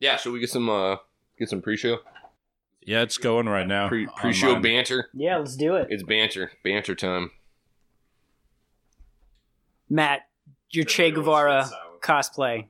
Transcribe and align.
Yeah, 0.00 0.16
should 0.16 0.32
we 0.32 0.40
get 0.40 0.50
some 0.50 0.68
uh 0.68 0.96
get 1.38 1.48
some 1.48 1.60
pre-show? 1.62 1.98
Yeah, 2.82 3.02
it's 3.02 3.18
going 3.18 3.48
right 3.48 3.66
now. 3.66 3.88
Pre- 3.88 4.06
pre-show 4.16 4.54
mine. 4.54 4.62
banter. 4.62 5.10
Yeah, 5.12 5.36
let's 5.38 5.56
do 5.56 5.74
it. 5.76 5.88
It's 5.90 6.02
banter. 6.02 6.52
Banter 6.64 6.94
time. 6.94 7.30
Matt, 9.90 10.22
your 10.70 10.84
Che 10.84 11.10
Guevara 11.10 11.68
cosplay, 12.00 12.68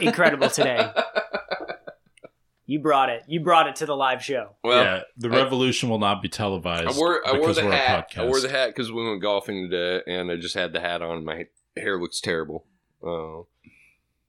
incredible 0.00 0.50
today. 0.50 0.90
You 2.68 2.80
brought 2.80 3.10
it. 3.10 3.22
You 3.28 3.38
brought 3.38 3.68
it 3.68 3.76
to 3.76 3.86
the 3.86 3.94
live 3.94 4.24
show. 4.24 4.56
Well, 4.64 4.82
yeah, 4.82 5.00
the 5.16 5.28
I- 5.30 5.36
revolution 5.44 5.88
will 5.88 6.00
not 6.00 6.20
be 6.20 6.28
televised. 6.28 6.88
I 6.88 6.98
wore 6.98 7.24
I 7.24 7.38
wore 7.38 7.52
the 7.52 7.62
hat. 7.62 8.10
I 8.16 8.24
wore 8.24 8.40
the 8.40 8.48
hat 8.48 8.70
because 8.70 8.90
we 8.90 9.06
went 9.08 9.22
golfing 9.22 9.70
today, 9.70 10.02
and 10.08 10.32
I 10.32 10.36
just 10.36 10.56
had 10.56 10.72
the 10.72 10.80
hat 10.80 11.00
on. 11.00 11.24
My 11.24 11.46
hair 11.76 11.96
looks 11.96 12.20
terrible. 12.20 12.66
Uh, 13.00 13.42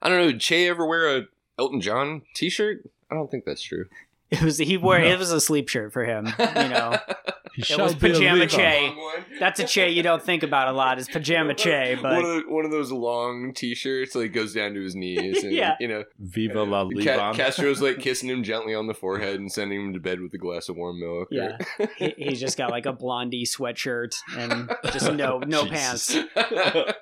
I 0.03 0.07
don't 0.09 0.19
know. 0.19 0.31
Did 0.31 0.39
Che 0.41 0.67
ever 0.69 0.85
wear 0.85 1.17
a 1.17 1.21
Elton 1.59 1.81
John 1.81 2.21
T-shirt? 2.35 2.89
I 3.11 3.15
don't 3.15 3.29
think 3.31 3.45
that's 3.45 3.61
true. 3.61 3.85
It 4.29 4.41
was 4.41 4.57
he 4.57 4.75
wore 4.77 4.99
No. 4.99 5.05
it 5.05 5.17
was 5.17 5.31
a 5.31 5.39
sleep 5.39 5.69
shirt 5.69 5.93
for 5.93 6.03
him. 6.03 6.25
You 6.37 6.45
know, 6.69 6.97
He 7.53 7.63
It 7.73 7.79
was 7.79 7.95
be 7.95 8.09
a 8.09 8.13
pajama 8.13 8.45
Che. 8.45 8.93
that's 9.39 9.59
a 9.59 9.63
Che 9.63 9.89
you 9.89 10.03
don't 10.03 10.21
think 10.21 10.43
about 10.43 10.67
a 10.67 10.73
lot. 10.73 10.99
Is 10.99 11.07
pajama 11.07 11.53
Che, 11.55 11.95
one 11.95 12.03
but 12.03 12.17
of 12.19 12.25
the, 12.25 12.43
one 12.49 12.65
of 12.65 12.71
those 12.71 12.91
long 12.91 13.53
T-shirts 13.55 14.13
like 14.15 14.33
goes 14.33 14.53
down 14.53 14.73
to 14.73 14.81
his 14.83 14.95
knees, 14.95 15.43
and 15.43 15.53
Yeah. 15.53 15.75
you 15.79 15.87
know, 15.87 16.03
Viva 16.19 16.61
la 16.63 16.87
Ca- 16.89 17.33
Castro's 17.33 17.81
like 17.81 17.99
kissing 18.01 18.29
him 18.29 18.43
gently 18.43 18.75
on 18.75 18.85
the 18.87 18.93
forehead 18.93 19.39
and 19.39 19.49
sending 19.51 19.79
him 19.79 19.93
to 19.93 19.99
bed 19.99 20.19
with 20.19 20.33
a 20.33 20.37
glass 20.37 20.67
of 20.69 20.75
warm 20.75 20.99
milk. 20.99 21.29
or- 21.31 21.35
yeah, 21.35 21.57
he, 21.97 22.13
he's 22.17 22.39
just 22.41 22.57
got 22.57 22.69
like 22.69 22.85
a 22.85 22.93
blondie 22.93 23.45
sweatshirt 23.45 24.13
and 24.37 24.69
just 24.91 25.11
no 25.13 25.39
no 25.39 25.65
Jesus. 25.65 26.25
pants, 26.35 26.93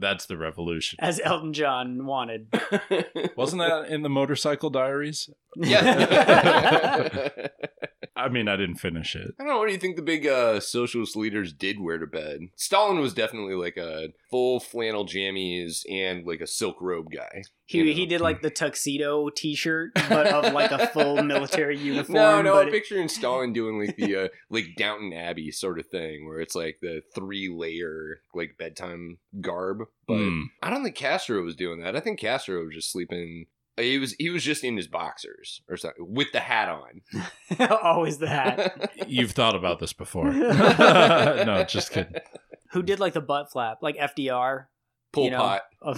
That's 0.00 0.26
the 0.26 0.36
revolution. 0.36 0.98
as 1.00 1.20
Elton 1.22 1.52
John 1.52 2.06
wanted. 2.06 2.48
Wasn't 3.36 3.60
that 3.60 3.86
in 3.88 4.02
the 4.02 4.08
Motorcycle 4.08 4.70
Diaries? 4.70 5.28
yeah. 5.56 7.28
I 8.16 8.28
mean, 8.28 8.48
I 8.48 8.56
didn't 8.56 8.76
finish 8.76 9.14
it. 9.14 9.34
I 9.38 9.44
don't 9.44 9.52
know. 9.52 9.58
What 9.58 9.66
do 9.68 9.72
you 9.72 9.78
think 9.78 9.96
the 9.96 10.02
big 10.02 10.26
uh, 10.26 10.60
socialist 10.60 11.16
leaders 11.16 11.52
did 11.52 11.80
wear 11.80 11.96
to 11.98 12.06
bed? 12.06 12.48
Stalin 12.56 13.00
was 13.00 13.14
definitely 13.14 13.54
like 13.54 13.76
a 13.76 14.08
full 14.30 14.58
flannel 14.60 15.06
jammies 15.06 15.84
and 15.90 16.26
like 16.26 16.40
a 16.40 16.46
silk 16.46 16.76
robe 16.80 17.10
guy. 17.12 17.42
He 17.66 17.78
you 17.78 17.84
know? 17.84 17.92
he 17.92 18.06
did 18.06 18.20
like 18.20 18.42
the 18.42 18.50
tuxedo 18.50 19.28
T-shirt, 19.30 19.92
but 20.08 20.26
of 20.26 20.52
like 20.52 20.72
a 20.72 20.88
full 20.88 21.22
military 21.22 21.78
uniform. 21.78 22.14
No, 22.14 22.42
no, 22.42 22.54
but 22.54 22.66
I'm 22.66 22.72
picturing 22.72 23.08
Stalin 23.08 23.52
doing 23.52 23.78
like 23.78 23.96
the 23.96 24.16
uh, 24.16 24.28
like 24.50 24.74
Downton 24.76 25.12
Abbey 25.12 25.52
sort 25.52 25.78
of 25.78 25.86
thing, 25.86 26.26
where 26.26 26.40
it's 26.40 26.56
like 26.56 26.78
the 26.82 27.02
three 27.14 27.48
layer 27.48 28.22
like 28.34 28.56
bedtime 28.58 29.18
garb. 29.40 29.84
But 30.08 30.18
Hmm. 30.18 30.42
I 30.60 30.70
don't 30.70 30.82
think 30.82 30.96
Castro 30.96 31.42
was 31.42 31.54
doing 31.54 31.80
that. 31.80 31.94
I 31.94 32.00
think 32.00 32.18
Castro 32.18 32.64
was 32.64 32.74
just 32.74 32.90
sleeping. 32.90 33.46
He 33.76 33.98
was 33.98 34.14
he 34.18 34.30
was 34.30 34.42
just 34.42 34.64
in 34.64 34.76
his 34.76 34.88
boxers 34.88 35.62
or 35.68 35.76
something 35.76 36.06
with 36.08 36.32
the 36.32 36.40
hat 36.40 36.68
on. 36.68 37.02
always 37.82 38.18
the 38.18 38.28
hat. 38.28 38.90
You've 39.08 39.32
thought 39.32 39.54
about 39.54 39.78
this 39.78 39.92
before. 39.92 40.30
no, 40.32 41.64
just 41.66 41.92
kidding. 41.92 42.14
Who 42.72 42.82
did 42.82 43.00
like 43.00 43.14
the 43.14 43.20
butt 43.20 43.50
flap, 43.50 43.78
like 43.82 43.96
FDR? 43.96 44.66
Pol 45.12 45.24
You 45.24 45.30
know, 45.32 45.38
Pot. 45.38 45.62
Of 45.82 45.96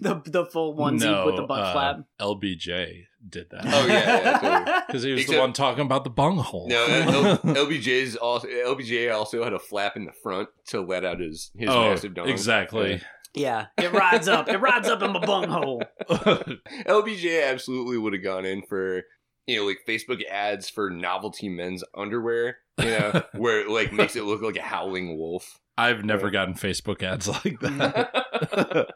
the 0.00 0.22
the 0.26 0.46
full 0.46 0.76
onesie 0.76 1.00
no, 1.00 1.26
with 1.26 1.36
the 1.36 1.42
butt 1.42 1.60
uh, 1.60 1.72
flap. 1.72 2.00
LBJ 2.20 3.04
did 3.28 3.50
that. 3.50 3.64
Oh, 3.66 3.86
yeah, 3.86 4.38
yeah. 4.42 4.82
Because 4.86 5.02
he 5.02 5.12
was 5.12 5.22
Except- 5.22 5.34
the 5.34 5.40
one 5.40 5.52
talking 5.52 5.84
about 5.84 6.04
the 6.04 6.10
bunghole. 6.10 6.68
No, 6.68 6.84
L- 6.84 7.38
LBJ's 7.38 8.14
also 8.16 8.46
LBJ 8.46 9.12
also 9.12 9.42
had 9.42 9.52
a 9.52 9.58
flap 9.58 9.96
in 9.96 10.04
the 10.04 10.12
front 10.12 10.50
to 10.68 10.80
let 10.80 11.04
out 11.04 11.18
his 11.20 11.50
his 11.56 11.68
oh, 11.68 11.90
massive 11.90 12.14
dong. 12.14 12.28
exactly. 12.28 12.92
Yeah, 12.92 12.98
it 13.34 13.92
rides 13.92 14.28
up. 14.28 14.48
It 14.48 14.58
rides 14.58 14.88
up 14.88 15.02
in 15.02 15.12
my 15.12 15.24
bunghole. 15.24 15.82
LBJ 16.10 17.48
absolutely 17.50 17.98
would 17.98 18.12
have 18.12 18.22
gone 18.22 18.44
in 18.44 18.62
for 18.62 19.02
you 19.46 19.56
know 19.56 19.66
like 19.66 19.78
Facebook 19.88 20.24
ads 20.26 20.68
for 20.68 20.90
novelty 20.90 21.48
men's 21.48 21.84
underwear. 21.96 22.58
You 22.78 22.86
know 22.86 23.22
where 23.36 23.60
it 23.60 23.68
like 23.68 23.92
makes 23.92 24.16
it 24.16 24.24
look 24.24 24.42
like 24.42 24.56
a 24.56 24.62
howling 24.62 25.16
wolf. 25.18 25.58
I've 25.78 26.04
never 26.04 26.26
Yeah. 26.26 26.32
gotten 26.32 26.54
Facebook 26.54 27.02
ads 27.02 27.28
like 27.44 27.58
that. 27.60 28.94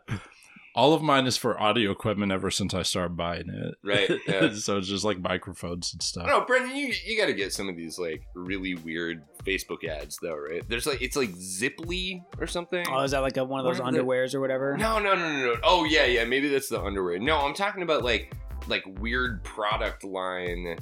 All 0.76 0.92
of 0.92 1.02
mine 1.02 1.26
is 1.26 1.36
for 1.36 1.60
audio 1.60 1.92
equipment 1.92 2.32
ever 2.32 2.50
since 2.50 2.74
I 2.74 2.82
started 2.82 3.16
buying 3.16 3.48
it. 3.48 3.74
Right, 3.84 4.10
yeah. 4.28 4.52
so 4.54 4.78
it's 4.78 4.88
just 4.88 5.04
like 5.04 5.20
microphones 5.20 5.92
and 5.92 6.02
stuff. 6.02 6.26
don't 6.26 6.46
Brendan. 6.46 6.74
You 6.74 6.92
you 7.04 7.16
got 7.16 7.26
to 7.26 7.32
get 7.32 7.52
some 7.52 7.68
of 7.68 7.76
these 7.76 7.96
like 7.98 8.22
really 8.34 8.74
weird 8.74 9.22
Facebook 9.44 9.84
ads 9.88 10.18
though, 10.20 10.36
right? 10.36 10.68
There's 10.68 10.86
like 10.86 11.00
it's 11.00 11.16
like 11.16 11.30
Ziply 11.30 12.22
or 12.40 12.46
something. 12.48 12.84
Oh, 12.90 13.00
is 13.02 13.12
that 13.12 13.20
like 13.20 13.36
a, 13.36 13.44
one 13.44 13.60
of 13.60 13.66
those 13.66 13.80
What 13.80 13.88
are 13.88 13.92
the- 13.92 13.98
underwears 14.02 14.34
or 14.34 14.40
whatever? 14.40 14.76
No, 14.76 14.98
no, 14.98 15.14
no, 15.14 15.32
no, 15.32 15.44
no. 15.54 15.56
Oh 15.62 15.84
yeah, 15.84 16.06
yeah. 16.06 16.24
Maybe 16.24 16.48
that's 16.48 16.68
the 16.68 16.82
underwear. 16.82 17.18
No, 17.20 17.38
I'm 17.38 17.54
talking 17.54 17.82
about 17.82 18.02
like 18.02 18.34
like 18.66 18.82
weird 18.98 19.44
product 19.44 20.02
line 20.02 20.76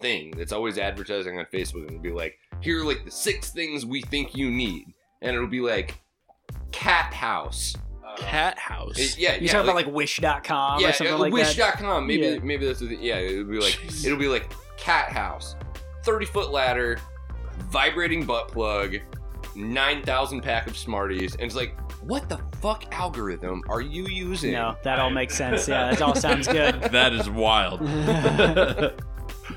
thing 0.00 0.32
that's 0.36 0.52
always 0.52 0.78
advertising 0.78 1.38
on 1.38 1.44
Facebook 1.52 1.82
and 1.82 1.90
it'll 1.90 2.02
be 2.02 2.10
like, 2.10 2.36
here 2.60 2.80
are 2.80 2.84
like 2.84 3.04
the 3.04 3.10
six 3.10 3.50
things 3.50 3.86
we 3.86 4.00
think 4.02 4.34
you 4.36 4.50
need, 4.50 4.86
and 5.22 5.36
it'll 5.36 5.46
be 5.46 5.60
like 5.60 6.00
cat 6.72 7.14
house. 7.14 7.74
Cat 8.18 8.58
house. 8.58 8.98
It- 8.98 9.18
yeah, 9.18 9.34
You 9.34 9.42
yeah, 9.46 9.52
talking 9.52 9.68
about 9.70 9.76
like 9.76 9.86
Wish.com 9.94 10.80
yeah, 10.80 10.88
or 10.88 10.92
something 10.92 11.14
uh, 11.14 11.18
like 11.18 11.32
that? 11.32 11.56
Wish.com. 11.56 12.06
Maybe 12.06 12.26
Yeah. 12.26 12.38
maybe 12.42 12.66
that's 12.66 12.80
the, 12.80 12.96
yeah. 13.00 13.16
It'll 13.16 13.44
be 13.44 13.58
like 13.60 13.74
Jeez. 13.74 14.04
it'll 14.06 14.18
be 14.18 14.28
like 14.28 14.52
cat 14.76 15.10
house, 15.12 15.56
thirty 16.04 16.26
foot 16.26 16.50
ladder, 16.50 16.98
vibrating 17.70 18.24
butt 18.26 18.48
plug, 18.48 18.96
nine 19.54 20.02
thousand 20.02 20.40
pack 20.42 20.66
of 20.66 20.76
Smarties, 20.76 21.34
and 21.34 21.42
it's 21.42 21.54
like, 21.56 21.78
what 22.02 22.28
the 22.28 22.38
fuck 22.60 22.92
algorithm 22.94 23.62
are 23.68 23.80
you 23.80 24.06
using? 24.06 24.52
No, 24.52 24.76
that 24.84 24.98
all 24.98 25.10
makes 25.10 25.36
sense. 25.36 25.68
Yeah, 25.68 25.90
that 25.90 26.02
all 26.02 26.14
sounds 26.14 26.46
good. 26.48 26.80
that 26.82 27.12
is 27.12 27.28
wild. 27.30 27.80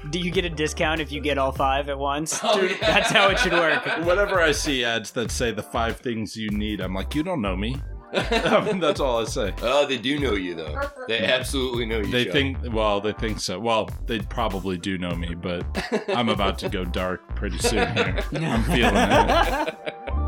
Do 0.09 0.19
you 0.19 0.31
get 0.31 0.45
a 0.45 0.49
discount 0.49 1.01
if 1.01 1.11
you 1.11 1.19
get 1.21 1.37
all 1.37 1.51
five 1.51 1.89
at 1.89 1.97
once? 1.99 2.39
Oh, 2.43 2.59
Dude, 2.59 2.71
yeah. 2.71 2.77
That's 2.93 3.09
how 3.11 3.29
it 3.29 3.39
should 3.39 3.51
work. 3.53 3.85
Whenever 4.05 4.39
I 4.39 4.51
see 4.53 4.83
ads 4.85 5.11
that 5.11 5.31
say 5.31 5.51
the 5.51 5.61
five 5.63 5.97
things 5.97 6.35
you 6.35 6.49
need, 6.49 6.79
I'm 6.79 6.93
like, 6.93 7.13
you 7.13 7.23
don't 7.23 7.41
know 7.41 7.55
me. 7.57 7.75
I 8.13 8.61
mean, 8.65 8.79
that's 8.79 8.99
all 8.99 9.21
I 9.21 9.25
say. 9.25 9.53
Oh, 9.61 9.85
they 9.85 9.97
do 9.97 10.19
know 10.19 10.33
you 10.33 10.55
though. 10.55 10.79
They 11.07 11.19
absolutely 11.25 11.85
know 11.85 11.97
you. 11.97 12.11
They 12.11 12.25
Chuck. 12.25 12.33
think, 12.33 12.57
well, 12.71 13.01
they 13.01 13.11
think 13.13 13.39
so. 13.39 13.59
Well, 13.59 13.89
they 14.05 14.19
probably 14.19 14.77
do 14.77 14.97
know 14.97 15.11
me, 15.11 15.33
but 15.33 15.65
I'm 16.09 16.29
about 16.29 16.57
to 16.59 16.69
go 16.69 16.85
dark 16.85 17.35
pretty 17.35 17.57
soon 17.57 17.91
here. 17.95 18.19
I'm 18.33 18.63
feeling 18.63 18.95
it. 18.95 20.20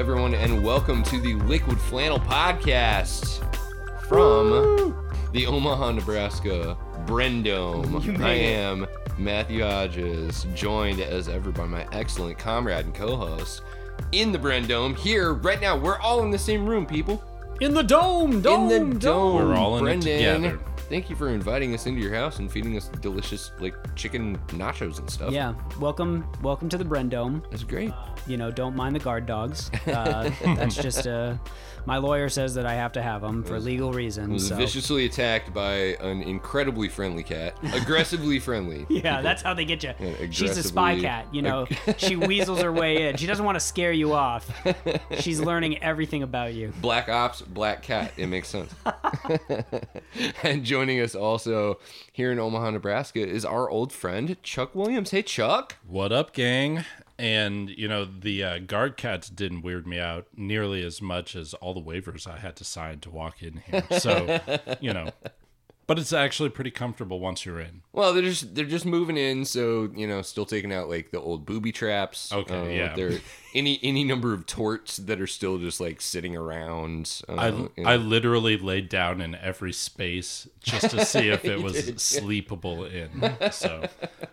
Everyone, 0.00 0.34
and 0.34 0.64
welcome 0.64 1.02
to 1.02 1.20
the 1.20 1.34
Liquid 1.34 1.78
Flannel 1.78 2.20
Podcast 2.20 3.44
from 4.08 4.96
the 5.34 5.44
Omaha, 5.44 5.90
Nebraska 5.90 6.74
Brendome. 7.04 8.02
You 8.02 8.16
I 8.24 8.30
am 8.30 8.86
Matthew 9.18 9.62
Hodges, 9.62 10.46
joined 10.54 11.00
as 11.00 11.28
ever 11.28 11.52
by 11.52 11.66
my 11.66 11.86
excellent 11.92 12.38
comrade 12.38 12.86
and 12.86 12.94
co-host 12.94 13.60
in 14.12 14.32
the 14.32 14.38
Brendome. 14.38 14.96
Here, 14.96 15.34
right 15.34 15.60
now, 15.60 15.76
we're 15.76 15.98
all 15.98 16.22
in 16.22 16.30
the 16.30 16.38
same 16.38 16.66
room, 16.66 16.86
people. 16.86 17.22
In 17.60 17.74
the 17.74 17.82
dome, 17.82 18.40
dome, 18.40 18.70
in 18.70 18.90
the 18.94 18.98
dome. 18.98 19.34
We're 19.34 19.54
all 19.54 19.76
in 19.76 19.82
it 19.82 20.00
Brendan, 20.00 20.42
together. 20.42 20.60
Thank 20.90 21.08
you 21.08 21.14
for 21.14 21.28
inviting 21.28 21.72
us 21.72 21.86
into 21.86 22.00
your 22.00 22.12
house 22.12 22.40
and 22.40 22.50
feeding 22.50 22.76
us 22.76 22.88
delicious 23.00 23.52
like 23.60 23.76
chicken 23.94 24.36
nachos 24.48 24.98
and 24.98 25.08
stuff. 25.08 25.30
Yeah, 25.30 25.54
welcome, 25.78 26.26
welcome 26.42 26.68
to 26.68 26.76
the 26.76 26.84
Brendome. 26.84 27.48
that's 27.48 27.62
great. 27.62 27.92
You 28.26 28.36
know, 28.36 28.50
don't 28.50 28.74
mind 28.74 28.96
the 28.96 29.00
guard 29.00 29.24
dogs. 29.24 29.70
Uh, 29.90 30.30
that's 30.44 30.76
just 30.76 31.06
uh, 31.06 31.34
my 31.86 31.96
lawyer 31.96 32.28
says 32.28 32.54
that 32.54 32.66
I 32.66 32.74
have 32.74 32.92
to 32.92 33.02
have 33.02 33.22
them 33.22 33.42
for 33.42 33.58
legal 33.58 33.86
I 33.86 33.90
was 33.90 33.96
reasons. 33.96 34.48
So. 34.48 34.56
viciously 34.56 35.06
attacked 35.06 35.52
by 35.52 35.96
an 36.00 36.22
incredibly 36.22 36.88
friendly 36.88 37.22
cat, 37.22 37.56
aggressively 37.72 38.38
friendly. 38.38 38.86
Yeah, 39.00 39.22
that's 39.22 39.40
how 39.40 39.54
they 39.54 39.64
get 39.64 39.82
you. 39.82 39.94
Yeah, 39.98 40.26
She's 40.30 40.58
a 40.58 40.62
spy 40.62 41.00
cat, 41.00 41.26
you 41.32 41.40
know. 41.40 41.66
she 41.96 42.16
weasels 42.16 42.60
her 42.60 42.70
way 42.72 43.08
in. 43.08 43.16
She 43.16 43.26
doesn't 43.26 43.44
want 43.44 43.56
to 43.56 43.60
scare 43.60 43.92
you 43.92 44.12
off. 44.12 44.50
She's 45.20 45.40
learning 45.40 45.82
everything 45.82 46.22
about 46.22 46.52
you. 46.52 46.72
Black 46.82 47.08
ops, 47.08 47.40
black 47.40 47.82
cat. 47.82 48.12
It 48.18 48.26
makes 48.26 48.48
sense. 48.48 48.74
and 50.42 50.64
joining 50.80 51.00
us 51.02 51.14
also 51.14 51.78
here 52.10 52.32
in 52.32 52.38
Omaha, 52.38 52.70
Nebraska, 52.70 53.20
is 53.20 53.44
our 53.44 53.68
old 53.68 53.92
friend 53.92 54.42
Chuck 54.42 54.74
Williams. 54.74 55.10
Hey, 55.10 55.20
Chuck. 55.20 55.76
What 55.86 56.10
up, 56.10 56.32
gang? 56.32 56.86
And 57.18 57.68
you 57.68 57.86
know 57.86 58.06
the 58.06 58.42
uh, 58.42 58.58
guard 58.60 58.96
cats 58.96 59.28
didn't 59.28 59.60
weird 59.60 59.86
me 59.86 59.98
out 60.00 60.26
nearly 60.34 60.82
as 60.82 61.02
much 61.02 61.36
as 61.36 61.52
all 61.52 61.74
the 61.74 61.82
waivers 61.82 62.26
I 62.26 62.38
had 62.38 62.56
to 62.56 62.64
sign 62.64 63.00
to 63.00 63.10
walk 63.10 63.42
in 63.42 63.58
here. 63.58 63.84
So, 63.98 64.40
you 64.80 64.94
know, 64.94 65.10
But 65.90 65.98
it's 65.98 66.12
actually 66.12 66.50
pretty 66.50 66.70
comfortable 66.70 67.18
once 67.18 67.44
you're 67.44 67.58
in. 67.58 67.82
Well, 67.92 68.14
they're 68.14 68.22
just 68.22 68.54
they're 68.54 68.64
just 68.64 68.86
moving 68.86 69.16
in, 69.16 69.44
so 69.44 69.90
you 69.92 70.06
know, 70.06 70.22
still 70.22 70.46
taking 70.46 70.72
out 70.72 70.88
like 70.88 71.10
the 71.10 71.18
old 71.20 71.44
booby 71.44 71.72
traps. 71.72 72.32
Okay, 72.32 72.54
Uh, 72.60 72.64
yeah. 72.66 72.94
There 72.94 73.18
any 73.56 73.80
any 73.82 74.04
number 74.04 74.32
of 74.32 74.46
torts 74.46 74.98
that 74.98 75.20
are 75.20 75.26
still 75.26 75.58
just 75.58 75.80
like 75.80 76.00
sitting 76.00 76.36
around. 76.36 77.20
Uh, 77.28 77.34
I, 77.34 77.48
you 77.48 77.70
know. 77.78 77.90
I 77.90 77.96
literally 77.96 78.56
laid 78.56 78.88
down 78.88 79.20
in 79.20 79.34
every 79.34 79.72
space 79.72 80.46
just 80.62 80.90
to 80.90 81.04
see 81.04 81.28
if 81.28 81.44
it 81.54 81.60
was 81.60 82.00
sleepable 82.00 82.84
in. 82.84 83.34
So 83.50 83.88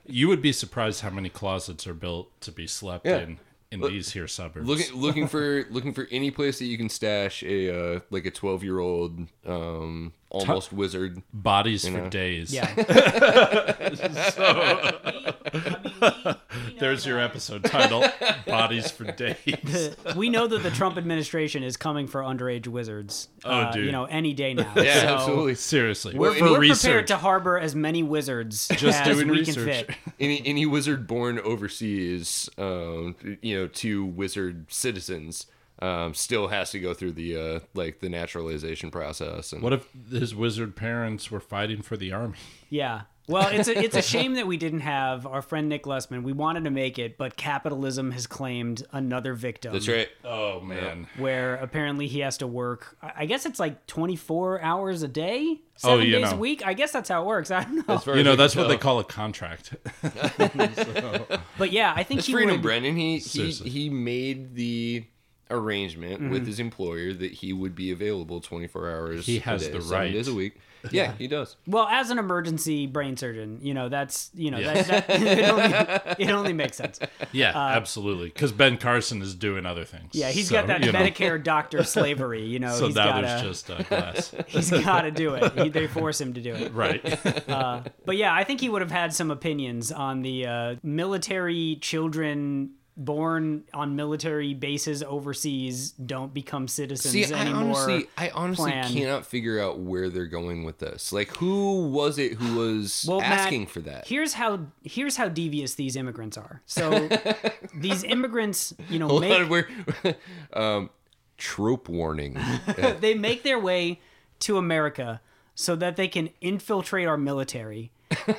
you 0.06 0.28
would 0.28 0.44
be 0.44 0.52
surprised 0.52 1.02
how 1.02 1.10
many 1.10 1.30
closets 1.30 1.88
are 1.88 1.96
built 1.96 2.40
to 2.42 2.52
be 2.52 2.68
slept 2.68 3.08
Yeah. 3.08 3.18
in 3.18 3.40
in 3.72 3.82
these 3.82 4.12
here 4.12 4.28
suburbs. 4.28 4.68
looking 4.68 4.96
looking 4.96 5.28
for 5.34 5.66
looking 5.70 5.94
for 5.94 6.08
any 6.12 6.32
place 6.32 6.60
that 6.60 6.66
you 6.66 6.78
can 6.78 6.90
stash 6.90 7.44
a 7.44 7.96
uh, 7.96 8.00
like 8.10 8.26
a 8.26 8.32
twelve 8.32 8.64
year 8.64 8.80
old 8.80 9.28
um 9.46 10.14
almost 10.30 10.74
wizard. 10.74 11.22
Bodies 11.34 11.88
for 11.88 11.98
know. 11.98 12.10
days. 12.10 12.54
Yeah. 12.54 12.74
There's 16.80 17.06
your 17.06 17.20
episode 17.20 17.64
title: 17.64 18.04
Bodies 18.46 18.92
for 18.92 19.06
days. 19.12 19.96
we 20.16 20.30
know 20.30 20.48
that 20.48 20.64
the 20.64 20.72
Trump 20.72 20.98
administration 20.98 21.64
is 21.64 21.78
coming 21.78 22.08
for 22.08 22.22
underage 22.22 22.68
wizards. 22.68 23.30
Oh, 23.46 23.50
uh, 23.52 23.72
dude. 23.72 23.86
You 23.86 23.92
know, 23.92 24.06
any 24.06 24.34
day 24.34 24.54
now. 24.54 24.72
Yeah, 24.76 25.02
So 25.02 25.08
absolutely. 25.16 25.56
Seriously, 25.56 26.16
We're, 26.18 26.34
for 26.36 26.52
we're 26.52 26.60
research. 26.60 26.82
prepared 26.82 27.08
to 27.08 27.18
harbor 27.18 27.58
as 27.60 27.76
many 27.76 28.04
wizards 28.04 28.68
Just 28.70 29.02
as 29.02 29.16
doing 29.16 29.28
we 29.30 29.40
research. 29.40 29.56
can 29.56 29.86
fit. 29.88 29.96
Any 30.20 30.42
any 30.46 30.66
wizard 30.66 31.08
born 31.08 31.40
overseas, 31.40 32.50
um, 32.58 33.16
you 33.42 33.58
know, 33.58 33.68
to 33.68 34.06
wizard 34.06 34.72
citizens, 34.72 35.48
um, 35.80 36.14
still 36.14 36.48
has 36.48 36.72
to 36.72 36.80
go 36.80 36.94
through 36.94 37.14
the 37.14 37.38
uh, 37.38 37.60
like 37.74 38.00
the 38.00 38.10
naturalization 38.10 38.92
process. 38.92 39.52
And 39.54 39.62
What 39.62 39.74
if 39.74 39.88
his 40.12 40.34
wizard 40.36 40.76
parents 40.76 41.30
were 41.32 41.40
fighting 41.40 41.82
for 41.82 41.98
the 41.98 42.12
army? 42.12 42.38
Yeah. 42.70 43.02
Well, 43.28 43.50
it's 43.50 43.68
a, 43.68 43.78
it's 43.78 43.96
a 43.96 44.02
shame 44.16 44.36
that 44.36 44.48
we 44.48 44.56
didn't 44.58 44.80
have 44.80 45.26
our 45.28 45.42
friend 45.42 45.68
Nick 45.68 45.84
Lessman. 45.84 46.24
We 46.24 46.32
wanted 46.34 46.64
to 46.64 46.70
make 46.72 46.98
it, 46.98 47.18
but 47.18 47.36
capitalism 47.36 48.12
has 48.12 48.26
claimed 48.26 48.86
another 48.94 49.34
victim. 49.34 49.74
that's 49.74 49.88
right. 49.88 50.08
Oh 50.24 50.62
man. 50.62 51.08
Where 51.18 51.56
apparently 51.56 52.08
he 52.08 52.20
has 52.22 52.38
to 52.38 52.48
work. 52.48 52.96
I 53.02 53.12
I 53.18 53.26
guess 53.26 53.46
it's 53.46 53.60
like 53.60 53.86
24 53.88 54.62
hours 54.62 55.04
a 55.04 55.08
day, 55.10 55.60
Oh, 55.84 55.90
seven 55.90 56.06
you 56.06 56.12
days 56.20 56.32
a 56.32 56.38
week. 56.38 56.66
I 56.66 56.74
guess 56.74 56.92
that's 56.94 57.10
how 57.10 57.22
it 57.24 57.26
works. 57.26 57.52
I 57.52 57.64
don't 57.64 57.88
know. 57.88 57.96
As 57.96 58.06
You 58.08 58.24
know 58.24 58.36
that's 58.38 58.54
can 58.54 58.64
what 58.64 58.70
they 58.70 58.78
call 58.78 59.00
a 59.00 59.04
contract. 59.04 59.76
But 61.58 61.72
yeah, 61.72 61.94
I 61.96 62.04
think 62.04 62.20
It's 62.20 62.28
he 62.28 62.34
freedom, 62.34 62.52
would. 62.56 62.62
Brendan. 62.62 62.96
He 62.96 63.14
he 63.14 63.20
Seriously. 63.20 63.70
he 63.70 63.90
made 63.90 64.56
the 64.56 65.06
arrangement 65.50 66.22
Mm-hmm. 66.22 66.30
with 66.32 66.46
his 66.48 66.60
employer 66.60 67.14
that 67.14 67.32
he 67.32 67.54
would 67.54 67.76
be 67.76 67.92
available 67.92 68.40
24 68.42 68.90
hours. 68.90 69.26
He 69.26 69.38
a 69.38 69.42
has 69.42 69.66
day, 69.66 69.72
the 69.72 69.82
seven 69.82 69.98
right. 70.00 70.12
days 70.14 70.28
a 70.28 70.34
week. 70.34 70.58
Yeah, 70.92 71.12
he 71.18 71.28
does. 71.28 71.58
Well, 71.66 71.86
as 71.90 72.12
an 72.12 72.20
emergency 72.20 72.86
brain 72.88 73.18
surgeon, 73.18 73.60
you 73.62 73.74
know 73.74 73.90
that's 73.90 74.30
you 74.36 74.52
know 74.52 74.60
Yeah. 74.60 74.84
that, 74.84 75.08
that 75.08 75.22
it, 75.22 75.50
only, 75.50 76.26
it 76.26 76.32
only 76.32 76.54
makes 76.54 76.78
sense. 76.78 77.00
Yeah, 77.34 77.52
absolutely. 77.58 78.28
Because 78.30 78.54
Ben 78.54 78.78
Carson 78.78 79.22
is 79.22 79.36
doing 79.36 79.66
other 79.66 79.84
things. 79.84 80.06
Uh, 80.16 80.20
Yeah, 80.20 80.30
he's 80.30 80.48
So, 80.48 80.54
got 80.54 80.68
that 80.68 80.86
you 80.86 80.92
know, 80.94 81.00
Medicare 81.00 81.44
doctor 81.44 81.84
slavery. 81.84 82.46
You 82.46 82.60
know, 82.60 82.74
So 82.78 82.86
he's 82.86 82.96
that 82.96 83.06
got 83.06 83.24
was 83.24 83.42
to 83.42 83.48
just 83.48 83.70
a 83.72 83.84
glass. 83.90 84.36
he's 84.48 84.70
got 84.72 85.02
to 85.02 85.12
do 85.12 85.34
it. 85.34 85.52
He, 85.60 85.68
they 85.70 85.88
force 85.88 86.22
him 86.22 86.34
to 86.36 86.42
do 86.42 86.54
it. 86.54 86.72
right. 86.74 87.04
Uh, 87.50 87.82
but 88.06 88.16
yeah, 88.16 88.34
I 88.34 88.46
think 88.46 88.62
he 88.62 88.70
would 88.70 88.82
have 88.84 88.92
had 88.92 89.14
some 89.14 89.30
opinions 89.32 89.92
on 89.92 90.22
the 90.22 90.46
uh, 90.46 90.76
military 90.84 91.78
children 91.82 92.72
born 92.98 93.64
on 93.76 93.96
military 93.96 94.56
bases 94.56 95.04
overseas 95.04 95.92
don't 95.92 96.34
become 96.34 96.68
citizens 96.68 97.14
See, 97.14 97.32
I 97.34 97.48
honestly, 97.52 98.08
I 98.18 98.30
honestly 98.32 98.72
plan. 98.72 98.92
cannot 98.92 99.26
figure 99.26 99.60
out 99.62 99.78
where 99.80 100.10
they're 100.10 100.26
going 100.26 100.64
with 100.64 100.80
this. 100.80 101.14
Like, 101.14 101.30
who 101.38 101.88
was 101.90 102.18
it 102.18 102.34
who 102.34 102.58
was 102.58 103.06
Well, 103.08 103.20
Matt, 103.20 103.40
asking 103.40 103.68
for 103.68 103.82
that? 103.82 104.08
Here's 104.08 104.34
how 104.34 104.62
here's 104.84 105.16
how 105.16 105.30
devious 105.30 105.76
these 105.76 105.96
immigrants 105.96 106.38
are. 106.38 106.62
So 106.66 107.08
these 107.76 108.04
immigrants, 108.04 108.74
you 108.90 108.98
know, 108.98 109.08
Hold 109.08 109.22
make 109.22 109.42
on, 109.42 109.50
we're, 109.50 109.68
um, 110.54 110.90
trope 111.38 111.88
warning. 111.88 112.36
they 113.00 113.14
make 113.14 113.44
their 113.44 113.60
way 113.60 114.00
to 114.40 114.58
America 114.58 115.22
so 115.54 115.76
that 115.76 115.96
they 115.98 116.08
can 116.08 116.30
infiltrate 116.42 117.08
our 117.08 117.18
military 117.18 117.92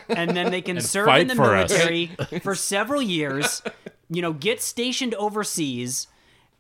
and 0.09 0.37
then 0.37 0.51
they 0.51 0.63
can 0.63 0.81
serve 0.81 1.09
in 1.09 1.29
the 1.29 1.35
for 1.35 1.55
us. 1.55 1.71
military 1.71 2.07
for 2.43 2.55
several 2.55 3.03
years, 3.03 3.63
you 4.11 4.23
know, 4.23 4.33
get 4.33 4.63
stationed 4.63 5.15
overseas 5.15 6.07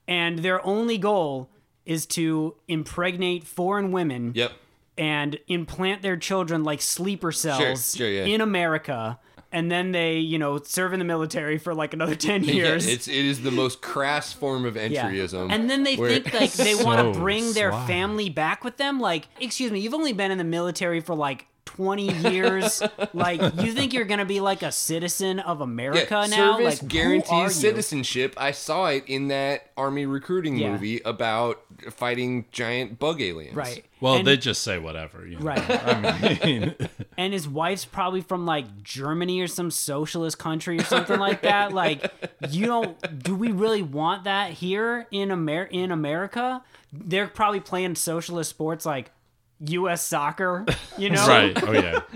and 0.09 0.41
their 0.41 0.65
only 0.67 0.99
goal 0.99 1.50
is 1.85 2.06
to 2.06 2.55
impregnate 2.67 3.45
foreign 3.45 3.93
women 3.93 4.33
yep. 4.35 4.53
and 4.97 5.39
implant 5.49 6.03
their 6.03 6.17
children 6.17 6.65
like 6.65 6.81
sleeper 6.81 7.31
cells 7.31 7.95
sure, 7.95 8.09
yeah. 8.09 8.25
in 8.25 8.41
America. 8.41 9.19
And 9.50 9.71
then 9.71 9.93
they, 9.93 10.19
you 10.19 10.39
know, 10.39 10.59
serve 10.59 10.93
in 10.93 10.99
the 10.99 11.06
military 11.06 11.56
for 11.56 11.75
like 11.75 11.95
another 11.95 12.15
10 12.15 12.45
years. 12.45 12.87
Yeah, 12.87 12.93
it's 12.93 13.09
it 13.09 13.25
is 13.25 13.43
the 13.43 13.50
most 13.50 13.81
crass 13.81 14.33
form 14.33 14.67
of 14.67 14.75
entryism. 14.75 15.50
And 15.50 15.71
then 15.71 15.83
they 15.85 15.97
think 15.97 16.35
like 16.35 16.53
they 16.53 16.75
want 16.75 17.15
to 17.15 17.19
bring 17.19 17.53
their 17.53 17.71
sly. 17.71 17.87
family 17.87 18.29
back 18.29 18.65
with 18.65 18.77
them. 18.77 19.00
Like, 19.00 19.29
excuse 19.41 19.73
me, 19.73 19.81
you've 19.81 19.95
only 19.95 20.12
been 20.12 20.31
in 20.31 20.39
the 20.39 20.45
military 20.45 21.00
for 21.00 21.15
like 21.15 21.47
20 21.69 22.31
years. 22.32 22.82
like, 23.12 23.41
you 23.61 23.73
think 23.75 23.93
you're 23.93 24.06
going 24.06 24.20
to 24.20 24.25
be 24.25 24.41
like 24.41 24.62
a 24.62 24.73
citizen 24.73 25.38
of 25.38 25.61
America 25.61 26.25
Yeah, 26.31 26.37
now? 26.37 26.56
Service 26.56 26.65
like, 26.65 26.79
who 26.81 26.87
are 26.87 26.88
guarantees 27.03 27.31
you? 27.62 27.69
citizenship. 27.69 28.35
I 28.38 28.53
saw 28.53 28.87
it 28.87 29.05
in 29.06 29.29
that 29.29 29.70
army 29.76 30.06
recruiting 30.06 30.56
Yeah. 30.56 30.73
movie 30.73 31.00
about 31.05 31.61
fighting 31.91 32.47
giant 32.53 32.99
bug 32.99 33.20
aliens. 33.20 33.55
Right. 33.55 33.85
Well, 34.00 34.15
and, 34.15 34.26
they 34.26 34.38
just 34.38 34.62
say 34.62 34.79
whatever. 34.79 35.26
You 35.26 35.38
know? 35.38 35.44
Right. 35.44 35.70
I 35.70 36.41
mean, 36.47 36.75
And 37.19 37.32
his 37.35 37.47
wife's 37.47 37.85
probably 37.85 38.23
from 38.23 38.47
like 38.47 38.82
Germany 38.82 39.41
or 39.43 39.47
some 39.47 39.71
socialist 39.71 40.38
country 40.38 40.79
or 40.79 40.85
something 40.85 41.19
like 41.21 41.43
that. 41.43 41.73
Like, 41.79 42.11
you 42.50 42.64
don't, 42.67 43.23
do 43.23 43.35
we 43.37 43.53
really 43.53 43.82
want 43.82 44.25
that 44.25 44.53
here 44.53 45.06
in, 45.11 45.31
Amer- 45.31 45.64
in 45.71 45.91
America? 45.93 46.64
They're 46.93 47.29
probably 47.29 47.61
playing 47.61 47.94
socialist 47.97 48.49
sports 48.50 48.87
like 48.87 49.11
U.S. 49.61 50.03
soccer, 50.05 50.65
you 50.97 51.11
know? 51.11 51.27
right. 51.27 51.63
Oh 51.63 51.73
yeah. 51.73 52.01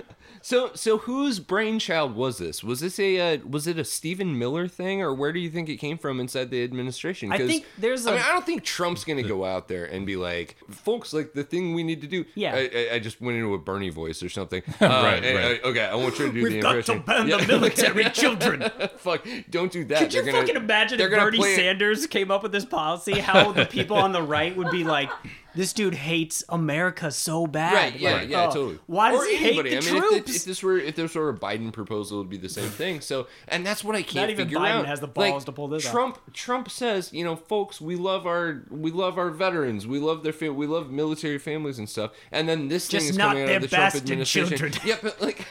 So 0.44 0.72
so 0.74 0.98
whose 0.98 1.38
brainchild 1.38 2.16
was 2.16 2.38
this? 2.38 2.64
Was 2.64 2.80
this 2.80 2.98
a 2.98 3.34
uh, 3.36 3.38
was 3.48 3.68
it 3.68 3.78
a 3.78 3.84
Stephen 3.84 4.36
Miller 4.40 4.66
thing, 4.66 5.00
or 5.00 5.14
where 5.14 5.32
do 5.32 5.38
you 5.38 5.48
think 5.48 5.68
it 5.68 5.76
came 5.76 5.96
from 5.96 6.18
inside 6.18 6.50
the 6.50 6.64
administration? 6.64 7.30
I 7.30 7.38
'Cause, 7.38 7.46
think 7.46 7.64
there's 7.78 8.08
I 8.08 8.10
a- 8.10 8.14
mean, 8.16 8.24
I 8.24 8.32
don't 8.32 8.44
think 8.44 8.64
Trump's 8.64 9.04
gonna 9.04 9.22
go 9.22 9.44
out 9.44 9.68
there 9.68 9.84
and 9.84 10.04
be 10.04 10.16
like, 10.16 10.56
"Folks, 10.68 11.12
like 11.12 11.32
the 11.32 11.44
thing 11.44 11.74
we 11.74 11.84
need 11.84 12.00
to 12.00 12.08
do." 12.08 12.24
Yeah. 12.34 12.56
I, 12.56 12.70
I, 12.74 12.94
I 12.94 12.98
just 12.98 13.20
went 13.20 13.36
into 13.38 13.54
a 13.54 13.58
Bernie 13.58 13.90
voice 13.90 14.20
or 14.20 14.28
something. 14.28 14.64
Right, 14.80 14.90
uh, 14.90 15.04
right. 15.04 15.24
I- 15.24 15.52
I- 15.52 15.60
okay, 15.60 15.84
I 15.84 15.94
want 15.94 16.18
you 16.18 16.26
to 16.26 16.32
do 16.32 16.42
We've 16.42 16.52
the 16.54 16.60
got 16.60 16.84
to 16.86 16.92
impression. 16.92 17.02
ban 17.28 17.28
the 17.28 17.46
military 17.46 18.04
children. 18.10 18.68
Fuck! 18.96 19.24
Don't 19.48 19.70
do 19.70 19.84
that. 19.84 20.00
Could 20.00 20.12
you 20.12 20.22
They're 20.24 20.32
gonna- 20.32 20.44
fucking 20.44 20.60
imagine 20.60 21.00
if 21.00 21.08
gonna 21.08 21.22
Bernie 21.22 21.38
play 21.38 21.52
it- 21.52 21.56
Sanders 21.56 22.08
came 22.08 22.32
up 22.32 22.42
with 22.42 22.50
this 22.50 22.64
policy? 22.64 23.20
How 23.20 23.52
the 23.52 23.64
people 23.64 23.96
on 23.96 24.10
the 24.10 24.22
right 24.22 24.56
would 24.56 24.72
be 24.72 24.82
like, 24.82 25.08
"This 25.54 25.72
dude 25.72 25.94
hates 25.94 26.44
America 26.48 27.10
so 27.10 27.46
bad." 27.46 27.74
Right, 27.74 27.98
yeah, 28.00 28.12
Like, 28.12 28.28
yeah, 28.28 28.44
oh, 28.44 28.52
totally. 28.52 28.78
Why 28.86 29.10
does 29.12 29.20
or 29.22 29.26
he 29.26 29.36
anybody. 29.48 29.70
hate 29.70 29.82
the 29.82 29.88
I 29.90 29.92
mean, 29.92 30.02
troops? 30.02 30.30
If, 30.30 30.36
if 30.36 30.44
this 30.44 30.62
were 30.62 30.78
if 30.78 30.96
this 30.96 31.14
were 31.14 31.28
a 31.30 31.34
Biden 31.38 31.72
proposal, 31.72 32.18
it 32.18 32.22
would 32.22 32.30
be 32.30 32.36
the 32.36 32.48
same 32.48 32.68
thing. 32.70 33.00
So, 33.00 33.26
and 33.48 33.64
that's 33.66 33.82
what 33.84 33.96
I 33.96 34.02
can't 34.02 34.30
even 34.30 34.46
figure 34.46 34.58
Biden 34.58 34.70
out. 34.80 34.86
has 34.86 35.00
the 35.00 35.06
Like, 35.06 35.14
balls 35.32 35.44
to 35.46 35.52
pull 35.52 35.68
this. 35.68 35.88
Trump 35.88 36.18
Trump 36.32 36.70
says, 36.70 37.12
you 37.12 37.24
know, 37.24 37.36
folks, 37.36 37.80
we 37.80 37.96
love 37.96 38.26
our 38.26 38.62
we 38.70 38.90
love 38.90 39.18
our 39.18 39.30
veterans, 39.30 39.86
we 39.86 39.98
love 39.98 40.22
their 40.22 40.32
fam- 40.32 40.56
we 40.56 40.66
love 40.66 40.90
military 40.90 41.38
families 41.38 41.78
and 41.78 41.88
stuff. 41.88 42.12
And 42.30 42.48
then 42.48 42.68
this 42.68 42.88
Just 42.88 43.04
thing 43.06 43.10
is 43.10 43.18
not 43.18 43.34
coming 43.34 43.50
out 43.50 43.56
of 43.56 43.62
the 43.62 43.68
Trump 43.68 43.94
administration. 43.94 44.56
children. 44.58 44.72
Yeah, 44.84 44.96
but 45.02 45.20
like. 45.20 45.46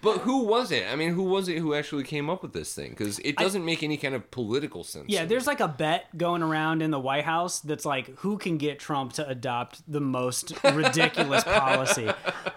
But 0.00 0.18
who 0.18 0.44
was 0.44 0.70
it? 0.72 0.86
I 0.90 0.96
mean, 0.96 1.14
who 1.14 1.22
was 1.24 1.48
it 1.48 1.58
who 1.58 1.74
actually 1.74 2.04
came 2.04 2.28
up 2.30 2.42
with 2.42 2.52
this 2.52 2.74
thing? 2.74 2.90
Because 2.90 3.18
it 3.20 3.36
doesn't 3.36 3.64
make 3.64 3.82
any 3.82 3.96
kind 3.96 4.14
of 4.14 4.30
political 4.30 4.84
sense. 4.84 5.06
yeah, 5.08 5.20
to 5.20 5.24
me. 5.24 5.28
there's 5.28 5.46
like 5.46 5.60
a 5.60 5.68
bet 5.68 6.06
going 6.16 6.42
around 6.42 6.82
in 6.82 6.90
the 6.90 7.00
White 7.00 7.24
House 7.24 7.60
that's 7.60 7.84
like, 7.84 8.14
who 8.18 8.38
can 8.38 8.58
get 8.58 8.78
Trump 8.78 9.12
to 9.14 9.28
adopt 9.28 9.82
the 9.90 10.00
most 10.00 10.52
ridiculous 10.64 11.44
policy? 11.44 12.08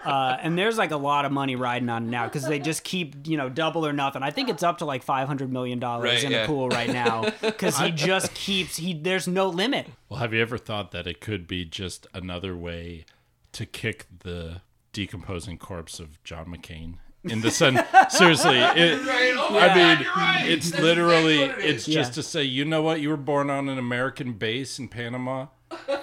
Uh, 0.04 0.36
and 0.40 0.56
there's 0.58 0.78
like 0.78 0.90
a 0.90 0.96
lot 0.96 1.24
of 1.24 1.32
money 1.32 1.56
riding 1.56 1.88
on 1.88 2.04
it 2.04 2.10
now 2.10 2.24
because 2.26 2.46
they 2.46 2.58
just 2.58 2.84
keep, 2.84 3.26
you 3.26 3.36
know, 3.36 3.48
double 3.48 3.86
or 3.86 3.92
nothing. 3.92 4.22
I 4.22 4.30
think 4.30 4.48
it's 4.48 4.62
up 4.62 4.78
to 4.78 4.84
like 4.84 5.02
five 5.02 5.26
hundred 5.28 5.52
million 5.52 5.78
dollars 5.78 6.04
Right, 6.10 6.24
in 6.24 6.30
yeah. 6.30 6.42
the 6.42 6.46
pool 6.46 6.68
right 6.68 6.90
now 6.92 7.30
because 7.40 7.78
he 7.78 7.90
just 7.92 8.34
keeps 8.34 8.76
he. 8.76 8.94
There's 8.94 9.26
no 9.28 9.48
limit. 9.48 9.86
Well, 10.08 10.20
have 10.20 10.32
you 10.32 10.40
ever 10.40 10.58
thought 10.58 10.90
that 10.92 11.06
it 11.06 11.20
could 11.20 11.46
be 11.46 11.64
just 11.64 12.06
another 12.14 12.56
way 12.56 13.04
to 13.52 13.66
kick 13.66 14.06
the 14.20 14.60
decomposing 14.96 15.58
corpse 15.58 16.00
of 16.00 16.22
John 16.24 16.46
McCain? 16.46 16.94
In 17.22 17.42
the 17.42 17.50
sun. 17.50 17.78
seriously, 18.08 18.56
it, 18.56 18.98
Oh 19.38 19.58
I 19.58 19.74
mean, 19.74 20.50
it's 20.50 20.72
literally, 20.78 21.48
what 21.48 21.58
it 21.58 21.64
it's 21.66 21.86
Yeah. 21.86 22.00
just 22.00 22.14
to 22.14 22.22
say, 22.22 22.44
you 22.44 22.64
know 22.64 22.80
what, 22.80 23.00
you 23.02 23.10
were 23.10 23.18
born 23.18 23.50
on 23.50 23.68
an 23.68 23.78
American 23.78 24.32
base 24.34 24.78
in 24.78 24.88
Panama, 24.88 25.48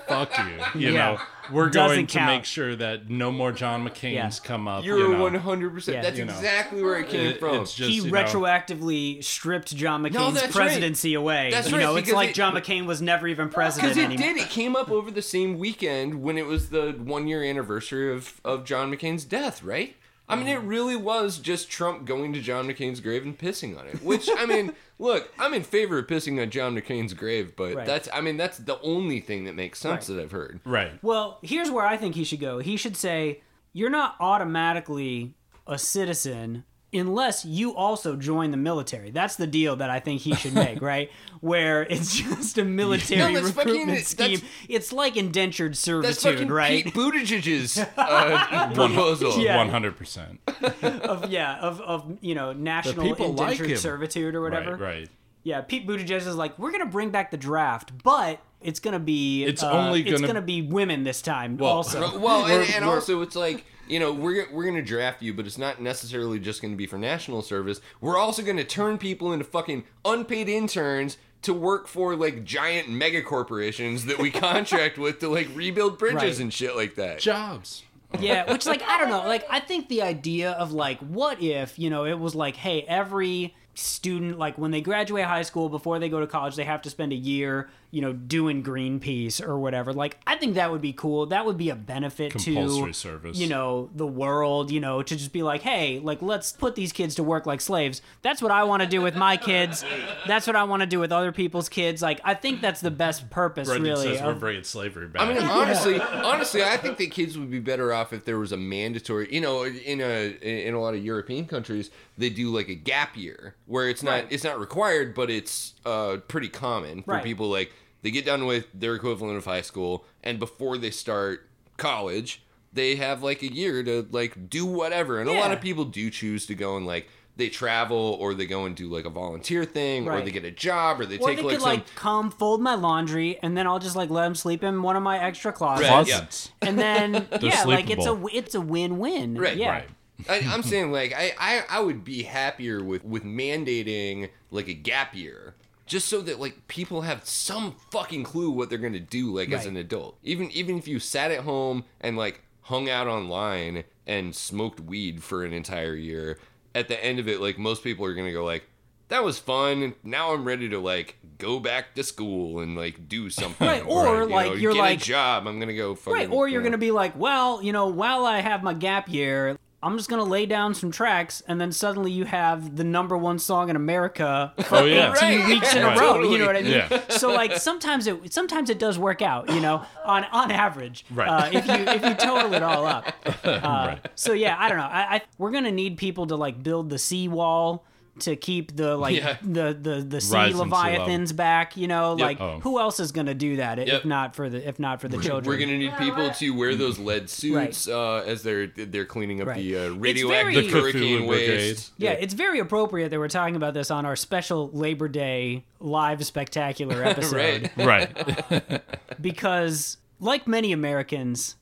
fuck 0.07 0.31
you. 0.37 0.81
You 0.81 0.89
Yeah. 0.93 1.11
know, 1.13 1.17
we're 1.51 1.69
Doesn't 1.69 1.95
going 1.95 2.07
to 2.07 2.13
count. 2.19 2.31
make 2.31 2.45
sure 2.45 2.75
that 2.75 3.09
no 3.09 3.31
more 3.31 3.51
John 3.51 3.87
McCain's 3.87 4.13
Yeah. 4.13 4.47
come 4.47 4.67
up. 4.67 4.83
You're 4.85 4.97
you 4.99 5.13
know. 5.13 5.21
one 5.21 5.35
hundred 5.35 5.73
percent. 5.73 5.95
Yeah. 5.97 6.01
That's 6.03 6.17
You 6.17 6.25
know. 6.25 6.33
exactly 6.33 6.81
where 6.83 6.99
it 6.99 7.09
came 7.09 7.27
It- 7.27 7.39
from. 7.39 7.61
it's 7.61 7.73
just, 7.73 7.89
he 7.89 7.97
you 7.97 8.11
know, 8.11 8.11
retroactively 8.23 9.23
stripped 9.23 9.75
John 9.75 10.03
McCain's 10.03 10.35
that's 10.35 10.55
right. 10.55 10.65
presidency 10.67 11.13
away. 11.13 11.49
That's 11.51 11.69
you 11.69 11.75
right, 11.77 11.83
know, 11.83 11.95
it's 11.95 12.05
because 12.05 12.15
like 12.15 12.29
it- 12.29 12.35
John 12.35 12.53
McCain 12.55 12.85
was 12.85 13.01
never 13.01 13.27
even 13.27 13.49
president 13.49 13.93
Because 13.95 14.03
it 14.03 14.13
anymore. 14.15 14.35
did. 14.35 14.43
It 14.43 14.49
came 14.49 14.75
up 14.75 14.89
over 14.91 15.11
the 15.11 15.21
same 15.21 15.57
weekend 15.57 16.21
when 16.21 16.37
it 16.37 16.45
was 16.45 16.69
the 16.69 16.91
one 17.03 17.27
year 17.27 17.43
anniversary 17.43 18.13
of, 18.13 18.39
of 18.45 18.63
John 18.65 18.93
McCain's 18.93 19.25
death, 19.25 19.63
right? 19.63 19.95
I 20.29 20.35
mean, 20.35 20.47
it 20.47 20.57
Mm-hmm. 20.59 20.67
really 20.67 20.95
was 20.95 21.37
just 21.37 21.69
Trump 21.69 22.05
going 22.05 22.31
to 22.33 22.39
John 22.41 22.67
McCain's 22.67 23.01
grave 23.01 23.23
and 23.23 23.37
pissing 23.37 23.77
on 23.77 23.87
it. 23.87 24.01
Which, 24.01 24.29
I 24.37 24.45
mean, 24.45 24.73
look, 24.99 25.31
I'm 25.37 25.53
in 25.53 25.63
favor 25.63 25.97
of 25.99 26.07
pissing 26.07 26.41
on 26.41 26.49
John 26.49 26.75
McCain's 26.75 27.13
grave, 27.13 27.55
but 27.57 27.75
Right. 27.75 27.85
that's, 27.85 28.07
I 28.13 28.21
mean, 28.21 28.37
that's 28.37 28.57
the 28.57 28.79
only 28.81 29.19
thing 29.19 29.43
that 29.43 29.55
makes 29.55 29.79
sense 29.79 30.07
Right. 30.09 30.15
that 30.15 30.21
I've 30.23 30.31
heard. 30.31 30.61
Right. 30.65 30.93
Well, 31.03 31.39
here's 31.43 31.69
where 31.69 31.85
I 31.85 31.97
think 31.97 32.15
he 32.15 32.23
should 32.23 32.39
go. 32.39 32.59
He 32.59 32.77
should 32.77 32.95
say, 32.95 33.41
You're 33.73 33.89
not 33.89 34.15
automatically 34.19 35.33
a 35.67 35.77
citizen 35.77 36.63
unless 36.93 37.45
you 37.45 37.75
also 37.75 38.15
join 38.15 38.51
the 38.51 38.57
military. 38.57 39.11
That's 39.11 39.35
the 39.35 39.47
deal 39.47 39.75
that 39.77 39.89
I 39.89 39.99
think 39.99 40.21
he 40.21 40.33
should 40.35 40.53
make, 40.53 40.81
right? 40.93 41.11
Where 41.41 41.83
it's 41.83 42.15
just 42.17 42.57
a 42.57 42.63
military 42.63 43.19
No, 43.19 43.33
that's 43.41 43.53
fucking- 43.55 43.71
recruitment 43.71 44.05
that's- 44.07 44.07
scheme. 44.39 44.41
It's 44.69 44.93
like 44.93 45.17
indentured 45.17 45.71
That's 45.73 45.79
servitude, 45.79 46.21
fucking 46.21 46.47
right? 46.49 46.83
Pete 46.85 46.93
Buttigieg's 46.93 47.77
uh, 47.97 48.71
proposal. 48.73 49.31
One 49.55 49.69
hundred 49.69 49.97
percent. 49.97 50.39
of 50.83 51.29
yeah, 51.29 51.59
of 51.59 51.81
of 51.81 52.17
you 52.21 52.35
know, 52.35 52.53
national 52.53 53.03
people 53.05 53.33
like 53.33 53.51
indentured 53.59 53.79
servitude 53.79 54.35
or 54.35 54.41
whatever. 54.41 54.71
Right. 54.71 54.81
Right. 54.99 55.09
Yeah, 55.45 55.59
Pete 55.59 55.85
Buttigieg 55.85 56.11
is 56.25 56.35
like, 56.35 56.57
we're 56.57 56.71
gonna 56.71 56.85
bring 56.85 57.09
back 57.09 57.29
the 57.31 57.35
draft, 57.37 57.91
but 58.01 58.39
it's 58.61 58.79
gonna 58.79 58.97
be 58.99 59.43
It's 59.43 59.61
uh, 59.61 59.71
only 59.71 60.01
it's 60.01 60.11
gonna- 60.21 60.27
gonna 60.27 60.41
be 60.41 60.61
women 60.61 61.03
this 61.03 61.21
time. 61.21 61.57
Well, 61.57 61.69
also, 61.71 62.17
Well, 62.17 62.45
and, 62.45 62.69
and 62.73 62.85
also 62.85 63.21
it's 63.21 63.35
like 63.35 63.65
you 63.93 63.99
know 63.99 64.11
we're 64.11 64.47
we're 64.51 64.65
gonna 64.65 64.81
draft 64.81 65.21
you, 65.21 65.33
but 65.33 65.45
it's 65.45 65.57
not 65.57 65.79
necessarily 65.81 66.39
just 66.39 66.61
gonna 66.61 66.75
be 66.75 66.87
for 66.87 66.97
national 66.97 67.41
service. 67.43 67.79
We're 68.01 68.17
also 68.17 68.41
gonna 68.41 68.63
turn 68.63 68.97
people 68.97 69.31
into 69.31 69.45
fucking 69.45 69.83
unpaid 70.03 70.49
interns 70.49 71.17
to 71.43 71.53
work 71.53 71.87
for 71.87 72.15
like 72.15 72.43
giant 72.43 72.89
mega 72.89 73.21
corporations 73.21 74.05
that 74.05 74.17
we 74.17 74.31
contract 74.49 74.97
with 74.97 75.19
to 75.19 75.29
like 75.29 75.47
rebuild 75.53 75.97
bridges 75.99 76.23
Right. 76.23 76.39
and 76.39 76.53
shit 76.53 76.75
like 76.75 76.95
that. 76.95 77.19
Jobs. 77.19 77.83
yeah, 78.19 78.51
which 78.51 78.65
like 78.65 78.81
I 78.83 78.97
don't 78.99 79.09
know, 79.09 79.27
like 79.27 79.45
I 79.49 79.59
think 79.59 79.89
the 79.89 80.01
idea 80.01 80.51
of 80.51 80.71
like 80.71 80.99
what 80.99 81.41
if 81.41 81.77
you 81.77 81.89
know 81.89 82.05
it 82.05 82.17
was 82.19 82.33
like, 82.35 82.55
hey, 82.55 82.81
every 82.87 83.53
student 83.75 84.37
like 84.39 84.57
when 84.57 84.71
they 84.71 84.81
graduate 84.81 85.25
high 85.25 85.41
school 85.41 85.67
before 85.69 85.97
they 85.99 86.07
go 86.07 86.19
to 86.19 86.27
college 86.27 86.55
they 86.55 86.63
have 86.63 86.81
to 86.83 86.91
spend 86.91 87.11
a 87.11 87.15
year 87.15 87.69
you 87.93 88.01
know 88.01 88.11
doing 88.11 88.63
greenpeace 88.63 89.39
or 89.39 89.57
whatever 89.59 89.93
like 89.93 90.17
i 90.25 90.35
think 90.35 90.55
that 90.55 90.71
would 90.71 90.81
be 90.81 90.91
cool 90.91 91.27
that 91.27 91.45
would 91.45 91.57
be 91.57 91.69
a 91.69 91.75
benefit 91.75 92.31
Compulsory 92.31 92.87
to 92.91 92.93
service. 92.93 93.37
you 93.37 93.47
know 93.47 93.91
the 93.93 94.07
world 94.07 94.71
you 94.71 94.79
know 94.79 95.03
to 95.03 95.15
just 95.15 95.31
be 95.31 95.43
like 95.43 95.61
hey 95.61 95.99
like 95.99 96.19
let's 96.21 96.51
put 96.51 96.73
these 96.73 96.91
kids 96.91 97.13
to 97.15 97.23
work 97.23 97.45
like 97.45 97.61
slaves 97.61 98.01
that's 98.23 98.41
what 98.41 98.51
i 98.51 98.63
want 98.63 98.81
to 98.81 98.89
do 98.89 98.99
with 98.99 99.15
my 99.15 99.37
kids 99.37 99.85
that's 100.27 100.47
what 100.47 100.55
i 100.55 100.63
want 100.63 100.81
to 100.81 100.87
do 100.87 100.99
with 100.99 101.11
other 101.11 101.31
people's 101.31 101.69
kids 101.69 102.01
like 102.01 102.19
i 102.23 102.33
think 102.33 102.61
that's 102.61 102.81
the 102.81 102.89
best 102.89 103.29
purpose 103.29 103.67
Brendan 103.67 103.91
really 103.91 104.15
says 104.17 104.23
we're 104.25 104.33
bringing 104.33 104.63
slavery 104.63 105.07
back. 105.07 105.21
I 105.21 105.33
mean, 105.33 105.43
honestly, 105.43 105.99
honestly, 106.01 106.63
I 106.63 106.77
think 106.77 106.97
that 106.97 107.11
kids 107.11 107.37
would 107.37 107.51
be 107.51 107.59
better 107.59 107.93
off 107.93 108.11
if 108.13 108.25
there 108.25 108.39
was 108.39 108.51
a 108.51 108.57
mandatory. 108.57 109.27
You 109.33 109.41
know, 109.41 109.63
in 109.65 110.01
a 110.01 110.31
in 110.41 110.73
a 110.73 110.79
lot 110.79 110.95
of 110.95 111.03
European 111.03 111.45
countries, 111.45 111.91
they 112.17 112.29
do 112.29 112.49
like 112.49 112.69
a 112.69 112.75
gap 112.75 113.15
year 113.15 113.55
where 113.67 113.89
it's 113.89 114.01
not 114.03 114.11
Right. 114.11 114.27
it's 114.31 114.43
not 114.43 114.59
required, 114.59 115.13
but 115.13 115.29
it's 115.29 115.73
uh, 115.85 116.17
pretty 116.27 116.49
common 116.49 117.03
for 117.03 117.11
Right. 117.11 117.23
people 117.23 117.49
like 117.49 117.71
they 118.03 118.11
get 118.11 118.25
done 118.25 118.45
with 118.45 118.67
their 118.73 118.93
equivalent 118.93 119.37
of 119.37 119.45
high 119.45 119.61
school, 119.61 120.05
and 120.23 120.37
before 120.37 120.77
they 120.77 120.91
start 120.91 121.49
college, 121.77 122.43
they 122.71 122.95
have 122.95 123.23
like 123.23 123.41
a 123.41 123.51
year 123.51 123.81
to 123.83 124.07
like 124.11 124.49
do 124.49 124.65
whatever. 124.65 125.19
And 125.19 125.29
a 125.29 125.33
lot 125.33 125.51
of 125.51 125.59
people 125.61 125.85
do 125.85 126.09
choose 126.11 126.45
to 126.45 126.55
go 126.55 126.77
and 126.77 126.85
like. 126.85 127.09
They 127.35 127.49
travel, 127.49 128.15
or 128.19 128.35
they 128.35 128.45
go 128.45 128.65
and 128.65 128.75
do 128.75 128.87
like 128.87 129.05
a 129.05 129.09
volunteer 129.09 129.65
thing, 129.65 130.07
or 130.07 130.21
they 130.21 130.29
get 130.29 130.45
a 130.45 130.51
job, 130.51 131.01
or 131.01 131.07
they 131.07 131.17
or 131.17 131.29
take 131.29 131.37
they 131.37 131.43
like 131.43 131.53
could 131.53 131.61
some 131.61 131.69
like 131.71 131.95
come 131.95 132.29
fold 132.29 132.61
my 132.61 132.75
laundry 132.75 133.39
and 133.41 133.57
then 133.57 133.65
I'll 133.65 133.79
just 133.79 133.95
like 133.95 134.11
let 134.11 134.25
them 134.25 134.35
sleep 134.35 134.63
in 134.63 134.83
one 134.83 134.95
of 134.95 135.01
my 135.01 135.17
extra 135.17 135.51
closets. 135.51 135.89
Right, 135.89 136.07
yeah. 136.07 136.69
And 136.69 136.77
then 136.77 137.27
yeah, 137.41 137.63
like 137.63 137.89
it's 137.89 138.05
a 138.05 138.23
it's 138.31 138.53
a 138.53 138.61
win-win. 138.61 139.35
Right, 139.35 139.57
yeah. 139.57 139.69
Right. 139.71 139.89
I, 140.29 140.47
I'm 140.47 140.61
saying 140.61 140.91
like 140.91 141.11
I, 141.15 141.33
I 141.39 141.63
I 141.69 141.79
would 141.79 142.03
be 142.03 142.21
happier 142.21 142.83
with 142.83 143.03
with 143.03 143.23
mandating 143.23 144.29
like 144.51 144.67
a 144.67 144.73
gap 144.75 145.15
year 145.15 145.52
just 145.85 146.07
so 146.07 146.21
that 146.21 146.39
like 146.39 146.67
people 146.67 147.01
have 147.01 147.25
some 147.25 147.75
fucking 147.91 148.23
clue 148.23 148.49
what 148.51 148.69
they're 148.69 148.77
gonna 148.77 148.99
do 148.99 149.35
like 149.35 149.51
as 149.51 149.65
an 149.65 149.77
adult. 149.77 150.17
Even 150.23 150.49
even 150.51 150.77
if 150.77 150.87
you 150.87 150.99
sat 150.99 151.31
at 151.31 151.39
home 151.41 151.83
and 152.01 152.15
like 152.17 152.41
hung 152.61 152.89
out 152.89 153.07
online 153.07 153.83
and 154.07 154.33
smoked 154.35 154.79
weed 154.79 155.21
for 155.23 155.43
an 155.43 155.51
entire 155.53 155.95
year 155.95 156.39
at 156.73 156.87
the 156.87 157.03
end 157.03 157.19
of 157.19 157.27
it 157.27 157.39
like 157.41 157.57
most 157.57 157.83
people 157.83 158.05
are 158.05 158.13
gonna 158.13 158.31
go 158.31 158.43
like 158.45 158.63
that 159.09 159.23
was 159.23 159.37
fun. 159.37 159.93
Now 160.03 160.33
i'm 160.33 160.45
ready 160.45 160.69
to 160.69 160.79
like 160.79 161.17
go 161.37 161.59
back 161.59 161.93
to 161.95 162.03
school 162.03 162.61
and 162.61 162.75
like 162.75 163.07
do 163.09 163.29
something. 163.29 163.67
Right, 163.67 163.85
or, 163.85 164.23
you 164.23 164.29
like, 164.29 164.57
you're 164.59 164.73
get 164.73 164.79
like- 164.79 165.01
a 165.01 165.03
job. 165.03 165.45
I'm 165.45 165.59
gonna 165.59 165.75
go 165.75 165.93
fucking 165.93 166.13
Right, 166.13 166.29
or 166.31 166.47
you're 166.47 166.61
you 166.61 166.63
know. 166.63 166.69
gonna 166.71 166.77
be 166.79 166.91
like, 166.91 167.17
well, 167.19 167.61
you 167.61 167.73
know, 167.73 167.87
while 167.87 168.25
I 168.25 168.39
have 168.39 168.63
my 168.63 168.73
gap 168.73 169.09
year, 169.09 169.57
I'm 169.83 169.97
just 169.97 170.09
gonna 170.09 170.23
lay 170.23 170.45
down 170.45 170.73
some 170.73 170.91
tracks, 170.91 171.43
and 171.47 171.59
then 171.59 171.71
suddenly 171.71 172.11
you 172.11 172.25
have 172.25 172.75
the 172.77 172.83
number 172.83 173.17
one 173.17 173.37
song 173.39 173.69
in 173.69 173.75
America 173.75 174.53
for 174.65 174.77
Oh, 174.77 174.85
yeah. 174.85 175.11
18 175.13 175.39
Right, 175.39 175.47
weeks 175.47 175.75
in 175.75 175.81
a 175.83 175.87
right. 175.87 175.99
row. 175.99 176.13
Totally. 176.13 176.33
You 176.33 176.39
know 176.39 176.45
what 176.47 176.55
I 176.55 176.61
mean? 176.61 176.71
Yeah. 176.71 177.07
So 177.09 177.31
like 177.33 177.57
sometimes 177.57 178.07
it 178.07 178.33
sometimes 178.33 178.69
it 178.69 178.79
does 178.79 178.97
work 178.97 179.21
out. 179.21 179.49
You 179.49 179.59
know, 179.59 179.83
on 180.05 180.23
on 180.31 180.51
average, 180.51 181.05
Right. 181.11 181.27
uh, 181.27 181.49
if 181.51 181.67
you 181.67 181.73
if 181.73 182.03
you 182.03 182.15
total 182.15 182.53
it 182.53 182.63
all 182.63 182.85
up. 182.85 183.13
Uh, 183.43 183.59
right. 183.89 184.07
So 184.15 184.31
yeah, 184.33 184.55
I 184.57 184.69
don't 184.69 184.77
know. 184.77 184.83
I, 184.85 185.15
I 185.15 185.21
we're 185.37 185.51
gonna 185.51 185.71
need 185.71 185.97
people 185.97 186.27
to 186.27 186.35
like 186.35 186.63
build 186.63 186.89
the 186.89 186.97
seawall 186.97 187.83
to 188.19 188.35
keep 188.35 188.75
the 188.75 188.95
like 188.95 189.15
Yeah. 189.15 189.37
the 189.41 189.73
the 189.79 190.05
the 190.07 190.21
sea 190.21 190.35
Rising 190.35 190.57
leviathans 190.59 191.33
back. 191.33 191.75
You 191.75 191.87
know, 191.87 192.13
like 192.13 192.39
Uh, 192.39 192.43
Oh. 192.43 192.59
who 192.59 192.79
else 192.79 192.99
is 192.99 193.11
gonna 193.11 193.33
do 193.33 193.55
that 193.55 193.79
if 193.79 193.87
Yep. 193.87 194.05
not 194.05 194.35
for 194.35 194.49
the 194.49 194.67
if 194.67 194.77
not 194.79 195.01
for 195.01 195.07
the 195.07 195.17
children? 195.17 195.45
We're 195.45 195.57
gonna 195.57 195.77
need 195.79 195.97
people 195.97 196.29
to 196.29 196.49
wear 196.51 196.75
those 196.75 196.99
lead 196.99 197.29
suits 197.29 197.87
uh, 197.87 198.23
as 198.27 198.43
they're 198.43 198.67
they're 198.67 199.05
cleaning 199.05 199.41
up 199.41 199.47
Right. 199.47 199.57
the 199.57 199.75
uh, 199.75 199.79
very- 199.79 199.93
radioactive 199.97 200.65
The 200.65 200.69
hurricane 200.79 201.21
Cthulhu 201.23 201.27
waste. 201.27 201.91
Yeah, 201.97 202.11
it's 202.11 202.35
very 202.35 202.59
appropriate 202.59 203.09
that 203.09 203.17
we're 203.19 203.27
talking 203.29 203.55
about 203.55 203.73
this 203.73 203.89
on 203.89 204.05
our 204.05 204.15
special 204.15 204.69
Labor 204.71 205.07
Day 205.07 205.65
live 205.79 206.23
spectacular 206.25 207.03
episode 207.05 207.71
right. 207.75 208.13
Right. 208.13 208.81
because, 209.21 209.97
like 210.19 210.47
many 210.47 210.71
Americans, 210.71 211.55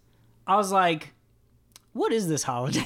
I 0.45 0.57
was 0.57 0.71
like, 0.71 1.13
"What 1.93 2.11
is 2.11 2.27
this 2.27 2.43
holiday?" 2.43 2.85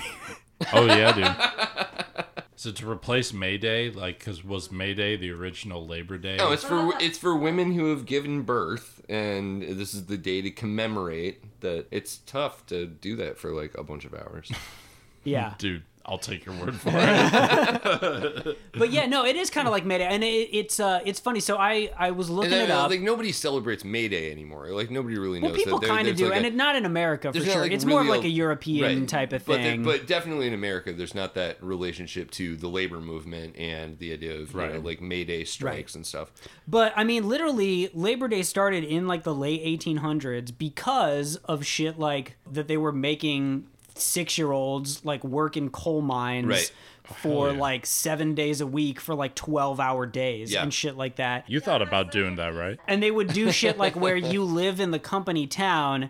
Oh 0.71 0.85
yeah, 0.85 1.11
dude. 1.11 2.24
So 2.57 2.71
to 2.71 2.89
replace 2.89 3.33
May 3.33 3.57
Day, 3.57 3.89
like, 3.89 4.19
because 4.19 4.43
was 4.43 4.71
May 4.71 4.93
Day 4.93 5.15
the 5.17 5.31
original 5.31 5.85
Labor 5.85 6.17
Day? 6.17 6.37
No, 6.37 6.51
it's 6.51 6.63
for 6.63 6.93
it's 6.99 7.17
for 7.17 7.35
women 7.35 7.73
who 7.73 7.89
have 7.89 8.05
given 8.05 8.43
birth, 8.43 9.03
and 9.09 9.61
this 9.61 9.93
is 9.93 10.05
the 10.05 10.17
day 10.17 10.41
to 10.41 10.51
commemorate 10.51 11.61
that. 11.61 11.87
It's 11.91 12.17
tough 12.25 12.65
to 12.67 12.85
do 12.85 13.15
that 13.17 13.37
for 13.37 13.51
like 13.51 13.77
a 13.77 13.83
bunch 13.83 14.05
of 14.05 14.13
hours. 14.13 14.51
yeah, 15.23 15.55
dude. 15.57 15.83
I'll 16.07 16.19
take 16.19 16.45
your 16.45 16.53
word 16.55 16.75
for 16.75 16.91
it. 16.93 18.57
but 18.73 18.91
yeah, 18.91 19.05
no, 19.07 19.25
it 19.25 19.35
is 19.35 19.49
kind 19.49 19.67
of 19.67 19.71
like 19.71 19.85
May 19.85 19.97
Day, 19.97 20.05
and 20.05 20.23
it, 20.23 20.49
it's 20.55 20.79
uh, 20.79 20.99
it's 21.05 21.19
funny. 21.19 21.39
So 21.39 21.57
I 21.57 21.89
I 21.97 22.11
was 22.11 22.29
looking 22.29 22.53
And 22.53 22.63
it 22.63 22.67
then, 22.67 22.77
up. 22.77 22.89
like 22.91 23.01
nobody 23.01 23.31
celebrates 23.31 23.83
May 23.83 24.07
Day 24.07 24.31
anymore. 24.31 24.67
Like 24.69 24.91
nobody 24.91 25.17
really 25.17 25.39
well, 25.41 25.49
knows. 25.51 25.63
people 25.63 25.79
that. 25.79 25.87
Kind 25.87 26.07
of 26.07 26.15
do, 26.15 26.27
like 26.29 26.37
and 26.37 26.45
a- 26.45 26.51
not 26.51 26.75
in 26.75 26.85
America 26.85 27.33
for 27.33 27.39
sure. 27.39 27.61
like, 27.61 27.71
it's 27.71 27.85
more 27.85 28.01
of 28.01 28.07
like 28.07 28.23
a 28.23 28.29
European 28.29 28.99
right. 29.01 29.07
type 29.07 29.33
of 29.33 29.45
But, 29.45 29.57
thing. 29.57 29.83
but 29.83 30.05
definitely 30.07 30.47
in 30.47 30.53
America, 30.53 30.93
there's 30.93 31.15
not 31.15 31.33
that 31.35 31.61
relationship 31.63 32.29
to 32.31 32.55
the 32.55 32.67
labor 32.67 32.99
movement 33.01 33.55
and 33.57 33.97
the 33.99 34.13
idea 34.13 34.35
of 34.39 34.53
you 34.53 34.59
know, 34.59 34.79
like 34.79 35.01
May 35.01 35.23
Day 35.23 35.43
strikes 35.43 35.95
and 35.95 36.05
stuff. 36.05 36.31
But 36.67 36.93
I 36.95 37.03
mean, 37.03 37.27
literally, 37.27 37.89
Labor 37.93 38.27
Day 38.27 38.43
started 38.43 38.83
in 38.83 39.07
like 39.07 39.23
the 39.23 39.33
late 39.35 39.63
1800s 39.63 40.55
because 40.57 41.37
of 41.45 41.65
shit 41.65 41.97
like 41.97 42.37
that 42.51 42.67
they 42.67 42.77
were 42.77 42.91
making 42.91 43.67
six 43.95 44.37
year 44.37 44.51
olds 44.51 45.03
like 45.05 45.23
work 45.23 45.55
in 45.57 45.69
coal 45.69 46.01
mines 46.01 46.47
Right. 46.47 46.71
Oh, 47.09 47.13
for 47.21 47.51
yeah. 47.51 47.59
like 47.59 47.85
seven 47.85 48.33
days 48.33 48.61
a 48.61 48.67
week 48.67 48.99
for 48.99 49.13
like 49.13 49.35
12 49.35 49.79
hour 49.79 50.05
days 50.05 50.51
Yeah. 50.51 50.63
and 50.63 50.73
shit 50.73 50.97
like 50.97 51.17
that. 51.17 51.47
You 51.49 51.59
thought 51.59 51.81
about 51.83 52.11
doing 52.11 52.35
that, 52.37 52.55
right? 52.55 52.79
And 52.87 53.01
they 53.03 53.11
would 53.11 53.27
do 53.31 53.51
shit 53.51 53.77
like 53.77 53.95
where 53.95 54.15
you 54.15 54.43
live 54.43 54.79
in 54.79 54.89
the 54.91 54.97
company 54.99 55.45
town 55.45 56.09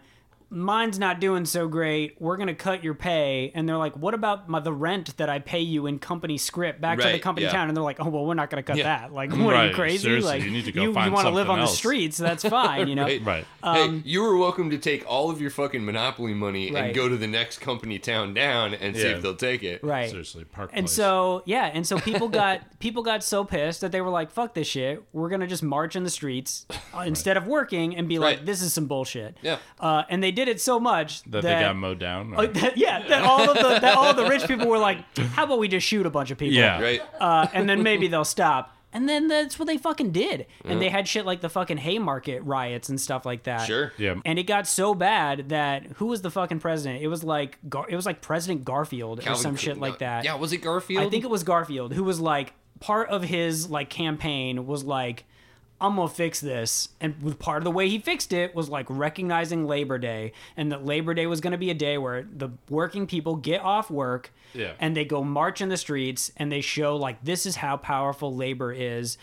mine's 0.50 1.00
not 1.00 1.20
doing 1.20 1.46
so 1.46 1.68
great. 1.68 2.16
We're 2.20 2.38
gonna 2.38 2.56
cut 2.56 2.84
your 2.84 2.94
pay, 2.94 3.52
and 3.56 3.68
they're 3.68 3.78
like, 3.78 3.96
what 3.98 4.14
about 4.14 4.48
my, 4.50 4.60
the 4.60 4.74
rent 4.74 5.18
that 5.18 5.30
I 5.30 5.40
pay 5.40 5.60
you 5.62 5.86
in 5.88 6.00
company 6.00 6.38
script 6.38 6.82
back 6.82 7.00
to 7.00 7.08
the 7.10 7.20
company 7.20 7.46
yeah. 7.46 7.52
town? 7.52 7.68
And 7.68 7.76
they're 7.78 7.84
like, 7.84 8.00
oh 8.00 8.10
well, 8.10 8.26
we're 8.26 8.34
not 8.34 8.50
gonna 8.50 8.64
cut 8.64 8.78
Yeah. 8.78 8.84
that. 8.84 9.14
Like, 9.14 9.32
what 9.36 9.54
are 9.54 9.68
you 9.68 9.74
crazy? 9.74 10.00
seriously, 10.00 10.30
like, 10.30 10.44
you 10.44 10.52
need 10.52 10.66
to 10.66 10.72
go 10.72 10.84
you, 10.84 10.94
find 10.94 11.14
want 11.14 11.28
to 11.28 11.32
live 11.34 11.48
something 11.48 11.62
on 11.62 11.66
the 11.66 11.72
streets? 11.72 12.18
That's 12.18 12.44
fine, 12.48 12.88
you 12.88 12.96
know. 12.96 13.04
Right. 13.04 13.24
Right. 13.26 13.46
Um, 13.64 14.02
hey, 14.02 14.10
you 14.10 14.22
were 14.22 14.38
welcome 14.38 14.70
to 14.70 14.78
take 14.78 15.06
all 15.08 15.30
of 15.30 15.42
your 15.42 15.50
fucking 15.50 15.84
monopoly 15.84 16.34
money 16.34 16.72
Right. 16.72 16.86
and 16.86 16.96
go 16.96 17.10
to 17.10 17.18
the 17.18 17.28
next 17.28 17.60
company 17.60 18.00
town 18.00 18.34
down 18.34 18.74
and 18.74 18.96
see 18.96 19.08
if 19.08 19.22
they'll 19.22 19.36
take 19.36 19.64
it. 19.64 19.84
Right. 19.84 20.10
Seriously, 20.10 20.44
Park 20.46 20.72
And 20.74 20.86
Place. 20.86 20.96
so 20.96 21.44
yeah, 21.46 21.72
and 21.74 21.86
so 21.86 21.98
people 22.00 22.28
got 22.28 22.62
people 22.80 23.04
got 23.04 23.24
so 23.24 23.44
pissed 23.44 23.82
that 23.82 23.92
they 23.92 24.02
were 24.02 24.10
like, 24.10 24.32
"Fuck 24.32 24.54
this 24.54 24.68
shit. 24.68 25.04
We're 25.14 25.30
gonna 25.30 25.48
just 25.48 25.64
march 25.64 25.96
in 25.96 26.04
the 26.04 26.10
streets 26.10 26.66
uh, 26.94 27.00
instead 27.02 27.38
of 27.38 27.48
working 27.48 27.96
and 27.96 28.08
be 28.08 28.20
like, 28.20 28.46
this 28.46 28.62
is 28.62 28.74
some 28.74 28.86
bullshit." 28.88 29.38
Yeah. 29.42 29.58
Uh, 29.80 30.04
and 30.10 30.24
they 30.24 30.32
did 30.32 30.45
it 30.48 30.62
so 30.62 30.80
much 30.80 31.24
that, 31.24 31.32
that, 31.32 31.42
they 31.44 31.60
got 31.66 31.76
mowed 31.76 32.00
down. 32.00 32.34
or- 32.34 32.38
like, 32.38 32.54
that- 32.56 32.78
yeah, 32.78 33.08
that 33.08 33.24
all 33.24 33.50
of 33.50 33.56
the 33.58 33.80
that 33.80 33.98
all 33.98 34.06
of 34.06 34.16
the 34.16 34.26
rich 34.26 34.48
people 34.48 34.68
were 34.68 34.78
like, 34.78 35.00
"How 35.18 35.44
about 35.46 35.60
we 35.60 35.68
just 35.68 35.86
shoot 35.88 36.06
a 36.06 36.10
bunch 36.10 36.32
of 36.32 36.38
people?" 36.38 36.56
Yeah. 36.56 36.82
Right. 36.82 37.02
uh, 37.20 37.48
and 37.54 37.68
then 37.70 37.84
maybe 37.84 38.08
they'll 38.08 38.24
stop. 38.26 38.72
And 38.94 39.10
then 39.10 39.28
that's 39.28 39.60
what 39.60 39.68
they 39.68 39.78
fucking 39.78 40.12
did. 40.12 40.46
And 40.64 40.82
they 40.82 40.88
had 40.88 41.06
shit 41.06 41.26
like 41.26 41.42
the 41.42 41.50
fucking 41.50 41.76
Haymarket 41.76 42.42
riots 42.44 42.88
and 42.88 43.00
stuff 43.02 43.26
like 43.26 43.44
that. 43.44 43.66
Sure. 43.68 43.92
yeah. 43.98 44.16
And 44.24 44.40
it 44.40 44.44
got 44.44 44.68
so 44.68 44.96
bad 44.96 45.50
that 45.50 45.84
who 45.98 46.06
was 46.06 46.22
the 46.22 46.32
fucking 46.32 46.62
president? 46.62 47.04
It 47.04 47.10
was 47.10 47.22
like 47.22 47.58
Gar- 47.68 47.88
it 47.90 47.96
was 47.98 48.06
like 48.06 48.22
President 48.22 48.64
Garfield 48.64 49.28
or 49.28 49.36
some 49.36 49.58
shit 49.58 49.78
like 49.78 50.00
that. 50.00 50.24
Yeah, 50.24 50.36
was 50.36 50.54
it 50.54 50.60
Garfield? 50.60 51.04
I 51.06 51.10
think 51.10 51.26
it 51.26 51.30
was 51.30 51.44
Garfield 51.44 51.92
who 51.94 52.06
was 52.06 52.22
like 52.22 52.54
part 52.80 53.10
of 53.10 53.24
his 53.24 53.70
like 53.70 53.90
campaign 53.90 54.66
was 54.66 54.86
like 54.86 55.26
I'm 55.82 55.98
gonna 55.98 56.08
fix 56.08 56.40
this, 56.40 56.90
and 57.02 57.22
with 57.22 57.38
part 57.38 57.58
of 57.58 57.64
the 57.66 57.72
way 57.72 57.90
he 57.90 58.00
fixed 58.00 58.32
it 58.32 58.56
was 58.56 58.70
like 58.70 58.86
recognizing 58.90 59.68
Labor 59.68 59.98
Day, 59.98 60.32
and 60.56 60.72
that 60.72 60.86
Labor 60.86 61.14
Day 61.14 61.28
was 61.28 61.42
gonna 61.42 61.58
be 61.58 61.70
a 61.70 61.74
day 61.76 61.98
where 61.98 62.24
the 62.24 62.50
working 62.70 63.08
people 63.08 63.36
get 63.36 63.62
off 63.62 63.92
work, 63.92 64.32
Yeah. 64.54 64.72
and 64.80 64.96
they 64.96 65.04
go 65.06 65.24
march 65.24 65.60
in 65.62 65.68
the 65.70 65.78
streets, 65.78 66.32
and 66.38 66.50
they 66.52 66.62
show 66.62 66.96
like 66.96 67.24
this 67.24 67.46
is 67.46 67.58
how 67.58 67.76
powerful 67.78 68.34
labor 68.34 68.72
is. 68.72 69.18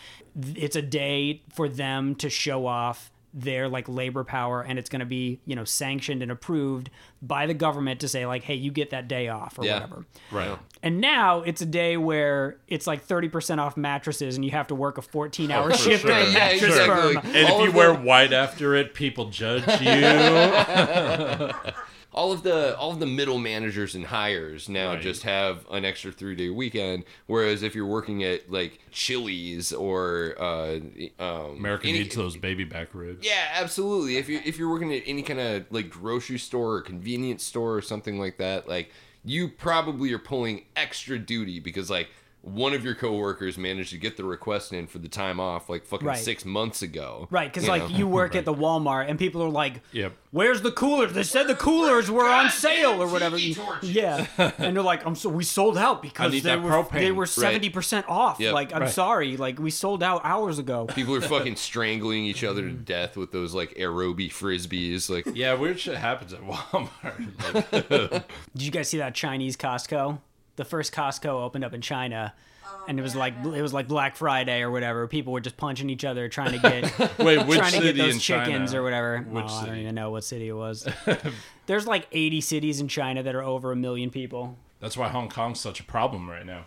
It's 0.55 0.75
a 0.75 0.81
day 0.83 1.41
for 1.53 1.67
them 1.67 2.15
to 2.15 2.29
show 2.29 2.67
off 2.67 3.11
their 3.35 3.67
like 3.67 3.89
labor 3.89 4.23
power 4.23 4.61
and 4.61 4.77
it's 4.77 4.89
going 4.89 4.99
to 4.99 5.05
be 5.05 5.39
you 5.45 5.55
know 5.55 5.63
sanctioned 5.63 6.21
and 6.21 6.31
approved 6.31 6.89
by 7.21 7.47
the 7.47 7.53
government 7.55 7.99
to 7.99 8.07
say 8.07 8.27
like 8.27 8.43
hey 8.43 8.53
you 8.53 8.69
get 8.71 8.91
that 8.91 9.07
day 9.07 9.27
off 9.27 9.57
or 9.57 9.65
Yeah. 9.65 9.73
whatever 9.75 10.05
right. 10.29 10.57
and 10.83 11.01
now 11.01 11.41
it's 11.41 11.59
a 11.61 11.65
day 11.65 11.97
where 11.97 12.57
it's 12.67 12.85
like 12.85 13.07
30% 13.07 13.57
off 13.57 13.75
mattresses 13.75 14.35
and 14.35 14.45
you 14.45 14.51
have 14.51 14.67
to 14.67 14.75
work 14.75 14.99
a 14.99 15.01
14 15.01 15.49
hour 15.49 15.71
for 15.71 15.77
shift 15.77 16.03
sure. 16.03 16.11
at 16.11 16.25
the 16.25 16.31
Yeah, 16.31 16.37
mattress 16.37 16.63
exactly. 16.63 17.13
firm. 17.15 17.25
And 17.35 17.47
All 17.47 17.57
if 17.57 17.63
you 17.63 17.69
of 17.69 17.75
wear 17.75 17.93
the- 17.93 17.99
white 18.01 18.33
after 18.33 18.75
it, 18.75 18.93
people 18.93 19.29
judge 19.29 19.65
you. 19.81 19.89
all 22.13 22.31
of 22.31 22.43
the 22.43 22.77
all 22.77 22.91
of 22.91 22.99
the 22.99 23.05
middle 23.05 23.39
managers 23.39 23.95
and 23.95 24.05
hires 24.05 24.69
now 24.69 24.93
Right. 24.93 25.01
just 25.01 25.23
have 25.23 25.65
an 25.71 25.83
extra 25.85 26.11
three 26.11 26.35
day 26.35 26.49
weekend. 26.49 27.03
Whereas 27.27 27.63
if 27.63 27.73
you're 27.75 27.87
working 27.87 28.23
at 28.23 28.51
like 28.51 28.79
Chili's 28.91 29.73
or 29.73 30.35
uh, 30.39 30.79
um, 31.19 31.57
America 31.57 31.87
any- 31.87 31.99
needs 31.99 32.15
those 32.15 32.37
baby 32.37 32.63
back 32.63 32.89
ribs. 32.93 33.25
Yeah, 33.25 33.47
absolutely. 33.55 34.17
If 34.17 34.29
you 34.29 34.39
if 34.45 34.57
you're 34.57 34.69
working 34.69 34.93
at 34.93 35.03
any 35.05 35.23
kind 35.23 35.39
of 35.39 35.65
like 35.71 35.89
grocery 35.89 36.39
store 36.39 36.75
or 36.75 36.81
convenience 36.81 37.43
store 37.43 37.75
or 37.75 37.81
something 37.81 38.19
like 38.19 38.37
that, 38.37 38.67
like 38.67 38.91
you 39.25 39.47
probably 39.49 40.11
are 40.13 40.19
pulling 40.19 40.65
extra 40.75 41.17
duty 41.17 41.59
because 41.59 41.89
like 41.89 42.09
one 42.43 42.73
of 42.73 42.83
your 42.83 42.93
coworkers 42.93 43.57
managed 43.57 43.91
to 43.91 43.97
get 43.97 44.17
the 44.17 44.23
request 44.25 44.73
in 44.73 44.85
for 44.85 44.99
the 44.99 45.07
time 45.07 45.39
off 45.39 45.69
like 45.69 45.85
fucking 45.85 46.05
Right. 46.05 46.17
six 46.17 46.43
months 46.43 46.81
ago. 46.81 47.29
Right, 47.31 47.51
because 47.51 47.69
like 47.69 47.89
know? 47.89 47.97
you 47.97 48.05
work 48.05 48.35
at 48.35 48.43
the 48.43 48.53
Walmart 48.53 49.09
and 49.09 49.17
people 49.17 49.41
are 49.41 49.49
like, 49.49 49.79
Yep. 49.93 50.11
"Where's 50.31 50.61
the 50.61 50.71
coolers? 50.71 51.13
They 51.13 51.23
said 51.23 51.47
the 51.47 51.55
coolers 51.55 52.11
were 52.11 52.27
on 52.27 52.49
sale 52.49 53.01
or 53.01 53.07
whatever." 53.07 53.37
Yeah, 53.81 54.27
and 54.37 54.75
they're 54.75 54.83
like, 54.83 55.05
"I'm 55.05 55.15
so 55.15 55.29
we 55.29 55.45
sold 55.45 55.77
out 55.77 56.01
because 56.01 56.43
they 56.43 56.57
were 56.57 56.71
propane." 56.71 56.91
they 56.91 57.11
were 57.13 57.21
Right. 57.21 57.29
seventy 57.29 57.69
percent 57.69 58.09
off." 58.09 58.41
Yep. 58.41 58.53
Like, 58.53 58.73
I'm 58.73 58.81
Right. 58.81 58.91
sorry, 58.91 59.37
like 59.37 59.57
we 59.57 59.71
sold 59.71 60.03
out 60.03 60.19
hours 60.25 60.59
ago. 60.59 60.85
People 60.93 61.15
are 61.15 61.21
fucking 61.21 61.55
strangling 61.55 62.25
each 62.25 62.43
other 62.43 62.61
to 62.61 62.73
mm. 62.75 62.83
death 62.83 63.15
with 63.15 63.31
those 63.31 63.53
like 63.53 63.73
aerobie 63.75 64.29
frisbees. 64.29 65.09
Like, 65.09 65.33
Yeah, 65.33 65.53
weird 65.53 65.79
shit 65.79 65.95
happens 65.95 66.33
at 66.33 66.41
Walmart. 66.41 68.23
Did 68.53 68.63
you 68.65 68.71
guys 68.71 68.89
see 68.89 68.97
that 68.97 69.15
Chinese 69.15 69.55
Costco? 69.55 70.19
The 70.55 70.65
first 70.65 70.93
Costco 70.93 71.25
opened 71.25 71.63
up 71.63 71.73
in 71.73 71.81
China. 71.81 72.33
Oh, 72.65 72.85
and 72.87 72.99
it 72.99 73.01
was 73.01 73.15
like 73.15 73.33
it 73.43 73.61
was 73.61 73.73
like 73.73 73.87
Black 73.87 74.15
Friday 74.15 74.61
or 74.61 74.71
whatever. 74.71 75.07
People 75.07 75.33
were 75.33 75.41
just 75.41 75.57
punching 75.57 75.89
each 75.89 76.05
other, 76.05 76.29
trying 76.29 76.51
to 76.53 76.59
get 76.59 77.17
wait, 77.19 77.45
which 77.45 77.57
trying 77.57 77.73
to 77.73 77.81
get 77.81 77.97
those 77.97 78.13
in 78.15 78.19
chickens 78.19 78.71
China? 78.71 78.81
or 78.81 78.83
whatever. 78.83 79.17
Which 79.21 79.45
well, 79.45 79.53
I 79.55 79.65
don't 79.65 79.77
even 79.77 79.95
know 79.95 80.11
what 80.11 80.23
city 80.23 80.47
it 80.47 80.53
was. 80.53 80.87
There's 81.65 81.87
like 81.87 82.07
80 82.11 82.41
cities 82.41 82.79
in 82.79 82.87
China 82.87 83.23
that 83.23 83.35
are 83.35 83.43
over 83.43 83.71
a 83.71 83.75
million 83.75 84.09
people. 84.09 84.57
That's 84.79 84.97
why 84.97 85.07
Hong 85.09 85.29
Kong's 85.29 85.59
such 85.59 85.79
a 85.79 85.83
problem 85.83 86.29
right 86.29 86.45
now. 86.45 86.65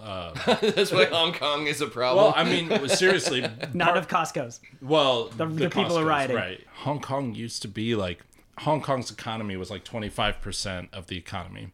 Uh, 0.00 0.32
that's 0.60 0.92
why 0.92 1.04
Hong 1.06 1.32
Kong 1.32 1.66
is 1.66 1.80
a 1.80 1.86
problem. 1.88 2.24
Well, 2.24 2.34
I 2.36 2.44
mean, 2.44 2.88
seriously. 2.88 3.40
Not 3.74 3.88
part- 3.88 3.98
of 3.98 4.08
Costco's. 4.08 4.60
Well, 4.80 5.24
The- 5.28 5.46
the 5.46 5.70
people 5.70 5.98
are 5.98 6.04
rioting. 6.04 6.36
Right. 6.36 6.60
Hong 6.76 7.00
Kong 7.00 7.34
used 7.34 7.62
to 7.62 7.68
be 7.68 7.94
like 7.94 8.20
Hong 8.58 8.80
Kong's 8.80 9.10
economy 9.10 9.56
was 9.56 9.70
like 9.70 9.84
25% 9.84 10.88
of 10.92 11.08
the 11.08 11.16
economy. 11.16 11.72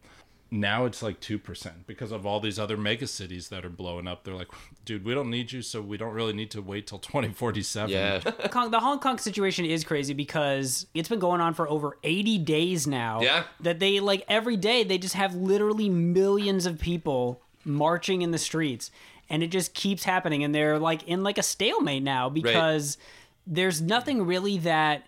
Now 0.51 0.85
it's 0.85 1.03
like 1.03 1.19
2% 1.19 1.71
because 1.85 2.11
of 2.11 2.25
all 2.25 2.39
these 2.39 2.57
other 2.57 2.75
mega 2.75 3.05
cities 3.05 3.49
that 3.49 3.63
are 3.63 3.69
blowing 3.69 4.07
up. 4.07 4.23
They're 4.23 4.35
like, 4.35 4.47
dude, 4.85 5.05
we 5.05 5.13
don't 5.13 5.29
need 5.29 5.51
you, 5.51 5.61
so 5.61 5.81
we 5.81 5.97
don't 5.97 6.13
really 6.13 6.33
need 6.33 6.51
to 6.51 6.61
wait 6.61 6.87
till 6.87 6.99
2047. 6.99 7.89
yeah, 7.89 8.19
Kong, 8.49 8.71
the 8.71 8.79
Hong 8.79 8.99
Kong 8.99 9.17
situation 9.17 9.65
is 9.65 9.83
crazy 9.83 10.13
because 10.13 10.87
it's 10.93 11.09
been 11.09 11.19
going 11.19 11.41
on 11.41 11.53
for 11.53 11.69
over 11.69 11.97
80 12.03 12.39
days 12.39 12.87
now. 12.87 13.21
Yeah. 13.21 13.43
That 13.59 13.79
they 13.79 13.99
like 13.99 14.25
every 14.27 14.57
day 14.57 14.83
they 14.83 14.97
just 14.97 15.15
have 15.15 15.35
literally 15.35 15.89
millions 15.89 16.65
of 16.65 16.79
people 16.79 17.41
marching 17.65 18.21
in 18.21 18.31
the 18.31 18.37
streets 18.37 18.89
and 19.29 19.43
it 19.43 19.47
just 19.47 19.73
keeps 19.73 20.03
happening 20.03 20.43
and 20.43 20.53
they're 20.55 20.79
like 20.79 21.03
in 21.07 21.23
like 21.23 21.37
a 21.37 21.43
stalemate 21.43 22.03
now 22.03 22.29
because 22.29 22.97
there's 23.45 23.81
nothing 23.81 24.25
really 24.25 24.57
that 24.59 25.03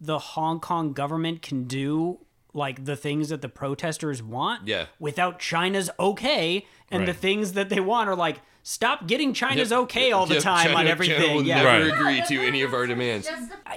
the 0.00 0.18
Hong 0.18 0.60
Kong 0.60 0.92
government 0.92 1.42
can 1.42 1.64
do 1.64 2.18
like 2.54 2.84
the 2.84 2.96
things 2.96 3.28
that 3.28 3.42
the 3.42 3.48
protesters 3.48 4.22
want 4.22 4.66
Yeah. 4.66 4.86
without 4.98 5.38
China's 5.38 5.90
okay 6.00 6.66
and 6.90 7.06
the 7.06 7.12
things 7.12 7.52
that 7.52 7.68
they 7.68 7.80
want 7.80 8.08
are 8.08 8.16
like 8.16 8.40
stop 8.62 9.06
getting 9.06 9.32
China's 9.32 9.70
Yep. 9.70 9.78
okay 9.80 10.12
all 10.12 10.26
the 10.26 10.34
Yep, 10.34 10.42
time 10.42 10.66
China- 10.66 10.78
on 10.78 10.86
everything. 10.86 11.20
China 11.20 11.34
will 11.34 11.42
yeah. 11.42 11.62
never 11.62 11.68
Right. 11.88 11.94
agree 11.94 12.22
to 12.36 12.46
any 12.46 12.62
of 12.62 12.72
our 12.74 12.86
demands. 12.86 13.28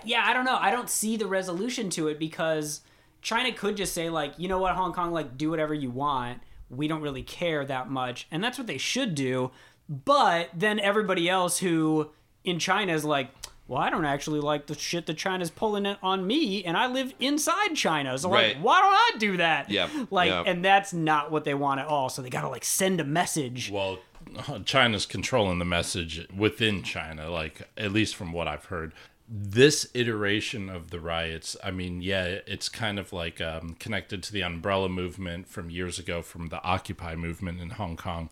Yeah, 0.05 0.23
I 0.25 0.33
don't 0.33 0.45
know. 0.45 0.57
I 0.59 0.71
don't 0.71 0.89
see 0.89 1.17
the 1.17 1.27
resolution 1.27 1.89
to 1.91 2.07
it 2.07 2.17
because 2.19 2.81
China 3.21 3.51
could 3.53 3.77
just 3.77 3.93
say 3.93 4.09
like, 4.09 4.33
you 4.37 4.47
know 4.47 4.57
what, 4.59 4.75
Hong 4.75 4.93
Kong, 4.93 5.11
like 5.11 5.37
do 5.37 5.49
whatever 5.49 5.73
you 5.73 5.91
want. 5.91 6.39
We 6.69 6.87
don't 6.87 7.01
really 7.01 7.23
care 7.23 7.65
that 7.65 7.89
much, 7.89 8.27
and 8.31 8.41
that's 8.43 8.57
what 8.57 8.65
they 8.67 8.77
should 8.77 9.13
do. 9.13 9.51
But 9.89 10.49
then 10.53 10.79
everybody 10.79 11.29
else 11.29 11.59
who 11.59 12.11
in 12.45 12.59
China 12.59 12.93
is 12.93 13.03
like, 13.03 13.29
well, 13.71 13.79
I 13.79 13.89
don't 13.89 14.03
actually 14.03 14.41
like 14.41 14.65
the 14.67 14.77
shit 14.77 15.05
that 15.05 15.15
China's 15.15 15.49
pulling 15.49 15.85
it 15.85 15.97
on 16.03 16.27
me, 16.27 16.61
and 16.65 16.75
I 16.75 16.87
live 16.87 17.13
inside 17.21 17.73
China, 17.73 18.17
so 18.17 18.29
Right. 18.29 18.55
like, 18.57 18.63
why 18.65 18.81
don't 18.81 18.93
I 18.93 19.11
do 19.17 19.37
that? 19.37 19.69
Yep, 19.69 19.89
Like, 20.11 20.45
and 20.45 20.63
that's 20.63 20.91
not 20.91 21.31
what 21.31 21.45
they 21.45 21.53
want 21.53 21.79
at 21.79 21.87
all. 21.87 22.09
So 22.09 22.21
they 22.21 22.29
gotta 22.29 22.49
like 22.49 22.65
send 22.65 22.99
a 22.99 23.05
message. 23.05 23.71
Well, 23.71 23.99
China's 24.65 25.05
controlling 25.05 25.59
the 25.59 25.63
message 25.65 26.27
within 26.35 26.83
China, 26.83 27.29
like 27.29 27.61
at 27.77 27.93
least 27.93 28.17
from 28.17 28.33
what 28.33 28.45
I've 28.45 28.65
heard. 28.65 28.91
This 29.29 29.87
iteration 29.93 30.69
of 30.69 30.89
the 30.89 30.99
riots, 30.99 31.55
I 31.63 31.71
mean, 31.71 32.01
yeah, 32.01 32.39
it's 32.45 32.67
kind 32.67 32.99
of 32.99 33.13
like 33.13 33.39
um, 33.39 33.77
connected 33.79 34.21
to 34.23 34.33
the 34.33 34.41
umbrella 34.41 34.89
movement 34.89 35.47
from 35.47 35.69
years 35.69 35.97
ago, 35.97 36.21
from 36.21 36.49
the 36.49 36.61
Occupy 36.61 37.15
movement 37.15 37.61
in 37.61 37.69
Hong 37.69 37.95
Kong. 37.95 38.29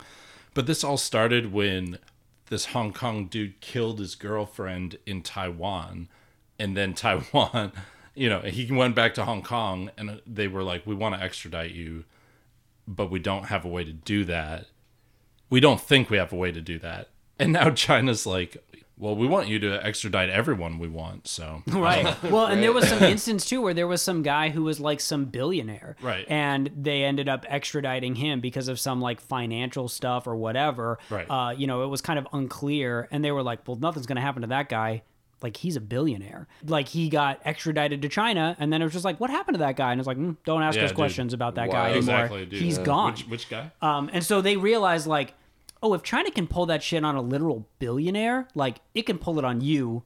But 0.52 0.66
this 0.66 0.84
all 0.84 0.98
started 0.98 1.50
when 1.50 1.96
this 2.50 2.66
Hong 2.66 2.92
Kong 2.92 3.26
dude 3.26 3.60
killed 3.62 3.98
his 3.98 4.14
girlfriend 4.14 4.98
in 5.06 5.22
Taiwan, 5.22 6.08
and 6.58 6.76
then 6.76 6.92
Taiwan, 6.94 7.72
you 8.14 8.28
know, 8.28 8.40
he 8.40 8.70
went 8.70 8.94
back 8.94 9.14
to 9.14 9.24
Hong 9.24 9.42
Kong, 9.42 9.90
and 9.96 10.20
they 10.26 10.46
were 10.46 10.62
like, 10.62 10.86
"We 10.86 10.94
want 10.94 11.14
to 11.14 11.22
extradite 11.22 11.72
you, 11.72 12.04
but 12.86 13.10
we 13.10 13.18
don't 13.18 13.44
have 13.44 13.64
a 13.64 13.68
way 13.68 13.84
to 13.84 13.92
do 13.92 14.24
that." 14.26 14.66
we 15.50 15.58
don't 15.60 15.80
think 15.80 16.08
we 16.08 16.16
have 16.16 16.32
a 16.32 16.36
way 16.36 16.52
to 16.52 16.60
do 16.60 16.78
that. 16.78 17.08
And 17.38 17.52
now 17.52 17.70
China's 17.74 18.24
like, 18.24 18.56
well, 19.00 19.16
we 19.16 19.26
want 19.26 19.48
you 19.48 19.58
to 19.60 19.84
extradite 19.84 20.28
everyone 20.30 20.78
we 20.78 20.86
want. 20.88 21.26
So 21.26 21.62
Right. 21.68 22.06
Well, 22.30 22.46
and 22.46 22.62
there 22.62 22.72
was 22.72 22.86
some 22.88 23.02
instance 23.14 23.44
too 23.46 23.60
where 23.62 23.74
there 23.74 23.86
was 23.88 24.02
some 24.02 24.22
guy 24.22 24.50
who 24.50 24.62
was 24.62 24.78
like 24.78 25.00
some 25.00 25.24
billionaire. 25.24 25.96
Right. 26.02 26.26
And 26.28 26.70
they 26.76 27.02
ended 27.04 27.28
up 27.28 27.44
extraditing 27.46 28.16
him 28.16 28.40
because 28.40 28.68
of 28.68 28.78
some 28.78 29.00
like 29.00 29.20
financial 29.20 29.88
stuff 29.88 30.26
or 30.26 30.36
whatever. 30.36 30.98
Right. 31.10 31.26
Uh, 31.28 31.50
you 31.56 31.66
know, 31.66 31.82
it 31.82 31.88
was 31.88 32.00
kind 32.02 32.18
of 32.18 32.28
unclear. 32.32 33.08
And 33.10 33.24
they 33.24 33.32
were 33.32 33.42
like, 33.42 33.66
well, 33.66 33.76
nothing's 33.76 34.06
going 34.06 34.16
to 34.16 34.22
happen 34.22 34.42
to 34.42 34.48
that 34.48 34.68
guy. 34.68 35.02
Like, 35.42 35.56
he's 35.56 35.74
a 35.76 35.80
billionaire. 35.80 36.46
Like, 36.66 36.88
he 36.88 37.08
got 37.08 37.40
extradited 37.46 38.02
to 38.02 38.10
China. 38.10 38.54
And 38.58 38.70
then 38.70 38.82
it 38.82 38.84
was 38.84 38.92
just 38.92 39.06
like, 39.06 39.18
what 39.20 39.30
happened 39.30 39.54
to 39.54 39.60
that 39.60 39.74
guy? 39.74 39.90
And 39.90 39.98
it's 39.98 40.06
like, 40.06 40.18
mm, 40.18 40.36
don't 40.44 40.62
ask 40.62 40.76
Yeah, 40.76 40.84
us 40.84 40.90
dude. 40.90 40.96
questions 40.96 41.32
about 41.32 41.54
that 41.54 41.68
Wow. 41.68 41.72
guy 41.72 41.84
anymore. 41.92 41.98
exactly, 42.00 42.44
dude. 42.44 42.60
He's 42.60 42.78
Uh, 42.78 42.82
gone. 42.82 43.12
Which, 43.12 43.26
which 43.26 43.48
guy? 43.48 43.70
Um, 43.80 44.10
and 44.12 44.22
so 44.22 44.42
they 44.42 44.58
realized, 44.58 45.06
like, 45.06 45.32
oh, 45.82 45.94
if 45.94 46.02
China 46.02 46.30
can 46.30 46.46
pull 46.46 46.66
that 46.66 46.82
shit 46.82 47.04
on 47.04 47.16
a 47.16 47.22
literal 47.22 47.66
billionaire, 47.78 48.48
like, 48.54 48.80
it 48.94 49.02
can 49.02 49.18
pull 49.18 49.38
it 49.38 49.44
on 49.44 49.60
you 49.60 50.02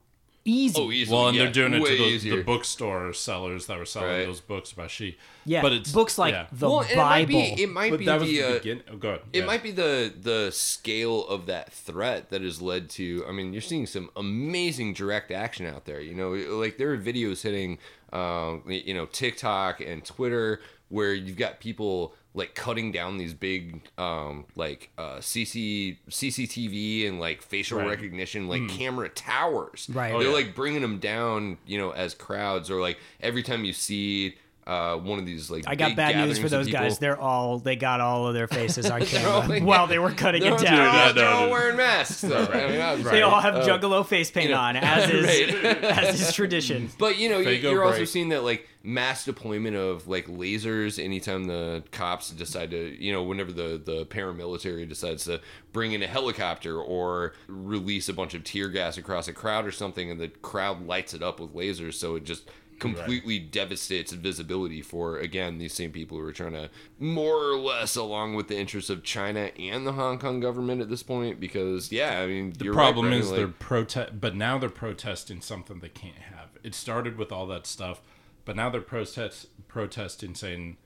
Easy. 0.47 0.79
Oh, 0.79 0.91
easily. 0.91 1.17
Well, 1.17 1.29
and 1.29 1.37
yeah, 1.37 1.45
they're 1.45 1.53
doing 1.53 1.73
it 1.73 1.83
way 1.83 1.97
to 1.97 2.19
the, 2.19 2.37
the 2.37 2.43
bookstore 2.43 3.15
sellers 3.15 3.67
that 3.67 3.79
were 3.79 3.87
selling 3.87 4.11
Right. 4.11 4.27
those 4.27 4.43
books 4.43 4.73
about 4.73 4.91
Xi. 4.91 5.17
yeah, 5.47 5.63
but 5.63 5.73
it's 5.73 5.91
books 5.91 6.19
like 6.19 6.35
yeah. 6.35 6.47
the 6.53 6.69
well, 6.69 6.81
Bible. 6.81 6.93
It 6.93 6.97
might 6.99 7.29
be, 7.29 7.63
it 7.63 7.69
might 7.71 7.91
But 7.91 7.99
be 8.01 8.05
that 8.05 8.21
was 8.21 8.29
the, 8.29 8.37
the 8.37 8.49
uh, 8.49 8.53
begin. 8.59 8.83
Oh, 8.93 8.97
go 8.97 9.09
ahead. 9.09 9.21
It 9.33 9.39
Yeah. 9.39 9.47
might 9.47 9.63
be 9.63 9.71
the 9.71 10.13
the 10.21 10.51
scale 10.53 11.27
of 11.29 11.47
that 11.47 11.73
threat 11.73 12.29
that 12.29 12.43
has 12.43 12.61
led 12.61 12.91
to. 12.91 13.25
I 13.27 13.33
mean, 13.33 13.55
you're 13.55 13.63
seeing 13.63 13.87
some 13.87 14.11
amazing 14.17 14.93
direct 14.93 15.31
action 15.31 15.65
out 15.65 15.87
there. 15.87 16.01
You 16.01 16.15
know, 16.15 16.33
like 16.33 16.77
there 16.77 16.93
are 16.93 16.99
videos 16.99 17.41
hitting, 17.43 17.79
um, 18.13 18.65
you 18.67 18.93
know, 18.93 19.07
TikTok 19.07 19.81
and 19.81 20.05
Twitter 20.05 20.61
where 20.91 21.15
you've 21.15 21.39
got 21.39 21.59
people 21.59 22.15
like 22.37 22.55
cutting 22.57 22.91
down 22.91 23.17
these 23.17 23.33
big, 23.33 23.81
um, 23.97 24.45
like 24.57 24.91
uh, 24.99 25.19
CC 25.19 25.97
CCTV 26.11 27.07
and 27.09 27.21
like 27.21 27.43
facial 27.43 27.79
Right. 27.79 27.89
recognition, 27.89 28.49
like 28.49 28.69
camera 28.69 29.09
towers. 29.09 29.89
Right. 29.93 30.09
They're 30.09 30.17
Oh, 30.19 30.21
yeah. 30.21 30.29
like 30.31 30.55
bringing 30.55 30.83
them 30.83 30.99
down, 30.99 31.59
you 31.67 31.79
know, 31.79 31.91
as 31.93 32.15
crowds 32.15 32.71
or 32.71 32.81
like 32.81 32.99
every 33.21 33.43
time 33.43 33.65
you 33.65 33.73
see. 33.73 34.37
Uh, 34.67 34.97
one 34.97 35.19
of 35.19 35.27
these 35.27 35.51
like 35.51 35.63
I 35.67 35.75
got 35.75 35.89
big 35.89 35.97
bad 35.99 36.27
news 36.27 36.39
for 36.39 36.49
those 36.49 36.69
guys. 36.69 36.99
They're 36.99 37.21
all 37.21 37.59
they 37.59 37.77
got 37.77 38.01
all 38.01 38.29
of 38.29 38.33
their 38.33 38.49
faces 38.49 38.89
on 38.91 39.03
camera 39.05 39.59
yeah. 39.59 39.63
while 39.63 39.87
they 39.87 39.99
were 39.99 40.11
cutting 40.11 40.43
it 40.43 40.59
down. 40.59 40.59
they're 40.59 40.89
all- 40.89 41.07
no, 41.09 41.13
they're 41.13 41.29
all 41.29 41.47
no. 41.49 41.53
wearing 41.53 41.77
masks, 41.77 42.23
though. 42.23 42.47
I 42.47 42.69
mean, 42.71 42.81
I'm 42.81 43.03
They 43.03 43.21
all 43.21 43.43
have 43.43 43.57
Uh, 43.57 43.67
Juggalo 43.67 44.07
face 44.07 44.31
paint 44.31 44.53
know, 44.53 44.57
on, 44.57 44.77
as 44.79 45.11
is 45.11 45.27
right. 45.63 45.65
as 45.85 46.19
is 46.19 46.33
tradition. 46.33 46.89
But 46.99 47.19
you 47.19 47.29
know, 47.29 47.41
you- 47.41 47.47
Fago 47.61 47.63
you're 47.73 47.85
also 47.85 48.07
seeing 48.07 48.31
that 48.31 48.43
like 48.43 48.67
mass 48.87 49.25
deployment 49.25 49.75
of 49.75 50.07
like 50.07 50.27
lasers 50.27 51.03
anytime 51.03 51.45
the 51.45 51.83
cops 51.91 52.31
decide 52.31 52.71
to, 52.71 53.03
you 53.03 53.11
know, 53.13 53.23
whenever 53.23 53.51
the 53.51 53.81
the 53.83 54.05
paramilitary 54.07 54.87
decides 54.89 55.25
to 55.25 55.41
bring 55.73 55.93
in 55.93 56.03
a 56.03 56.07
helicopter 56.07 56.79
or 56.81 57.33
release 57.49 58.09
a 58.09 58.13
bunch 58.13 58.35
of 58.35 58.45
tear 58.45 58.69
gas 58.69 58.99
across 58.99 59.27
a 59.27 59.33
crowd 59.33 59.67
or 59.67 59.73
something, 59.73 60.11
and 60.11 60.21
the 60.21 60.29
crowd 60.29 60.87
lights 60.87 61.15
it 61.15 61.23
up 61.23 61.41
with 61.41 61.55
lasers, 61.55 61.95
so 61.95 62.15
it 62.15 62.25
just 62.25 62.51
completely 62.81 63.39
devastates 63.39 64.11
visibility 64.13 64.83
for 64.83 65.17
again 65.19 65.59
these 65.59 65.73
same 65.73 65.93
people 65.93 66.19
who 66.19 66.25
are 66.27 66.33
trying 66.33 66.53
to 66.53 66.69
more 66.99 67.37
or 67.53 67.57
less 67.57 67.95
along 67.95 68.35
with 68.35 68.49
the 68.49 68.59
interests 68.59 68.91
of 68.91 69.05
China 69.05 69.51
and 69.59 69.87
the 69.87 69.93
Hong 69.93 70.19
Kong 70.19 70.41
government 70.41 70.83
at 70.83 70.91
this 70.91 71.03
point 71.03 71.39
because 71.39 71.93
yeah 71.93 72.19
I 72.21 72.27
mean 72.27 72.53
The 72.53 72.65
you're 72.65 72.75
problem 72.75 73.07
right, 73.07 73.15
is 73.19 73.31
like- 73.31 73.37
they're 73.39 73.49
protest, 73.49 74.21
but 74.21 74.35
now 74.35 74.59
they're 74.59 74.69
protesting 74.69 75.41
something 75.41 75.79
they 75.79 75.89
can't 75.89 76.17
have. 76.17 76.49
It 76.65 76.75
started 76.75 77.17
with 77.17 77.31
all 77.31 77.47
that 77.47 77.65
stuff, 77.67 78.01
but 78.45 78.57
now 78.57 78.71
they're 78.71 78.81
protest 78.81 79.47
protesting 79.69 80.35
saying, 80.35 80.77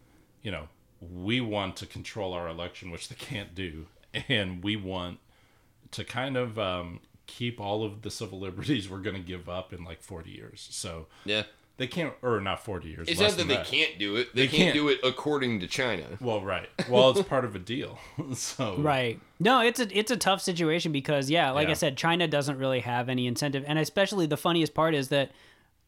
you 0.43 0.51
know, 0.51 0.69
we 1.01 1.41
want 1.41 1.77
to 1.77 1.87
control 1.87 2.33
our 2.33 2.49
election, 2.49 2.91
which 2.91 3.09
they 3.09 3.17
can't 3.17 3.55
do, 3.55 3.87
and 4.29 4.63
we 4.63 4.77
want 4.77 5.19
to 5.93 6.05
kind 6.05 6.37
of 6.37 6.59
um, 6.59 7.01
keep 7.27 7.61
all 7.61 7.85
of 7.85 8.03
the 8.03 8.11
civil 8.11 8.39
liberties 8.41 8.89
we're 8.89 8.99
going 8.99 9.17
to 9.17 9.23
give 9.23 9.49
up 9.49 9.73
in 9.73 9.85
like 9.85 10.03
forty 10.03 10.31
years. 10.31 10.69
So 10.71 11.07
yeah. 11.25 11.45
they 11.77 11.87
can't, 11.87 12.15
or 12.23 12.41
not 12.41 12.65
forty 12.65 12.89
years. 12.89 13.09
It's 13.09 13.21
less 13.21 13.33
not 13.33 13.39
that 13.39 13.49
than 13.49 13.57
they 13.57 13.65
can't 13.65 13.99
do 13.99 14.17
it. 14.17 14.35
They, 14.35 14.43
They 14.43 14.49
can't, 14.49 14.63
can't. 14.63 14.75
do 14.75 14.89
it 14.89 14.99
according 15.05 15.61
to 15.61 15.67
China. 15.67 16.05
Well, 16.21 16.43
right. 16.43 16.69
Well, 16.89 17.11
it's 17.11 17.23
part 17.29 17.45
of 17.45 17.55
a 17.55 17.61
deal. 17.61 17.99
so 18.35 18.77
Right. 18.77 19.21
No, 19.39 19.61
it's 19.61 19.81
a 19.81 19.99
it's 19.99 20.11
a 20.11 20.17
tough 20.17 20.41
situation 20.41 20.91
because 20.93 21.31
yeah, 21.31 21.51
like 21.51 21.69
I 21.69 21.75
said, 21.75 21.97
China 21.97 22.27
doesn't 22.27 22.59
really 22.59 22.81
have 22.81 23.09
any 23.09 23.27
incentive, 23.27 23.65
and 23.67 23.79
especially 23.79 24.27
the 24.27 24.37
funniest 24.37 24.75
part 24.75 24.95
is 24.95 25.09
that 25.09 25.31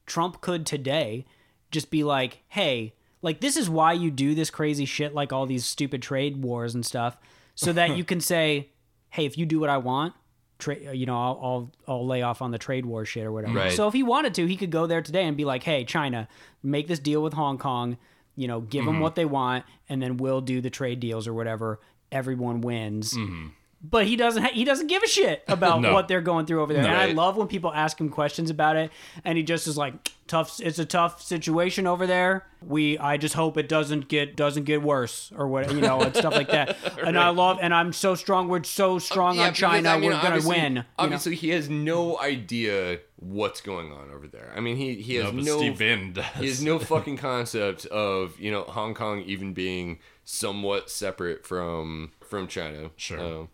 Trump 0.06 0.40
could 0.40 0.66
today 0.66 1.24
just 1.70 1.90
be 1.90 2.04
like, 2.04 2.42
"Hey, 2.48 2.94
like 3.22 3.40
this 3.40 3.56
is 3.56 3.68
why 3.68 3.92
you 3.92 4.11
do 4.11 4.35
this 4.35 4.50
crazy 4.50 4.85
shit, 4.85 5.14
like 5.14 5.33
all 5.33 5.46
these 5.46 5.64
stupid 5.64 6.02
trade 6.02 6.42
wars 6.42 6.74
and 6.74 6.85
stuff, 6.85 7.16
so 7.54 7.72
that 7.72 7.96
you 7.96 8.04
can 8.04 8.20
say, 8.20 8.70
hey, 9.11 9.26
if 9.26 9.37
you 9.37 9.46
do 9.46 9.61
what 9.61 9.70
I 9.70 9.78
want." 9.78 10.14
Tra- 10.59 10.88
uh, 10.88 10.92
you 10.92 11.06
know, 11.06 11.16
I'll, 11.16 11.40
I'll 11.42 11.72
I'll 11.88 12.06
lay 12.06 12.22
off 12.22 12.42
on 12.42 12.50
the 12.50 12.59
trade 12.59 12.85
war 12.85 13.04
shit 13.04 13.24
or 13.24 13.33
whatever. 13.33 13.54
Right. 13.54 13.72
So 13.72 13.88
if 13.88 13.94
he 13.94 14.02
wanted 14.02 14.35
to, 14.35 14.46
he 14.46 14.56
could 14.56 14.70
go 14.70 14.87
there 14.87 15.00
today 15.00 15.24
and 15.24 15.37
be 15.37 15.44
like, 15.44 15.62
"Hey, 15.62 15.85
China, 15.85 16.28
make 16.62 16.87
this 16.87 16.98
deal 16.98 17.22
with 17.22 17.33
Hong 17.33 17.56
Kong. 17.59 17.96
You 18.37 18.46
know, 18.46 18.61
give 18.61 18.85
them 18.85 18.94
mm-hmm. 18.94 19.02
what 19.02 19.14
they 19.14 19.24
want, 19.24 19.64
and 19.88 20.02
then 20.02 20.16
we'll 20.18 20.40
do 20.40 20.61
the 20.61 20.70
trade 20.70 21.00
deals 21.00 21.26
or 21.26 21.33
whatever. 21.35 21.80
Everyone 22.12 22.61
wins." 22.61 23.14
Mm-hmm. 23.14 23.48
But 23.83 24.07
he 24.07 24.14
doesn't. 24.16 24.43
Ha- 24.43 24.51
he 24.53 24.64
doesn't 24.64 24.88
give 24.88 25.03
a 25.03 25.07
shit 25.09 25.43
about 25.49 25.81
No. 25.81 25.95
what 25.95 26.07
they're 26.07 26.21
going 26.21 26.45
through 26.45 26.61
over 26.62 26.73
there. 26.75 26.83
And 26.85 26.93
I 26.93 27.07
Right. 27.07 27.16
love 27.16 27.37
when 27.38 27.49
people 27.49 27.73
ask 27.73 27.99
him 27.99 28.11
questions 28.11 28.51
about 28.51 28.77
it, 28.77 28.90
and 29.25 29.38
he 29.38 29.43
just 29.43 29.66
is 29.66 29.79
like, 29.79 30.11
"Tough. 30.27 30.61
It's 30.62 30.79
a 30.79 30.85
tough 30.85 31.23
situation 31.23 31.87
over 31.87 32.07
there. 32.07 32.45
We. 32.61 32.99
I 32.99 33.16
just 33.16 33.35
hope 33.35 33.57
it 33.57 33.71
doesn't 33.71 34.09
get 34.09 34.37
doesn't 34.37 34.64
get 34.64 34.83
worse 34.83 35.33
or 35.35 35.49
what 35.49 35.73
you 35.73 35.81
know 35.81 36.01
and 36.03 36.14
stuff 36.14 36.35
like 36.35 36.49
that." 36.51 36.77
And 37.07 37.19
I 37.19 37.31
love. 37.31 37.59
And 37.62 37.73
I'm 37.73 37.95
so 37.95 38.14
strong. 38.14 38.49
We're 38.49 38.64
so 38.64 38.99
strong 38.99 39.37
Yeah, 39.37 39.45
on 39.45 39.49
because, 39.53 39.61
China. 39.61 39.88
I 39.88 39.95
mean, 39.99 40.11
we're 40.11 40.16
gonna 40.16 40.27
obviously- 40.29 40.57
win. 40.57 40.73
you 40.73 40.79
know? 40.81 40.85
Obviously, 40.99 41.35
he 41.37 41.49
has 41.49 41.71
no 41.71 42.21
idea 42.21 42.99
what's 43.16 43.62
going 43.62 43.93
on 43.93 44.11
over 44.14 44.27
there. 44.27 44.53
I 44.55 44.61
mean, 44.61 44.77
he 44.77 44.97
he 44.97 45.14
has 45.14 45.33
No, 45.33 45.40
no 45.40 45.57
Steve 45.59 45.79
Bannon 45.79 46.12
does. 46.12 46.27
he 46.38 46.49
has 46.49 46.62
no 46.62 46.79
fucking 46.79 47.16
concept 47.16 47.87
of 47.87 48.38
you 48.38 48.51
know 48.51 48.64
Hong 48.64 48.93
Kong 48.93 49.23
even 49.23 49.55
being 49.55 50.01
somewhat 50.25 50.90
separate 50.90 51.47
from 51.47 52.12
from 52.29 52.47
China. 52.47 52.90
Sure. 52.97 53.19
Um, 53.21 53.49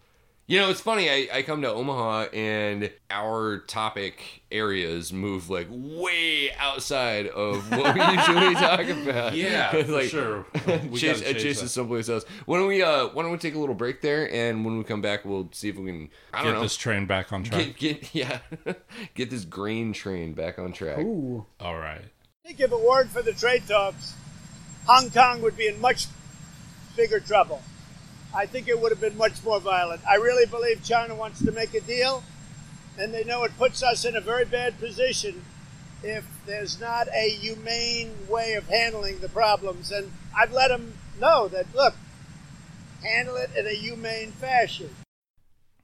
you 0.49 0.61
know, 0.61 0.71
it's 0.71 0.81
funny. 0.81 1.11
I, 1.11 1.29
I 1.33 1.43
come 1.43 1.63
to 1.63 1.69
Omaha 1.71 2.27
and 2.33 2.91
our 3.11 3.59
topic 3.67 4.43
areas 4.53 5.13
move 5.13 5.51
like 5.51 5.67
way 5.71 6.53
outside 6.57 7.27
of 7.27 7.69
what 7.71 7.95
we 7.95 8.01
usually 8.17 8.55
talk 8.55 8.81
about. 8.89 9.35
Yeah, 9.35 9.71
It's 9.77 9.89
for 9.89 9.95
like, 9.95 10.09
sure. 10.09 10.47
We 10.91 10.99
Chase, 10.99 11.21
gotta 11.21 11.31
uh, 11.31 11.33
change 11.33 11.43
Chase 11.43 11.59
that. 11.61 11.65
is 11.67 11.73
someplace 11.73 12.09
else. 12.09 12.25
Why 12.45 12.59
don't 12.59 12.69
we? 12.69 12.83
Uh, 12.83 13.09
why 13.09 13.23
don't 13.23 13.33
we 13.33 13.39
take 13.39 13.55
a 13.55 13.59
little 13.59 13.75
break 13.75 14.01
there, 14.03 14.33
and 14.33 14.65
when 14.65 14.79
we 14.79 14.85
come 14.85 15.03
back, 15.03 15.25
we'll 15.25 15.49
see 15.53 15.69
if 15.69 15.77
we 15.77 15.87
can. 15.91 16.11
I 16.33 16.39
don't 16.43 16.53
Get 16.53 16.57
know. 16.59 16.63
this 16.63 16.77
train 16.77 17.07
back 17.07 17.33
on 17.33 17.43
track. 17.43 17.77
Get, 17.77 18.01
get 18.03 18.15
yeah, 18.15 18.39
get 19.15 19.31
this 19.31 19.45
grain 19.45 19.93
train 19.93 20.33
back 20.35 20.59
on 20.59 20.73
track. 20.73 20.99
Ooh. 20.99 21.45
All 21.61 21.77
right. 21.77 22.03
I 22.45 22.49
think 22.49 22.61
if 22.61 22.71
it 22.71 22.81
weren't 22.81 23.11
for 23.11 23.23
the 23.23 23.33
trade 23.33 23.65
talks, 23.67 24.15
Hong 24.87 25.11
Kong 25.11 25.43
would 25.43 25.57
be 25.57 25.67
in 25.67 25.81
much 25.81 26.07
bigger 26.97 27.19
trouble. 27.19 27.61
I 28.35 28.47
think 28.47 28.69
it 28.69 28.81
would 28.81 28.93
have 28.93 29.01
been 29.01 29.17
much 29.17 29.43
more 29.45 29.61
violent. 29.61 30.03
I 30.07 30.17
really 30.17 30.47
believe 30.47 30.83
China 30.83 31.15
wants 31.15 31.45
to 31.45 31.53
make 31.53 31.75
a 31.75 31.81
deal, 31.81 32.23
and 32.99 33.13
they 33.15 33.25
know 33.25 33.45
it 33.45 33.57
puts 33.57 33.83
us 33.83 34.05
in 34.05 34.17
a 34.17 34.21
very 34.21 34.45
bad 34.45 34.79
position 34.79 35.45
if 36.03 36.25
there's 36.47 36.79
not 36.81 37.09
a 37.15 37.31
humane 37.31 38.13
way 38.29 38.55
of 38.55 38.69
handling 38.69 39.21
the 39.21 39.29
problems. 39.29 39.91
And 39.91 40.13
I've 40.37 40.53
let 40.53 40.69
them 40.69 40.95
know 41.21 41.49
that, 41.49 41.67
look, 41.75 41.95
handle 43.03 43.37
it 43.37 43.51
in 43.57 43.67
a 43.67 43.71
humane 43.75 44.33
fashion. 44.33 44.91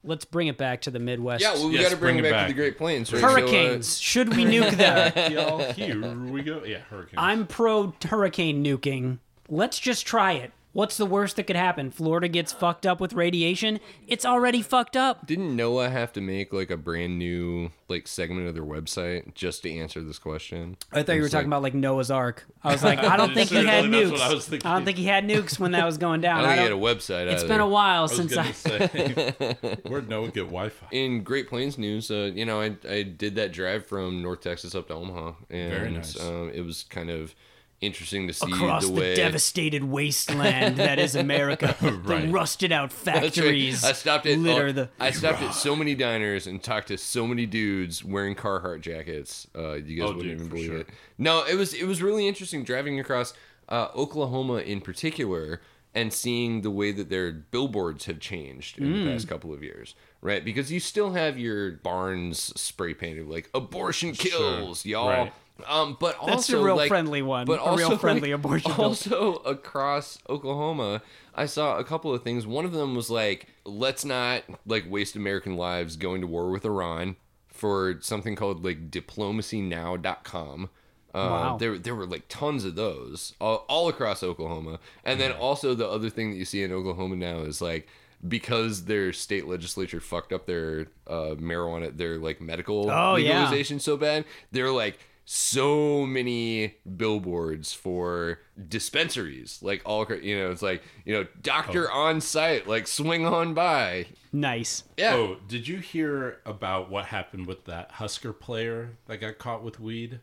Let's 0.05 0.25
bring 0.25 0.49
it 0.49 0.59
back 0.59 0.81
to 0.83 0.91
the 0.91 0.99
Midwest. 0.99 1.43
Yeah, 1.43 1.55
well, 1.55 1.69
we 1.69 1.75
Yes, 1.75 1.85
got 1.85 1.91
to 1.91 1.97
bring, 1.97 2.17
bring 2.17 2.25
it 2.25 2.29
it 2.29 2.33
back, 2.33 2.49
to 2.49 2.53
the 2.55 2.61
Great 2.61 2.77
Plains. 2.77 3.13
Right? 3.13 3.21
So, 3.21 3.27
uh, 3.27 3.31
Hurricanes. 3.31 4.01
Should 4.01 4.37
we 4.37 4.45
nuke 4.45 4.71
them? 4.77 5.33
Y'all, 5.33 5.73
here 5.73 6.15
we 6.17 6.43
go. 6.43 6.65
Yeah, 6.65 6.79
hurricane. 6.91 7.19
I'm 7.19 7.47
pro 7.47 7.95
hurricane 8.05 8.65
nuking. 8.65 9.19
Let's 9.49 9.79
just 9.79 10.05
try 10.05 10.33
it. 10.33 10.53
What's 10.75 10.97
the 10.97 11.05
worst 11.05 11.37
that 11.37 11.43
could 11.45 11.57
happen? 11.57 11.91
Florida 11.91 12.29
gets 12.29 12.51
fucked 12.51 12.87
up 12.87 12.99
with 12.99 13.13
radiation? 13.13 13.79
It's 14.07 14.25
already 14.25 14.63
fucked 14.63 14.97
up. 14.97 15.27
didn't 15.27 15.55
NOAA 15.55 15.91
have 15.93 16.15
to 16.15 16.23
make 16.23 16.51
like 16.53 16.71
a 16.71 16.79
brand 16.79 17.19
new 17.19 17.71
like 17.89 18.09
segment 18.09 18.49
of 18.49 18.55
their 18.55 18.65
website 18.65 19.35
just 19.35 19.65
to 19.65 19.71
answer 19.71 20.01
this 20.03 20.19
question? 20.19 20.79
I 20.91 21.03
thought 21.03 21.17
you 21.17 21.21
were 21.23 21.29
talking 21.29 21.51
like- 21.51 21.59
about 21.59 21.63
like 21.63 21.75
Noah's 21.75 22.11
Ark. 22.11 22.47
I 22.65 22.73
was 22.73 22.83
like, 22.83 23.01
I 23.01 23.19
don't 23.19 23.35
think 23.35 23.51
he 23.51 23.57
had 23.57 23.85
that's 23.85 23.87
nukes. 23.89 24.13
what 24.13 24.21
I 24.23 24.33
was. 24.33 24.53
I 24.53 24.57
don't 24.59 24.85
think 24.87 24.97
he 24.97 25.05
had 25.05 25.25
nukes 25.29 25.59
when 25.59 25.73
that 25.73 25.85
was 25.85 25.99
going 25.99 26.21
I 26.21 26.23
down. 26.23 26.39
don't 26.39 26.49
think 26.49 26.53
I 26.61 26.63
he 26.65 26.71
had 26.71 26.73
a 26.73 26.77
website. 26.77 27.27
it's 27.31 27.43
either. 27.43 27.49
been 27.49 27.61
a 27.61 27.69
while 27.69 28.05
I 28.05 28.07
since 28.07 28.37
I. 28.37 28.53
say, 28.53 29.35
where'd 29.87 30.09
Noah 30.09 30.29
get 30.29 30.45
Wi-Fi? 30.45 30.87
in 30.91 31.23
Great 31.23 31.49
Plains 31.49 31.77
news, 31.77 32.11
uh, 32.11 32.31
you 32.35 32.47
know, 32.47 32.61
I, 32.63 32.77
I 32.89 33.03
did 33.03 33.35
that 33.35 33.53
drive 33.53 33.87
from 33.87 34.23
North 34.23 34.41
Texas 34.41 34.75
up 34.75 34.89
to 34.89 34.95
Omaha, 34.95 35.33
and 35.51 35.71
Very 35.71 35.91
nice. 35.91 36.19
um, 36.19 36.51
it 36.55 36.63
was 36.65 36.85
kind 36.85 37.11
of 37.11 37.35
interesting 37.83 38.27
to 38.29 38.33
see 38.33 38.51
Across 38.51 38.87
the 38.87 38.93
the, 38.95 39.01
way. 39.01 39.15
devastated 39.15 39.85
wasteland 39.85 40.77
that 40.79 40.99
is 40.99 41.15
America, 41.15 41.77
the 41.83 42.29
rusted 42.31 42.73
out 42.73 42.91
That's 43.05 43.07
right. 43.19 43.23
factories 43.35 43.85
I 43.85 43.93
stopped 43.93 44.27
at 44.27 44.39
litter 44.39 44.69
uh, 44.69 44.73
the. 44.73 44.89
I 44.99 45.11
stopped 45.11 45.43
at 45.43 45.55
so 45.55 45.77
many 45.77 45.95
diners 45.95 46.47
and 46.47 46.63
talked 46.63 46.89
to 46.89 46.97
so 46.99 47.27
many 47.27 47.45
dudes 47.47 48.05
wearing 48.05 48.35
Carhartt 48.35 48.81
jackets. 48.81 49.47
Uh, 49.57 49.75
you 49.75 50.01
guys 50.01 50.11
Oh, 50.11 50.15
wouldn't 50.17 50.23
dude, 50.23 50.33
even 50.39 50.49
believe 50.49 50.67
sure. 50.67 50.79
it. 50.79 50.89
No, 51.19 51.45
it 51.45 51.57
was 51.57 51.75
it 51.75 51.85
was 51.87 52.03
really 52.03 52.27
interesting 52.29 52.65
driving 52.65 52.99
across 53.01 53.35
uh, 53.69 53.89
Oklahoma 53.95 54.59
in 54.59 54.81
particular 54.81 55.61
and 55.95 56.11
seeing 56.13 56.63
the 56.63 56.71
way 56.71 56.91
that 56.91 57.11
their 57.11 57.31
billboards 57.33 58.07
have 58.07 58.19
changed 58.19 58.79
in 58.79 58.85
Mm. 58.87 59.05
the 59.05 59.11
past 59.13 59.29
couple 59.29 59.53
of 59.53 59.63
years. 59.63 59.95
Right, 60.23 60.45
because 60.45 60.71
you 60.71 60.79
still 60.79 61.13
have 61.15 61.37
your 61.37 61.73
barns 61.73 62.39
spray 62.59 62.95
painted 62.95 63.27
like 63.27 63.51
abortion 63.55 64.13
kills, 64.13 64.87
y'all. 64.87 65.09
Right. 65.09 65.33
Um, 65.69 65.97
but 66.01 66.17
That's 66.21 66.33
also 66.49 66.61
a 66.61 66.65
real 66.65 66.77
like, 66.77 66.89
friendly 66.89 67.23
one. 67.23 67.47
but 67.47 67.61
a 67.61 67.63
also 67.63 67.89
real 67.91 67.99
friendly 67.99 68.31
like, 68.33 68.39
abortion 68.41 68.73
bill. 68.77 68.85
Also 68.85 69.35
across 69.37 70.19
Oklahoma, 70.29 71.03
I 71.35 71.47
saw 71.47 71.79
a 71.79 71.85
couple 71.85 72.13
of 72.13 72.23
things. 72.25 72.47
One 72.47 72.65
of 72.65 72.73
them 72.73 72.95
was 72.95 73.11
like, 73.11 73.47
let's 73.65 74.05
not 74.05 74.43
like 74.67 74.91
waste 74.91 75.15
American 75.15 75.57
lives 75.57 75.97
going 75.97 76.21
to 76.21 76.27
war 76.27 76.51
with 76.51 76.65
Iran 76.65 77.17
for 77.49 77.99
something 78.01 78.35
called 78.35 78.65
like 78.65 78.91
diplomacynow.com. 78.91 80.65
Uh, 80.65 80.69
Wow. 81.15 81.57
There, 81.59 81.79
there 81.79 81.95
were 81.95 82.07
like 82.07 82.25
tons 82.29 82.65
of 82.65 82.75
those 82.75 83.35
all, 83.41 83.67
all 83.69 83.89
across 83.89 84.23
Oklahoma, 84.23 84.79
and 85.05 85.21
then 85.21 85.31
also 85.33 85.75
the 85.75 85.87
other 85.87 86.09
thing 86.09 86.31
that 86.31 86.37
you 86.39 86.47
see 86.47 86.63
in 86.63 86.73
Oklahoma 86.73 87.17
now 87.17 87.41
is 87.41 87.61
like 87.61 87.87
because 88.27 88.87
their 88.87 89.13
state 89.13 89.47
legislature 89.47 90.01
fucked 90.01 90.33
up 90.33 90.47
their 90.47 90.87
uh, 91.07 91.35
marijuana, 91.39 91.95
their 91.95 92.17
like 92.17 92.41
medical 92.41 92.91
Oh, 92.91 93.17
yeah. 93.17 93.41
legalization 93.41 93.79
so 93.79 93.99
bad, 93.99 94.25
they're 94.53 94.71
like 94.71 94.99
so 95.25 96.05
many 96.07 96.77
billboards 96.97 97.73
for 97.73 98.41
dispensaries, 98.69 99.61
like 99.63 99.83
all 99.85 100.07
you 100.21 100.37
know, 100.39 100.51
it's 100.51 100.63
like 100.63 100.83
you 101.05 101.15
know, 101.15 101.27
doctor 101.43 101.89
Oh. 101.93 101.99
on 101.99 102.21
site, 102.21 102.67
like 102.67 102.87
swing 102.87 103.25
on 103.27 103.55
by. 103.55 104.07
Nice. 104.33 104.85
Yeah. 104.97 105.15
Oh, 105.15 105.37
did 105.47 105.69
you 105.69 105.79
hear 105.79 106.39
about 106.45 106.91
what 106.91 107.07
happened 107.07 107.47
with 107.47 107.65
that 107.67 107.93
Husker 107.93 108.33
player 108.33 108.97
that 109.07 109.19
got 109.21 109.39
caught 109.39 109.63
with 109.63 109.79
weed? 109.79 110.21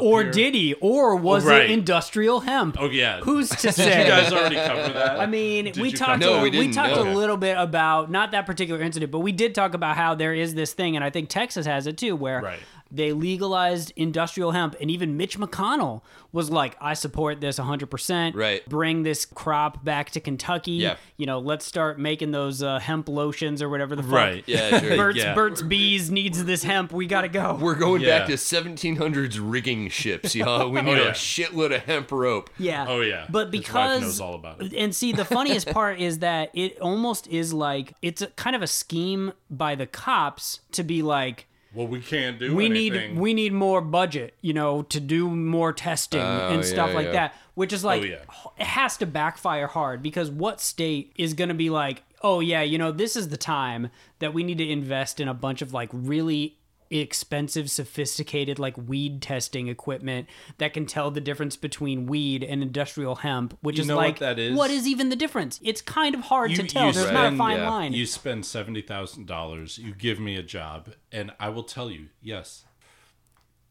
Or 0.00 0.24
here? 0.24 0.32
did 0.32 0.54
he? 0.54 0.74
Or 0.74 1.12
oh, 1.12 1.16
was 1.16 1.46
Oh, 1.46 1.50
right. 1.50 1.62
it 1.62 1.70
industrial 1.70 2.40
hemp? 2.40 2.76
Oh 2.78 2.90
yeah. 2.90 3.20
Who's 3.20 3.48
to 3.50 3.56
Did 3.68 3.74
say? 3.74 4.02
you 4.02 4.08
guys 4.10 4.32
already 4.32 4.56
cover 4.56 4.92
that? 4.92 5.18
I 5.20 5.26
mean, 5.26 5.66
Did 5.66 5.78
we 5.78 5.92
talked. 5.92 6.20
No, 6.20 6.34
a, 6.34 6.42
we 6.42 6.50
we, 6.50 6.50
didn't, 6.50 6.74
talked 6.74 6.96
no. 6.96 7.10
a 7.10 7.14
little 7.14 7.36
bit 7.36 7.56
about 7.56 8.10
not 8.10 8.32
that 8.32 8.44
particular 8.46 8.82
incident, 8.82 9.12
but 9.12 9.20
we 9.20 9.32
did 9.32 9.54
talk 9.54 9.74
about 9.74 9.96
how 9.96 10.14
there 10.14 10.34
is 10.34 10.54
this 10.54 10.72
thing, 10.74 10.96
and 10.96 11.04
I 11.04 11.10
think 11.10 11.28
Texas 11.28 11.64
has 11.66 11.86
it 11.86 11.96
too, 11.96 12.14
where 12.16 12.42
Right. 12.42 12.58
They 12.90 13.12
legalized 13.12 13.92
industrial 13.96 14.52
hemp, 14.52 14.76
and 14.80 14.90
even 14.90 15.16
Mitch 15.16 15.38
McConnell 15.38 16.02
was 16.32 16.50
like, 16.50 16.76
"I 16.80 16.94
support 16.94 17.40
this 17.40 17.58
100. 17.58 17.90
percent 17.90 18.34
Right. 18.36 18.66
Bring 18.68 19.02
this 19.02 19.24
crop 19.24 19.84
back 19.84 20.10
to 20.10 20.20
Kentucky. 20.20 20.72
Yeah. 20.72 20.96
You 21.16 21.26
know, 21.26 21.38
let's 21.38 21.64
start 21.64 21.98
making 21.98 22.30
those 22.32 22.62
uh, 22.62 22.78
hemp 22.78 23.08
lotions 23.08 23.62
or 23.62 23.68
whatever 23.68 23.96
the 23.96 24.02
fuck. 24.02 24.12
Right. 24.12 24.44
Yeah, 24.46 24.78
sure. 24.80 24.96
Burt's 24.96 25.18
Yeah. 25.18 25.34
Burt's 25.34 25.62
Bees 25.62 26.10
needs 26.10 26.44
this 26.44 26.62
hemp. 26.62 26.92
We 26.92 27.06
gotta 27.06 27.28
go. 27.28 27.58
We're 27.60 27.74
going 27.74 28.02
Yeah. 28.02 28.18
back 28.20 28.28
to 28.28 28.36
1700s 28.36 29.38
rigging 29.40 29.88
ships, 29.88 30.34
y'all. 30.34 30.68
We 30.76 30.82
need 30.82 30.98
Oh, 30.98 31.02
yeah. 31.04 31.08
a 31.08 31.12
shitload 31.12 31.74
of 31.74 31.82
hemp 31.84 32.10
rope. 32.12 32.50
Yeah. 32.58 32.86
Oh, 32.88 33.00
yeah. 33.00 33.26
But 33.30 33.50
because 33.50 34.00
knows 34.02 34.20
all 34.20 34.34
about 34.34 34.62
it. 34.62 34.74
And 34.74 34.94
see, 34.94 35.12
the 35.12 35.24
funniest 35.24 35.68
part 35.72 35.98
is 36.00 36.18
that 36.20 36.50
it 36.54 36.78
almost 36.80 37.26
is 37.28 37.52
like 37.54 37.94
it's 38.02 38.20
a 38.22 38.26
kind 38.28 38.54
of 38.54 38.62
a 38.62 38.66
scheme 38.66 39.32
by 39.50 39.74
the 39.74 39.86
cops 39.86 40.60
to 40.72 40.82
be 40.82 41.02
like 41.02 41.46
well, 41.76 41.86
we 41.86 42.00
can't 42.00 42.38
do 42.38 42.54
we 42.56 42.66
anything. 42.66 43.14
need 43.14 43.20
we 43.20 43.34
need 43.34 43.52
more 43.52 43.80
budget, 43.80 44.34
you 44.40 44.52
know, 44.54 44.82
to 44.82 44.98
do 44.98 45.28
more 45.30 45.72
testing 45.72 46.20
oh, 46.22 46.48
and 46.48 46.64
stuff 46.64 46.88
Oh, 46.88 46.90
yeah, 46.90 46.96
like 46.96 47.06
yeah. 47.06 47.12
that, 47.12 47.34
which 47.54 47.72
is 47.72 47.84
oh, 47.84 47.88
like 47.88 48.02
Oh, 48.02 48.06
yeah. 48.06 48.18
it 48.58 48.66
has 48.66 48.96
to 48.98 49.06
backfire 49.06 49.66
hard 49.66 50.02
because 50.02 50.30
what 50.30 50.60
state 50.60 51.12
is 51.16 51.34
going 51.34 51.48
to 51.50 51.54
be 51.54 51.70
like, 51.70 52.02
"Oh 52.22 52.40
yeah, 52.40 52.62
you 52.62 52.78
know, 52.78 52.90
this 52.92 53.14
is 53.16 53.28
the 53.28 53.36
time 53.36 53.90
that 54.18 54.32
we 54.34 54.42
need 54.42 54.58
to 54.58 54.68
invest 54.68 55.20
in 55.20 55.28
a 55.28 55.34
bunch 55.34 55.60
of 55.62 55.72
like 55.74 55.90
really 55.92 56.56
expensive 56.90 57.70
sophisticated 57.70 58.58
like 58.58 58.76
weed 58.76 59.20
testing 59.22 59.68
equipment 59.68 60.28
that 60.58 60.72
can 60.72 60.86
tell 60.86 61.10
the 61.10 61.20
difference 61.20 61.56
between 61.56 62.06
weed 62.06 62.44
and 62.44 62.62
industrial 62.62 63.16
hemp 63.16 63.56
which 63.60 63.76
You 63.76 63.82
is 63.82 63.88
what 63.88 63.96
like 63.96 64.18
that 64.20 64.38
is? 64.38 64.56
what 64.56 64.70
is 64.70 64.86
even 64.86 65.08
the 65.08 65.16
difference 65.16 65.58
it's 65.62 65.82
kind 65.82 66.14
of 66.14 66.22
hard 66.22 66.50
You- 66.52 66.58
to 66.58 66.62
tell 66.64 66.92
there's 66.92 67.10
not 67.10 67.32
a 67.32 67.36
fine 67.36 67.58
yeah. 67.58 67.70
line 67.70 67.92
You 67.92 68.06
spend 68.06 68.46
seventy 68.46 68.82
thousand 68.82 69.26
dollars. 69.26 69.78
You 69.78 69.94
give 69.94 70.20
me 70.20 70.36
a 70.36 70.42
job, 70.42 70.90
and 71.10 71.32
I 71.40 71.48
will 71.48 71.62
tell 71.62 71.90
you, 71.90 72.08
yes, 72.20 72.64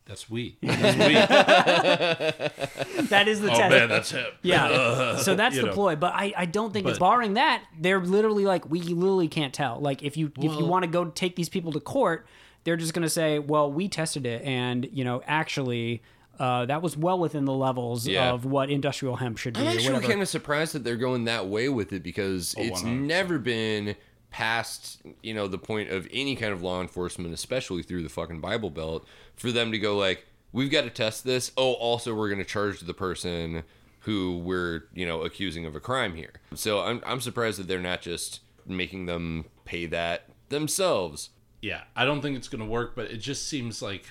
that's 0.05 0.29
weed. 0.29 0.57
That's 0.61 0.97
weed. 0.97 1.15
that 3.09 3.27
is 3.27 3.41
the 3.41 3.51
oh 3.51 3.55
test 3.57 3.69
man, 3.71 3.89
that's 3.89 4.11
him. 4.11 4.25
Yeah. 4.43 4.65
Uh, 4.95 5.17
so 5.17 5.35
that's 5.35 5.55
the 5.55 5.63
know. 5.63 5.71
ploy. 5.73 5.95
But 5.95 6.13
I, 6.13 6.33
I 6.37 6.45
don't 6.45 6.71
think 6.71 6.87
it's 6.87 6.99
barring 6.99 7.33
that. 7.35 7.63
They're 7.79 7.99
literally 7.99 8.45
like, 8.45 8.69
we 8.69 8.81
literally 8.81 9.27
can't 9.27 9.53
tell. 9.53 9.79
Like 9.79 10.03
if 10.03 10.15
you 10.15 10.31
if 10.37 10.43
you 10.59 10.65
want 10.65 10.83
to 10.83 10.89
go 10.89 11.05
take 11.05 11.35
these 11.35 11.49
people 11.49 11.71
to 11.73 11.79
court, 11.79 12.27
they're 12.65 12.75
just 12.75 12.93
gonna 12.93 13.07
say, 13.09 13.39
Well, 13.39 13.71
we 13.71 13.87
tested 13.87 14.25
it 14.25 14.41
and, 14.43 14.87
you 14.91 15.05
know, 15.05 15.23
actually 15.25 16.01
uh, 16.37 16.65
that 16.65 16.81
was 16.81 16.97
well 16.97 17.17
within 17.17 17.45
the 17.45 17.53
levels 17.53 18.05
Yeah. 18.05 18.33
of 18.33 18.43
what 18.43 18.69
industrial 18.69 19.15
hemp 19.15 19.37
should 19.37 19.53
be 19.53 19.61
I'm 19.61 19.67
actually 19.67 20.01
kind 20.05 20.21
of 20.21 20.27
surprised 20.27 20.73
that 20.73 20.83
they're 20.83 20.97
going 20.97 21.23
that 21.25 21.47
way 21.47 21.69
with 21.69 21.93
it 21.93 22.03
because 22.03 22.53
it's 22.57 22.81
100%. 22.83 22.99
never 23.07 23.39
been 23.39 23.95
past, 24.31 25.01
you 25.23 25.33
know, 25.33 25.47
the 25.47 25.57
point 25.57 25.89
of 25.91 26.05
any 26.11 26.35
kind 26.35 26.51
of 26.51 26.61
law 26.61 26.81
enforcement, 26.81 27.33
especially 27.33 27.83
through 27.83 28.03
the 28.03 28.09
fucking 28.09 28.41
Bible 28.41 28.69
Belt, 28.69 29.07
for 29.37 29.49
them 29.53 29.71
to 29.71 29.79
go 29.79 29.95
like, 29.97 30.25
we've 30.51 30.69
got 30.69 30.81
to 30.81 30.89
test 30.89 31.23
this. 31.23 31.53
Oh, 31.55 31.71
also 31.73 32.13
we're 32.13 32.27
going 32.27 32.39
to 32.39 32.43
charge 32.45 32.81
the 32.81 32.93
person 32.93 33.63
who 33.99 34.37
we're, 34.39 34.83
you 34.93 35.05
know, 35.05 35.21
accusing 35.21 35.65
of 35.65 35.73
a 35.73 35.79
crime 35.79 36.15
here. 36.15 36.33
So 36.53 36.81
I'm 36.81 37.01
I'm 37.05 37.21
surprised 37.21 37.59
that 37.59 37.67
they're 37.69 37.79
not 37.79 38.01
just 38.01 38.41
making 38.67 39.05
them 39.05 39.45
pay 39.63 39.85
that 39.85 40.25
themselves. 40.49 41.29
Yeah, 41.65 41.81
I 41.95 42.05
don't 42.05 42.21
think 42.21 42.37
it's 42.37 42.47
gonna 42.47 42.63
work, 42.65 42.93
but 42.95 43.09
it 43.09 43.17
just 43.17 43.47
seems 43.47 43.81
like 43.81 44.05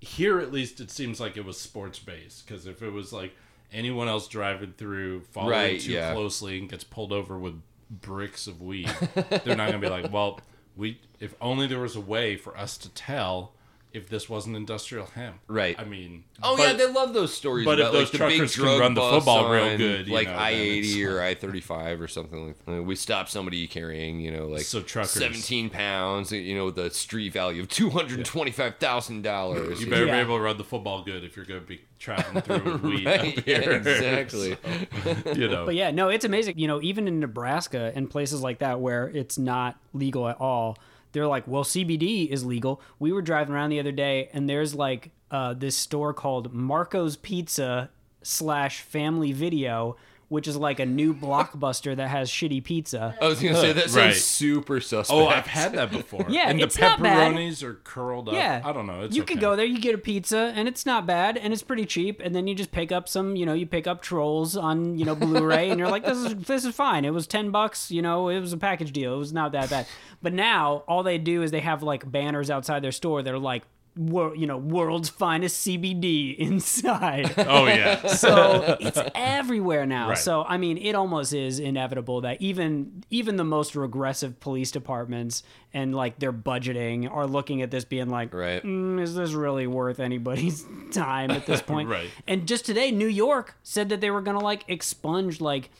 here 0.00 0.40
at 0.40 0.50
least 0.50 0.80
it 0.80 0.90
seems 0.90 1.20
like 1.20 1.36
it 1.36 1.44
was 1.44 1.60
sports 1.60 1.98
based 1.98 2.46
because 2.46 2.66
if 2.66 2.82
it 2.82 2.88
was 2.88 3.12
like 3.12 3.34
anyone 3.70 4.08
else 4.08 4.28
driving 4.28 4.72
through 4.78 5.20
following 5.32 5.50
Right, 5.50 5.80
too 5.80 5.92
yeah. 5.92 6.14
closely 6.14 6.58
and 6.58 6.70
gets 6.70 6.84
pulled 6.84 7.12
over 7.12 7.38
with 7.38 7.60
bricks 7.90 8.46
of 8.46 8.62
weed, 8.62 8.88
they're 9.14 9.56
not 9.56 9.66
gonna 9.66 9.78
be 9.78 9.90
like, 9.90 10.10
well, 10.10 10.40
we 10.74 10.98
if 11.20 11.34
only 11.38 11.66
there 11.66 11.80
was 11.80 11.96
a 11.96 12.00
way 12.00 12.34
for 12.34 12.56
us 12.56 12.78
to 12.78 12.88
tell 12.88 13.52
if 13.92 14.08
this 14.10 14.28
wasn't 14.28 14.54
industrial 14.56 15.06
hemp. 15.06 15.36
Right. 15.48 15.74
I 15.78 15.84
mean, 15.84 16.24
Oh 16.42 16.56
but- 16.56 16.62
yeah, 16.64 16.72
they 16.74 16.86
love 16.86 17.14
those 17.14 17.32
stories. 17.32 17.64
but 17.64 17.80
if 17.80 17.92
those 17.92 18.12
like, 18.12 18.20
the 18.38 18.38
big 18.44 18.50
can 18.52 18.64
run 18.80 18.92
the 18.94 19.00
bust 19.00 19.14
football 19.24 19.50
real 19.50 19.64
on, 19.64 19.76
good, 19.78 20.06
you 20.06 20.12
like 20.12 20.28
know, 20.28 20.34
I 20.34 20.50
eighty 20.50 21.04
or 21.06 21.22
I 21.22 21.34
thirty 21.34 21.60
five 21.62 22.00
or 22.00 22.06
something 22.08 22.48
like. 22.48 22.64
that. 22.66 22.82
We 22.82 22.94
stop 22.94 23.28
somebody 23.30 23.66
carrying, 23.66 24.20
you 24.20 24.30
know, 24.30 24.48
like 24.48 24.62
So 24.62 24.82
truckers- 24.82 25.12
seventeen 25.12 25.70
pounds, 25.70 26.30
you 26.30 26.54
know, 26.56 26.66
with 26.66 26.78
a 26.78 26.90
street 26.90 27.32
value 27.32 27.62
of 27.62 27.68
two 27.68 27.88
hundred 27.90 28.24
twenty 28.26 28.50
five 28.50 28.76
thousand 28.76 29.22
dollars. 29.22 29.80
You 29.80 29.88
better 29.88 30.04
Yeah. 30.06 30.12
be 30.16 30.18
able 30.20 30.36
to 30.36 30.42
run 30.42 30.58
the 30.58 30.64
football 30.64 31.02
good 31.02 31.24
if 31.24 31.34
you're 31.36 31.46
going 31.46 31.60
to 31.60 31.66
be 31.66 31.80
traveling 31.98 32.42
through 32.42 32.72
with 32.74 32.82
weed 32.82 33.06
Right, 33.06 33.38
up 33.38 33.46
yeah, 33.46 33.60
here. 33.60 33.72
exactly. 33.76 34.56
So, 35.04 35.32
you 35.32 35.48
know, 35.48 35.64
But 35.64 35.74
yeah, 35.74 35.90
no, 35.90 36.08
it's 36.10 36.26
amazing. 36.26 36.58
You 36.58 36.66
know, 36.68 36.82
even 36.82 37.08
in 37.08 37.20
Nebraska 37.20 37.92
and 37.94 38.10
places 38.10 38.42
like 38.42 38.58
that 38.58 38.80
where 38.80 39.08
it's 39.08 39.38
not 39.38 39.78
legal 39.94 40.28
at 40.28 40.38
all, 40.38 40.76
they're 41.12 41.26
like, 41.26 41.46
well, 41.46 41.64
CBD 41.64 42.28
is 42.28 42.44
legal. 42.44 42.80
We 42.98 43.12
were 43.12 43.22
driving 43.22 43.54
around 43.54 43.70
the 43.70 43.80
other 43.80 43.92
day, 43.92 44.28
and 44.32 44.48
there's 44.48 44.74
like 44.74 45.10
uh, 45.30 45.54
this 45.54 45.76
store 45.76 46.12
called 46.12 46.52
Marco's 46.52 47.16
Pizza 47.16 47.90
slash 48.22 48.82
Family 48.82 49.32
Video, 49.32 49.96
which 50.28 50.48
is 50.48 50.56
like 50.56 50.80
a 50.80 50.86
new 50.86 51.14
blockbuster 51.14 51.94
that 51.94 52.08
has 52.08 52.28
shitty 52.30 52.62
pizza. 52.64 53.16
I 53.20 53.28
was 53.28 53.40
gonna 53.40 53.54
say 53.54 53.72
that 53.72 53.84
sounds 53.84 53.96
Right. 53.96 54.14
super 54.14 54.80
suspect. 54.80 55.16
Oh, 55.16 55.26
I've 55.28 55.46
had 55.46 55.72
that 55.74 55.90
before. 55.90 56.26
Yeah, 56.28 56.48
and 56.48 56.60
it's 56.60 56.74
the 56.74 56.80
not 56.82 57.00
bad. 57.02 57.32
pepperonis 57.32 57.62
are 57.62 57.74
curled 57.74 58.28
up. 58.28 58.34
Yeah, 58.34 58.60
I 58.64 58.72
don't 58.72 58.86
know. 58.86 59.02
It's 59.02 59.14
you 59.14 59.22
okay. 59.22 59.34
could 59.34 59.40
go 59.40 59.54
there, 59.54 59.64
you 59.64 59.78
get 59.78 59.94
a 59.94 59.98
pizza, 59.98 60.52
and 60.56 60.66
it's 60.66 60.84
not 60.84 61.06
bad, 61.06 61.36
and 61.36 61.52
it's 61.52 61.62
pretty 61.62 61.86
cheap. 61.86 62.20
And 62.24 62.34
then 62.34 62.46
you 62.48 62.54
just 62.54 62.72
pick 62.72 62.90
up 62.90 63.08
some, 63.08 63.36
you 63.36 63.46
know, 63.46 63.52
you 63.54 63.66
pick 63.66 63.86
up 63.86 64.02
Trolls 64.02 64.56
on, 64.56 64.98
you 64.98 65.04
know, 65.04 65.14
Blu-ray, 65.14 65.70
and 65.70 65.78
you're 65.78 65.90
like, 65.90 66.04
this 66.04 66.18
is 66.18 66.34
this 66.34 66.64
is 66.64 66.74
fine. 66.74 67.04
It 67.04 67.12
was 67.12 67.26
ten 67.26 67.50
bucks, 67.50 67.90
you 67.92 68.02
know, 68.02 68.28
it 68.28 68.40
was 68.40 68.52
a 68.52 68.56
package 68.58 68.92
deal. 68.92 69.14
It 69.14 69.18
was 69.18 69.32
not 69.32 69.52
that 69.52 69.70
bad. 69.70 69.86
But 70.22 70.32
now 70.32 70.82
all 70.88 71.02
they 71.04 71.18
do 71.18 71.42
is 71.42 71.50
they 71.52 71.60
have 71.60 71.82
like 71.84 72.10
banners 72.10 72.50
outside 72.50 72.82
their 72.82 72.90
store 72.92 73.22
that 73.22 73.32
are 73.32 73.38
like, 73.38 73.62
wor- 73.96 74.36
you 74.36 74.46
know, 74.46 74.56
world's 74.58 75.08
finest 75.08 75.66
CBD 75.66 76.36
inside. 76.38 77.34
Oh 77.38 77.66
yeah. 77.66 78.06
so 78.08 78.76
it's 78.80 78.98
everywhere 79.14 79.86
now. 79.86 80.10
Right. 80.10 80.18
So 80.18 80.44
I 80.44 80.56
mean, 80.56 80.76
it 80.78 80.94
almost 80.94 81.32
is 81.32 81.58
inevitable 81.58 82.20
that 82.22 82.40
even 82.40 83.02
even 83.10 83.36
the 83.36 83.44
most 83.44 83.74
regressive 83.74 84.38
police 84.40 84.70
departments 84.70 85.42
and 85.72 85.94
like 85.94 86.18
their 86.18 86.32
budgeting 86.32 87.10
are 87.10 87.26
looking 87.26 87.62
at 87.62 87.70
this 87.70 87.84
being 87.84 88.08
like, 88.08 88.32
Right. 88.32 88.62
"Mm, 88.62 89.00
is 89.00 89.14
this 89.14 89.32
really 89.32 89.66
worth 89.66 90.00
anybody's 90.00 90.64
time 90.92 91.30
at 91.30 91.46
this 91.46 91.62
point? 91.62 91.88
Right. 91.88 92.10
And 92.26 92.46
just 92.46 92.64
today, 92.66 92.90
New 92.90 93.08
York 93.08 93.56
said 93.62 93.88
that 93.88 94.00
they 94.00 94.10
were 94.10 94.20
gonna 94.22 94.40
like 94.42 94.64
expunge 94.68 95.40
like 95.40 95.70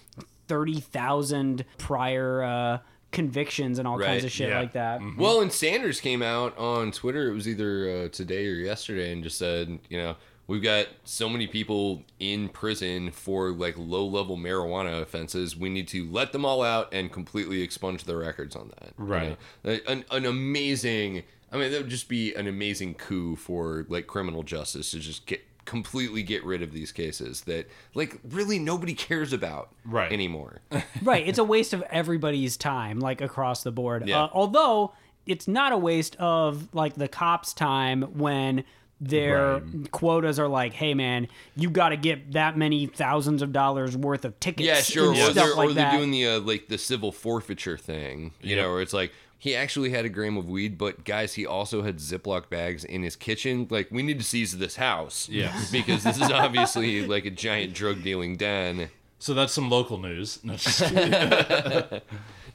thirty 0.48 0.80
thousand 0.80 1.64
prior 1.78 2.42
uh, 2.42 2.78
convictions 3.16 3.78
and 3.78 3.88
all 3.88 3.98
kinds 3.98 4.24
of 4.24 4.30
shit 4.30 4.50
yeah. 4.50 4.60
like 4.60 4.74
that. 4.74 5.00
Well, 5.16 5.40
and 5.40 5.50
Sanders 5.50 6.00
came 6.00 6.22
out 6.22 6.56
on 6.58 6.92
Twitter. 6.92 7.28
It 7.30 7.34
was 7.34 7.48
either 7.48 8.04
uh, 8.04 8.08
today 8.10 8.46
or 8.46 8.52
yesterday, 8.54 9.10
and 9.12 9.24
just 9.24 9.38
said, 9.38 9.78
you 9.88 9.96
know, 9.96 10.16
we've 10.46 10.62
got 10.62 10.86
so 11.04 11.28
many 11.28 11.46
people 11.46 12.04
in 12.20 12.48
prison 12.50 13.10
for 13.10 13.50
like 13.50 13.74
low-level 13.78 14.36
marijuana 14.36 15.00
offenses. 15.00 15.56
We 15.56 15.70
need 15.70 15.88
to 15.88 16.04
let 16.10 16.32
them 16.32 16.44
all 16.44 16.62
out 16.62 16.92
and 16.92 17.10
completely 17.10 17.62
expunge 17.62 18.04
their 18.04 18.18
records 18.18 18.54
on 18.54 18.70
that. 18.78 18.92
you 18.98 19.04
Right. 19.04 19.36
know? 19.64 19.78
An, 19.88 20.04
an 20.10 20.26
amazing. 20.26 21.22
I 21.50 21.56
mean, 21.56 21.72
that 21.72 21.80
would 21.80 21.90
just 21.90 22.08
be 22.08 22.34
an 22.34 22.46
amazing 22.46 22.94
coup 22.94 23.34
for 23.36 23.86
like 23.88 24.06
criminal 24.06 24.42
justice 24.42 24.90
to 24.90 24.98
just 25.00 25.26
get 25.26 25.42
completely 25.66 26.22
get 26.22 26.42
rid 26.44 26.62
of 26.62 26.72
these 26.72 26.92
cases 26.92 27.42
that 27.42 27.68
like 27.94 28.18
really 28.30 28.58
nobody 28.58 28.94
cares 29.08 29.32
about 29.34 29.70
Right. 29.84 30.10
anymore. 30.12 30.60
right 31.02 31.26
it's 31.28 31.38
a 31.38 31.44
waste 31.44 31.72
of 31.74 31.82
everybody's 31.90 32.56
time 32.56 32.98
like 33.00 33.20
across 33.20 33.62
the 33.62 33.72
board 33.72 34.08
Yeah. 34.08 34.24
uh, 34.24 34.28
although 34.32 34.94
it's 35.26 35.46
not 35.48 35.72
a 35.72 35.76
waste 35.76 36.16
of 36.16 36.72
like 36.74 36.94
the 36.94 37.08
cops 37.08 37.52
time 37.52 38.02
when 38.16 38.64
their 38.98 39.60
quotas 39.90 40.38
are 40.38 40.48
like 40.48 40.72
hey 40.72 40.94
man 40.94 41.28
you 41.54 41.68
got 41.68 41.90
to 41.90 41.96
get 41.98 42.32
that 42.32 42.56
many 42.56 42.86
thousands 42.86 43.42
of 43.42 43.52
dollars 43.52 43.94
worth 43.94 44.24
of 44.24 44.38
tickets 44.40 44.66
Yeah, 44.66 44.80
sure. 44.80 45.10
and 45.10 45.18
Or 45.18 45.22
stuff 45.24 45.34
they're, 45.34 45.54
like 45.54 45.68
or 45.68 45.72
they're 45.74 45.90
doing 45.90 46.10
the 46.12 46.26
uh, 46.26 46.40
like 46.40 46.68
the 46.68 46.78
civil 46.78 47.12
forfeiture 47.12 47.76
thing, 47.76 48.32
you 48.40 48.56
Yep. 48.56 48.64
know, 48.64 48.70
where 48.72 48.80
it's 48.80 48.94
like 48.94 49.12
he 49.38 49.54
actually 49.54 49.90
had 49.90 50.04
a 50.04 50.08
gram 50.08 50.36
of 50.36 50.48
weed, 50.48 50.78
but 50.78 51.04
guys, 51.04 51.34
he 51.34 51.44
also 51.46 51.82
had 51.82 51.98
Ziploc 51.98 52.48
bags 52.48 52.84
in 52.84 53.02
his 53.02 53.16
kitchen. 53.16 53.66
Like, 53.70 53.88
we 53.90 54.02
need 54.02 54.18
to 54.18 54.24
seize 54.24 54.56
this 54.58 54.76
house, 54.76 55.28
Yes. 55.28 55.70
because 55.72 56.02
this 56.04 56.16
is 56.16 56.30
obviously 56.30 57.06
like 57.06 57.24
a 57.26 57.30
giant 57.30 57.74
drug 57.74 58.02
dealing 58.02 58.36
den. 58.36 58.88
So 59.18 59.34
that's 59.34 59.52
some 59.52 59.70
local 59.70 59.98
news. 59.98 60.40
No. 60.44 60.56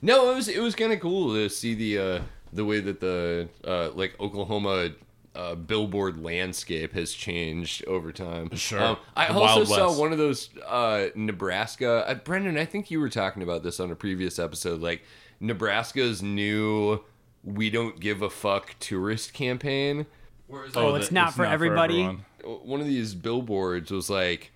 No, 0.03 0.31
it 0.31 0.35
was 0.35 0.47
it 0.47 0.59
was 0.59 0.73
kind 0.73 0.91
of 0.91 0.99
cool 0.99 1.35
to 1.35 1.47
see 1.47 1.75
the 1.75 1.97
uh, 1.99 2.21
the 2.51 2.65
way 2.65 2.79
that 2.79 2.99
the 2.99 3.47
uh, 3.63 3.91
like 3.91 4.19
Oklahoma 4.19 4.89
uh, 5.35 5.53
billboard 5.53 6.23
landscape 6.23 6.93
has 6.93 7.13
changed 7.13 7.85
over 7.85 8.11
time. 8.11 8.55
Sure. 8.55 8.81
Um, 8.81 8.97
I 9.15 9.27
The 9.31 9.39
also 9.39 9.63
saw 9.63 9.87
West. 9.89 9.99
one 9.99 10.11
of 10.11 10.17
those 10.17 10.49
uh, 10.67 11.09
Nebraska. 11.13 12.03
Uh, 12.07 12.15
Brendan, 12.15 12.57
I 12.57 12.65
think 12.65 12.89
you 12.89 12.99
were 12.99 13.09
talking 13.09 13.43
about 13.43 13.61
this 13.61 13.79
on 13.79 13.91
a 13.91 13.95
previous 13.95 14.39
episode. 14.39 14.81
Like 14.81 15.03
Nebraska's 15.41 16.21
new 16.21 17.01
"We 17.43 17.69
don't 17.69 17.99
give 17.99 18.21
a 18.21 18.29
fuck" 18.29 18.75
tourist 18.79 19.33
campaign. 19.33 20.05
Whereas 20.47 20.71
Oh, 20.75 20.93
that 20.93 21.01
it's 21.01 21.11
not 21.11 21.33
for 21.33 21.45
everybody? 21.45 22.03
everyone. 22.03 22.25
one 22.63 22.79
of 22.81 22.87
these 22.87 23.15
billboards 23.15 23.89
was 23.91 24.09
like, 24.09 24.51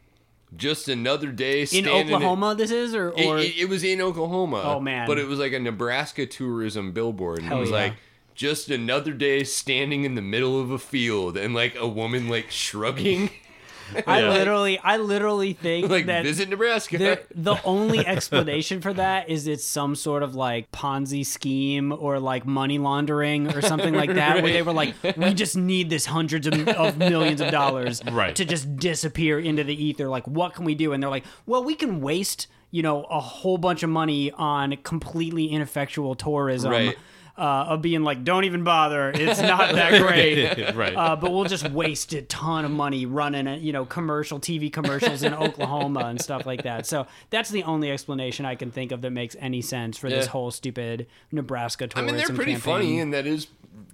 "Just 0.56 0.88
another 0.88 1.32
day 1.32 1.62
In 1.62 1.68
standing 1.68 2.14
Oklahoma, 2.14 2.56
this 2.56 2.72
is, 2.72 2.94
or, 2.94 3.10
it, 3.10 3.20
it, 3.20 3.58
it 3.62 3.70
was 3.70 3.84
in 3.84 4.02
Oklahoma. 4.02 4.62
Oh, 4.64 4.80
man. 4.80 5.08
But 5.08 5.18
it 5.18 5.28
was 5.28 5.40
like 5.40 5.54
a 5.54 5.60
Nebraska 5.60 6.26
tourism 6.26 6.92
billboard, 6.92 7.40
and 7.40 7.48
Hell 7.48 7.58
it 7.58 7.62
was 7.62 7.70
yeah. 7.72 7.76
like 7.78 7.94
just 8.36 8.70
another 8.70 9.14
day 9.14 9.44
standing 9.46 10.04
in 10.04 10.16
the 10.16 10.22
middle 10.22 10.60
of 10.62 10.70
a 10.70 10.78
field, 10.78 11.38
and 11.38 11.54
like 11.56 11.76
a 11.76 11.88
woman 11.88 12.28
like 12.28 12.52
shrugging, 12.52 13.30
I 14.08 14.22
Yeah. 14.22 14.30
literally, 14.30 14.80
I 14.80 14.98
literally 14.98 15.54
think 15.54 15.90
like 15.90 16.06
that 16.08 16.24
visit 16.24 16.50
Nebraska. 16.50 16.98
there- 16.98 17.22
the 17.34 17.56
only 17.64 18.06
explanation 18.06 18.82
for 18.82 18.94
that 18.94 19.30
is 19.30 19.48
it's 19.48 19.64
some 19.66 19.96
sort 19.96 20.24
of 20.24 20.36
like 20.36 20.72
Ponzi 20.72 21.26
scheme 21.26 21.92
or 21.92 22.20
like 22.20 22.46
money 22.46 22.78
laundering 22.78 23.54
or 23.54 23.62
something 23.62 23.94
like 23.94 24.14
that, 24.14 24.42
where 24.42 24.52
they 24.52 24.62
were 24.62 24.74
like, 24.74 24.96
we 25.18 25.34
just 25.34 25.56
need 25.56 25.90
this 25.90 26.06
hundreds 26.06 26.48
of, 26.48 26.68
of 26.70 26.98
millions 26.98 27.42
of 27.42 27.52
dollars 27.52 28.02
Right. 28.12 28.36
to 28.36 28.46
just 28.46 28.76
disappear 28.78 29.40
into 29.40 29.64
the 29.64 29.76
ether. 29.84 30.08
Like, 30.08 30.28
what 30.28 30.54
can 30.56 30.66
we 30.66 30.76
do? 30.76 30.94
And 30.94 31.02
they're 31.04 31.10
like, 31.10 31.26
well, 31.46 31.64
we 31.64 31.76
can 31.76 32.02
waste, 32.02 32.48
you 32.72 32.82
know, 32.82 33.04
a 33.04 33.20
whole 33.20 33.58
bunch 33.58 33.84
of 33.84 33.90
money 33.90 34.32
on 34.32 34.76
completely 34.84 35.48
ineffectual 35.48 36.16
tourism. 36.16 36.72
Right. 36.72 36.96
Uh, 37.38 37.66
of 37.68 37.82
being 37.82 38.02
like, 38.02 38.24
don't 38.24 38.46
even 38.46 38.64
bother. 38.64 39.12
It's 39.14 39.42
not 39.42 39.76
that 39.76 40.02
great. 40.08 40.74
right. 40.74 40.96
Uh, 40.96 41.18
but 41.18 41.34
we'll 41.34 41.44
just 41.44 41.70
waste 41.70 42.14
a 42.14 42.22
ton 42.22 42.64
of 42.64 42.72
money 42.72 43.06
running, 43.06 43.46
uh, 43.46 43.56
you 43.56 43.74
know, 43.74 43.84
commercial 43.84 44.40
TV 44.40 44.72
commercials 44.72 45.22
in 45.22 45.34
Oklahoma 45.46 46.06
and 46.06 46.22
stuff 46.22 46.46
like 46.46 46.64
that. 46.64 46.86
So 46.86 47.08
that's 47.32 47.50
the 47.50 47.64
only 47.64 47.92
explanation 47.92 48.46
I 48.46 48.56
can 48.56 48.72
think 48.72 48.94
of 48.94 49.02
that 49.02 49.12
makes 49.12 49.36
any 49.38 49.62
sense 49.62 49.98
for 49.98 50.10
this 50.10 50.28
whole 50.28 50.50
stupid 50.50 51.08
Nebraska 51.34 51.88
tourism. 51.88 52.08
I 52.08 52.12
tourism 52.12 52.16
mean, 52.16 52.28
they're 52.28 52.36
pretty 52.46 52.52
campaign. 52.54 52.74
funny, 52.74 53.00
and 53.02 53.14
that 53.14 53.28
is 53.28 53.48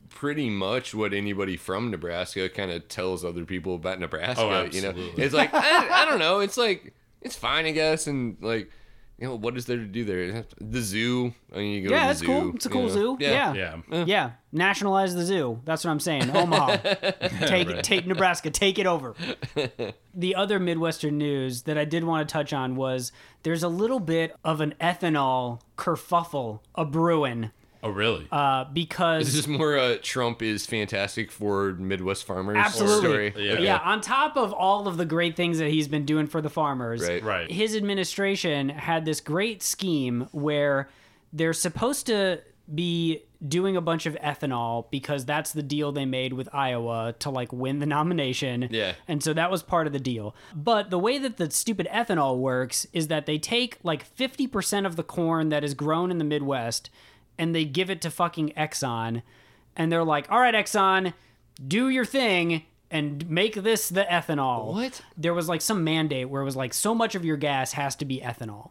pretty 0.09 0.51
much 0.51 0.93
what 0.93 1.11
anybody 1.11 1.57
from 1.57 1.89
Nebraska 1.89 2.47
kind 2.47 2.69
of 2.69 2.87
tells 2.89 3.25
other 3.25 3.43
people 3.45 3.73
about 3.73 3.99
Nebraska. 3.99 4.43
Oh, 4.43 4.63
you 4.71 4.83
know, 4.83 4.93
it's 5.17 5.33
like 5.33 5.51
I, 5.51 6.03
I 6.03 6.05
don't 6.05 6.19
know. 6.19 6.41
It's 6.41 6.57
like 6.57 6.93
it's 7.23 7.35
fine, 7.35 7.65
I 7.65 7.71
guess, 7.71 8.05
and 8.05 8.37
like. 8.39 8.69
You 9.21 9.27
know 9.27 9.35
what 9.35 9.55
is 9.55 9.67
there 9.67 9.77
to 9.77 9.85
do 9.85 10.03
there? 10.03 10.45
The 10.59 10.81
zoo. 10.81 11.31
I 11.53 11.57
mean, 11.59 11.83
you 11.83 11.89
go 11.89 11.93
Yeah, 11.93 11.99
to 12.01 12.05
the 12.07 12.11
it's 12.11 12.19
zoo. 12.21 12.25
cool. 12.25 12.55
It's 12.55 12.65
a 12.65 12.69
you 12.69 12.73
cool 12.73 12.83
know? 12.87 12.89
zoo. 12.89 13.17
Yeah. 13.19 13.53
yeah. 13.53 14.03
Yeah. 14.05 14.31
Nationalize 14.51 15.13
the 15.13 15.23
zoo. 15.23 15.61
That's 15.63 15.85
what 15.85 15.91
I'm 15.91 15.99
saying. 15.99 16.31
Omaha. 16.35 16.77
take 17.45 17.69
Right. 17.69 17.83
take 17.83 18.07
Nebraska. 18.07 18.49
Take 18.49 18.79
it 18.79 18.87
over. 18.87 19.13
the 20.15 20.33
other 20.35 20.59
Midwestern 20.59 21.19
news 21.19 21.61
that 21.63 21.77
I 21.77 21.85
did 21.85 22.03
want 22.03 22.27
to 22.27 22.33
touch 22.33 22.51
on 22.51 22.75
was 22.75 23.11
there's 23.43 23.61
a 23.61 23.67
little 23.69 23.99
bit 23.99 24.35
of 24.43 24.59
an 24.59 24.73
ethanol 24.81 25.61
kerfuffle 25.77 26.61
a 26.73 26.83
brewing 26.83 27.51
Oh, 27.83 27.89
really? 27.89 28.27
uh, 28.31 28.65
because 28.65 29.25
This 29.25 29.35
is 29.35 29.47
more 29.47 29.77
uh, 29.77 29.97
Trump 30.01 30.41
is 30.41 30.65
fantastic 30.65 31.31
for 31.31 31.73
Midwest 31.73 32.25
farmers 32.25 32.57
Absolutely. 32.57 33.31
story. 33.31 33.33
Yeah. 33.47 33.53
Okay. 33.53 33.63
Yeah, 33.63 33.77
on 33.83 34.01
top 34.01 34.37
of 34.37 34.53
all 34.53 34.87
of 34.87 34.97
the 34.97 35.05
great 35.05 35.35
things 35.35 35.57
that 35.59 35.69
he's 35.69 35.87
been 35.87 36.05
doing 36.05 36.27
for 36.27 36.41
the 36.41 36.49
farmers, 36.49 37.01
Right. 37.07 37.23
Right. 37.23 37.51
his 37.51 37.75
administration 37.75 38.69
had 38.69 39.05
this 39.05 39.19
great 39.19 39.63
scheme 39.63 40.27
where 40.31 40.89
they're 41.33 41.53
supposed 41.53 42.05
to 42.07 42.41
be 42.73 43.23
doing 43.45 43.75
a 43.75 43.81
bunch 43.81 44.05
of 44.05 44.13
ethanol 44.17 44.85
because 44.91 45.25
that's 45.25 45.51
the 45.51 45.63
deal 45.63 45.91
they 45.91 46.05
made 46.05 46.31
with 46.31 46.47
Iowa 46.53 47.15
to 47.19 47.29
like 47.31 47.51
win 47.51 47.79
the 47.79 47.85
nomination. 47.87 48.67
Yeah. 48.69 48.93
And 49.07 49.23
so 49.23 49.33
that 49.33 49.49
was 49.49 49.63
part 49.63 49.87
of 49.87 49.93
the 49.93 49.99
deal. 49.99 50.35
But 50.55 50.89
the 50.91 50.99
way 50.99 51.17
that 51.17 51.37
the 51.37 51.49
stupid 51.49 51.87
ethanol 51.91 52.37
works 52.37 52.85
is 52.93 53.07
that 53.07 53.25
they 53.25 53.39
take 53.39 53.79
like 53.83 54.05
50% 54.15 54.85
of 54.85 54.95
the 54.95 55.03
corn 55.03 55.49
that 55.49 55.63
is 55.63 55.73
grown 55.73 56.11
in 56.11 56.19
the 56.19 56.23
Midwest 56.23 56.91
and 57.41 57.55
they 57.55 57.65
give 57.65 57.89
it 57.89 58.01
to 58.01 58.11
fucking 58.11 58.53
Exxon. 58.55 59.23
And 59.75 59.91
they're 59.91 60.03
like, 60.03 60.31
all 60.31 60.39
right, 60.39 60.53
Exxon, 60.53 61.13
do 61.67 61.89
your 61.89 62.05
thing 62.05 62.65
and 62.91 63.27
make 63.27 63.55
this 63.55 63.89
the 63.89 64.03
ethanol. 64.03 64.73
What? 64.73 65.01
There 65.17 65.33
was 65.33 65.49
like 65.49 65.61
some 65.61 65.83
mandate 65.83 66.29
where 66.29 66.43
it 66.43 66.45
was 66.45 66.55
like 66.55 66.71
so 66.71 66.93
much 66.93 67.15
of 67.15 67.25
your 67.25 67.37
gas 67.37 67.71
has 67.71 67.95
to 67.95 68.05
be 68.05 68.19
ethanol. 68.19 68.69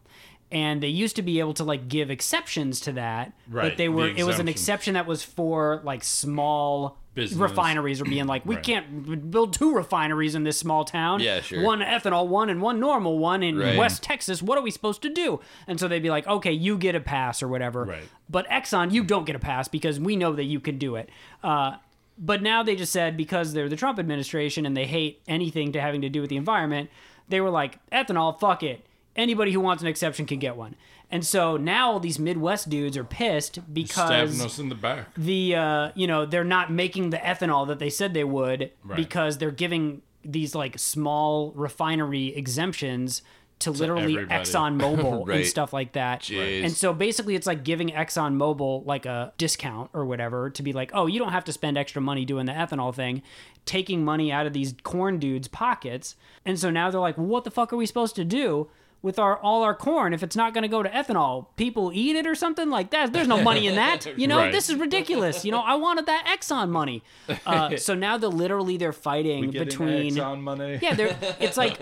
And 0.52 0.80
they 0.80 0.88
used 0.88 1.16
to 1.16 1.22
be 1.22 1.40
able 1.40 1.54
to 1.54 1.64
like 1.64 1.88
give 1.88 2.11
exceptions 2.11 2.80
to 2.83 2.92
that, 2.92 3.33
right, 3.48 3.70
but 3.70 3.76
they 3.76 3.87
the 3.87 3.92
were 3.92 4.09
it 4.09 4.24
was 4.24 4.38
an 4.38 4.48
exception 4.48 4.94
that 4.94 5.06
was 5.06 5.24
for 5.24 5.80
like 5.85 6.04
small 6.04 6.99
Business. 7.14 7.38
refineries 7.40 8.01
are 8.01 8.05
being 8.05 8.27
like, 8.27 8.46
we 8.46 8.55
Right. 8.55 8.64
can't 8.64 9.31
build 9.31 9.53
two 9.53 9.75
refineries 9.75 10.35
in 10.37 10.44
this 10.44 10.59
small 10.59 10.85
town. 10.85 11.20
Yeah, 11.20 11.40
sure. 11.40 11.62
One 11.62 11.81
ethanol 11.81 12.29
one 12.29 12.49
and 12.49 12.62
one 12.62 12.79
normal 12.79 13.18
one 13.18 13.42
in 13.42 13.59
Right. 13.59 13.77
West 13.77 14.03
Texas. 14.03 14.40
What 14.42 14.57
are 14.59 14.62
we 14.62 14.70
supposed 14.70 15.03
to 15.03 15.09
do? 15.11 15.40
And 15.66 15.81
so 15.81 15.88
they'd 15.88 16.03
be 16.03 16.11
like, 16.11 16.27
okay, 16.29 16.53
you 16.53 16.79
get 16.79 16.94
a 16.94 17.01
pass 17.01 17.42
or 17.42 17.49
whatever. 17.49 17.85
Right. 17.85 18.03
But 18.29 18.49
Exxon, 18.49 18.92
you 18.92 19.03
don't 19.03 19.25
get 19.27 19.35
a 19.35 19.40
pass 19.40 19.66
because 19.66 19.99
we 19.99 20.14
know 20.14 20.33
that 20.35 20.44
you 20.44 20.61
can 20.61 20.79
do 20.79 20.94
it. 20.96 21.09
Uh, 21.42 21.77
but 22.16 22.42
now 22.42 22.62
they 22.62 22.77
just 22.77 22.92
said 22.92 23.16
because 23.16 23.55
they're 23.55 23.68
the 23.68 23.77
Trump 23.77 23.99
administration 23.99 24.64
and 24.64 24.77
they 24.77 24.87
hate 24.87 25.20
anything 25.27 25.73
to 25.73 25.81
having 25.81 26.03
to 26.03 26.09
do 26.09 26.20
with 26.20 26.31
the 26.31 26.37
environment, 26.37 26.90
they 27.29 27.40
were 27.40 27.51
like, 27.51 27.79
ethanol, 27.90 28.38
fuck 28.38 28.62
it. 28.62 28.85
Anybody 29.16 29.51
who 29.53 29.61
wants 29.61 29.83
an 29.83 29.88
exception 29.88 30.27
can 30.27 30.38
get 30.38 30.57
one. 30.57 30.77
And 31.12 31.27
so 31.27 31.57
now 31.57 31.92
all 31.92 32.01
these 32.01 32.18
Midwest 32.18 32.68
dudes 32.70 32.96
are 32.96 33.05
pissed 33.05 33.59
because 33.75 33.92
Stabbing 34.35 34.40
us 34.46 34.59
in 34.59 34.68
the 34.68 34.75
back. 34.77 35.12
the 35.16 35.57
uh, 35.57 35.90
you 35.94 36.07
know 36.07 36.25
they're 36.27 36.44
not 36.44 36.70
making 36.73 37.11
the 37.11 37.16
ethanol 37.18 37.66
that 37.68 37.79
they 37.81 37.90
said 37.90 38.14
they 38.14 38.25
would 38.25 38.70
Right. 38.85 38.96
because 38.96 39.38
they're 39.38 39.51
giving 39.51 40.03
these 40.25 40.55
like 40.55 40.79
small 40.79 41.53
refinery 41.57 42.29
exemptions 42.37 43.23
to, 43.61 43.70
literally 43.73 44.14
everybody. 44.14 44.42
Exxon 44.42 44.81
Mobil 44.81 45.29
and 45.35 45.44
stuff 45.44 45.73
like 45.75 45.92
that. 45.92 46.20
Jeez. 46.23 46.64
And 46.64 46.73
so 46.73 46.94
basically 46.94 47.35
it's 47.35 47.46
like 47.46 47.62
giving 47.62 47.90
Exxon 47.90 48.37
Mobil 48.37 48.87
like 48.87 49.05
a 49.05 49.35
discount 49.37 49.90
or 49.92 50.07
whatever 50.07 50.49
to 50.49 50.62
be 50.62 50.73
like, 50.73 50.90
"Oh, 50.94 51.07
you 51.07 51.18
don't 51.18 51.33
have 51.33 51.44
to 51.44 51.53
spend 51.53 51.77
extra 51.77 52.01
money 52.01 52.25
doing 52.25 52.46
the 52.46 52.53
ethanol 52.53 52.94
thing." 52.94 53.20
Taking 53.66 54.03
money 54.05 54.33
out 54.33 54.46
of 54.46 54.55
these 54.55 54.75
corn 54.83 55.18
dudes' 55.18 55.46
pockets. 55.49 56.16
And 56.46 56.59
so 56.59 56.70
now 56.70 56.90
they're 56.90 57.01
like, 57.01 57.18
well, 57.18 57.27
"What 57.27 57.44
the 57.44 57.51
fuck 57.51 57.73
are 57.73 57.77
we 57.77 57.85
supposed 57.85 58.16
to 58.16 58.25
do?" 58.25 58.70
With 59.02 59.18
our 59.18 59.38
all 59.38 59.62
our 59.62 59.74
corn, 59.74 60.12
if 60.12 60.22
it's 60.22 60.36
not 60.36 60.52
going 60.52 60.62
to 60.62 60.68
go 60.68 60.82
to 60.82 60.88
ethanol, 60.90 61.46
people 61.56 61.90
eat 61.94 62.16
it 62.16 62.26
or 62.26 62.34
something 62.34 62.68
like 62.68 62.90
that. 62.90 63.14
There's 63.14 63.28
no 63.28 63.42
money 63.42 63.66
in 63.66 63.76
that, 63.76 64.18
you 64.18 64.26
know. 64.26 64.38
Right. 64.38 64.52
This 64.52 64.68
is 64.68 64.76
ridiculous. 64.76 65.42
You 65.44 65.52
know, 65.52 65.60
I 65.60 65.76
wanted 65.76 66.04
that 66.06 66.26
Exxon 66.26 66.68
money. 66.68 67.02
Uh, 67.46 67.76
so 67.78 67.94
now 67.94 68.18
the 68.18 68.30
literally 68.30 68.76
they're 68.76 68.92
fighting 68.92 69.50
between 69.50 70.14
exxon 70.16 70.42
money. 70.42 70.78
yeah, 70.82 70.94
they're 70.94 71.16
it's 71.40 71.56
like 71.56 71.78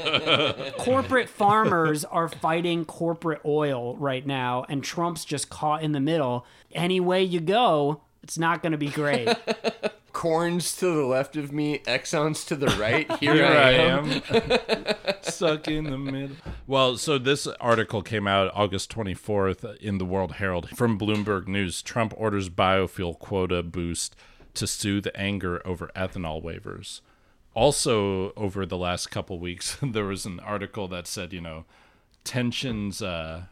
corporate 0.78 1.28
farmers 1.28 2.04
are 2.04 2.28
fighting 2.28 2.85
corporate 2.85 3.40
oil 3.44 3.96
right 3.96 4.24
now, 4.26 4.64
and 4.68 4.85
Trump's 4.85 5.24
just 5.24 5.50
caught 5.50 5.83
in 5.83 5.92
the 5.92 6.00
middle. 6.00 6.46
Any 6.72 7.00
way 7.00 7.22
you 7.24 7.40
go, 7.40 8.02
it's 8.29 8.37
not 8.37 8.61
going 8.61 8.73
to 8.73 8.79
be 8.79 8.91
great. 8.91 9.27
Corns 10.12 10.77
to 10.77 10.87
the 10.87 11.07
left 11.07 11.35
of 11.37 11.51
me, 11.51 11.79
Exxons 11.87 12.47
to 12.49 12.57
the 12.57 12.67
right. 12.79 13.11
Here, 13.21 13.37
Here 13.37 13.47
I, 13.47 13.51
I 13.51 13.71
am. 13.71 14.23
am, 14.29 14.95
stuck 15.23 15.67
in 15.67 15.85
the 15.85 15.97
middle. 15.97 16.37
Well, 16.67 16.99
so 16.99 17.17
this 17.17 17.47
article 17.47 18.03
came 18.03 18.29
out 18.29 18.53
August 18.55 18.93
24th 18.95 19.79
in 19.79 19.97
the 19.97 20.05
World 20.05 20.33
Herald 20.33 20.69
from 20.77 20.99
Bloomberg 20.99 21.49
News. 21.49 21.81
Trump 21.81 22.12
orders 22.19 22.51
biofuel 22.51 23.19
quota 23.19 23.62
boost 23.62 24.14
to 24.53 24.67
soothe 24.67 25.07
anger 25.14 25.67
over 25.67 25.91
ethanol 25.97 26.43
waivers. 26.43 27.01
Also, 27.55 28.35
over 28.37 28.67
the 28.67 28.77
last 28.77 29.07
couple 29.07 29.38
weeks, 29.38 29.79
there 29.83 30.05
was 30.05 30.27
an 30.27 30.38
article 30.41 30.87
that 30.88 31.07
said, 31.07 31.33
you 31.33 31.41
know, 31.41 31.64
tensions, 32.25 33.01
uh, 33.01 33.45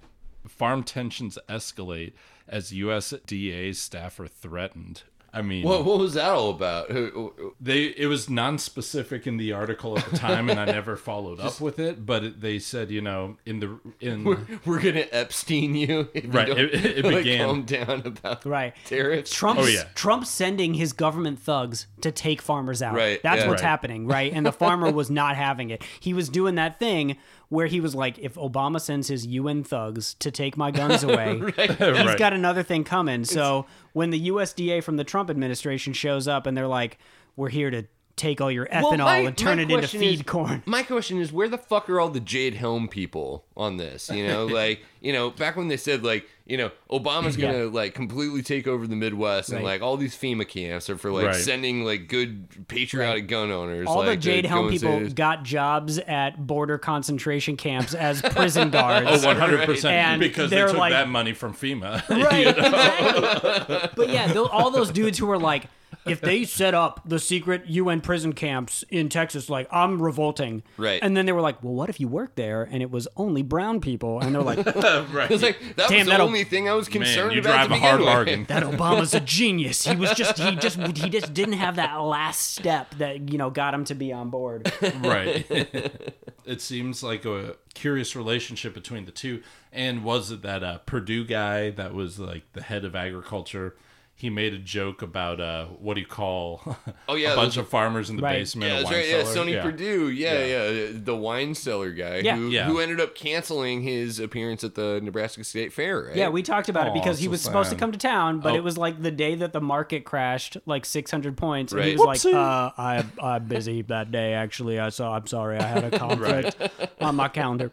farm 0.46 0.82
tensions 0.82 1.38
escalate 1.48 2.12
as 2.48 2.72
USDA 2.72 3.74
staff 3.74 4.18
are 4.20 4.28
threatened. 4.28 5.02
I 5.34 5.42
mean, 5.42 5.64
What, 5.66 5.84
what 5.84 5.98
was 5.98 6.14
that 6.14 6.30
all 6.30 6.48
about? 6.48 6.90
Who- 6.90 7.10
who- 7.36 7.54
they 7.60 7.84
it 7.88 8.06
was 8.06 8.30
non-specific 8.30 9.26
in 9.26 9.36
the 9.36 9.52
article 9.52 9.98
at 9.98 10.06
the 10.10 10.16
time, 10.16 10.48
and 10.48 10.58
I 10.58 10.64
never 10.64 10.96
followed 11.10 11.40
up 11.40 11.60
with 11.60 11.78
it. 11.78 12.06
But 12.06 12.24
it, 12.24 12.40
they 12.40 12.58
said, 12.58 12.90
you 12.90 13.02
know, 13.02 13.36
in 13.44 13.60
the 13.60 13.78
in 14.00 14.24
We're 14.64 14.80
gonna 14.80 15.04
Epstein 15.12 15.74
you. 15.74 16.08
if 16.14 16.24
you 16.24 16.30
Right, 16.30 16.46
don't, 16.46 16.58
it- 16.58 16.74
it 16.86 17.04
like, 17.04 17.16
began- 17.16 17.44
calm 17.46 17.62
down 17.64 18.02
about 18.06 18.46
Right. 18.46 18.74
tariffs. 18.86 19.30
Trump's, 19.34 19.62
Oh, 19.64 19.66
yeah. 19.66 19.82
Trump's 19.94 20.30
sending 20.30 20.72
his 20.72 20.94
government 20.94 21.38
thugs 21.38 21.86
to 22.00 22.10
take 22.10 22.40
farmers 22.40 22.80
out. 22.80 22.94
Right, 22.94 23.22
That's 23.22 23.42
yeah. 23.42 23.48
what's 23.48 23.60
Right. 23.60 23.68
happening, 23.68 24.06
right? 24.06 24.32
And 24.32 24.46
the 24.46 24.52
farmer 24.52 24.90
was 25.00 25.10
not 25.10 25.36
having 25.36 25.68
it. 25.68 25.82
He 26.00 26.14
was 26.14 26.30
doing 26.30 26.54
that 26.54 26.78
thing 26.78 27.18
where 27.48 27.66
he 27.66 27.80
was 27.80 27.94
like, 27.94 28.18
if 28.18 28.34
Obama 28.34 28.80
sends 28.80 29.08
his 29.08 29.26
UN 29.26 29.62
thugs 29.64 30.14
to 30.14 30.30
take 30.30 30.56
my 30.56 30.70
guns 30.70 31.02
away, 31.04 31.38
he's 31.38 31.56
Right. 31.80 32.18
got 32.18 32.32
another 32.32 32.62
thing 32.62 32.82
coming. 32.84 33.24
So 33.24 33.66
when 33.92 34.10
the 34.10 34.28
USDA 34.28 34.82
from 34.82 34.96
the 34.96 35.04
Trump 35.04 35.30
administration 35.30 35.92
shows 35.92 36.26
up 36.26 36.46
and 36.46 36.56
they're 36.56 36.66
like, 36.66 36.98
we're 37.36 37.50
here 37.50 37.70
to 37.70 37.84
take 38.16 38.40
all 38.40 38.50
your 38.50 38.66
Well, 38.72 38.92
ethanol 38.92 38.98
my- 39.04 39.16
and 39.18 39.36
turn 39.36 39.58
it 39.58 39.70
into 39.70 39.86
feed 39.88 40.20
is- 40.20 40.22
corn. 40.26 40.62
My 40.66 40.82
question 40.82 41.20
is, 41.20 41.32
where 41.32 41.48
the 41.48 41.58
fuck 41.58 41.88
are 41.90 42.00
all 42.00 42.08
the 42.08 42.20
Jade 42.20 42.54
Helm 42.54 42.88
people 42.88 43.44
on 43.56 43.76
this? 43.76 44.08
You 44.10 44.26
know, 44.26 44.46
like 44.62 44.82
you 45.00 45.12
know, 45.12 45.30
back 45.30 45.56
when 45.56 45.68
they 45.68 45.76
said 45.76 46.02
like 46.02 46.26
you 46.46 46.56
know 46.56 46.70
Obama's 46.90 47.36
Yeah. 47.36 47.52
gonna 47.52 47.64
like 47.66 47.94
completely 47.94 48.42
take 48.42 48.66
over 48.66 48.86
the 48.86 48.96
Midwest 48.96 49.50
and 49.50 49.62
like 49.64 49.82
all 49.82 49.96
these 49.96 50.16
FEMA 50.16 50.48
camps 50.48 50.88
are 50.88 50.96
for 50.96 51.10
like 51.12 51.26
Right. 51.26 51.34
sending 51.34 51.84
like 51.84 52.08
good 52.08 52.66
patriotic 52.68 53.28
gun 53.28 53.50
owners. 53.50 53.86
All 53.86 53.98
like, 53.98 54.06
the 54.06 54.16
Jade 54.16 54.46
Helm 54.46 54.70
people 54.70 55.08
got 55.10 55.42
jobs 55.42 55.98
at 55.98 56.46
border 56.46 56.78
concentration 56.78 57.56
camps 57.56 57.94
as 57.94 58.22
prison 58.32 58.68
oh, 58.68 58.70
guards. 58.70 59.24
Oh, 59.24 59.34
100%. 59.34 59.84
And 59.90 60.20
because 60.20 60.50
they 60.50 60.60
took 60.60 60.76
like- 60.76 60.92
that 60.92 61.08
money 61.08 61.34
from 61.34 61.52
FEMA. 61.52 62.08
Right, 62.08 62.46
exactly. 62.46 63.90
But 63.96 64.08
yeah, 64.08 64.32
all 64.34 64.70
those 64.70 64.90
dudes 64.90 65.18
who 65.18 65.26
were 65.26 65.38
like, 65.38 65.64
if 66.06 66.20
they 66.20 66.44
set 66.44 66.74
up 66.74 67.00
the 67.04 67.18
secret 67.18 67.66
UN 67.66 68.00
prison 68.00 68.32
camps 68.32 68.84
in 68.90 69.08
Texas, 69.08 69.48
like 69.50 69.66
I'm 69.70 70.00
revolting. 70.02 70.62
Right. 70.76 71.00
And 71.02 71.16
then 71.16 71.26
they 71.26 71.32
were 71.32 71.40
like, 71.40 71.62
well, 71.62 71.74
what 71.74 71.88
if 71.88 72.00
you 72.00 72.08
worked 72.08 72.36
there 72.36 72.62
and 72.62 72.82
it 72.82 72.90
was 72.90 73.06
only 73.16 73.42
brown 73.42 73.80
people? 73.80 74.20
And 74.20 74.34
they're 74.34 74.42
like, 74.42 74.64
right. 74.66 75.30
It's 75.30 75.42
like 75.42 75.58
that 75.76 75.88
Damn, 75.88 75.98
was 75.98 76.04
the 76.06 76.10
that'll- 76.10 76.26
only 76.26 76.44
thing 76.44 76.68
I 76.68 76.74
was 76.74 76.88
concerned 76.88 77.28
Man, 77.28 77.34
you 77.36 77.40
about 77.40 77.52
drive 77.52 77.68
to 77.68 77.72
a 77.72 77.76
begin 77.76 77.88
hard 77.88 78.00
with. 78.00 78.06
bargain. 78.08 78.44
that 78.48 78.62
Obama's 78.78 79.14
a 79.14 79.20
genius. 79.20 79.84
He 79.86 79.96
was 79.96 80.12
just 80.12 80.38
he 80.38 80.56
just 80.56 80.78
he 80.96 81.10
just 81.10 81.32
didn't 81.34 81.54
have 81.54 81.76
that 81.76 81.94
last 81.96 82.52
step 82.54 82.94
that 82.96 83.30
you 83.32 83.38
know 83.38 83.50
got 83.50 83.74
him 83.74 83.84
to 83.84 83.94
be 83.94 84.12
on 84.12 84.30
board. 84.30 84.70
right. 85.00 85.46
it 86.44 86.60
seems 86.60 87.02
like 87.02 87.24
a 87.24 87.56
curious 87.74 88.14
relationship 88.16 88.74
between 88.74 89.04
the 89.04 89.10
two. 89.12 89.42
And 89.72 90.04
was 90.04 90.30
it 90.30 90.42
that 90.42 90.62
uh, 90.64 90.78
Perdue 90.86 91.24
guy 91.26 91.70
that 91.70 91.92
was 91.92 92.18
like 92.18 92.44
the 92.52 92.62
head 92.62 92.84
of 92.84 92.94
agriculture? 92.96 93.76
He 94.18 94.30
made 94.30 94.54
a 94.54 94.58
joke 94.58 95.02
about 95.02 95.40
uh, 95.42 95.66
what 95.66 95.92
do 95.92 96.00
you 96.00 96.06
call 96.06 96.78
Oh, 97.08 97.16
yeah, 97.16 97.34
a 97.34 97.36
bunch 97.36 97.56
those- 97.56 97.64
of 97.64 97.68
farmers 97.68 98.08
in 98.08 98.16
the 98.16 98.22
Right. 98.22 98.38
basement 98.38 98.70
Yeah, 98.70 98.76
of 98.78 98.82
that's 98.84 98.90
wine 98.90 99.00
right. 99.00 99.08
Yeah, 99.10 99.22
cellar? 99.24 99.34
Sonny 99.34 99.56
Perdue. 99.60 100.08
Yeah, 100.08 100.44
yeah, 100.44 100.88
the 100.94 101.14
wine 101.14 101.54
cellar 101.54 101.90
guy 101.92 102.20
Yeah. 102.20 102.36
who 102.36 102.48
Yeah. 102.48 102.64
who 102.64 102.80
ended 102.80 102.98
up 102.98 103.14
canceling 103.14 103.82
his 103.82 104.18
appearance 104.18 104.64
at 104.64 104.74
the 104.74 105.00
Nebraska 105.02 105.44
State 105.44 105.70
Fair. 105.74 106.04
Right? 106.06 106.16
Yeah, 106.16 106.30
we 106.30 106.42
talked 106.42 106.70
about 106.70 106.86
it 106.86 106.90
Aw, 106.90 106.94
because 106.94 107.18
he 107.18 107.26
so 107.26 107.30
was 107.32 107.42
supposed 107.42 107.68
to 107.68 107.76
come 107.76 107.92
to 107.92 107.98
town, 107.98 108.40
but 108.40 108.54
Oh. 108.54 108.56
it 108.56 108.64
was 108.64 108.78
like 108.78 109.02
the 109.02 109.10
day 109.10 109.34
that 109.34 109.52
the 109.52 109.60
market 109.60 110.06
crashed, 110.06 110.56
like 110.64 110.86
600 110.86 111.36
points, 111.36 111.74
and 111.74 111.82
he 111.84 111.90
Right. 111.90 111.98
was 111.98 112.24
like, 112.24 112.34
uh, 112.34 112.70
"I 112.78 113.04
I'm 113.22 113.44
busy 113.44 113.82
that 113.82 114.10
day. 114.10 114.32
Actually, 114.32 114.80
I 114.80 114.88
saw. 114.88 115.14
I'm 115.14 115.26
sorry, 115.26 115.58
I 115.58 115.62
had 115.66 115.84
a 115.84 115.90
conflict 115.98 116.56
on 117.02 117.16
my 117.16 117.28
calendar, 117.28 117.70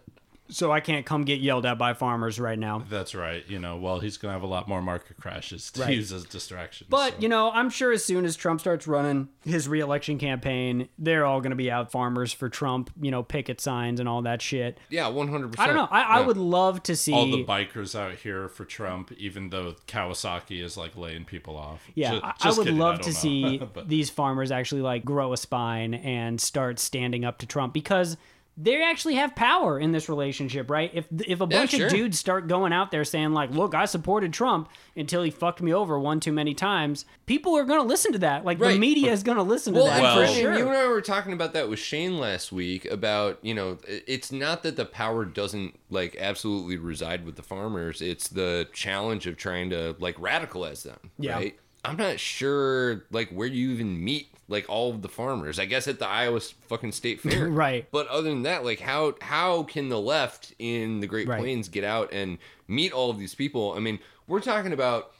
so 0.49 0.71
I 0.71 0.79
can't 0.81 1.05
come 1.05 1.23
get 1.23 1.39
yelled 1.39 1.65
at 1.65 1.77
by 1.77 1.93
farmers 1.93 2.39
right 2.39 2.59
now." 2.59 2.83
That's 2.89 3.15
right. 3.15 3.43
You 3.47 3.59
know, 3.59 3.77
well, 3.77 3.99
he's 3.99 4.17
gonna 4.17 4.33
have 4.33 4.43
a 4.43 4.47
lot 4.47 4.67
more 4.67 4.81
market 4.81 5.17
crashes 5.17 5.71
to 5.71 5.81
Right. 5.81 5.95
use 5.95 6.11
as 6.11 6.25
distractions. 6.25 6.89
But 6.89 7.13
so. 7.13 7.19
you 7.21 7.29
know, 7.29 7.51
I'm 7.51 7.69
sure 7.69 7.91
as 7.91 8.03
soon 8.05 8.25
as 8.25 8.35
Trump 8.35 8.59
starts 8.59 8.87
running 8.87 9.29
his 9.45 9.67
reelection 9.67 10.17
campaign, 10.17 10.89
they're 10.97 11.25
all 11.25 11.39
going 11.41 11.51
to 11.51 11.55
be 11.55 11.71
out 11.71 11.91
farmers 11.91 12.31
for 12.33 12.49
Trump, 12.49 12.89
you 13.01 13.11
know, 13.11 13.23
picket 13.23 13.59
signs 13.61 13.99
and 13.99 14.07
all 14.09 14.21
that 14.23 14.41
shit. 14.41 14.77
yeah, 14.89 15.07
one 15.07 15.27
hundred 15.29 15.51
percent. 15.51 15.69
I 15.69 15.73
don't 15.73 15.75
know. 15.81 15.87
I, 15.95 16.19
I 16.19 16.21
would 16.21 16.37
love 16.37 16.83
to 16.83 16.95
see 16.95 17.13
all 17.13 17.25
the 17.29 17.43
bikers 17.45 17.97
out 17.99 18.15
here 18.15 18.47
for 18.49 18.65
Trump, 18.65 19.11
even 19.13 19.49
though 19.49 19.75
Kawasaki 19.87 20.61
is 20.63 20.77
like 20.77 20.95
laying 20.97 21.25
people 21.25 21.55
off. 21.57 21.81
Yeah, 21.95 22.11
Ju- 22.15 22.19
I- 22.23 22.33
I 22.41 22.47
would 22.49 22.57
kidding, 22.65 22.77
love 22.77 22.95
don't 23.01 23.03
to 23.03 23.09
know. 23.09 23.13
see 23.13 23.61
these 23.85 24.09
farmers 24.09 24.51
actually 24.51 24.81
like 24.81 25.03
grow 25.05 25.33
a 25.33 25.37
spine 25.37 25.93
and 25.93 26.39
start 26.39 26.79
standing 26.79 27.25
up 27.25 27.37
to 27.39 27.45
Trump 27.45 27.73
because 27.73 28.17
they 28.55 28.83
actually 28.83 29.15
have 29.15 29.35
power 29.35 29.79
in 29.79 29.91
this 29.93 30.07
relationship, 30.07 30.69
right? 30.69 30.91
If 30.93 31.07
if 31.27 31.41
a 31.41 31.47
Yeah, 31.49 31.59
bunch 31.59 31.71
sure. 31.71 31.87
of 31.87 31.91
dudes 31.91 32.19
start 32.19 32.47
going 32.47 32.71
out 32.71 32.91
there 32.91 33.03
saying 33.03 33.31
like, 33.33 33.49
"Look, 33.51 33.73
I 33.73 33.85
supported 33.85 34.31
Trump 34.31 34.69
until 34.95 35.23
he 35.23 35.31
fucked 35.31 35.61
me 35.61 35.73
over 35.73 35.99
one 35.99 36.19
too 36.19 36.31
many 36.31 36.53
times," 36.53 37.05
people 37.25 37.57
are 37.57 37.63
going 37.63 37.79
to 37.81 37.87
listen 37.87 38.11
to 38.13 38.19
that. 38.19 38.45
Like 38.45 38.59
the 38.59 38.77
media 38.77 39.11
is 39.11 39.23
going 39.23 39.37
to 39.37 39.43
listen 39.43 39.73
Well, 39.73 39.85
to 39.85 39.89
that 39.91 40.01
Well- 40.01 40.27
for 40.27 40.31
sure. 40.33 40.57
you 40.57 40.67
and 40.67 40.77
I 40.77 40.87
were 40.87 41.01
talking 41.01 41.33
about 41.33 41.53
that 41.53 41.67
with 41.67 41.79
Shane 41.79 42.19
last 42.19 42.51
week 42.51 42.85
about 42.91 43.39
you 43.41 43.55
know 43.55 43.77
it's 43.87 44.31
not 44.31 44.61
that 44.63 44.75
the 44.75 44.85
power 44.85 45.25
doesn't 45.25 45.79
like 45.89 46.15
absolutely 46.19 46.77
reside 46.77 47.25
with 47.25 47.35
the 47.37 47.43
farmers. 47.43 48.01
It's 48.01 48.27
the 48.27 48.67
challenge 48.71 49.25
of 49.25 49.35
trying 49.35 49.71
to 49.71 49.95
like 49.99 50.17
radicalize 50.17 50.83
them. 50.83 50.99
Yeah. 51.17 51.35
Right. 51.35 51.59
I'm 51.85 51.97
not 51.97 52.19
sure 52.19 53.03
like 53.11 53.29
where 53.31 53.47
you 53.47 53.71
even 53.71 54.01
meet 54.03 54.27
like 54.47 54.69
all 54.69 54.91
of 54.91 55.01
the 55.01 55.09
farmers. 55.09 55.57
I 55.59 55.65
guess 55.65 55.87
at 55.87 55.99
the 55.99 56.07
Iowa 56.07 56.39
fucking 56.39 56.91
state 56.91 57.21
fair. 57.21 57.47
Right. 57.49 57.87
But 57.91 58.07
other 58.07 58.29
than 58.29 58.43
that, 58.43 58.63
like 58.63 58.79
how 58.81 59.15
how 59.21 59.63
can 59.63 59.89
the 59.89 59.99
left 59.99 60.53
in 60.59 60.99
the 60.99 61.07
Great 61.07 61.27
Right. 61.27 61.39
Plains 61.39 61.69
get 61.69 61.83
out 61.83 62.11
and 62.13 62.37
meet 62.67 62.91
all 62.91 63.09
of 63.09 63.19
these 63.19 63.35
people? 63.35 63.73
I 63.75 63.79
mean, 63.79 63.99
we're 64.27 64.41
talking 64.41 64.73
about 64.73 65.11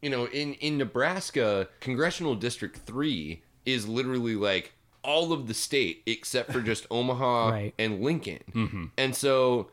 you 0.00 0.10
know, 0.10 0.26
in 0.26 0.54
in 0.54 0.78
Nebraska, 0.78 1.68
congressional 1.80 2.34
district 2.36 2.78
3 2.86 3.42
is 3.66 3.88
literally 3.88 4.36
like 4.36 4.72
all 5.02 5.32
of 5.32 5.46
the 5.48 5.54
state 5.54 6.02
except 6.06 6.52
for 6.52 6.60
just 6.60 6.86
Omaha 6.90 7.48
Right. 7.50 7.74
and 7.78 8.00
Lincoln. 8.00 8.40
Mm-hmm. 8.52 8.84
And 8.96 9.14
so 9.16 9.70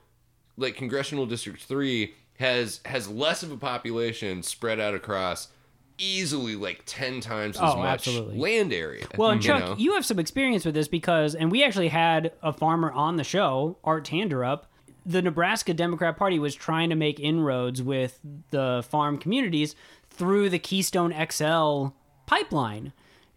like 0.58 0.76
congressional 0.76 1.26
district 1.26 1.62
3 1.64 2.14
has 2.40 2.82
has 2.86 3.08
less 3.10 3.44
of 3.44 3.52
a 3.52 3.58
population 3.58 4.42
spread 4.44 4.80
out 4.80 4.94
across 4.96 5.50
easily 5.98 6.56
like 6.56 6.82
10 6.86 7.22
times 7.22 7.56
as 7.58 7.62
Oh, 7.74 7.78
much 7.78 7.86
absolutely. 8.08 8.38
land 8.38 8.74
area. 8.74 9.06
Well, 9.18 9.30
and 9.32 9.44
you 9.44 9.48
Chuck, 9.50 9.60
know? 9.66 9.76
you 9.78 9.94
have 9.94 10.06
some 10.06 10.20
experience 10.20 10.66
with 10.66 10.76
this 10.76 10.88
because, 10.88 11.36
and 11.36 11.52
we 11.52 11.64
actually 11.64 11.88
had 11.90 12.34
a 12.44 12.52
farmer 12.54 12.92
on 12.92 13.16
the 13.16 13.24
show, 13.24 13.78
Art 13.84 14.06
Tanderup. 14.06 14.64
The 15.06 15.22
Nebraska 15.22 15.74
Democrat 15.74 16.18
Party 16.18 16.40
was 16.40 16.56
trying 16.56 16.90
to 16.90 16.96
make 16.96 17.20
inroads 17.20 17.82
with 17.84 18.20
the 18.50 18.84
farm 18.90 19.18
communities 19.20 19.76
through 20.10 20.50
the 20.50 20.60
Keystone 20.60 21.14
XL 21.32 21.88
pipeline. 22.26 22.92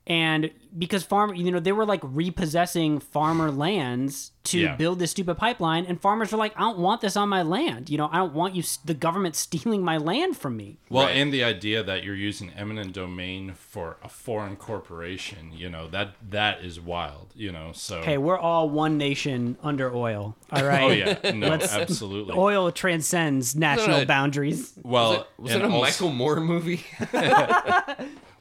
And 0.06 0.50
because 0.78 1.02
farm, 1.02 1.34
you 1.34 1.50
know, 1.50 1.60
they 1.60 1.72
were 1.72 1.84
like 1.86 2.00
repossessing 2.04 3.00
farmer 3.00 3.50
lands 3.50 4.32
to 4.44 4.60
Yeah. 4.60 4.76
build 4.76 4.98
this 4.98 5.10
stupid 5.10 5.36
pipeline, 5.36 5.84
and 5.84 6.00
farmers 6.00 6.32
were 6.32 6.38
like, 6.38 6.54
"I 6.56 6.60
don't 6.60 6.78
want 6.78 7.02
this 7.02 7.16
on 7.16 7.28
my 7.28 7.42
land. 7.42 7.90
You 7.90 7.98
know, 7.98 8.08
I 8.10 8.16
don't 8.18 8.32
want 8.32 8.54
you, 8.54 8.62
the 8.84 8.94
government, 8.94 9.36
stealing 9.46 9.82
my 9.84 9.98
land 9.98 10.36
from 10.38 10.56
me." 10.56 10.78
Well, 10.88 11.04
Right. 11.06 11.16
and 11.16 11.32
the 11.32 11.44
idea 11.44 11.82
that 11.82 12.02
you're 12.04 12.14
using 12.14 12.50
eminent 12.56 12.92
domain 12.94 13.52
for 13.54 13.96
a 14.02 14.08
foreign 14.08 14.56
corporation, 14.56 15.52
you 15.54 15.68
know, 15.68 15.86
that 15.88 16.14
that 16.30 16.62
is 16.64 16.80
wild, 16.80 17.32
you 17.34 17.52
know. 17.52 17.72
So 17.74 18.00
Hey, 18.02 18.16
we're 18.16 18.38
all 18.38 18.70
one 18.70 18.96
nation 18.96 19.58
under 19.62 19.94
oil. 19.94 20.34
All 20.52 20.64
right. 20.64 20.82
Oh 20.82 20.88
yeah, 20.90 21.30
no, 21.32 21.48
Let's- 21.48 21.72
absolutely. 21.74 22.34
Oil 22.34 22.70
transcends 22.72 23.54
national 23.54 23.98
it- 24.00 24.08
boundaries. 24.08 24.72
well, 24.82 25.26
was 25.36 25.52
and 25.52 25.62
it 25.62 25.66
a 25.66 25.68
also- 25.70 25.84
Michael 26.06 26.10
Moore 26.16 26.40
movie? 26.40 26.84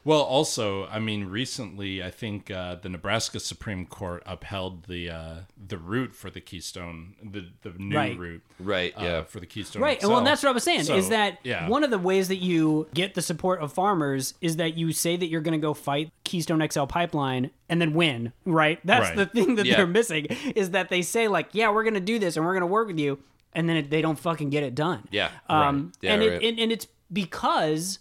Well, 0.08 0.22
also, 0.22 0.86
I 0.86 1.00
mean, 1.00 1.26
recently, 1.26 2.02
I 2.02 2.10
think 2.10 2.50
uh, 2.50 2.76
the 2.76 2.88
Nebraska 2.88 3.38
Supreme 3.38 3.84
Court 3.84 4.22
upheld 4.24 4.84
the 4.84 5.10
uh, 5.10 5.34
the 5.66 5.76
route 5.76 6.14
for 6.14 6.30
the 6.30 6.40
Keystone, 6.40 7.14
the 7.22 7.44
the 7.60 7.74
new 7.78 7.94
Right. 7.94 8.18
route, 8.18 8.42
Right, 8.58 8.94
uh, 8.98 9.02
yeah. 9.04 9.22
for 9.24 9.38
the 9.38 9.44
Keystone. 9.44 9.82
Right. 9.82 10.00
And 10.00 10.08
well, 10.08 10.20
itself. 10.20 10.30
that's 10.30 10.42
what 10.44 10.48
I 10.48 10.52
was 10.52 10.64
saying 10.64 10.84
So, 10.84 10.96
is 10.96 11.10
that 11.10 11.38
yeah. 11.42 11.68
one 11.68 11.84
of 11.84 11.90
the 11.90 11.98
ways 11.98 12.28
that 12.28 12.36
you 12.36 12.88
get 12.94 13.14
the 13.16 13.20
support 13.20 13.60
of 13.60 13.70
farmers 13.70 14.32
is 14.40 14.56
that 14.56 14.78
you 14.78 14.92
say 14.92 15.16
that 15.16 15.26
you're 15.26 15.42
going 15.42 15.60
to 15.60 15.62
go 15.62 15.74
fight 15.74 16.10
Keystone 16.24 16.66
XL 16.66 16.84
pipeline 16.86 17.50
and 17.68 17.78
then 17.78 17.92
win, 17.92 18.32
right? 18.46 18.80
That's 18.86 19.08
Right. 19.08 19.16
the 19.16 19.26
thing 19.26 19.56
that 19.56 19.66
Yeah. 19.66 19.76
they're 19.76 19.86
missing 19.86 20.24
is 20.56 20.70
that 20.70 20.88
they 20.88 21.02
say 21.02 21.28
like, 21.28 21.50
"Yeah, 21.52 21.68
we're 21.70 21.84
going 21.84 21.92
to 21.92 22.00
do 22.00 22.18
this 22.18 22.38
and 22.38 22.46
we're 22.46 22.54
going 22.54 22.62
to 22.62 22.66
work 22.66 22.86
with 22.86 22.98
you." 22.98 23.18
And 23.52 23.68
then 23.68 23.76
it, 23.76 23.90
they 23.90 24.00
don't 24.00 24.18
fucking 24.18 24.48
get 24.48 24.62
it 24.62 24.74
done. 24.74 25.06
Yeah, 25.10 25.32
Um 25.50 25.58
right. 25.58 25.94
Yeah, 26.00 26.12
and 26.14 26.22
right. 26.22 26.32
it 26.42 26.48
and, 26.48 26.58
and 26.60 26.72
it's 26.72 26.86
because 27.12 27.98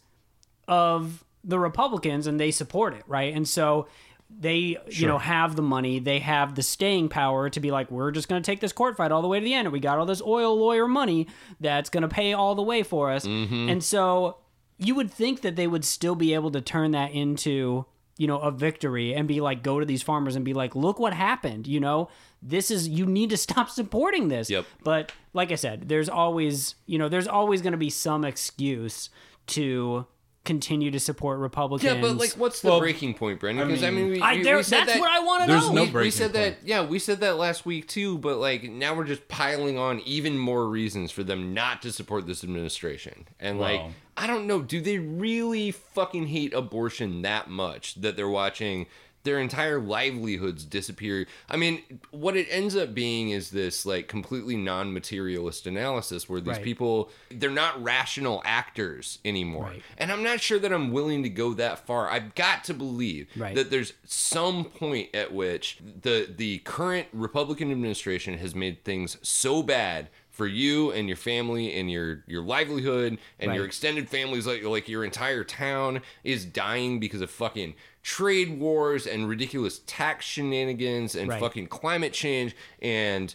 of 0.69 1.25
the 1.47 1.57
Republicans 1.57 2.27
and 2.27 2.39
they 2.39 2.51
support 2.51 2.93
it, 2.93 3.03
right? 3.07 3.33
And 3.33 3.47
so 3.47 3.87
they, 4.29 4.77
you 4.89 5.07
know, 5.07 5.17
have 5.17 5.55
the 5.55 5.61
money, 5.61 5.99
they 5.99 6.19
have 6.19 6.55
the 6.55 6.61
staying 6.61 7.07
power 7.09 7.49
to 7.49 7.59
be 7.59 7.71
like, 7.71 7.89
we're 7.89 8.11
just 8.11 8.27
going 8.27 8.41
to 8.41 8.45
take 8.45 8.59
this 8.59 8.73
court 8.73 8.97
fight 8.97 9.11
all 9.11 9.21
the 9.21 9.27
way 9.27 9.39
to 9.39 9.43
the 9.43 9.53
end. 9.53 9.67
And 9.67 9.73
we 9.73 9.79
got 9.79 9.97
all 9.97 10.05
this 10.05 10.21
oil 10.21 10.57
lawyer 10.57 10.87
money 10.87 11.27
that's 11.59 11.89
going 11.89 12.01
to 12.01 12.09
pay 12.09 12.33
all 12.33 12.53
the 12.53 12.61
way 12.61 12.83
for 12.83 13.09
us. 13.09 13.25
Mm-hmm. 13.25 13.69
And 13.69 13.83
so 13.83 14.37
you 14.77 14.95
would 14.95 15.09
think 15.09 15.41
that 15.41 15.55
they 15.55 15.65
would 15.65 15.85
still 15.85 16.15
be 16.15 16.33
able 16.33 16.51
to 16.51 16.61
turn 16.61 16.91
that 16.91 17.11
into, 17.11 17.85
you 18.17 18.27
know, 18.27 18.39
a 18.39 18.51
victory 18.51 19.15
and 19.15 19.27
be 19.27 19.39
like, 19.39 19.63
go 19.63 19.79
to 19.79 19.85
these 19.85 20.03
farmers 20.03 20.35
and 20.35 20.43
be 20.43 20.53
like, 20.53 20.75
look 20.75 20.99
what 20.99 21.13
happened, 21.13 21.65
you 21.65 21.79
know? 21.79 22.09
This 22.41 22.69
is 22.69 22.89
you 22.89 23.05
need 23.05 23.29
to 23.29 23.37
stop 23.47 23.69
supporting 23.69 24.27
this. 24.27 24.49
Yep. 24.49 24.65
But 24.83 25.13
like 25.33 25.53
I 25.53 25.55
said, 25.55 25.87
there's 25.87 26.09
always, 26.09 26.75
you 26.85 26.99
know, 26.99 27.07
there's 27.07 27.27
always 27.27 27.61
going 27.61 27.71
to 27.71 27.77
be 27.77 27.89
some 27.89 28.25
excuse 28.25 29.09
to 29.47 30.05
continue 30.47 30.89
to 30.89 30.99
support 30.99 31.37
Republicans. 31.39 31.93
Yeah, 31.93 32.01
but 32.01 32.17
like, 32.17 32.31
what's 32.31 32.61
the 32.61 32.69
Well, 32.69 32.79
breaking 32.79 33.13
point, 33.13 33.39
Brendan? 33.39 33.67
Because 33.67 33.83
I 33.83 33.91
mean- 33.91 34.05
mean, 34.05 34.11
we, 34.13 34.21
I, 34.21 34.33
we, 34.37 34.43
there, 34.43 34.57
we 34.57 34.63
said 34.63 34.79
that's 34.81 34.93
that, 34.93 34.99
what 34.99 35.11
I 35.11 35.19
want 35.19 35.43
to 35.43 35.47
There's 35.51 35.67
know. 35.67 35.73
no 35.73 35.81
we, 35.81 35.87
we 35.87 35.91
breaking 35.93 36.11
said 36.13 36.33
point. 36.33 36.59
that. 36.61 36.67
Yeah, 36.67 36.85
we 36.85 36.97
said 36.97 37.19
that 37.19 37.37
last 37.37 37.65
week 37.65 37.87
too. 37.87 38.17
But 38.17 38.37
like 38.37 38.63
now 38.63 38.95
we're 38.95 39.03
just 39.03 39.27
piling 39.27 39.77
on 39.77 39.99
even 39.99 40.37
more 40.37 40.67
reasons 40.67 41.11
for 41.11 41.23
them 41.23 41.53
not 41.53 41.83
to 41.83 41.91
support 41.91 42.25
this 42.25 42.43
administration. 42.43 43.27
And 43.39 43.59
like, 43.59 43.79
Well- 43.81 43.91
I 44.19 44.25
don't 44.25 44.47
know. 44.47 44.61
Do 44.63 44.81
they 44.81 44.97
really 44.97 45.69
fucking 45.69 46.25
hate 46.27 46.51
abortion 46.51 47.21
that 47.21 47.49
much 47.51 47.95
that 48.01 48.15
they're 48.15 48.27
watching? 48.27 48.87
Their 49.27 49.39
entire 49.39 49.79
livelihoods 49.79 50.63
disappear. 50.63 51.27
I 51.49 51.57
mean, 51.57 51.83
what 52.11 52.37
it 52.37 52.47
ends 52.49 52.75
up 52.77 52.93
being 52.93 53.29
is 53.31 53.49
this 53.51 53.85
like 53.85 54.07
completely 54.07 54.55
non-materialist 54.55 55.67
analysis 55.67 56.29
where 56.29 56.39
these 56.39 56.55
Right. 56.55 56.63
people 56.63 57.11
they're 57.29 57.49
not 57.49 57.81
rational 57.83 58.41
actors 58.45 59.19
anymore. 59.25 59.65
Right. 59.65 59.83
And 59.97 60.11
I'm 60.11 60.23
not 60.23 60.39
sure 60.39 60.59
that 60.59 60.71
I'm 60.71 60.91
willing 60.91 61.23
to 61.23 61.29
go 61.29 61.53
that 61.55 61.85
far. 61.85 62.09
I've 62.09 62.33
got 62.35 62.63
to 62.65 62.73
believe 62.73 63.27
Right. 63.35 63.53
that 63.55 63.69
there's 63.69 63.93
some 64.05 64.63
point 64.65 65.13
at 65.13 65.33
which 65.33 65.79
the 66.01 66.33
the 66.35 66.59
current 66.59 67.07
Republican 67.11 67.69
administration 67.71 68.37
has 68.37 68.55
made 68.55 68.83
things 68.85 69.17
so 69.21 69.61
bad 69.61 70.09
for 70.29 70.45
you 70.47 70.91
and 70.91 71.07
your 71.07 71.17
family 71.17 71.73
and 71.73 71.89
your 71.91 72.23
your 72.27 72.43
livelihood 72.43 73.17
and 73.39 73.55
your 73.55 73.65
extended 73.65 74.07
families 74.07 74.45
like 74.45 74.63
like 74.63 74.87
your 74.87 75.03
entire 75.03 75.43
town 75.43 75.99
is 76.23 76.45
dying 76.45 76.99
because 76.99 77.21
of 77.21 77.29
fucking 77.31 77.73
trade 78.03 78.59
wars 78.59 79.05
and 79.05 79.27
ridiculous 79.27 79.81
tax 79.85 80.25
shenanigans 80.25 81.15
and 81.15 81.29
Right. 81.29 81.39
fucking 81.39 81.67
climate 81.67 82.13
change 82.13 82.55
and 82.81 83.33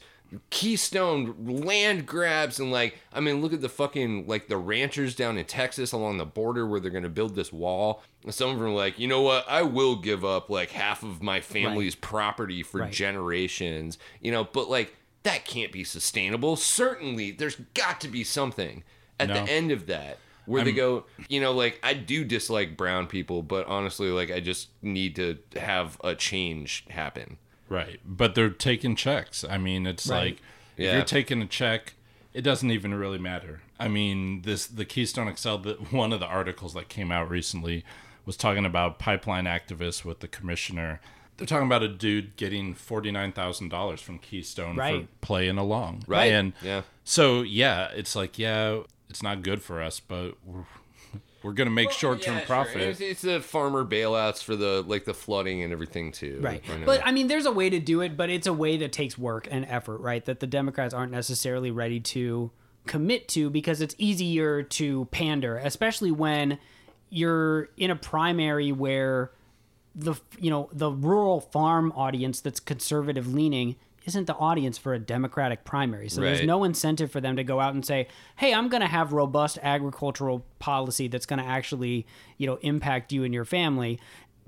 keystone 0.48 1.34
land 1.44 2.06
grabs 2.06 2.58
and 2.58 2.72
like 2.72 2.96
i 3.12 3.20
mean 3.20 3.42
look 3.42 3.52
at 3.52 3.60
the 3.60 3.68
fucking 3.68 4.26
like 4.26 4.48
the 4.48 4.56
ranchers 4.56 5.14
down 5.14 5.36
in 5.36 5.44
texas 5.44 5.92
along 5.92 6.16
the 6.16 6.24
border 6.24 6.66
where 6.66 6.80
they're 6.80 6.90
going 6.90 7.02
to 7.02 7.10
build 7.10 7.34
this 7.34 7.52
wall 7.52 8.02
some 8.30 8.48
of 8.48 8.56
them 8.58 8.66
are 8.66 8.70
like 8.70 8.98
you 8.98 9.06
know 9.06 9.20
what 9.20 9.44
i 9.46 9.60
will 9.60 9.96
give 9.96 10.24
up 10.24 10.48
like 10.48 10.70
half 10.70 11.02
of 11.02 11.22
my 11.22 11.38
family's 11.40 11.94
property 11.94 12.62
for 12.62 12.80
Right. 12.80 12.90
generations 12.92 13.98
you 14.22 14.32
know 14.32 14.44
but 14.44 14.70
like 14.70 14.96
that 15.22 15.44
can't 15.44 15.70
be 15.70 15.84
sustainable 15.84 16.56
certainly 16.56 17.30
there's 17.30 17.56
got 17.74 18.00
to 18.00 18.08
be 18.08 18.24
something 18.24 18.84
at 19.20 19.28
No. 19.28 19.34
the 19.44 19.50
end 19.52 19.70
of 19.70 19.86
that 19.86 20.16
where 20.46 20.64
they 20.64 20.72
go 20.72 21.04
you 21.28 21.40
know 21.40 21.52
like 21.52 21.78
i 21.82 21.94
do 21.94 22.24
dislike 22.24 22.76
brown 22.76 23.06
people 23.06 23.42
but 23.42 23.66
honestly 23.66 24.08
like 24.10 24.30
i 24.30 24.40
just 24.40 24.68
need 24.82 25.14
to 25.16 25.38
have 25.56 25.98
a 26.04 26.14
change 26.14 26.84
happen 26.90 27.38
Right. 27.68 28.00
But 28.04 28.34
they're 28.34 28.50
taking 28.50 28.96
checks. 28.96 29.44
I 29.48 29.56
mean, 29.56 29.86
it's 29.86 30.06
Right. 30.06 30.18
like 30.32 30.42
if 30.76 30.92
you're 30.92 31.04
taking 31.04 31.40
a 31.40 31.46
check, 31.46 31.94
it 32.34 32.42
doesn't 32.42 32.70
even 32.70 32.92
really 32.92 33.16
matter. 33.18 33.62
I 33.80 33.88
mean, 33.88 34.42
this 34.42 34.66
the 34.66 34.84
Keystone 34.84 35.34
XL 35.34 35.56
that 35.58 35.90
one 36.00 36.12
of 36.12 36.20
the 36.20 36.26
articles 36.26 36.74
that 36.74 36.90
came 36.90 37.10
out 37.10 37.30
recently 37.30 37.82
was 38.26 38.36
talking 38.36 38.66
about 38.66 38.98
pipeline 38.98 39.44
activists 39.46 40.04
with 40.04 40.20
the 40.20 40.28
commissioner. 40.28 41.00
They're 41.38 41.46
talking 41.46 41.66
about 41.66 41.82
a 41.82 41.88
dude 41.88 42.36
getting 42.36 42.74
forty 42.74 43.10
nine 43.10 43.32
thousand 43.32 43.70
dollars 43.70 44.02
from 44.02 44.18
Keystone 44.18 44.76
Right. 44.76 45.04
for 45.04 45.08
playing 45.22 45.56
along. 45.56 46.04
Right. 46.06 46.30
And 46.30 46.52
Yeah. 46.60 46.82
so 47.04 47.40
yeah, 47.40 47.88
it's 47.94 48.14
like, 48.14 48.38
yeah, 48.38 48.80
it's 49.12 49.22
not 49.22 49.42
good 49.42 49.62
for 49.62 49.82
us, 49.82 50.00
but 50.00 50.36
we're 50.42 50.64
we're 51.42 51.52
gonna 51.52 51.68
make 51.70 51.90
short 51.90 52.22
term 52.22 52.34
Yeah, 52.34 52.40
sure. 52.40 52.46
profit. 52.46 52.80
It's, 52.80 53.00
it's 53.00 53.20
the 53.20 53.40
farmer 53.40 53.84
bailouts 53.84 54.42
for 54.42 54.56
the 54.56 54.82
like 54.86 55.04
the 55.04 55.12
flooding 55.12 55.62
and 55.62 55.70
everything 55.70 56.12
too. 56.12 56.38
Right. 56.40 56.62
I. 56.66 56.84
But 56.86 57.02
I 57.04 57.12
mean, 57.12 57.26
there's 57.26 57.44
a 57.44 57.52
way 57.52 57.68
to 57.68 57.78
do 57.78 58.00
it, 58.00 58.16
but 58.16 58.30
it's 58.30 58.46
a 58.46 58.52
way 58.54 58.78
that 58.78 58.90
takes 58.90 59.18
work 59.18 59.46
and 59.50 59.66
effort, 59.66 59.98
right? 59.98 60.24
That 60.24 60.40
the 60.40 60.46
Democrats 60.46 60.94
aren't 60.94 61.12
necessarily 61.12 61.70
ready 61.70 62.00
to 62.00 62.50
commit 62.86 63.28
to 63.28 63.50
because 63.50 63.82
it's 63.82 63.94
easier 63.98 64.62
to 64.62 65.04
pander, 65.06 65.58
especially 65.58 66.10
when 66.10 66.58
you're 67.10 67.68
in 67.76 67.90
a 67.90 67.96
primary 67.96 68.72
where 68.72 69.30
the 69.94 70.14
you 70.38 70.48
know 70.48 70.70
the 70.72 70.90
rural 70.90 71.40
farm 71.42 71.92
audience 71.94 72.40
that's 72.40 72.60
conservative 72.60 73.32
leaning 73.34 73.76
isn't 74.06 74.26
the 74.26 74.34
audience 74.34 74.76
for 74.78 74.94
a 74.94 74.98
democratic 74.98 75.64
primary 75.64 76.08
so 76.08 76.20
there's 76.20 76.42
no 76.44 76.64
incentive 76.64 77.10
for 77.10 77.20
them 77.20 77.36
to 77.36 77.44
go 77.44 77.60
out 77.60 77.74
and 77.74 77.84
say 77.86 78.08
hey 78.36 78.52
i'm 78.52 78.68
going 78.68 78.80
to 78.80 78.86
have 78.88 79.12
robust 79.12 79.58
agricultural 79.62 80.44
policy 80.58 81.08
that's 81.08 81.26
going 81.26 81.38
to 81.38 81.44
actually 81.46 82.06
you 82.38 82.46
know 82.46 82.58
impact 82.62 83.12
you 83.12 83.22
and 83.24 83.32
your 83.32 83.44
family 83.44 83.98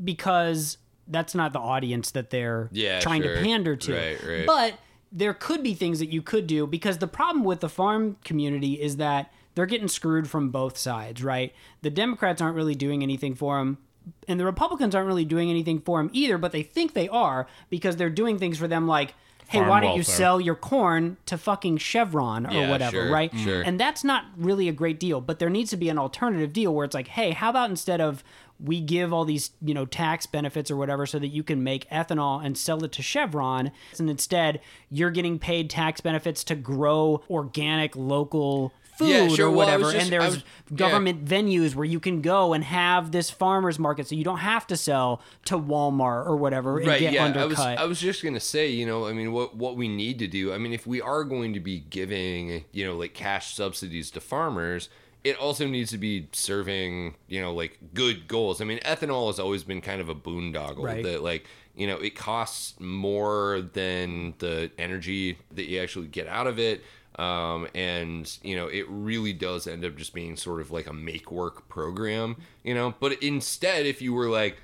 because 0.03 0.79
that's 1.09 1.35
not 1.35 1.53
the 1.53 1.59
audience 1.59 2.11
that 2.13 2.31
they're 2.31 2.69
Yeah, 2.73 3.01
trying 3.01 3.23
sure. 3.23 3.37
to 3.37 3.43
pander 3.43 3.77
to 3.77 3.95
Right, 3.95 4.23
right. 4.27 4.47
but 4.47 4.75
there 5.13 5.35
could 5.35 5.63
be 5.63 5.75
things 5.75 5.99
that 5.99 6.09
you 6.11 6.23
could 6.23 6.47
do 6.47 6.67
because 6.67 6.99
the 6.99 7.07
problem 7.07 7.45
with 7.45 7.61
the 7.61 7.69
farm 7.69 8.17
community 8.25 8.81
is 8.81 8.97
that 8.97 9.33
they're 9.55 9.67
getting 9.67 9.87
screwed 9.87 10.29
from 10.29 10.51
both 10.51 10.77
sides, 10.77 11.23
right? 11.23 11.53
The 11.83 11.91
Democrats 11.91 12.43
aren't 12.43 12.57
really 12.57 12.75
doing 12.75 13.05
anything 13.05 13.37
for 13.37 13.59
them, 13.59 13.79
and 14.27 14.41
the 14.41 14.45
Republicans 14.45 14.97
aren't 14.97 15.07
really 15.07 15.25
doing 15.25 15.49
anything 15.49 15.79
for 15.81 15.99
them 16.01 16.11
either, 16.13 16.39
but 16.39 16.51
they 16.51 16.65
think 16.65 16.93
they 16.95 17.09
are 17.09 17.47
because 17.71 17.95
they're 17.95 18.11
doing 18.11 18.37
things 18.41 18.59
for 18.59 18.67
them 18.67 18.89
like, 18.89 19.15
hey, 19.49 19.61
why 19.61 19.81
don't 19.81 19.97
you 19.97 20.03
sell 20.03 20.41
your 20.41 20.55
corn 20.55 21.17
to 21.27 21.39
fucking 21.39 21.77
Chevron 21.79 22.47
or 22.47 22.53
Yeah, 22.53 22.71
whatever, 22.71 22.97
sure, 22.97 23.11
right? 23.13 23.33
sure. 23.37 23.63
And 23.63 23.79
that's 23.79 24.03
not 24.05 24.25
really 24.37 24.69
a 24.69 24.73
great 24.73 24.99
deal, 24.99 25.21
but 25.21 25.39
there 25.39 25.51
needs 25.51 25.71
to 25.71 25.77
be 25.77 25.89
an 25.89 25.99
alternative 25.99 26.53
deal 26.53 26.75
where 26.75 26.85
it's 26.85 26.95
like, 26.95 27.09
hey, 27.09 27.31
how 27.33 27.51
about 27.51 27.71
instead 27.71 28.01
of 28.01 28.25
we 28.61 28.81
give 28.81 29.13
all 29.13 29.25
these, 29.25 29.51
you 29.61 29.75
know, 29.75 29.85
tax 29.85 30.27
benefits 30.27 30.71
or 30.71 30.77
whatever 30.77 31.07
so 31.07 31.19
that 31.19 31.29
you 31.29 31.43
can 31.43 31.65
make 31.65 31.89
ethanol 31.91 32.45
and 32.45 32.57
sell 32.57 32.83
it 32.85 32.93
to 32.93 33.03
Chevron, 33.03 33.73
and 33.99 34.09
instead 34.09 34.61
you're 34.91 35.11
getting 35.11 35.39
paid 35.41 35.69
tax 35.69 36.01
benefits 36.01 36.45
to 36.45 36.55
grow 36.55 37.23
organic 37.29 37.97
local 37.97 38.73
food 38.97 39.09
Yeah, 39.09 39.29
sure. 39.29 39.49
or 39.49 39.51
whatever 39.51 39.85
was 39.85 39.93
just- 39.95 40.05
and 40.05 40.13
there's 40.13 40.35
was- 40.37 40.45
yeah. 40.71 40.77
government 40.77 41.25
venues 41.25 41.75
where 41.75 41.85
you 41.85 42.01
can 42.01 42.21
go 42.23 42.53
and 42.53 42.63
have 42.65 43.13
this 43.13 43.31
farmers 43.31 43.79
market 43.79 44.07
so 44.09 44.15
you 44.15 44.25
don't 44.25 44.39
have 44.39 44.67
to 44.69 44.77
sell 44.77 45.21
to 45.47 45.59
Walmart 45.59 46.27
or 46.27 46.37
whatever 46.37 46.79
and 46.79 46.87
right 46.89 47.01
get 47.01 47.13
yeah 47.13 47.25
undercut. 47.25 47.59
i 47.59 47.71
was 47.73 47.81
i 47.81 47.85
was 47.85 48.01
just 48.01 48.23
gonna 48.23 48.41
say 48.41 48.69
you 48.71 48.87
know 48.87 49.07
i 49.07 49.13
mean 49.13 49.33
what 49.33 49.57
what 49.57 49.77
we 49.77 49.89
need 49.89 50.19
to 50.19 50.27
do 50.27 50.53
i 50.53 50.59
mean 50.59 50.73
if 50.73 50.87
we 50.87 51.01
are 51.01 51.25
going 51.25 51.53
to 51.55 51.61
be 51.61 51.81
giving 51.81 52.65
you 52.73 52.85
know 52.87 52.97
like 52.97 53.15
cash 53.15 53.55
subsidies 53.55 54.11
to 54.11 54.21
farmers 54.21 54.89
it 55.23 55.37
also 55.39 55.67
needs 55.67 55.91
to 55.91 55.99
be 55.99 56.29
serving 56.33 57.15
you 57.29 57.41
know 57.41 57.53
like 57.53 57.79
good 57.95 58.29
goals 58.29 58.61
i 58.61 58.65
mean 58.65 58.79
ethanol 58.81 59.27
has 59.29 59.39
always 59.39 59.65
been 59.65 59.81
kind 59.81 60.01
of 60.01 60.09
a 60.09 60.15
boondoggle 60.15 60.83
Right. 60.85 61.03
that 61.05 61.23
like 61.23 61.47
you 61.75 61.87
know 61.87 61.97
it 61.97 62.15
costs 62.15 62.79
more 62.79 63.63
than 63.73 64.35
the 64.39 64.71
energy 64.79 65.39
that 65.53 65.69
you 65.69 65.81
actually 65.81 66.07
get 66.09 66.27
out 66.29 66.47
of 66.47 66.59
it 66.59 66.83
um, 67.19 67.69
and 67.75 68.39
you 68.43 68.57
know 68.57 68.67
it 68.67 68.87
really 68.89 69.33
does 69.33 69.67
end 69.67 69.85
up 69.85 69.97
just 69.97 70.15
being 70.15 70.37
sort 70.37 70.61
of 70.61 70.71
like 70.71 70.87
a 70.87 70.93
make 70.93 71.31
work 71.31 71.69
program 71.69 72.37
you 72.63 72.75
know 72.75 72.95
but 73.01 73.23
instead 73.23 73.87
if 73.87 74.03
you 74.03 74.13
were 74.13 74.29
like 74.29 74.57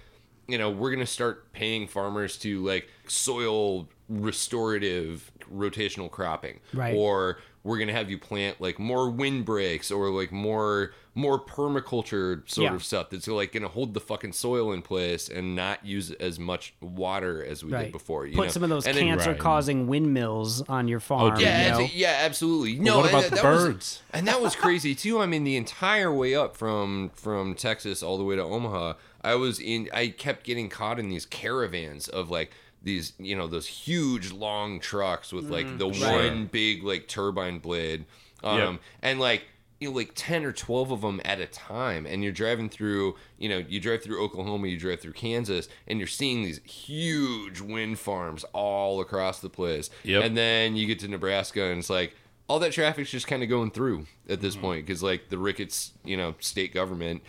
you 0.50 0.58
know, 0.58 0.68
we're 0.68 0.90
gonna 0.90 1.06
start 1.06 1.52
paying 1.52 1.86
farmers 1.86 2.36
to 2.38 2.60
like 2.64 2.88
soil 3.06 3.88
restorative 4.08 5.30
rotational 5.54 6.10
cropping, 6.10 6.58
Right. 6.74 6.96
Or 6.96 7.38
we're 7.62 7.78
gonna 7.78 7.92
have 7.92 8.10
you 8.10 8.18
plant 8.18 8.60
like 8.60 8.78
more 8.78 9.10
windbreaks 9.10 9.90
or 9.92 10.10
like 10.10 10.32
more 10.32 10.92
more 11.14 11.40
permaculture 11.44 12.48
sort 12.48 12.64
Yeah. 12.66 12.74
of 12.74 12.84
stuff 12.84 13.10
that's 13.10 13.26
like 13.26 13.52
gonna 13.52 13.68
hold 13.68 13.94
the 13.94 14.00
fucking 14.00 14.32
soil 14.32 14.72
in 14.72 14.80
place 14.82 15.28
and 15.28 15.56
not 15.56 15.84
use 15.84 16.10
as 16.12 16.38
much 16.38 16.72
water 16.80 17.44
as 17.44 17.64
we 17.64 17.72
right. 17.72 17.84
did 17.84 17.92
before. 17.92 18.26
You 18.26 18.36
Put 18.36 18.46
know? 18.46 18.50
some 18.52 18.62
of 18.62 18.68
those 18.70 18.86
And 18.86 18.96
then- 18.96 19.06
cancer 19.06 19.34
causing 19.34 19.86
windmills 19.88 20.62
on 20.68 20.86
your 20.88 21.00
farm. 21.00 21.34
dude. 21.34 21.42
yeah, 21.42 21.64
you 21.78 21.82
know? 21.84 21.90
yeah, 21.92 22.18
absolutely. 22.22 22.76
No, 22.76 22.98
what 22.98 23.06
and 23.06 23.08
about 23.10 23.22
that- 23.24 23.30
the 23.30 23.36
that 23.42 23.44
was- 23.52 23.64
birds? 23.64 24.02
and 24.12 24.28
that 24.28 24.40
was 24.40 24.54
crazy 24.54 24.94
too. 24.94 25.18
I 25.20 25.26
mean, 25.26 25.44
the 25.44 25.56
entire 25.56 26.12
way 26.14 26.34
up 26.34 26.56
from 26.56 27.10
from 27.14 27.54
Texas 27.54 28.02
all 28.02 28.16
the 28.16 28.24
way 28.24 28.36
to 28.36 28.42
Omaha, 28.42 28.94
I 29.22 29.34
was 29.34 29.58
in. 29.60 29.88
I 29.92 30.08
kept 30.08 30.44
getting 30.44 30.68
caught 30.68 30.98
in 30.98 31.08
these 31.08 31.26
caravans 31.26 32.08
of 32.08 32.30
like 32.30 32.52
these, 32.82 33.12
you 33.18 33.36
know, 33.36 33.46
those 33.46 33.66
huge 33.66 34.32
long 34.32 34.80
trucks 34.80 35.32
with 35.32 35.50
like 35.50 35.76
the 35.78 35.88
one 35.88 36.46
big 36.50 36.82
like 36.84 37.08
turbine 37.08 37.58
blade, 37.58 38.04
um, 38.44 38.58
Yep. 38.58 38.80
and 39.02 39.20
like. 39.20 39.42
You 39.80 39.88
know, 39.88 39.96
like 39.96 40.12
10 40.14 40.44
or 40.44 40.52
12 40.52 40.90
of 40.90 41.00
them 41.00 41.22
at 41.24 41.40
a 41.40 41.46
time 41.46 42.04
and 42.04 42.22
you're 42.22 42.32
driving 42.32 42.68
through 42.68 43.16
you 43.38 43.48
know 43.48 43.56
you 43.66 43.80
drive 43.80 44.02
through 44.02 44.22
oklahoma 44.22 44.66
you 44.68 44.76
drive 44.78 45.00
through 45.00 45.14
kansas 45.14 45.68
and 45.88 45.98
you're 45.98 46.06
seeing 46.06 46.42
these 46.42 46.60
huge 46.64 47.62
wind 47.62 47.98
farms 47.98 48.44
all 48.52 49.00
across 49.00 49.40
the 49.40 49.48
place 49.48 49.88
Yep. 50.04 50.22
and 50.24 50.36
then 50.36 50.76
you 50.76 50.86
get 50.86 50.98
to 50.98 51.08
nebraska 51.08 51.62
and 51.62 51.78
it's 51.78 51.88
like 51.88 52.14
all 52.46 52.58
that 52.58 52.72
traffic's 52.72 53.10
just 53.10 53.26
kind 53.26 53.42
of 53.42 53.48
going 53.48 53.70
through 53.70 54.04
at 54.28 54.42
this 54.42 54.52
mm-hmm. 54.54 54.64
point 54.66 54.86
because 54.86 55.02
like 55.02 55.30
the 55.30 55.38
ricketts 55.38 55.92
you 56.04 56.16
know 56.18 56.34
state 56.40 56.74
government 56.74 57.22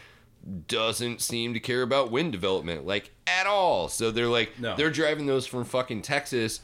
doesn't 0.68 1.22
seem 1.22 1.54
to 1.54 1.60
care 1.60 1.84
about 1.84 2.12
wind 2.12 2.32
development 2.34 2.86
like 2.86 3.12
at 3.28 3.48
all 3.48 3.88
so 3.88 4.12
they're 4.12 4.28
like 4.28 4.60
No. 4.60 4.76
they're 4.76 4.90
driving 4.92 5.26
those 5.26 5.46
from 5.48 5.64
fucking 5.64 6.02
texas 6.02 6.60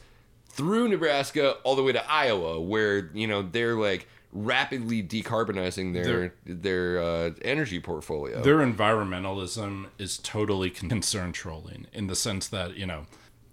through 0.50 0.88
nebraska 0.88 1.52
all 1.64 1.76
the 1.76 1.82
way 1.82 1.92
to 1.92 2.10
iowa 2.10 2.60
where 2.60 3.10
you 3.14 3.26
know 3.26 3.40
they're 3.40 3.74
like 3.76 4.06
rapidly 4.32 5.02
decarbonizing 5.02 5.94
their 5.94 6.34
their 6.44 7.02
uh, 7.02 7.30
energy 7.42 7.80
portfolio. 7.80 8.42
Their 8.42 8.58
environmentalism 8.58 9.86
is 9.98 10.18
totally 10.18 10.70
concern 10.70 11.32
trolling 11.32 11.86
in 11.92 12.08
the 12.08 12.16
sense 12.16 12.48
that, 12.48 12.76
you 12.76 12.86
know, 12.86 13.06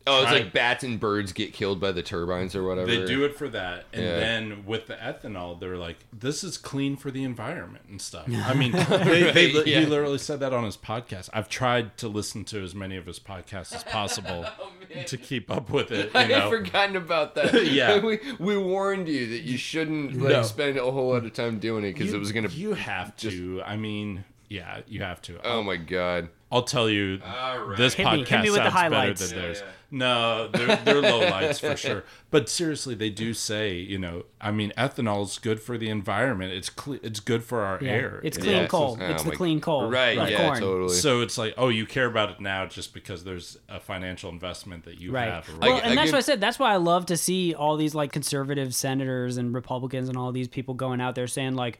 oh 0.08 0.24
it's 0.24 0.32
like 0.32 0.54
bats 0.54 0.84
and 0.84 1.00
birds 1.00 1.32
get 1.34 1.54
killed 1.54 1.80
by 1.80 1.92
the 1.92 2.04
turbines 2.04 2.56
or 2.56 2.64
whatever 2.64 2.88
They 2.88 3.06
do 3.06 3.24
it 3.26 3.36
for 3.36 3.48
that, 3.50 3.86
and 3.94 4.04
Yeah. 4.04 4.20
then 4.20 4.66
with 4.66 4.88
the 4.88 4.96
ethanol, 4.96 5.60
they're 5.60 5.78
like, 5.78 5.98
"This 6.14 6.44
is 6.44 6.58
clean 6.58 6.96
for 6.96 7.12
the 7.12 7.24
environment 7.24 7.86
and 7.90 8.02
stuff." 8.02 8.26
I 8.30 8.54
mean, 8.56 8.72
they, 8.72 9.32
they, 9.32 9.54
Right, 9.54 9.68
yeah. 9.68 9.80
he 9.82 9.86
literally 9.86 10.18
said 10.18 10.40
that 10.42 10.54
on 10.54 10.64
his 10.64 10.78
podcast. 10.78 11.30
I've 11.34 11.50
tried 11.50 11.98
to 11.98 12.08
listen 12.08 12.44
to 12.46 12.64
as 12.64 12.76
many 12.76 12.98
of 12.98 13.06
his 13.06 13.20
podcasts 13.20 13.74
as 13.76 13.84
possible 13.84 14.46
oh, 14.60 14.72
to 15.06 15.18
keep 15.18 15.50
up 15.52 15.70
with 15.70 15.92
it. 15.92 16.06
You 16.14 16.20
I 16.20 16.28
know, 16.28 16.40
had 16.42 16.50
forgotten 16.50 16.96
about 16.96 17.36
that. 17.36 17.54
Yeah. 17.76 18.00
we, 18.00 18.20
we 18.40 18.58
warned 18.58 19.08
you 19.08 19.28
that 19.30 19.42
you 19.42 19.58
shouldn't 19.58 20.14
like 20.22 20.32
No. 20.34 20.44
spend 20.44 20.78
a 20.78 20.92
whole 20.92 21.10
lot 21.14 21.26
of 21.26 21.34
time 21.34 21.60
doing 21.60 21.84
it 21.84 21.94
because 21.94 22.14
it 22.14 22.20
was 22.20 22.32
gonna. 22.32 22.50
You 22.50 22.74
have 22.76 23.16
to. 23.18 23.62
I 23.66 23.76
mean, 23.76 24.24
Yeah, 24.50 24.82
you 24.88 25.02
have 25.02 25.22
to. 25.24 25.40
Oh 25.46 25.64
my 25.64 25.78
god. 25.78 26.30
I'll 26.52 26.62
tell 26.64 26.90
you, 26.90 27.20
right. 27.26 27.74
this 27.76 27.96
Hit 27.96 28.06
me- 28.06 28.24
podcast 28.24 28.28
hit 28.28 28.42
me 28.44 28.50
with 28.52 28.60
the 28.64 28.70
sounds 28.72 28.92
better 28.92 29.14
than 29.14 29.30
Yeah, 29.30 29.42
theirs. 29.42 29.64
No, 29.96 30.50
they're, 30.50 30.76
they're 30.84 31.02
low 31.02 31.20
lights 31.22 31.60
for 31.60 31.78
sure. 31.78 32.04
But 32.32 32.50
seriously, 32.50 32.96
they 32.96 33.10
do 33.10 33.34
say, 33.34 33.74
you 33.76 33.98
know, 33.98 34.26
I 34.42 34.52
mean, 34.52 34.74
ethanol 34.78 35.24
is 35.24 35.38
good 35.40 35.62
for 35.62 35.78
the 35.78 35.88
environment. 35.90 36.52
It's 36.52 36.70
cle 36.70 36.98
it's 37.02 37.22
good 37.22 37.44
for 37.46 37.62
our 37.62 37.80
Yeah. 37.82 37.92
air. 37.92 38.20
It's 38.24 38.38
clean? 38.38 38.52
Yeah, 38.52 38.68
coal. 38.68 38.98
oh 39.00 39.06
it's 39.06 39.24
the 39.24 39.30
my- 39.30 39.36
clean 39.36 39.62
coal. 39.62 39.90
Right, 39.90 40.18
of 40.18 40.30
yeah, 40.30 40.48
corn. 40.48 40.60
totally. 40.60 40.94
So 40.96 41.22
it's 41.22 41.38
like, 41.38 41.54
oh, 41.58 41.70
you 41.70 41.86
care 41.86 42.08
about 42.08 42.30
it 42.32 42.42
now 42.42 42.66
just 42.66 42.94
because 42.94 43.24
there's 43.24 43.58
a 43.70 43.80
financial 43.80 44.30
investment 44.30 44.84
that 44.84 45.00
you 45.00 45.12
Right. 45.14 45.30
have. 45.32 45.48
Right. 45.48 45.60
Well, 45.62 45.70
I- 45.70 45.74
whatever. 45.76 45.90
and 45.92 45.92
I 45.94 45.96
that's 46.04 46.08
give- 46.08 46.14
why 46.14 46.18
I 46.18 46.22
said 46.22 46.42
that's 46.42 46.60
why 46.60 46.74
I 46.74 46.78
love 46.78 47.06
to 47.06 47.16
see 47.18 47.54
all 47.54 47.78
these 47.78 47.96
like 47.96 48.12
conservative 48.12 48.76
senators 48.76 49.38
and 49.38 49.54
Republicans 49.56 50.10
and 50.10 50.18
all 50.18 50.32
these 50.34 50.50
people 50.50 50.74
going 50.74 51.00
out 51.00 51.16
there 51.16 51.28
saying 51.28 51.56
like, 51.56 51.80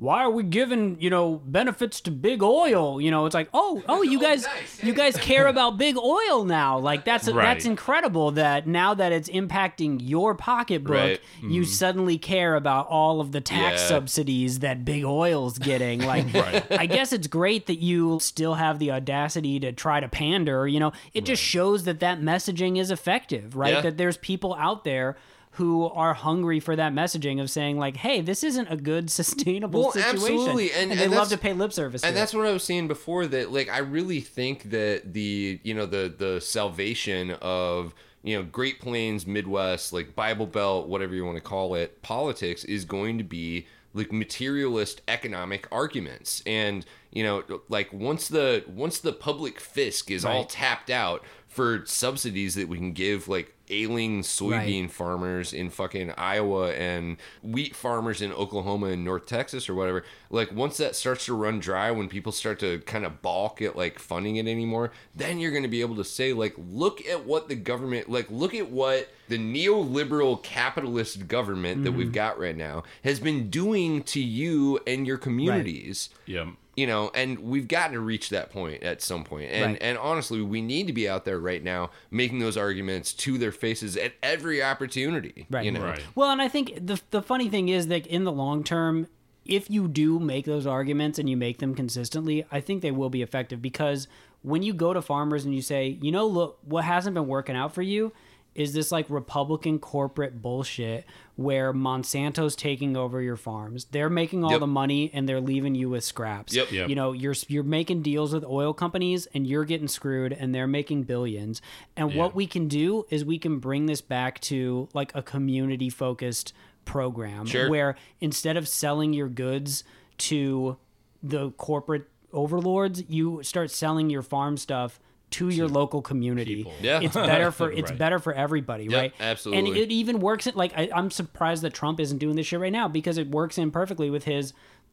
why 0.00 0.24
are 0.24 0.30
we 0.30 0.42
giving 0.42 0.96
you 0.98 1.10
know 1.10 1.42
benefits 1.44 2.00
to 2.00 2.10
big 2.10 2.42
oil? 2.42 3.00
You 3.00 3.10
know, 3.10 3.26
it's 3.26 3.34
like, 3.34 3.50
oh, 3.52 3.82
oh, 3.86 4.00
you 4.00 4.18
oh, 4.18 4.22
guys, 4.22 4.46
you 4.82 4.94
guys 4.94 5.14
care 5.18 5.46
about 5.46 5.76
big 5.76 5.96
oil 5.98 6.44
now. 6.44 6.78
Like 6.78 7.04
that's 7.04 7.28
Right. 7.28 7.44
that's 7.44 7.66
incredible 7.66 8.30
that 8.32 8.66
now 8.66 8.94
that 8.94 9.12
it's 9.12 9.28
impacting 9.28 9.98
your 10.00 10.34
pocketbook, 10.34 10.90
Right. 10.90 11.20
you 11.42 11.62
mm-hmm. 11.62 11.70
suddenly 11.70 12.16
care 12.16 12.56
about 12.56 12.88
all 12.88 13.20
of 13.20 13.32
the 13.32 13.42
tax 13.42 13.82
Yeah. 13.82 13.88
subsidies 13.88 14.60
that 14.60 14.86
big 14.86 15.04
oil's 15.04 15.58
getting. 15.58 16.00
Like, 16.00 16.34
I 16.70 16.86
guess 16.86 17.12
it's 17.12 17.26
great 17.26 17.66
that 17.66 17.80
you 17.80 18.18
still 18.20 18.54
have 18.54 18.78
the 18.78 18.90
audacity 18.92 19.60
to 19.60 19.70
try 19.70 20.00
to 20.00 20.08
pander. 20.08 20.66
You 20.66 20.80
know, 20.80 20.92
it 21.12 21.26
just 21.26 21.42
shows 21.42 21.84
that 21.84 22.00
that 22.00 22.22
messaging 22.22 22.78
is 22.80 22.90
effective, 22.90 23.54
right? 23.54 23.74
Yeah. 23.74 23.80
That 23.82 23.98
there's 23.98 24.16
people 24.16 24.54
out 24.54 24.84
there 24.84 25.16
who 25.54 25.84
are 25.88 26.14
hungry 26.14 26.60
for 26.60 26.76
that 26.76 26.92
messaging 26.92 27.40
of 27.40 27.50
saying 27.50 27.78
like, 27.78 27.96
"Hey, 27.96 28.20
this 28.20 28.44
isn't 28.44 28.68
a 28.70 28.76
good, 28.76 29.10
sustainable 29.20 29.80
Well, 29.82 29.92
situation," 29.92 30.14
absolutely, 30.16 30.72
and- 30.72 30.92
they 30.92 31.04
and 31.04 31.12
love 31.12 31.28
to 31.30 31.38
pay 31.38 31.52
lip 31.52 31.72
service. 31.72 32.02
and 32.04 32.16
that's 32.16 32.32
it. 32.32 32.36
what 32.36 32.46
I 32.46 32.52
was 32.52 32.62
saying 32.64 32.88
before 32.88 33.26
that 33.26 33.52
like 33.52 33.68
I 33.68 33.78
really 33.78 34.20
think 34.20 34.70
that 34.70 35.12
the 35.12 35.58
you 35.62 35.74
know 35.74 35.86
the 35.86 36.12
the 36.16 36.40
salvation 36.40 37.32
of 37.42 37.94
you 38.22 38.36
know 38.36 38.42
Great 38.44 38.80
Plains 38.80 39.26
Midwest 39.26 39.92
like 39.92 40.14
Bible 40.14 40.46
Belt 40.46 40.88
whatever 40.88 41.14
you 41.14 41.24
want 41.24 41.36
to 41.36 41.42
call 41.42 41.74
it 41.74 42.00
politics 42.02 42.64
is 42.64 42.84
going 42.84 43.18
to 43.18 43.24
be 43.24 43.66
like 43.92 44.12
materialist 44.12 45.02
economic 45.08 45.66
arguments 45.72 46.42
and 46.46 46.86
you 47.10 47.24
know 47.24 47.42
like 47.68 47.92
once 47.92 48.28
the 48.28 48.62
once 48.68 49.00
the 49.00 49.12
public 49.12 49.58
fisc 49.58 50.10
is 50.12 50.24
all 50.24 50.44
tapped 50.44 50.90
out 50.90 51.24
for 51.48 51.82
subsidies 51.86 52.54
that 52.54 52.68
we 52.68 52.76
can 52.78 52.92
give 52.92 53.26
like 53.26 53.56
ailing 53.70 54.22
soybean 54.22 54.82
Right. 54.82 54.90
farmers 54.90 55.52
in 55.52 55.70
fucking 55.70 56.10
Iowa 56.18 56.72
and 56.72 57.16
wheat 57.42 57.74
farmers 57.74 58.20
in 58.20 58.32
Oklahoma 58.32 58.88
and 58.88 59.04
North 59.04 59.26
Texas 59.26 59.68
or 59.68 59.74
whatever. 59.74 60.04
Like 60.28 60.52
once 60.52 60.76
that 60.78 60.96
starts 60.96 61.24
to 61.26 61.34
run 61.34 61.60
dry, 61.60 61.90
when 61.90 62.08
people 62.08 62.32
start 62.32 62.58
to 62.60 62.80
kind 62.80 63.04
of 63.04 63.22
balk 63.22 63.62
at 63.62 63.76
like 63.76 63.98
funding 63.98 64.36
it 64.36 64.46
anymore, 64.46 64.90
then 65.14 65.38
you're 65.38 65.50
going 65.52 65.62
to 65.62 65.68
be 65.68 65.80
able 65.80 65.96
to 65.96 66.04
say 66.04 66.32
like, 66.32 66.54
look 66.58 67.04
at 67.06 67.24
what 67.24 67.48
the 67.48 67.54
government, 67.54 68.10
like 68.10 68.30
look 68.30 68.54
at 68.54 68.70
what 68.70 69.08
the 69.28 69.38
neoliberal 69.38 70.42
capitalist 70.42 71.28
government 71.28 71.84
that 71.84 71.90
Mm-hmm. 71.90 71.98
we've 71.98 72.12
got 72.12 72.38
right 72.38 72.56
now 72.56 72.82
has 73.04 73.20
been 73.20 73.48
doing 73.50 74.02
to 74.04 74.20
you 74.20 74.80
and 74.86 75.06
your 75.06 75.18
communities 75.18 76.10
yeah. 76.26 76.46
You 76.80 76.86
know 76.86 77.10
and 77.14 77.38
we've 77.38 77.68
got 77.68 77.92
to 77.92 78.00
reach 78.00 78.30
that 78.30 78.50
point 78.50 78.82
at 78.82 79.02
some 79.02 79.22
point 79.24 79.50
and 79.52 79.72
Right. 79.72 79.78
and 79.82 79.98
honestly 79.98 80.40
we 80.40 80.60
need 80.62 80.86
to 80.86 80.92
be 80.92 81.08
out 81.08 81.24
there 81.24 81.38
right 81.38 81.62
now 81.62 81.90
making 82.10 82.38
those 82.38 82.56
arguments 82.56 83.12
to 83.24 83.36
their 83.38 83.52
faces 83.52 83.96
at 83.96 84.12
every 84.22 84.62
opportunity 84.62 85.46
Right. 85.50 85.64
you 85.64 85.72
know 85.72 85.82
Right. 85.82 86.02
Well, 86.14 86.30
and 86.30 86.40
I 86.40 86.48
think 86.48 86.74
the 86.86 87.00
the 87.10 87.22
funny 87.22 87.48
thing 87.48 87.68
is 87.68 87.86
that 87.88 88.06
in 88.06 88.24
the 88.24 88.32
long 88.32 88.64
term, 88.64 89.06
if 89.44 89.68
you 89.70 89.88
do 89.88 90.18
make 90.18 90.44
those 90.46 90.66
arguments 90.66 91.18
and 91.18 91.28
you 91.28 91.36
make 91.36 91.58
them 91.58 91.74
consistently, 91.74 92.44
I 92.50 92.60
think 92.60 92.82
they 92.82 92.90
will 92.90 93.10
be 93.10 93.22
effective 93.22 93.60
because 93.60 94.06
when 94.42 94.62
you 94.62 94.72
go 94.72 94.94
to 94.94 95.02
farmers 95.02 95.44
and 95.44 95.54
you 95.54 95.60
say, 95.62 95.98
you 96.00 96.12
know, 96.12 96.26
look, 96.26 96.58
what 96.64 96.84
hasn't 96.84 97.14
been 97.14 97.26
working 97.26 97.56
out 97.56 97.74
for 97.74 97.82
you 97.82 98.12
is 98.54 98.72
this 98.72 98.90
like 98.90 99.06
Republican 99.08 99.78
corporate 99.78 100.40
bullshit 100.42 101.04
where 101.40 101.72
Monsanto's 101.72 102.54
taking 102.54 102.96
over 102.98 103.22
your 103.22 103.36
farms. 103.36 103.86
They're 103.86 104.10
making 104.10 104.44
all 104.44 104.50
Yep. 104.50 104.60
the 104.60 104.66
money 104.66 105.10
and 105.14 105.26
they're 105.26 105.40
leaving 105.40 105.74
you 105.74 105.88
with 105.88 106.04
scraps. 106.04 106.54
Yep. 106.54 106.70
Yep. 106.70 106.88
You 106.90 106.94
know, 106.94 107.12
you're 107.12 107.34
you're 107.48 107.62
making 107.62 108.02
deals 108.02 108.34
with 108.34 108.44
oil 108.44 108.74
companies 108.74 109.26
and 109.32 109.46
you're 109.46 109.64
getting 109.64 109.88
screwed 109.88 110.34
and 110.34 110.54
they're 110.54 110.66
making 110.66 111.04
billions. 111.04 111.62
And 111.96 112.14
what 112.14 112.34
we 112.34 112.46
can 112.46 112.68
do 112.68 113.06
is 113.08 113.24
we 113.24 113.38
can 113.38 113.58
bring 113.58 113.86
this 113.86 114.02
back 114.02 114.38
to 114.40 114.88
like 114.92 115.12
a 115.14 115.22
community 115.22 115.88
focused 115.88 116.52
program 116.84 117.46
Sure. 117.46 117.70
where 117.70 117.96
instead 118.20 118.56
of 118.58 118.68
selling 118.68 119.12
your 119.14 119.28
goods 119.28 119.82
to 120.18 120.76
the 121.22 121.50
corporate 121.52 122.04
overlords, 122.34 123.02
you 123.08 123.42
start 123.42 123.70
selling 123.70 124.10
your 124.10 124.22
farm 124.22 124.56
stuff 124.58 125.00
to 125.30 125.48
your 125.48 125.68
local 125.68 126.02
community. 126.02 126.56
people. 126.56 126.72
Yeah. 126.82 127.00
It's 127.02 127.14
better 127.14 127.50
for 127.52 127.70
it's 127.72 127.90
Right. 127.90 127.98
better 127.98 128.18
for 128.18 128.32
everybody, 128.32 128.84
Yep, 128.84 129.00
right? 129.00 129.12
absolutely. 129.20 129.70
And 129.70 129.78
it 129.78 129.92
even 129.92 130.20
works 130.20 130.46
in 130.46 130.54
like 130.54 130.72
I, 130.76 130.88
I'm 130.94 131.10
surprised 131.10 131.62
that 131.62 131.72
Trump 131.74 132.00
isn't 132.00 132.18
doing 132.18 132.36
this 132.36 132.46
shit 132.46 132.60
right 132.60 132.72
now 132.72 132.88
because 132.88 133.18
it 133.18 133.28
works 133.30 133.58
in 133.58 133.70
perfectly 133.70 134.10
with 134.10 134.24
his 134.24 134.52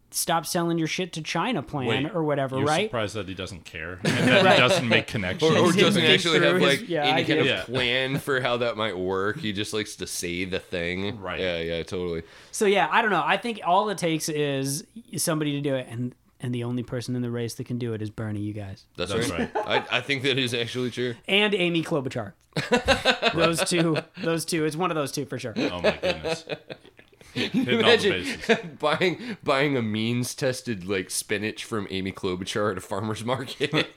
stop 0.09 0.45
selling 0.45 0.77
your 0.77 0.87
shit 0.87 1.11
to 1.11 1.21
China 1.21 1.61
plan 1.61 2.05
Wait, 2.05 2.15
or 2.15 2.23
whatever, 2.23 2.57
You're 2.59 2.65
right? 2.65 2.87
surprised 2.89 3.15
that 3.15 3.27
he 3.27 3.33
doesn't 3.33 3.65
care 3.65 3.99
and 4.05 4.27
that 4.29 4.53
he 4.53 4.57
doesn't 4.59 4.87
make 4.87 5.05
connections. 5.07 5.51
or, 5.51 5.57
or 5.57 5.73
doesn't 5.73 6.01
actually 6.01 6.39
have 6.39 6.51
through 6.57 6.65
his- 6.65 6.79
like 6.81 6.89
yeah, 6.89 7.03
any 7.03 7.25
kind 7.25 7.39
of 7.39 7.45
get 7.45 7.59
it. 7.59 7.65
plan 7.65 8.17
for 8.19 8.39
how 8.39 8.55
that 8.57 8.77
might 8.77 8.97
work. 8.97 9.37
He 9.37 9.51
just 9.51 9.73
likes 9.73 9.97
to 9.97 10.07
say 10.07 10.45
the 10.45 10.59
thing. 10.59 11.19
Right. 11.19 11.41
Yeah, 11.41 11.59
yeah, 11.59 11.83
totally. 11.83 12.23
So 12.51 12.65
yeah, 12.65 12.87
I 12.89 13.01
don't 13.01 13.11
know. 13.11 13.23
I 13.25 13.35
think 13.35 13.59
all 13.65 13.89
it 13.89 13.97
takes 13.97 14.29
is 14.29 14.85
somebody 15.17 15.51
to 15.53 15.61
do 15.61 15.75
it, 15.75 15.87
and 15.89 16.15
and 16.39 16.53
the 16.53 16.63
only 16.63 16.83
person 16.83 17.15
in 17.15 17.21
the 17.21 17.31
race 17.31 17.55
that 17.55 17.65
can 17.65 17.77
do 17.77 17.93
it 17.93 18.01
is 18.01 18.09
Bernie. 18.09 18.39
You 18.41 18.53
guys 18.53 18.85
That's, 18.95 19.11
That's 19.13 19.29
right. 19.29 19.49
I, 19.55 19.85
I 19.91 20.01
think 20.01 20.23
that 20.23 20.37
is 20.37 20.53
actually 20.53 20.91
true. 20.91 21.15
and 21.27 21.53
Amy 21.53 21.83
Klobuchar. 21.83 22.33
those 23.33 23.63
two. 23.63 23.97
Those 24.23 24.45
two. 24.45 24.65
It's 24.65 24.75
one 24.75 24.91
of 24.91 24.95
those 24.95 25.11
two 25.11 25.25
for 25.25 25.37
sure. 25.37 25.53
Oh 25.57 25.81
my 25.81 25.97
goodness. 26.01 26.45
Hitting 27.33 27.59
all 27.59 27.65
the 27.65 27.79
Imagine 27.79 28.11
bases. 28.11 28.57
buying 28.79 29.37
buying 29.43 29.77
a 29.77 29.81
means 29.81 30.33
tested 30.33 30.85
like 30.87 31.11
spinach 31.11 31.63
from 31.63 31.87
Amy 31.91 32.11
Klobuchar 32.11 32.71
at 32.71 32.77
a 32.77 32.81
farmer's 32.81 33.23
market. 33.23 33.87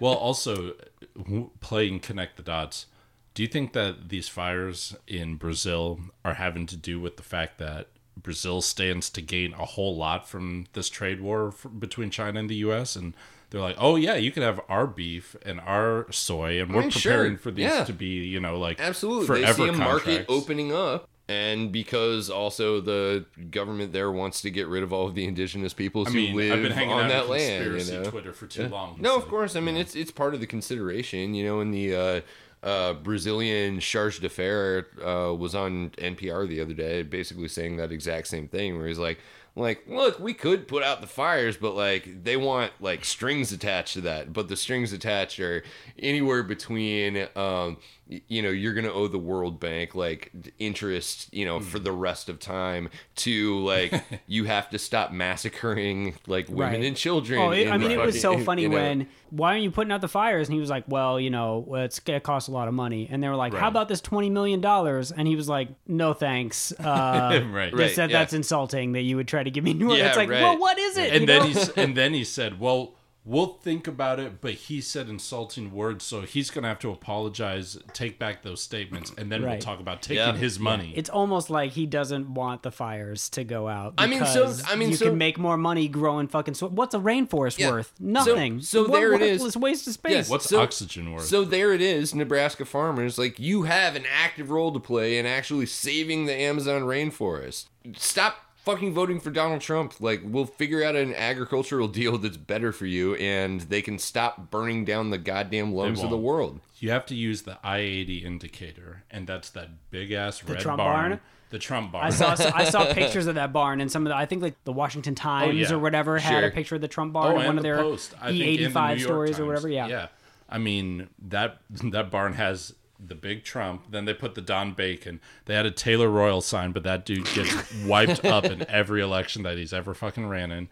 Well, 0.00 0.14
also 0.14 0.72
w- 1.16 1.50
playing 1.60 2.00
connect 2.00 2.36
the 2.36 2.42
dots. 2.42 2.86
Do 3.34 3.42
you 3.42 3.48
think 3.48 3.74
that 3.74 4.08
these 4.08 4.28
fires 4.28 4.96
in 5.06 5.36
Brazil 5.36 6.00
are 6.24 6.34
having 6.34 6.66
to 6.66 6.76
do 6.76 6.98
with 6.98 7.16
the 7.16 7.22
fact 7.22 7.58
that 7.58 7.86
Brazil 8.22 8.60
stands 8.60 9.10
to 9.10 9.22
gain 9.22 9.54
a 9.54 9.64
whole 9.64 9.96
lot 9.96 10.28
from 10.28 10.66
this 10.72 10.88
trade 10.88 11.20
war 11.20 11.48
f 11.48 11.66
between 11.78 12.10
China 12.10 12.40
and 12.40 12.50
the 12.50 12.56
U.S. 12.56 12.96
and 12.96 13.14
they're 13.50 13.60
like, 13.60 13.76
oh 13.78 13.96
yeah, 13.96 14.14
you 14.14 14.30
can 14.30 14.42
have 14.42 14.60
our 14.68 14.86
beef 14.86 15.34
and 15.44 15.60
our 15.60 16.10
soy, 16.12 16.60
and 16.60 16.74
we're 16.74 16.82
mean, 16.82 16.90
sure, 16.90 17.12
preparing 17.12 17.36
for 17.38 17.50
these 17.50 17.64
yeah. 17.64 17.84
to 17.84 17.92
be, 17.92 18.06
you 18.06 18.40
know, 18.40 18.58
like 18.58 18.78
Absolutely. 18.80 19.26
forever 19.26 19.66
they 19.66 19.72
see 19.72 19.74
a 19.74 19.78
market 19.78 20.26
opening 20.28 20.72
up. 20.72 21.08
And 21.30 21.70
because 21.70 22.30
also 22.30 22.80
the 22.80 23.26
government 23.50 23.92
there 23.92 24.10
wants 24.10 24.40
to 24.42 24.50
get 24.50 24.66
rid 24.66 24.82
of 24.82 24.94
all 24.94 25.08
of 25.08 25.14
the 25.14 25.26
indigenous 25.26 25.74
peoples 25.74 26.08
I 26.08 26.12
who 26.12 26.20
live 26.34 26.52
I've 26.54 26.62
been 26.62 26.72
hanging 26.72 26.94
on 26.94 27.04
out 27.04 27.08
that 27.08 27.28
land, 27.28 27.86
you 27.86 27.92
know. 27.92 28.04
Twitter 28.04 28.32
for 28.32 28.46
too 28.46 28.68
long. 28.68 28.96
No, 28.98 29.10
so- 29.10 29.22
of 29.22 29.28
course. 29.28 29.54
I 29.54 29.60
mean, 29.60 29.76
it's 29.76 29.94
it's 29.94 30.10
part 30.10 30.32
of 30.32 30.40
the 30.40 30.46
consideration. 30.46 31.34
You 31.34 31.44
know, 31.44 31.60
in 31.60 31.70
the 31.70 31.94
uh, 31.94 32.20
uh, 32.62 32.94
Brazilian 32.94 33.80
charge 33.80 34.20
d'affaires 34.20 34.84
uh, 35.00 35.34
was 35.34 35.54
on 35.54 35.90
NPR 35.90 36.48
the 36.48 36.60
other 36.60 36.74
day, 36.74 37.02
basically 37.02 37.48
saying 37.48 37.76
that 37.76 37.92
exact 37.92 38.26
same 38.26 38.48
thing, 38.48 38.76
where 38.76 38.88
he's 38.88 38.98
like, 38.98 39.18
like, 39.54 39.84
look, 39.88 40.20
we 40.20 40.34
could 40.34 40.68
put 40.68 40.82
out 40.82 41.00
the 41.00 41.06
fires, 41.06 41.56
but 41.56 41.74
like 41.74 42.24
they 42.24 42.36
want 42.36 42.72
like 42.80 43.04
strings 43.04 43.52
attached 43.52 43.94
to 43.94 44.00
that, 44.02 44.32
but 44.32 44.48
the 44.48 44.56
strings 44.56 44.92
attached 44.92 45.40
are 45.40 45.64
anywhere 45.98 46.42
between, 46.42 47.26
um, 47.34 47.78
you 48.08 48.40
know, 48.40 48.48
you're 48.48 48.72
gonna 48.72 48.92
owe 48.92 49.06
the 49.06 49.18
World 49.18 49.60
Bank 49.60 49.94
like 49.94 50.32
interest, 50.58 51.28
you 51.32 51.44
know, 51.44 51.60
for 51.60 51.78
the 51.78 51.92
rest 51.92 52.28
of 52.30 52.40
time, 52.40 52.88
to 53.16 53.58
like 53.60 53.92
you 54.26 54.44
have 54.44 54.70
to 54.70 54.78
stop 54.78 55.12
massacring 55.12 56.14
like 56.26 56.48
women 56.48 56.58
Right. 56.80 56.84
and 56.84 56.96
children. 56.96 57.38
Oh, 57.40 57.50
it, 57.50 57.68
I 57.68 57.76
mean, 57.76 57.90
it 57.90 57.98
was 57.98 58.18
so 58.20 58.38
funny 58.44 58.62
you 58.62 58.68
know. 58.70 58.76
when 58.76 59.08
why 59.30 59.50
aren't 59.50 59.62
you 59.62 59.70
putting 59.70 59.92
out 59.92 60.00
the 60.00 60.08
fires? 60.08 60.48
And 60.48 60.54
he 60.54 60.60
was 60.60 60.70
like, 60.70 60.84
well, 60.88 61.20
you 61.20 61.28
know, 61.28 61.66
it's 61.76 62.00
gonna 62.00 62.18
cost 62.20 62.48
a 62.48 62.50
lot 62.50 62.66
of 62.66 62.72
money. 62.72 63.06
And 63.10 63.22
they 63.22 63.28
were 63.28 63.36
like, 63.36 63.52
how 63.52 63.68
about 63.68 63.88
this 63.88 64.00
twenty 64.00 64.30
million 64.30 64.60
dollars? 64.62 65.12
And 65.12 65.28
he 65.28 65.36
was 65.36 65.48
like, 65.48 65.68
no 65.86 66.12
thanks. 66.14 66.72
Uh, 66.88 67.42
Right. 67.52 67.74
They 67.76 67.88
said 67.90 68.10
yeah. 68.10 68.20
that's 68.20 68.32
insulting 68.32 68.92
that 68.92 69.02
you 69.02 69.16
would 69.16 69.28
try 69.28 69.42
to 69.42 69.50
give 69.50 69.62
me 69.64 69.74
more. 69.74 69.96
Yeah, 69.96 70.08
it's 70.08 70.16
like, 70.16 70.30
right. 70.30 70.42
well, 70.42 70.58
what 70.58 70.78
is 70.78 70.96
it? 70.96 71.12
and 71.12 71.20
you 71.22 71.26
then 71.26 71.42
know? 71.42 71.46
he 71.48 71.82
and 71.82 71.96
then 71.96 72.14
he 72.14 72.24
said, 72.24 72.58
"Well, 72.58 72.94
we'll 73.28 73.58
think 73.62 73.86
about 73.86 74.18
it." 74.18 74.40
But 74.40 74.54
he 74.54 74.80
said 74.80 75.08
insulting 75.08 75.72
words, 75.72 76.04
so 76.04 76.22
he's 76.22 76.50
gonna 76.50 76.68
have 76.68 76.78
to 76.80 76.90
apologize, 76.90 77.78
take 77.92 78.18
back 78.18 78.42
those 78.42 78.62
statements, 78.62 79.12
and 79.18 79.30
then 79.30 79.42
we'll 79.42 79.58
talk 79.58 79.80
about 79.80 80.02
taking 80.02 80.16
Yeah. 80.24 80.36
his 80.36 80.58
money. 80.58 80.92
It's 80.96 81.10
almost 81.10 81.50
like 81.50 81.72
he 81.72 81.86
doesn't 81.86 82.32
want 82.34 82.62
the 82.62 82.70
fires 82.72 83.28
to 83.30 83.44
go 83.44 83.68
out. 83.68 83.94
I 83.98 84.06
mean, 84.06 84.24
so- 84.24 84.54
I 84.66 84.76
mean, 84.76 84.90
you 84.90 84.96
so- 84.96 85.06
can 85.06 85.18
make 85.18 85.38
more 85.38 85.56
money 85.56 85.88
growing 85.88 86.26
fucking. 86.28 86.54
So 86.54 86.68
what's 86.68 86.94
a 86.94 86.98
rainforest 86.98 87.58
Yeah. 87.58 87.70
worth? 87.70 87.92
Nothing. 88.00 88.60
so 88.62 88.82
What 88.82 88.92
there 88.92 89.12
it 89.12 89.22
is. 89.22 89.40
worthless 89.40 89.56
waste 89.56 89.86
of 89.86 89.92
space. 89.94 90.28
What's 90.28 90.48
So- 90.48 90.60
oxygen 90.60 91.12
worth? 91.12 91.24
So 91.26 91.44
there 91.44 91.72
it 91.72 91.80
is, 91.80 92.14
Nebraska 92.14 92.64
farmers. 92.64 93.18
Like 93.18 93.38
you 93.38 93.64
have 93.64 93.94
an 93.96 94.04
active 94.10 94.50
role 94.50 94.72
to 94.72 94.80
play 94.80 95.18
in 95.18 95.26
actually 95.26 95.66
saving 95.66 96.26
the 96.26 96.34
Amazon 96.34 96.82
rainforest. 96.82 97.66
Stop 97.96 98.36
fucking 98.68 98.92
voting 98.92 99.18
for 99.18 99.30
Donald 99.30 99.60
Trump. 99.60 99.94
Like, 100.00 100.20
we'll 100.24 100.44
figure 100.44 100.84
out 100.84 100.94
an 100.94 101.14
agricultural 101.14 101.88
deal 102.00 102.18
that's 102.18 102.36
better 102.36 102.72
for 102.72 102.86
you, 102.86 103.14
and 103.14 103.62
they 103.62 103.82
can 103.82 103.98
stop 103.98 104.50
burning 104.50 104.84
down 104.84 105.10
the 105.10 105.18
goddamn 105.18 105.72
lungs 105.72 106.02
of 106.02 106.10
the 106.10 106.18
world. 106.18 106.60
You 106.78 106.90
have 106.90 107.06
to 107.06 107.14
use 107.14 107.42
the 107.42 107.58
I 107.64 107.78
eighty 107.78 108.18
indicator, 108.18 109.04
and 109.10 109.26
that's 109.26 109.50
that 109.50 109.90
big 109.90 110.12
ass 110.12 110.44
red 110.44 110.60
Trump 110.60 110.78
barn. 110.78 111.10
barn? 111.10 111.20
The 111.50 111.58
Trump 111.58 111.92
barn. 111.92 112.06
I 112.06 112.10
saw 112.10 112.36
I 112.54 112.64
saw 112.70 112.92
pictures 112.92 113.26
of 113.26 113.34
that 113.36 113.52
barn 113.52 113.80
and 113.80 113.90
some 113.90 114.06
of 114.06 114.10
the 114.10 114.16
I 114.16 114.26
think 114.26 114.42
like 114.42 114.62
the 114.64 114.72
Washington 114.72 115.14
oh, 115.14 115.22
Times 115.22 115.58
yeah. 115.58 115.74
or 115.74 115.78
whatever 115.78 116.18
had 116.18 116.40
Sure. 116.40 116.48
a 116.48 116.50
picture 116.50 116.74
of 116.74 116.82
the 116.82 116.88
Trump 116.88 117.14
barn 117.14 117.28
oh, 117.28 117.30
in 117.30 117.36
and 117.38 117.46
one 117.46 117.56
the 117.56 117.60
of 117.60 117.62
their 117.64 117.78
Post. 117.78 118.14
I 118.20 118.26
think, 118.26 118.36
E 118.36 118.40
and 118.42 118.50
eighty 118.50 118.62
the 118.64 118.68
New 118.68 118.74
five 118.74 118.98
York 118.98 119.08
stories 119.08 119.40
or 119.40 119.46
whatever. 119.46 119.68
Yeah. 119.68 119.88
Yeah. 119.88 120.08
I 120.48 120.58
mean 120.58 121.08
that 121.28 121.58
that 121.70 122.10
barn 122.10 122.34
has 122.34 122.74
the 122.98 123.14
big 123.14 123.44
Trump. 123.44 123.84
Then 123.90 124.04
they 124.04 124.14
put 124.14 124.34
the 124.34 124.40
Don 124.40 124.72
Bacon. 124.72 125.20
They 125.44 125.54
had 125.54 125.66
a 125.66 125.70
Taylor 125.70 126.08
Royal 126.08 126.40
sign, 126.40 126.72
but 126.72 126.82
that 126.84 127.04
dude 127.06 127.26
gets 127.34 127.54
wiped 127.84 128.24
up 128.24 128.44
in 128.44 128.68
every 128.68 129.00
election 129.00 129.42
that 129.44 129.56
he's 129.58 129.72
ever 129.72 129.94
fucking 129.94 130.26
ran 130.28 130.50
in. 130.50 130.68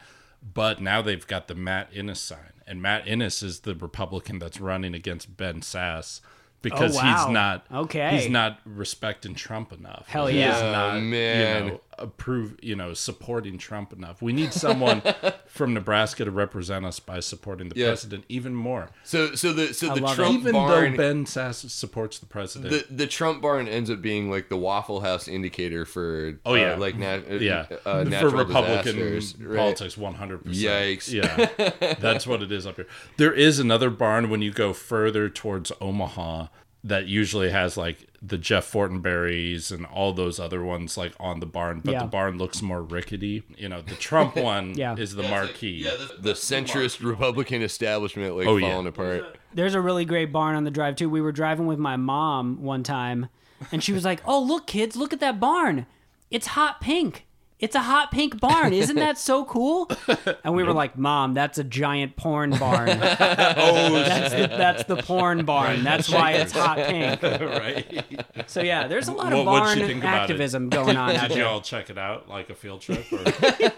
But 0.55 0.81
now 0.81 1.03
they've 1.03 1.27
got 1.27 1.49
the 1.49 1.55
Matt 1.55 1.89
Innis 1.93 2.21
sign, 2.21 2.53
and 2.67 2.81
Matt 2.83 3.07
Innis 3.09 3.43
is 3.43 3.61
the 3.61 3.75
Republican 3.75 4.39
that's 4.39 4.61
running 4.61 4.95
against 4.95 5.37
Ben 5.37 5.61
Sasse 5.61 6.21
because 6.63 6.97
Oh, 6.97 7.01
wow. 7.01 7.25
he's 7.25 7.33
not 7.33 7.67
Okay. 7.73 8.17
He's 8.17 8.29
not 8.29 8.61
respecting 8.65 9.35
Trump 9.35 9.73
enough. 9.73 10.07
Hell 10.09 10.27
He's 10.27 10.39
yeah. 10.41 10.61
Oh, 10.63 10.73
not, 10.73 11.01
man. 11.03 11.65
You 11.65 11.71
know, 11.73 11.81
approve. 11.99 12.57
You 12.63 12.77
know, 12.77 12.95
supporting 12.95 13.59
Trump 13.59 13.93
enough. 13.93 14.21
We 14.23 14.33
need 14.33 14.53
someone 14.53 15.03
from 15.47 15.75
Nebraska 15.75 16.25
to 16.25 16.31
represent 16.31 16.85
us 16.85 17.01
by 17.01 17.21
supporting 17.21 17.69
the 17.69 17.77
Yeah. 17.79 17.87
president 17.89 18.25
even 18.29 18.55
more. 18.55 18.91
So, 19.05 19.35
so 19.35 19.53
the 19.53 19.73
so 19.75 19.95
the 19.95 20.01
love 20.01 20.13
it. 20.13 20.23
Trump 20.23 20.39
Even 20.41 20.53
barn, 20.53 20.93
though 20.93 20.97
Ben 20.97 21.25
Sasse 21.25 21.71
supports 21.71 22.19
the 22.19 22.27
president. 22.27 22.71
the 22.89 22.95
the 22.95 23.07
Trump 23.07 23.43
barn 23.43 23.69
ends 23.69 23.91
up 23.91 24.03
being 24.03 24.31
like 24.31 24.49
the 24.49 24.57
Waffle 24.57 25.01
House 25.01 25.29
indicator 25.29 25.85
for 25.85 26.39
Oh, 26.45 26.53
uh, 26.53 26.57
yeah. 26.57 26.75
like 26.77 26.97
nat- 26.97 27.25
uh, 27.31 27.35
yeah, 27.35 27.67
uh, 27.85 28.03
for 28.05 28.11
natural 28.11 28.33
Republican 28.45 28.99
right? 29.41 29.57
politics, 29.57 29.97
one 29.97 30.15
hundred 30.15 30.45
percent. 30.45 30.67
Yikes. 30.67 31.13
Yeah, 31.13 31.95
that's 32.01 32.27
what 32.27 32.43
it 32.43 32.53
is 32.53 32.67
up 32.67 32.77
here. 32.77 32.87
There 33.17 33.33
is 33.33 33.59
another 33.59 33.91
barn 33.91 34.31
when 34.31 34.43
you 34.43 34.53
go 34.53 34.73
further 34.73 35.29
towards 35.29 35.73
Omaha 35.81 36.47
that 36.87 37.07
usually 37.07 37.51
has 37.51 37.77
like 37.77 38.07
the 38.23 38.39
Jeff 38.39 38.71
Fortenberries 38.71 39.71
and 39.73 39.85
all 39.87 40.13
those 40.13 40.39
other 40.41 40.63
ones 40.63 40.97
like 40.97 41.13
on 41.21 41.41
the 41.41 41.47
barn, 41.47 41.81
but 41.85 41.93
Yeah. 41.93 42.01
the 42.03 42.07
barn 42.07 42.39
looks 42.39 42.63
more 42.63 42.83
rickety. 42.83 43.43
You 43.57 43.69
know, 43.69 43.83
the 43.83 43.95
Trump 43.97 44.37
one 44.53 44.75
Yeah. 44.77 44.95
is 44.97 45.15
the 45.15 45.23
marquee. 45.25 45.83
The 46.19 46.33
centrist 46.33 47.05
Republican 47.05 47.63
establishment 47.63 48.37
like 48.37 48.47
Oh, 48.47 48.57
yeah. 48.57 48.71
falling 48.71 48.87
apart. 48.87 49.37
There's 49.53 49.75
a 49.75 49.81
really 49.81 50.05
great 50.05 50.33
barn 50.33 50.55
on 50.55 50.65
the 50.65 50.71
drive 50.71 50.97
too. 50.97 51.09
We 51.11 51.21
were 51.21 51.33
driving 51.33 51.67
with 51.67 51.79
my 51.79 51.97
mom 51.97 52.63
one 52.63 52.83
time, 52.83 53.29
and 53.73 53.83
she 53.83 53.93
was 53.93 54.05
like, 54.05 54.21
"Oh, 54.27 54.41
look, 54.43 54.67
kids, 54.67 54.97
look 54.97 55.13
at 55.13 55.21
that 55.21 55.41
barn. 55.41 55.87
It's 56.31 56.49
hot 56.49 56.81
pink. 56.81 57.26
It's 57.59 57.75
a 57.75 57.81
hot 57.81 58.11
pink 58.11 58.39
barn. 58.39 58.73
Isn't 58.75 58.97
that 58.97 59.17
so 59.19 59.45
cool?" 59.45 59.91
And 60.45 60.55
we 60.55 60.63
were 60.63 60.73
like, 60.73 60.97
"Mom, 60.99 61.35
that's 61.35 61.59
a 61.59 61.65
giant 61.65 62.17
porn 62.17 62.51
barn. 62.51 62.91
oh, 62.91 62.97
That's 62.97 64.35
the, 64.35 64.47
that's 64.49 64.85
the 64.85 64.97
porn 64.97 65.45
barn. 65.45 65.83
That's 65.83 66.09
why 66.11 66.33
it's 66.33 66.53
hot 66.57 66.77
pink." 66.79 67.23
right. 67.23 68.05
So 68.47 68.63
yeah, 68.63 68.87
there's 68.87 69.09
a 69.09 69.13
lot 69.13 69.33
of 69.33 69.45
what'd 69.45 69.47
barn 69.47 69.79
you 69.79 69.87
think 69.87 70.03
about 70.03 70.15
it? 70.17 70.21
activism 70.23 70.69
going 70.69 70.97
on 70.97 71.17
out 71.17 71.29
Did 71.29 71.31
you 71.31 71.37
there. 71.43 71.47
all 71.47 71.61
check 71.61 71.91
it 71.91 71.99
out 71.99 72.29
like 72.29 72.51
a 72.51 72.55
field 72.55 72.81
trip? 72.83 73.05
Or, 73.13 73.19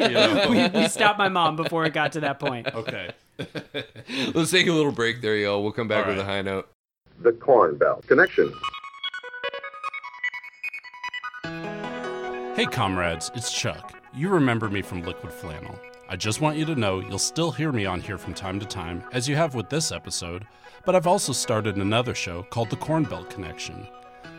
you 0.05 0.09
know? 0.11 0.70
We 0.74 0.89
stopped 0.89 1.18
my 1.18 1.29
mom 1.29 1.57
before 1.57 1.85
it 1.87 1.93
got 1.95 2.12
to 2.12 2.20
that 2.20 2.39
point. 2.41 2.66
Okay. 2.74 3.11
Let's 4.35 4.51
take 4.51 4.66
a 4.66 4.72
little 4.72 4.93
break 4.93 5.20
there, 5.22 5.37
y'all. 5.37 5.62
We'll 5.62 5.72
come 5.72 5.89
back 5.89 6.05
All 6.07 6.11
with 6.12 6.20
a 6.20 6.24
right. 6.24 6.37
high 6.37 6.43
note. 6.43 6.68
The 7.20 7.33
Corn 7.33 7.76
Belt 7.76 8.07
Connection. 8.07 8.53
Hey, 12.59 12.67
comrades, 12.67 13.31
it's 13.37 13.53
Chuck. 13.53 14.03
You 14.13 14.31
remember 14.31 14.69
me 14.69 14.83
from 14.83 15.05
Liquid 15.05 15.33
Flannel. 15.33 15.79
I 16.09 16.17
just 16.17 16.41
want 16.41 16.57
you 16.57 16.65
to 16.65 16.75
know 16.75 16.99
you'll 16.99 17.21
still 17.21 17.53
hear 17.53 17.71
me 17.71 17.87
on 17.87 18.01
here 18.01 18.19
from 18.19 18.35
time 18.35 18.59
to 18.59 18.67
time, 18.67 19.05
as 19.13 19.29
you 19.29 19.37
have 19.37 19.55
with 19.55 19.69
this 19.69 19.93
episode, 19.93 20.45
but 20.85 20.97
I've 20.97 21.07
also 21.07 21.33
started 21.33 21.77
another 21.77 22.17
show 22.17 22.43
called 22.51 22.71
The 22.71 22.75
Corn 22.75 23.05
Belt 23.05 23.31
Connection. 23.31 23.87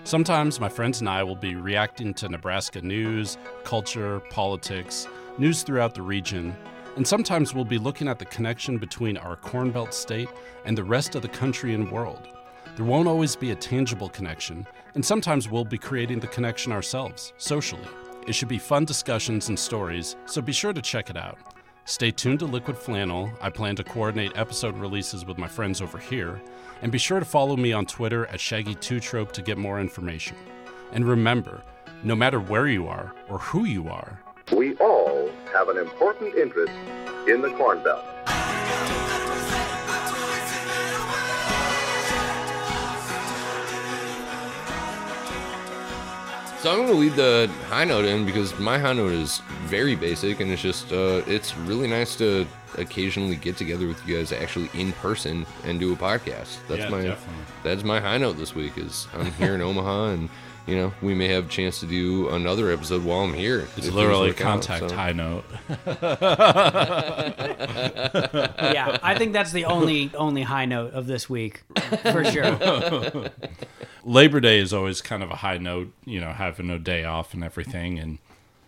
Sometimes 0.03 0.59
my 0.59 0.67
friends 0.67 0.99
and 0.99 1.07
I 1.07 1.23
will 1.23 1.37
be 1.37 1.55
reacting 1.55 2.13
to 2.15 2.27
Nebraska 2.27 2.81
news, 2.81 3.37
culture, 3.63 4.19
politics, 4.29 5.07
news 5.37 5.63
throughout 5.63 5.95
the 5.95 6.01
region, 6.01 6.53
and 6.97 7.07
sometimes 7.07 7.53
we'll 7.53 7.63
be 7.63 7.77
looking 7.77 8.09
at 8.09 8.19
the 8.19 8.25
connection 8.25 8.77
between 8.77 9.15
our 9.15 9.37
Corn 9.37 9.71
Belt 9.71 9.93
state 9.93 10.27
and 10.65 10.77
the 10.77 10.83
rest 10.83 11.15
of 11.15 11.21
the 11.21 11.29
country 11.29 11.73
and 11.73 11.89
world. 11.89 12.27
There 12.75 12.83
won't 12.83 13.07
always 13.07 13.37
be 13.37 13.51
a 13.51 13.55
tangible 13.55 14.09
connection, 14.09 14.67
and 14.95 15.05
sometimes 15.05 15.47
we'll 15.47 15.63
be 15.63 15.77
creating 15.77 16.19
the 16.19 16.27
connection 16.27 16.73
ourselves, 16.73 17.31
socially. 17.37 17.87
It 18.29 18.35
should 18.35 18.47
be 18.47 18.59
fun 18.59 18.85
discussions 18.85 19.49
and 19.49 19.57
stories, 19.57 20.15
so 20.27 20.39
be 20.39 20.51
sure 20.51 20.71
to 20.71 20.83
check 20.83 21.09
it 21.09 21.17
out. 21.17 21.39
Stay 21.85 22.11
tuned 22.11 22.37
to 22.41 22.45
Liquid 22.45 22.77
Flannel. 22.77 23.31
I 23.41 23.49
plan 23.49 23.75
to 23.77 23.83
coordinate 23.83 24.37
episode 24.37 24.77
releases 24.77 25.25
with 25.25 25.39
my 25.39 25.47
friends 25.47 25.81
over 25.81 25.97
here, 25.97 26.39
and 26.83 26.91
be 26.91 26.99
sure 26.99 27.17
to 27.19 27.25
follow 27.25 27.57
me 27.57 27.73
on 27.73 27.87
Twitter 27.87 28.27
at 28.27 28.39
Shaggy2Trope 28.39 29.31
to 29.31 29.41
get 29.41 29.57
more 29.57 29.79
information. 29.79 30.37
And 30.91 31.05
remember, 31.05 31.63
no 32.03 32.15
matter 32.15 32.39
where 32.39 32.67
you 32.67 32.87
are 32.87 33.15
or 33.29 33.39
who 33.39 33.65
you 33.65 33.89
are, 33.89 34.21
We 34.51 34.75
all 34.75 35.31
have 35.51 35.69
an 35.69 35.77
important 35.77 36.35
interest 36.35 36.73
in 37.27 37.41
the 37.41 37.49
Corn 37.57 37.81
Belt. 37.83 38.05
So 46.61 46.69
I'm 46.71 46.77
going 46.79 46.89
to 46.89 46.93
leave 46.95 47.15
the 47.15 47.49
high 47.69 47.85
note 47.85 48.03
in 48.03 48.25
because 48.25 48.57
my 48.59 48.77
high 48.77 48.91
note 48.91 49.13
is 49.13 49.39
very 49.65 49.95
basic, 49.95 50.41
and 50.41 50.51
it's 50.51 50.61
just 50.61 50.91
uh, 50.91 51.21
it's 51.25 51.55
really 51.55 51.87
nice 51.87 52.17
to 52.17 52.45
occasionally 52.77 53.37
get 53.37 53.55
together 53.55 53.87
with 53.87 54.05
you 54.05 54.17
guys 54.17 54.31
actually 54.33 54.69
in 54.73 54.91
person 54.93 55.45
and 55.63 55.79
do 55.79 55.93
a 55.93 55.95
podcast. 55.95 56.57
That's 56.67 56.81
Yeah, 56.81 56.89
my 56.89 57.01
definitely. 57.03 57.43
that's 57.63 57.83
my 57.83 58.01
high 58.01 58.17
note 58.17 58.33
this 58.37 58.53
week. 58.55 58.77
Is 58.77 59.07
I'm 59.13 59.31
here 59.33 59.55
in 59.55 59.61
Omaha, 59.69 60.09
and 60.09 60.29
you 60.69 60.75
know 60.75 60.93
we 61.01 61.13
may 61.13 61.27
have 61.29 61.47
a 61.47 61.49
chance 61.49 61.79
to 61.79 61.85
do 61.85 62.29
another 62.29 62.71
episode 62.71 63.03
while 63.03 63.21
I'm 63.21 63.33
here. 63.33 63.67
it's 63.75 63.89
literally 63.89 64.29
work 64.29 64.41
out, 64.41 64.61
contact 64.61 64.89
so. 64.89 64.95
high 64.95 65.11
note. 65.11 65.45
Yeah, 68.69 68.97
I 69.01 69.17
think 69.17 69.33
that's 69.33 69.51
the 69.51 69.65
only 69.65 70.11
only 70.15 70.43
high 70.43 70.65
note 70.65 70.93
of 70.93 71.07
this 71.07 71.29
week 71.29 71.63
for 72.03 72.23
sure. 72.23 72.55
Labor 74.03 74.39
Day 74.39 74.59
is 74.59 74.73
always 74.73 75.01
kind 75.01 75.23
of 75.23 75.31
a 75.31 75.37
high 75.37 75.57
note, 75.57 75.93
you 76.05 76.19
know, 76.19 76.31
having 76.31 76.69
a 76.69 76.79
day 76.79 77.03
off 77.03 77.33
and 77.33 77.43
everything. 77.43 77.99
And 77.99 78.19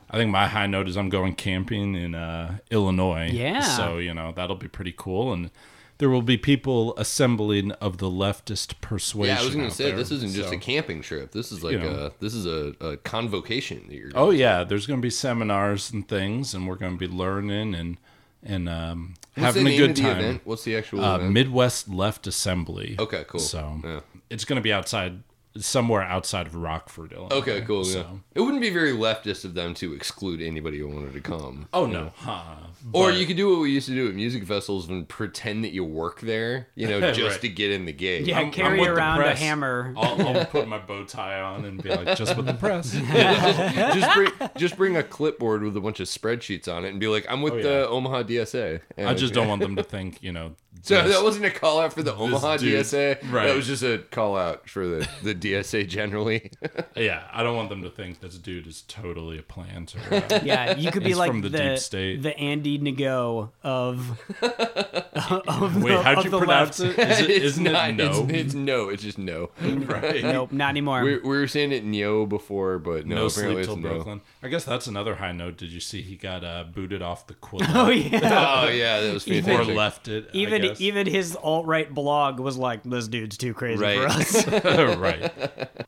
I 0.09 0.17
think 0.17 0.31
my 0.31 0.47
high 0.47 0.67
note 0.67 0.87
is 0.87 0.97
I'm 0.97 1.09
going 1.09 1.35
camping 1.35 1.95
in 1.95 2.15
uh, 2.15 2.57
Illinois. 2.69 3.29
Yeah. 3.31 3.61
So, 3.61 3.97
you 3.97 4.13
know, 4.13 4.31
that'll 4.31 4.55
be 4.55 4.67
pretty 4.67 4.93
cool. 4.95 5.33
And 5.33 5.51
there 6.01 6.09
will 6.09 6.23
be 6.23 6.35
people 6.35 6.95
assembling 6.97 7.71
of 7.73 7.99
the 7.99 8.09
leftist 8.09 8.81
persuasion. 8.81 9.35
Yeah, 9.35 9.41
I 9.41 9.45
was 9.45 9.53
going 9.55 9.69
to 9.69 9.73
say 9.75 9.83
there. 9.89 9.97
this 9.97 10.09
isn't 10.09 10.31
just 10.33 10.49
So- 10.49 10.55
a 10.55 10.57
camping 10.57 11.03
trip. 11.03 11.31
This 11.31 11.51
is 11.51 11.63
like 11.63 11.73
You 11.73 11.79
know. 11.79 11.89
a 11.89 12.11
this 12.19 12.33
is 12.33 12.47
a, 12.47 12.73
a 12.83 12.97
convocation 12.97 13.85
that 13.87 13.95
you're. 13.95 14.09
Oh, 14.15 14.31
yeah. 14.31 14.63
There's 14.63 14.87
going 14.87 14.99
to 14.99 15.05
be 15.05 15.11
seminars 15.11 15.91
and 15.91 16.07
things, 16.07 16.55
and 16.55 16.67
we're 16.67 16.75
going 16.75 16.93
to 16.93 16.97
be 16.97 17.07
learning 17.07 17.75
and, 17.75 17.97
and 18.43 18.67
um, 18.67 19.13
having 19.37 19.67
a 19.67 19.77
good 19.77 19.95
time. 19.95 20.17
event? 20.17 20.41
What's 20.43 20.63
the 20.63 20.75
actual 20.75 21.05
Uh, 21.05 21.17
event? 21.17 21.33
Midwest 21.33 21.87
Left 21.87 22.25
Assembly. 22.25 22.95
Okay, 22.97 23.23
cool. 23.27 23.39
So 23.39 23.79
Yeah. 23.83 23.99
it's 24.31 24.43
going 24.43 24.57
to 24.57 24.63
be 24.63 24.73
outside, 24.73 25.21
somewhere 25.57 26.01
outside 26.01 26.47
of 26.47 26.55
Rockford, 26.55 27.11
Illinois. 27.11 27.35
Okay, 27.37 27.61
cool. 27.61 27.85
Yeah. 27.85 28.03
It 28.33 28.39
wouldn't 28.41 28.61
be 28.61 28.69
very 28.69 28.93
leftist 28.93 29.43
of 29.43 29.53
them 29.53 29.73
to 29.75 29.93
exclude 29.93 30.41
anybody 30.41 30.79
who 30.79 30.87
wanted 30.87 31.13
to 31.13 31.19
come. 31.21 31.67
Oh 31.73 31.85
no. 31.85 32.11
Huh. 32.15 32.41
Or 32.93 33.11
you 33.11 33.25
could 33.27 33.37
do 33.37 33.51
what 33.51 33.59
we 33.61 33.69
used 33.71 33.87
to 33.89 33.93
do 33.93 34.07
at 34.07 34.15
music 34.15 34.43
festivals 34.45 34.89
and 34.89 35.07
pretend 35.07 35.63
that 35.65 35.71
you 35.71 35.83
work 35.83 36.21
there, 36.21 36.67
you 36.75 36.87
know, 36.87 36.99
just 37.13 37.31
Right. 37.35 37.41
to 37.41 37.49
get 37.49 37.71
in 37.71 37.85
the 37.85 37.91
gig. 37.91 38.25
Yeah, 38.27 38.37
I'm- 38.37 38.45
I'm 38.47 38.51
carry 38.51 38.85
around 38.87 39.21
a 39.21 39.35
hammer. 39.35 39.93
I'll, 39.97 40.27
I'll 40.37 40.45
put 40.45 40.67
my 40.67 40.79
bow 40.79 41.03
tie 41.05 41.41
on 41.41 41.65
and 41.65 41.81
be 41.83 41.89
like, 41.89 42.17
just 42.17 42.35
with 42.37 42.45
the 42.47 42.53
press. 42.53 42.91
just 43.95 44.15
bring 44.15 44.31
just 44.57 44.77
bring 44.77 44.95
a 44.97 45.03
clipboard 45.03 45.63
with 45.63 45.75
a 45.77 45.81
bunch 45.81 45.99
of 45.99 46.07
spreadsheets 46.07 46.67
on 46.73 46.85
it 46.85 46.89
and 46.89 46.99
be 46.99 47.07
like, 47.07 47.25
I'm 47.29 47.41
with 47.41 47.53
Oh, 47.53 47.57
yeah. 47.57 47.63
the 47.63 47.87
Omaha 47.89 48.23
DSA. 48.23 48.81
And- 48.97 49.09
I 49.09 49.13
just 49.13 49.33
don't 49.33 49.47
want 49.47 49.61
them 49.61 49.75
to 49.75 49.83
think, 49.83 50.23
you 50.23 50.31
know. 50.31 50.55
So 50.83 51.01
this- 51.03 51.15
that 51.15 51.23
wasn't 51.23 51.45
a 51.45 51.51
call 51.51 51.79
out 51.79 51.93
for 51.93 52.01
the 52.03 52.15
Omaha 52.15 52.57
dude- 52.57 52.79
DSA. 52.85 53.31
right. 53.31 53.47
That 53.47 53.55
was 53.55 53.67
just 53.67 53.83
a 53.83 53.99
call 53.99 54.35
out 54.37 54.67
for 54.69 54.87
the, 54.87 55.07
the 55.23 55.35
DSA 55.35 55.87
generally. 55.87 56.51
yeah, 56.95 57.23
I 57.31 57.43
don't 57.43 57.55
want 57.55 57.69
them 57.69 57.81
to 57.83 57.89
think 57.89 58.19
this 58.19 58.37
dude 58.37 58.67
is 58.67 58.81
totally 58.87 59.37
a 59.37 59.43
planter. 59.43 59.99
Uh, 60.09 60.39
Yeah, 60.43 60.75
you 60.77 60.91
could 60.91 61.03
be 61.03 61.13
like 61.13 61.29
from 61.31 61.41
the 61.41 61.49
the 61.49 61.57
deep 61.57 61.77
state. 61.79 62.21
the 62.23 62.37
Andy 62.37 62.79
Ngo 62.79 63.49
of 63.63 64.19
of 64.41 65.83
Wait, 65.83 65.91
the, 65.91 66.01
how'd 66.03 66.17
of 66.19 66.25
you 66.25 66.31
the 66.31 66.37
pronounce 66.39 66.79
left. 66.79 66.97
it? 66.99 67.09
Is 67.11 67.19
it 67.21 67.29
it's 67.29 67.45
isn't 67.45 67.63
not, 67.63 67.89
it 67.91 67.93
no? 67.97 68.09
It's, 68.09 68.31
it's 68.31 68.53
no. 68.53 68.89
It's 68.89 69.03
just 69.03 69.17
no. 69.17 69.49
right. 69.61 70.23
Nope, 70.23 70.51
not 70.51 70.69
anymore. 70.69 71.03
We, 71.03 71.17
we 71.17 71.21
were 71.37 71.47
saying 71.47 71.71
it 71.71 71.85
Nyo 71.85 72.25
before, 72.27 72.79
but 72.79 73.05
no, 73.05 73.15
No 73.15 73.25
apparently 73.27 73.63
sleep 73.63 73.65
till 73.65 73.73
it's 73.75 73.83
no. 73.83 73.89
Brooklyn. 73.89 74.21
I 74.43 74.47
guess 74.47 74.63
that's 74.63 74.87
another 74.87 75.15
high 75.15 75.31
note. 75.31 75.57
Did 75.57 75.71
you 75.71 75.79
see 75.79 76.01
he 76.01 76.15
got 76.15 76.43
uh, 76.43 76.63
booted 76.73 77.01
off 77.01 77.27
the 77.27 77.33
quill? 77.35 77.61
oh 77.69 77.89
yeah. 77.89 78.63
Oh 78.63 78.69
yeah, 78.69 79.01
that 79.01 79.13
was 79.13 79.27
Even- 79.27 79.59
or 79.59 79.63
left 79.65 80.07
it. 80.07 80.29
Even 80.33 80.63
guess. 80.71 80.77
guess. 80.79 80.81
even 80.87 81.07
his 81.07 81.35
alt 81.35 81.65
right 81.65 81.91
blog 81.93 82.39
was 82.39 82.57
like, 82.57 82.83
"This 82.83 83.07
dude's 83.07 83.37
too 83.37 83.53
crazy 83.53 83.81
Right. 83.81 83.97
for 83.99 84.07
us." 84.07 84.47
right. 84.97 85.31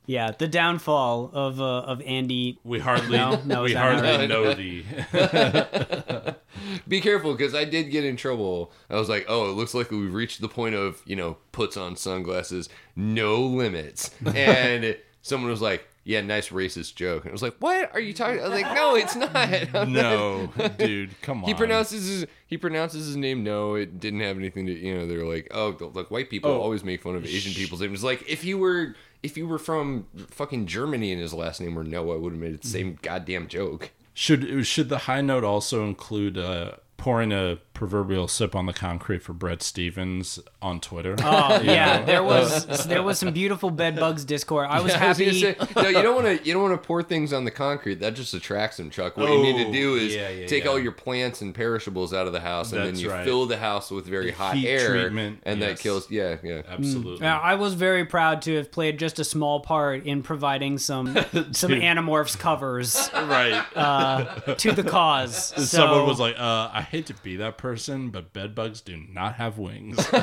yeah, 0.05 0.31
the 0.31 0.47
downfall 0.47 1.31
of 1.33 1.59
uh, 1.59 1.79
of 1.81 2.01
Andy. 2.03 2.59
We 2.63 2.79
hardly 2.79 3.17
No, 3.17 3.41
no, 3.45 3.63
we 3.63 3.69
is 3.69 3.73
not 3.75 3.81
hardly 3.83 4.09
right? 4.09 4.29
know 4.29 4.53
the 4.53 6.35
Be 6.87 7.01
careful 7.01 7.33
because 7.33 7.53
I 7.55 7.65
did 7.65 7.91
get 7.91 8.03
in 8.05 8.15
trouble. 8.15 8.71
I 8.89 8.95
was 8.95 9.09
like, 9.09 9.25
oh, 9.27 9.49
it 9.49 9.53
looks 9.53 9.73
like 9.73 9.91
we've 9.91 10.13
reached 10.13 10.41
the 10.41 10.47
point 10.47 10.75
of, 10.75 11.01
you 11.05 11.15
know, 11.15 11.37
puts 11.51 11.77
on 11.77 11.95
sunglasses, 11.95 12.69
no 12.95 13.41
limits. 13.41 14.11
And 14.35 14.97
someone 15.21 15.49
was 15.51 15.61
like, 15.61 15.87
yeah, 16.05 16.21
nice 16.21 16.49
racist 16.49 16.95
joke. 16.95 17.23
And 17.23 17.31
I 17.31 17.33
was 17.33 17.41
like, 17.41 17.55
what 17.59 17.93
are 17.93 17.99
you 17.99 18.13
talking? 18.13 18.39
I 18.39 18.47
was 18.49 18.61
like, 18.61 18.73
no, 18.75 18.95
it's 18.95 19.15
not. 19.15 19.87
No, 19.89 20.51
dude, 20.77 21.19
come 21.21 21.43
on. 21.43 21.47
He 21.47 21.53
pronounces 21.53 22.07
his 22.07 22.25
he 22.47 22.57
pronounces 22.57 23.05
his 23.07 23.15
name. 23.15 23.43
No, 23.43 23.75
it 23.75 23.99
didn't 23.99 24.19
have 24.21 24.37
anything 24.37 24.65
to 24.65 24.73
you 24.73 24.95
know. 24.97 25.07
They're 25.07 25.25
like, 25.25 25.47
oh, 25.51 25.75
look, 25.93 26.11
white 26.11 26.29
people 26.29 26.51
Oh. 26.51 26.59
always 26.61 26.83
make 26.83 27.01
fun 27.01 27.15
of 27.15 27.25
Asian 27.25 27.53
people's 27.53 27.81
names. 27.81 28.03
Like 28.03 28.27
if 28.29 28.43
you 28.43 28.57
were 28.57 28.95
if 29.21 29.37
you 29.37 29.47
were 29.47 29.59
from 29.59 30.07
fucking 30.29 30.65
Germany 30.67 31.11
and 31.13 31.21
his 31.21 31.33
last 31.33 31.61
name 31.61 31.75
were 31.75 31.83
Noah, 31.83 32.15
I 32.15 32.17
would 32.19 32.33
have 32.33 32.41
made 32.41 32.61
the 32.61 32.67
same 32.67 32.97
goddamn 33.01 33.47
joke. 33.47 33.91
Should 34.13 34.65
should 34.67 34.89
the 34.89 34.99
high 34.99 35.21
note 35.21 35.43
also 35.43 35.85
include 35.85 36.37
uh, 36.37 36.71
pouring 36.97 37.31
a 37.31 37.57
proverbial 37.83 38.29
sip 38.29 38.55
on 38.55 38.65
the 38.65 38.71
concrete 38.71 39.21
for 39.21 39.33
Bret 39.33 39.61
Stephens 39.61 40.39
on 40.61 40.79
Twitter? 40.79 41.15
Oh 41.19 41.59
yeah, 41.61 41.99
know? 41.99 42.05
there 42.05 42.23
was 42.23 42.85
there 42.85 43.03
was 43.03 43.19
some 43.19 43.33
beautiful 43.33 43.71
bed 43.71 43.97
bugs 43.97 44.23
discord. 44.23 44.67
I 44.69 44.79
was 44.79 44.93
I 44.93 45.09
was 45.09 45.17
happy. 45.17 45.25
gonna 45.25 45.67
say, 45.67 45.81
no, 45.81 45.89
you 45.89 46.01
don't 46.01 46.15
want 46.15 46.27
to. 46.39 46.45
You 46.47 46.53
don't 46.53 46.63
want 46.63 46.81
to 46.81 46.87
pour 46.87 47.03
things 47.03 47.33
on 47.33 47.43
the 47.43 47.51
concrete. 47.51 47.95
That 47.95 48.15
just 48.15 48.33
attracts 48.33 48.77
them, 48.77 48.89
Chuck. 48.89 49.17
What 49.17 49.29
you 49.29 49.41
need 49.43 49.63
to 49.63 49.69
Oh, 49.69 49.73
do 49.73 49.95
is 49.95 50.15
yeah, 50.15 50.29
yeah, 50.29 50.47
take 50.47 50.63
yeah. 50.63 50.69
all 50.69 50.79
your 50.79 50.93
plants 50.93 51.41
and 51.41 51.53
perishables 51.53 52.13
out 52.13 52.25
of 52.25 52.31
the 52.31 52.39
house, 52.39 52.71
and 52.71 52.85
then 52.85 52.95
you 52.97 53.09
right. 53.11 53.25
fill 53.25 53.45
the 53.47 53.57
house 53.57 53.91
with 53.91 54.05
very 54.05 54.31
hot 54.31 54.55
Heat 54.55 54.69
air, 54.69 54.89
treatment, 54.89 55.39
and 55.43 55.61
that 55.61 55.77
kills. 55.79 56.09
Yeah, 56.09 56.37
yeah. 56.41 56.61
Absolutely. 56.67 57.25
Yeah, 57.25 57.37
I 57.37 57.55
was 57.55 57.73
very 57.73 58.05
proud 58.05 58.41
to 58.43 58.55
have 58.55 58.71
played 58.71 58.97
just 58.97 59.19
a 59.19 59.25
small 59.25 59.59
part 59.59 60.05
in 60.05 60.23
providing 60.23 60.77
some 60.77 61.07
some. 61.51 61.73
Animorphs 61.73 62.37
covers 62.37 63.09
right. 63.13 63.61
uh, 63.75 64.55
to 64.55 64.71
the 64.71 64.83
cause. 64.83 65.51
So, 65.63 65.79
Someone 65.79 66.05
was 66.05 66.19
like, 66.19 66.35
uh, 66.37 66.69
"I 66.71 66.81
hate 66.81 67.07
to 67.07 67.13
be 67.15 67.37
that 67.37 67.57
person, 67.57 67.72
but 68.09 68.33
bed 68.33 68.53
bugs 68.55 68.81
do 68.81 68.97
not 69.11 69.35
have 69.35 69.57
wings." 69.57 69.97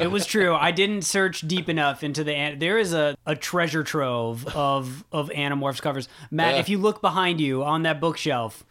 It 0.00 0.10
was 0.10 0.24
true. 0.26 0.54
I 0.54 0.70
didn't 0.72 1.02
search 1.02 1.42
deep 1.42 1.68
enough 1.68 2.02
into 2.02 2.24
the. 2.24 2.34
An- 2.34 2.58
there 2.58 2.78
is 2.78 2.92
a, 2.92 3.16
a 3.26 3.36
treasure 3.36 3.84
trove 3.84 4.46
of 4.56 5.04
of 5.12 5.28
Animorphs 5.30 5.80
covers. 5.82 6.08
Matt, 6.30 6.54
Yeah. 6.54 6.60
if 6.60 6.68
you 6.68 6.78
look 6.78 7.00
behind 7.00 7.40
you 7.40 7.62
on 7.62 7.82
that 7.82 8.00
bookshelf, 8.00 8.64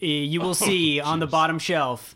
eh, 0.00 0.06
you 0.06 0.40
will 0.40 0.54
see 0.54 1.00
on 1.00 1.18
the 1.20 1.26
bottom 1.26 1.58
shelf 1.58 2.14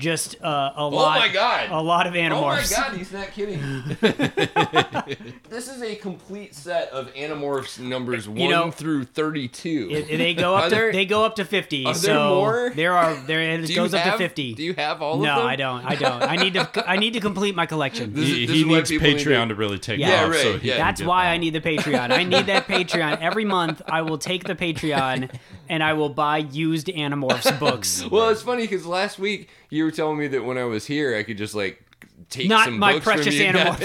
just 0.00 0.42
uh, 0.42 0.72
a 0.74 0.84
lot. 0.86 1.18
my 1.20 1.28
God. 1.28 1.70
A 1.70 1.80
lot 1.80 2.06
of 2.06 2.14
Oh 2.14 2.16
my 2.16 2.22
Animorphs. 2.58 2.74
god, 2.74 2.96
he's 2.96 3.12
not 3.12 3.30
kidding. 3.32 3.60
this 5.48 5.68
is 5.68 5.82
a 5.82 5.94
complete 5.96 6.54
set 6.54 6.88
of 6.90 7.12
Animorphs 7.14 7.78
numbers 7.78 8.28
one 8.28 8.50
know, 8.50 8.70
through 8.70 9.04
thirty-two. 9.04 9.88
It- 9.92 10.18
they 10.18 10.34
go 10.34 10.54
up 10.56 10.64
Are 10.64 10.68
to 10.70 10.74
there- 10.74 10.92
they 10.92 11.06
go 11.06 11.24
up 11.24 11.36
to 11.36 11.44
fifty. 11.44 11.84
are 11.84 11.92
there 11.94 12.14
so 12.14 12.34
more? 12.34 12.70
There 12.74 12.92
are 12.94 13.14
there. 13.26 13.40
It 13.42 13.66
Do 13.66 13.72
you 13.72 13.76
goes 13.76 13.94
up 13.94 14.04
to 14.04 14.18
fifty. 14.18 14.54
Do 14.54 14.62
you 14.62 14.74
have 14.74 15.02
all 15.02 15.16
no, 15.18 15.30
of 15.30 15.36
them? 15.36 15.44
No, 15.44 15.48
I 15.48 15.56
don't. 15.56 15.84
I 15.84 15.94
don't. 15.94 16.22
I 16.22 16.36
need 16.36 16.54
to. 16.54 16.88
I 16.90 16.96
need 16.96 17.12
to 17.14 17.20
complete 17.20 17.54
my 17.54 17.66
collection. 17.66 18.12
This 18.14 18.28
he 18.28 18.46
this 18.46 18.56
he 18.56 18.64
needs 18.64 18.90
people 18.90 19.08
need 19.08 19.18
to- 19.18 19.24
Patreon 19.30 19.48
to, 19.48 19.54
really 19.54 19.78
take 19.78 20.00
Yeah, 20.00 20.24
off. 20.26 20.34
so 20.34 20.52
right, 20.52 20.60
he 20.60 20.68
yeah. 20.68 20.76
That's 20.78 21.02
why 21.02 21.24
that. 21.24 21.32
I 21.32 21.36
need 21.38 21.54
the 21.54 21.60
Patreon. 21.60 22.10
I 22.10 22.24
need 22.24 22.46
that 22.46 22.66
Patreon 22.66 23.20
every 23.20 23.44
month. 23.44 23.82
I 23.86 24.02
will 24.02 24.18
take 24.18 24.44
the 24.44 24.54
Patreon 24.54 25.30
and 25.70 25.82
I 25.82 25.94
will 25.94 26.08
buy 26.10 26.38
used 26.38 26.88
Animorphs 26.88 27.58
books. 27.60 28.04
Well, 28.10 28.28
it's 28.28 28.42
funny 28.42 28.62
because 28.64 28.84
last 28.84 29.18
week 29.18 29.48
you 29.70 29.84
were 29.84 29.90
telling 29.90 30.18
me 30.18 30.26
that 30.28 30.44
when 30.44 30.58
I 30.58 30.64
was 30.64 30.84
here, 30.84 31.16
I 31.16 31.22
could 31.22 31.38
just 31.38 31.54
like 31.54 31.82
take 32.28 32.48
Not 32.48 32.66
some 32.66 32.78
my 32.78 32.92
books 32.94 33.04
precious 33.04 33.26
from 33.26 33.34
you 33.34 33.44
and 33.46 33.56
Animorphs. 33.56 33.78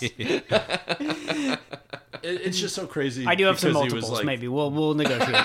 get 0.00 0.16
the 0.16 0.24
Animorphs. 0.40 1.58
It- 2.22 2.40
it's 2.46 2.58
just 2.58 2.74
so 2.74 2.86
crazy. 2.86 3.24
I 3.26 3.34
do 3.36 3.44
have 3.44 3.60
some 3.60 3.70
because 3.72 3.82
he 3.92 3.94
was 3.94 4.02
multiples. 4.04 4.18
like, 4.18 4.26
maybe 4.26 4.48
we'll 4.48 4.70
we'll 4.70 4.94
negotiate. 4.94 5.44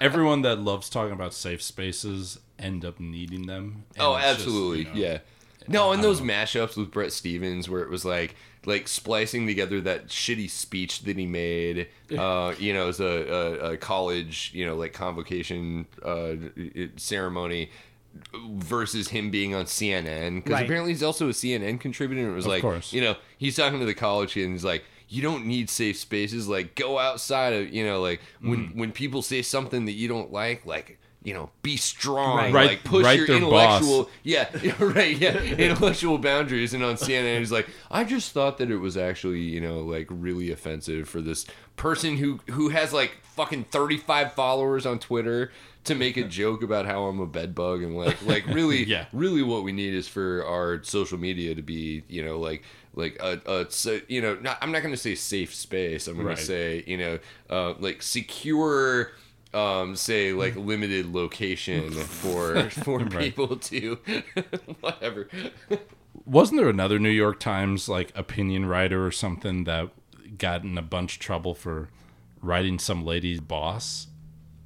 Everyone 0.00 0.42
that 0.42 0.58
loves 0.58 0.88
talking 0.90 1.12
about 1.12 1.34
safe 1.34 1.62
spaces 1.62 2.40
end 2.58 2.84
up 2.84 2.98
needing 2.98 3.46
them. 3.46 3.84
and 3.94 4.02
oh, 4.02 4.16
it's 4.16 4.24
just, 4.24 4.38
absolutely, 4.40 4.78
you 4.78 4.84
know, 4.86 4.92
yeah. 4.94 5.18
No, 5.68 5.92
and 5.92 6.02
those 6.02 6.20
mashups 6.22 6.76
with 6.76 6.90
Bret 6.90 7.12
Stephens, 7.12 7.68
where 7.68 7.82
it 7.82 7.90
was 7.90 8.04
like 8.04 8.34
like 8.66 8.88
splicing 8.88 9.46
together 9.46 9.80
that 9.80 10.08
shitty 10.08 10.50
speech 10.50 11.02
that 11.02 11.16
he 11.16 11.24
made, 11.26 11.88
uh, 12.18 12.52
you 12.58 12.74
know, 12.74 12.88
as 12.88 13.00
a, 13.00 13.04
a, 13.06 13.72
a 13.72 13.76
college, 13.76 14.50
you 14.54 14.66
know, 14.66 14.76
like 14.76 14.92
convocation 14.92 15.86
uh, 16.04 16.34
ceremony 16.96 17.70
versus 18.50 19.08
him 19.08 19.30
being 19.30 19.54
on 19.54 19.64
CNN 19.66 20.36
because 20.36 20.52
Right. 20.52 20.64
apparently 20.64 20.92
he's 20.92 21.02
also 21.02 21.28
a 21.28 21.32
CNN 21.32 21.78
contributor. 21.80 22.22
And 22.22 22.32
it 22.32 22.34
was 22.34 22.46
like, 22.46 22.62
course. 22.62 22.92
you 22.92 23.00
know, 23.00 23.16
he's 23.38 23.56
talking 23.56 23.78
to 23.78 23.86
the 23.86 23.94
college 23.94 24.34
kid 24.34 24.44
and 24.44 24.52
he's 24.52 24.64
like, 24.64 24.84
you 25.08 25.22
don't 25.22 25.46
need 25.46 25.70
safe 25.70 25.96
spaces. 25.98 26.48
Like, 26.48 26.74
go 26.74 26.98
outside 26.98 27.52
of, 27.52 27.72
you 27.72 27.84
know, 27.84 28.00
like 28.00 28.20
when 28.40 28.68
Mm. 28.70 28.76
when 28.76 28.92
people 28.92 29.22
say 29.22 29.42
something 29.42 29.84
that 29.84 29.92
you 29.92 30.08
don't 30.08 30.32
like, 30.32 30.66
like. 30.66 30.98
You 31.26 31.34
know, 31.34 31.50
be 31.62 31.76
strong. 31.76 32.36
Right. 32.36 32.52
Right- 32.54 32.66
Like 32.68 32.84
push 32.84 33.04
right 33.04 33.18
your 33.18 33.26
intellectual, 33.36 34.04
boss. 34.04 34.12
yeah, 34.22 34.48
yeah, 34.62 34.74
right, 34.80 35.16
yeah, 35.16 35.36
intellectual 35.42 36.18
boundaries. 36.18 36.72
And 36.72 36.84
on 36.84 36.94
CNN, 36.94 37.40
he's 37.40 37.50
like, 37.50 37.68
I 37.90 38.04
just 38.04 38.30
thought 38.30 38.58
that 38.58 38.70
it 38.70 38.76
was 38.76 38.96
actually, 38.96 39.40
you 39.40 39.60
know, 39.60 39.80
like 39.80 40.06
really 40.08 40.52
offensive 40.52 41.08
for 41.08 41.20
this 41.20 41.44
person 41.74 42.16
who 42.18 42.38
who 42.52 42.68
has 42.68 42.92
like 42.92 43.16
fucking 43.34 43.64
thirty 43.64 43.96
five 43.96 44.34
followers 44.34 44.86
on 44.86 45.00
Twitter 45.00 45.50
to 45.82 45.94
make 45.96 46.16
a 46.16 46.22
joke 46.40 46.62
about 46.62 46.86
how 46.86 47.06
I'm 47.06 47.18
a 47.18 47.26
bed 47.26 47.56
bug 47.56 47.82
and 47.82 47.96
like 47.96 48.24
like 48.24 48.46
really 48.46 48.84
Yeah. 48.84 49.06
really 49.12 49.42
what 49.42 49.64
we 49.64 49.72
need 49.72 49.94
is 49.94 50.06
for 50.06 50.44
our 50.46 50.80
social 50.84 51.18
media 51.18 51.56
to 51.56 51.62
be 51.62 52.04
you 52.08 52.24
know 52.24 52.38
like 52.38 52.62
like 52.94 53.16
a, 53.20 53.40
a 53.46 53.66
so, 53.70 54.00
you 54.08 54.22
know 54.22 54.36
not, 54.36 54.58
I'm 54.62 54.70
not 54.72 54.80
going 54.82 54.94
to 54.94 55.00
say 55.00 55.14
safe 55.16 55.54
space 55.54 56.06
I'm 56.08 56.14
going 56.14 56.28
Right. 56.28 56.36
to 56.38 56.42
say 56.44 56.84
you 56.86 56.96
know 56.96 57.18
uh, 57.50 57.74
like 57.80 58.00
secure 58.02 59.10
um 59.54 59.96
say 59.96 60.32
like 60.32 60.56
limited 60.56 61.06
location 61.14 61.90
for 61.92 62.68
for 62.70 62.98
Right. 63.00 63.18
people 63.18 63.56
to 63.56 63.98
whatever 64.80 65.28
Wasn't 66.24 66.58
there 66.60 66.68
another 66.68 66.98
New 66.98 67.10
York 67.10 67.38
Times 67.40 67.88
like 67.88 68.10
opinion 68.16 68.66
writer 68.66 69.06
or 69.06 69.12
something 69.12 69.64
that 69.64 69.90
got 70.38 70.64
in 70.64 70.76
a 70.76 70.82
bunch 70.82 71.14
of 71.16 71.20
trouble 71.20 71.54
for 71.54 71.88
writing 72.42 72.78
some 72.78 73.04
lady's 73.04 73.40
boss? 73.40 74.08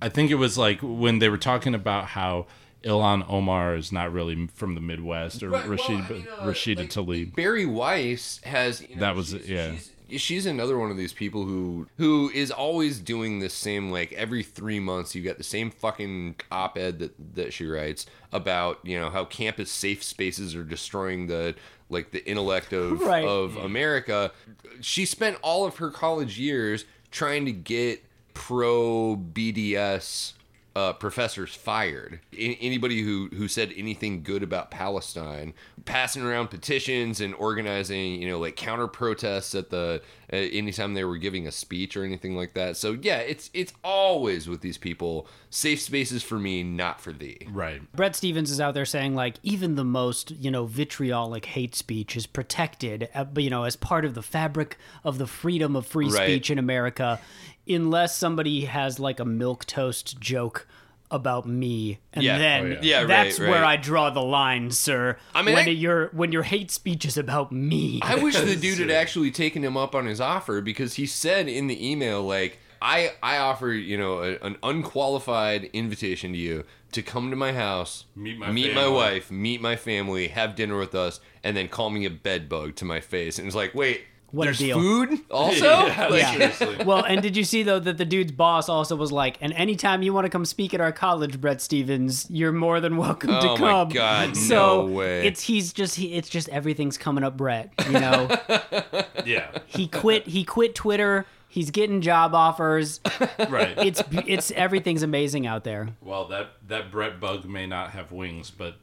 I 0.01 0.09
think 0.09 0.31
it 0.31 0.37
was 0.37 0.57
like 0.57 0.81
when 0.83 1.19
they 1.19 1.29
were 1.29 1.37
talking 1.37 1.75
about 1.75 2.07
how 2.07 2.47
Ilhan 2.83 3.27
Omar 3.29 3.77
is 3.77 3.93
not 3.93 4.11
really 4.11 4.47
from 4.55 4.75
the 4.75 4.81
Midwest 4.81 5.43
or 5.43 5.51
Right, 5.51 5.69
well, 5.69 5.79
I 5.87 6.09
mean, 6.09 6.27
uh, 6.39 6.45
Rashida 6.47 6.79
like, 6.79 6.89
Tlaib. 6.91 7.37
Bari 7.37 7.67
Weiss 7.67 8.41
has 8.45 8.81
you 8.81 8.95
know, 8.95 9.01
That 9.01 9.15
was- 9.17 9.35
yeah. 9.35 9.73
She's, 9.73 9.91
she's 10.19 10.47
another 10.47 10.79
one 10.79 10.91
of 10.91 10.97
these 10.97 11.13
people 11.13 11.45
who 11.45 11.87
who 11.99 12.31
is 12.35 12.51
always 12.51 12.99
doing 12.99 13.39
this 13.41 13.55
same 13.55 13.91
like 13.91 14.13
every 14.13 14.43
three 14.43 14.81
months 14.81 15.15
you 15.15 15.23
get 15.23 15.39
the 15.39 15.45
same 15.45 15.71
fucking 15.71 16.35
op-ed 16.51 16.99
that 16.99 17.15
that 17.35 17.53
she 17.53 17.67
writes 17.67 18.07
about 18.33 18.79
you 18.83 18.99
know 18.99 19.11
how 19.11 19.25
campus 19.25 19.71
safe 19.71 20.03
spaces 20.03 20.55
are 20.55 20.65
destroying 20.65 21.27
the 21.27 21.55
like 21.89 22.11
the 22.13 22.25
intellect 22.29 22.73
of 22.73 23.01
Right. 23.03 23.25
of 23.25 23.57
America. 23.57 24.33
She 24.81 25.05
spent 25.05 25.37
all 25.43 25.65
of 25.67 25.77
her 25.77 25.91
college 25.91 26.39
years 26.39 26.85
trying 27.11 27.45
to 27.47 27.53
get 27.53 28.05
pro 28.35 29.17
BDS 29.17 30.35
uh, 30.77 30.93
professors 30.95 31.55
fired. 31.55 32.21
A- 32.33 32.57
anybody 32.61 33.03
who 33.03 33.29
who 33.35 33.49
said 33.49 33.73
anything 33.77 34.23
good 34.23 34.43
about 34.43 34.71
Palestine, 34.71 35.53
passing 35.85 36.23
around 36.23 36.49
petitions 36.49 37.21
and 37.21 37.35
organizing, 37.35 38.21
you 38.23 38.29
know, 38.29 38.39
like 38.39 38.57
counter 38.57 38.87
protests 38.87 39.55
at 39.55 39.71
the 39.71 40.01
uh, 40.33 40.37
anytime 40.37 40.95
they 40.95 41.05
were 41.05 41.17
giving 41.19 41.47
a 41.47 41.53
speech 41.53 41.97
or 41.97 42.05
anything 42.05 42.37
like 42.37 42.55
that. 42.55 42.77
So 42.77 42.97
yeah, 43.01 43.19
it's 43.19 43.51
it's 43.55 43.73
always 43.83 44.49
with 44.49 44.61
these 44.61 44.79
people. 44.79 45.27
Safe 45.53 45.81
spaces 45.81 46.23
for 46.23 46.39
me, 46.39 46.63
not 46.63 47.01
for 47.01 47.13
thee. 47.13 47.39
Right. 47.51 47.83
Bret 47.93 48.15
Stephens 48.15 48.53
is 48.53 48.61
out 48.61 48.75
there 48.75 48.85
saying 48.85 49.17
like 49.17 49.35
even 49.43 49.75
the 49.75 49.85
most 49.85 50.31
you 50.31 50.51
know 50.51 50.67
vitriolic 50.67 51.47
hate 51.47 51.75
speech 51.75 52.17
is 52.17 52.27
protected, 52.27 53.09
uh, 53.15 53.25
you 53.37 53.51
know, 53.51 53.65
as 53.65 53.75
part 53.75 54.05
of 54.05 54.15
the 54.15 54.23
fabric 54.23 54.79
of 55.03 55.19
the 55.19 55.27
freedom 55.27 55.75
of 55.75 55.87
free 55.87 56.07
Right. 56.09 56.23
speech 56.23 56.51
in 56.51 56.59
America, 56.59 57.21
unless 57.69 58.17
somebody 58.17 58.65
has 58.65 58.99
like 58.99 59.21
a 59.21 59.25
milk 59.25 59.65
toast 59.65 60.21
joke 60.21 60.67
about 61.13 61.45
me, 61.45 61.99
and 62.13 62.23
Yeah. 62.23 62.37
Oh, 62.37 62.39
then 62.39 62.63
Oh, 62.65 62.69
yeah. 62.69 62.79
Yeah, 62.83 63.05
that's 63.05 63.41
right. 63.41 63.49
where 63.51 63.65
I 63.65 63.77
draw 63.77 64.11
the 64.11 64.23
line, 64.23 64.71
sir. 64.71 65.17
I 65.35 65.43
mean, 65.43 65.55
when 65.57 65.67
I- 65.69 65.73
your 65.73 66.07
when 66.13 66.31
your 66.31 66.45
hate 66.45 66.71
speech 66.71 67.05
is 67.05 67.17
about 67.19 67.51
me, 67.51 67.99
I 68.03 68.15
wish 68.15 68.37
the 68.37 68.55
dude 68.65 68.79
had 68.79 68.91
actually 68.93 69.31
taken 69.33 69.65
him 69.65 69.77
up 69.77 69.95
on 69.95 70.07
his 70.07 70.21
offer 70.21 70.61
because 70.61 70.95
he 70.95 71.07
said 71.07 71.49
in 71.49 71.67
the 71.67 71.91
email 71.91 72.23
like 72.23 72.59
I 72.81 73.13
I 73.23 73.39
offer 73.39 73.69
you 73.73 73.99
know 73.99 74.23
a, 74.23 74.37
an 74.47 74.57
unqualified 74.63 75.65
invitation 75.73 76.33
to 76.33 76.39
you 76.39 76.65
to 76.93 77.03
come 77.03 77.31
to 77.31 77.37
my 77.37 77.53
house, 77.53 78.05
Meet 78.17 78.39
my 78.39 78.51
my 78.51 78.63
family. 78.75 78.93
wife, 78.93 79.31
meet 79.31 79.61
my 79.61 79.77
family, 79.77 80.29
have 80.29 80.55
dinner 80.57 80.79
with 80.79 80.95
us, 80.95 81.21
and 81.45 81.57
then 81.57 81.69
call 81.69 81.91
me 81.91 82.05
a 82.05 82.11
bed 82.11 82.49
bug 82.49 82.75
to 82.77 82.85
my 82.85 83.01
face. 83.01 83.39
And 83.39 83.47
it's 83.47 83.55
like, 83.57 83.75
wait, 83.75 84.03
What 84.33 84.45
There's 84.45 84.61
a 84.61 84.65
deal. 84.65 84.79
food 84.79 85.21
also. 85.31 85.65
Yeah, 85.65 86.07
Like, 86.09 86.27
seriously. 86.27 86.85
Well, 86.85 87.05
and 87.05 87.21
did 87.21 87.37
you 87.37 87.45
see 87.45 87.63
though 87.63 87.79
that 87.81 87.99
the 87.99 88.05
dude's 88.05 88.33
boss 88.33 88.69
also 88.69 88.95
was 88.97 89.11
like, 89.11 89.37
and 89.41 89.53
anytime 89.55 90.03
you 90.03 90.13
want 90.13 90.25
to 90.27 90.29
come 90.31 90.45
speak 90.45 90.73
at 90.75 90.81
our 90.81 90.93
college, 90.93 91.41
Bret 91.41 91.61
Stephens, 91.61 92.27
you're 92.31 92.53
more 92.53 92.81
than 92.81 92.97
welcome 92.97 93.31
to 93.31 93.41
Oh 93.51 93.57
my 93.57 93.71
come. 93.71 93.89
God, 93.91 94.37
so 94.37 94.87
no 94.87 94.93
way. 94.93 95.27
it's 95.27 95.43
he's 95.43 95.73
just 95.73 95.97
he, 95.97 96.15
it's 96.15 96.29
just 96.29 96.49
everything's 96.51 96.97
coming 96.97 97.25
up, 97.25 97.37
Brett. 97.37 97.71
You 97.87 97.93
know, 97.93 98.29
yeah, 99.25 99.59
he 99.67 99.87
quit 99.89 100.27
he 100.27 100.45
quit 100.45 100.75
Twitter. 100.75 101.27
He's 101.49 101.73
getting 101.73 102.01
job 102.01 102.33
offers. 102.33 103.01
right. 103.49 103.75
It's 103.79 104.01
it's 104.27 104.53
everything's 104.53 105.03
amazing 105.03 105.49
out 105.49 105.65
there. 105.65 105.89
well, 106.01 106.29
that 106.29 106.51
that 106.69 106.93
Brett 106.93 107.19
bug 107.19 107.45
may 107.45 107.67
not 107.67 107.91
have 107.91 108.13
wings, 108.13 108.51
but 108.51 108.77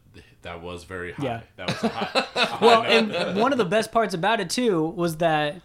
that 0.48 0.62
was 0.62 0.84
very 0.86 1.12
high. 1.12 1.24
Yeah. 1.24 1.41
That 1.58 1.68
was 1.68 1.84
a 1.84 1.89
high. 1.89 2.26
a 2.36 2.45
high 2.45 2.66
Well, 2.66 2.84
note. 2.84 2.91
and 2.91 3.39
one 3.39 3.52
of 3.52 3.58
the 3.58 3.66
best 3.66 3.91
parts 3.91 4.14
about 4.14 4.39
it 4.39 4.50
too 4.50 4.86
was 4.86 5.18
that 5.18 5.62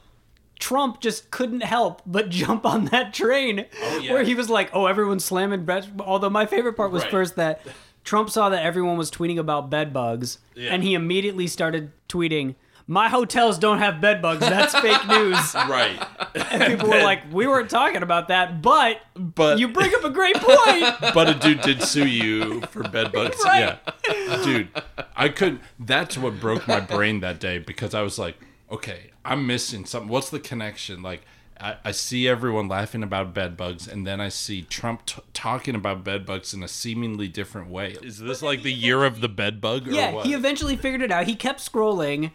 Trump 0.59 1.01
just 1.01 1.31
couldn't 1.31 1.63
help 1.63 2.03
but 2.07 2.29
jump 2.41 2.67
on 2.67 2.87
that 2.87 3.15
train 3.15 3.67
Oh, 3.83 3.99
yeah. 3.99 4.13
where 4.13 4.23
he 4.23 4.35
was 4.35 4.49
like, 4.51 4.71
"Oh, 4.73 4.87
everyone's 4.87 5.25
slamming 5.25 5.65
Brett." 5.65 5.89
Although 6.01 6.31
my 6.31 6.47
favorite 6.47 6.75
part 6.75 6.91
was 6.93 7.03
Right. 7.03 7.11
first 7.11 7.37
that 7.37 7.61
Trump 8.05 8.31
saw 8.31 8.49
that 8.49 8.65
everyone 8.65 8.97
was 8.97 9.11
tweeting 9.11 9.39
about 9.39 9.71
bed 9.71 9.93
bugs, 9.93 10.39
Yeah. 10.55 10.73
and 10.75 10.83
he 10.83 10.95
immediately 10.95 11.47
started 11.47 11.93
tweeting. 12.09 12.55
My 12.87 13.09
hotels 13.09 13.59
don't 13.59 13.79
have 13.79 14.01
bed 14.01 14.21
bugs. 14.21 14.41
That's 14.41 14.75
fake 14.79 15.07
news. 15.09 15.55
right. 15.69 16.05
And 16.35 16.65
people 16.65 16.89
were 16.89 17.03
like, 17.03 17.33
"We 17.33 17.47
weren't 17.47 17.71
talking 17.71 18.03
about 18.03 18.29
that," 18.29 18.61
but 18.63 19.01
But 19.15 19.59
you 19.59 19.69
bring 19.69 19.95
up 19.95 20.05
a 20.05 20.11
great 20.11 20.37
point. 20.37 20.95
but 21.15 21.29
a 21.29 21.35
dude 21.35 21.63
did 21.63 21.83
sue 21.83 22.07
you 22.07 22.61
for 22.63 22.83
bed 22.83 23.13
bugs. 23.13 23.37
Right. 23.45 23.79
Yeah, 24.09 24.43
dude, 24.45 24.69
I 25.17 25.29
couldn't. 25.29 25.61
That's 25.79 26.17
what 26.17 26.41
broke 26.41 26.67
my 26.69 26.81
brain 26.81 27.21
that 27.21 27.39
day 27.41 27.59
because 27.59 27.93
I 27.95 28.03
was 28.03 28.19
like, 28.19 28.37
okay, 28.71 29.11
I'm 29.25 29.47
missing 29.47 29.85
something. 29.85 30.09
What's 30.09 30.31
the 30.31 30.41
connection? 30.41 31.03
Like, 31.03 31.23
I, 31.61 31.77
I 31.85 31.91
see 31.93 32.27
everyone 32.29 32.69
laughing 32.69 33.03
about 33.03 33.35
bed 33.35 33.57
bugs, 33.57 33.87
and 33.87 34.07
then 34.07 34.21
I 34.21 34.29
see 34.31 34.63
Trump 34.63 35.07
t- 35.07 35.23
talking 35.33 35.75
about 35.75 36.03
bed 36.05 36.25
bugs 36.25 36.55
in 36.55 36.63
a 36.63 36.69
seemingly 36.69 37.29
different 37.29 37.69
way. 37.69 37.97
Is 38.03 38.19
this 38.19 38.43
like 38.43 38.63
the 38.63 38.73
year 38.73 39.05
of 39.05 39.21
the 39.21 39.29
bed 39.29 39.61
bug? 39.61 39.89
Or 39.89 39.93
Yeah, 39.93 40.13
what? 40.13 40.27
he 40.27 40.35
eventually 40.35 40.77
figured 40.77 41.03
it 41.03 41.11
out. 41.13 41.27
He 41.27 41.35
kept 41.37 41.61
scrolling, 41.61 42.31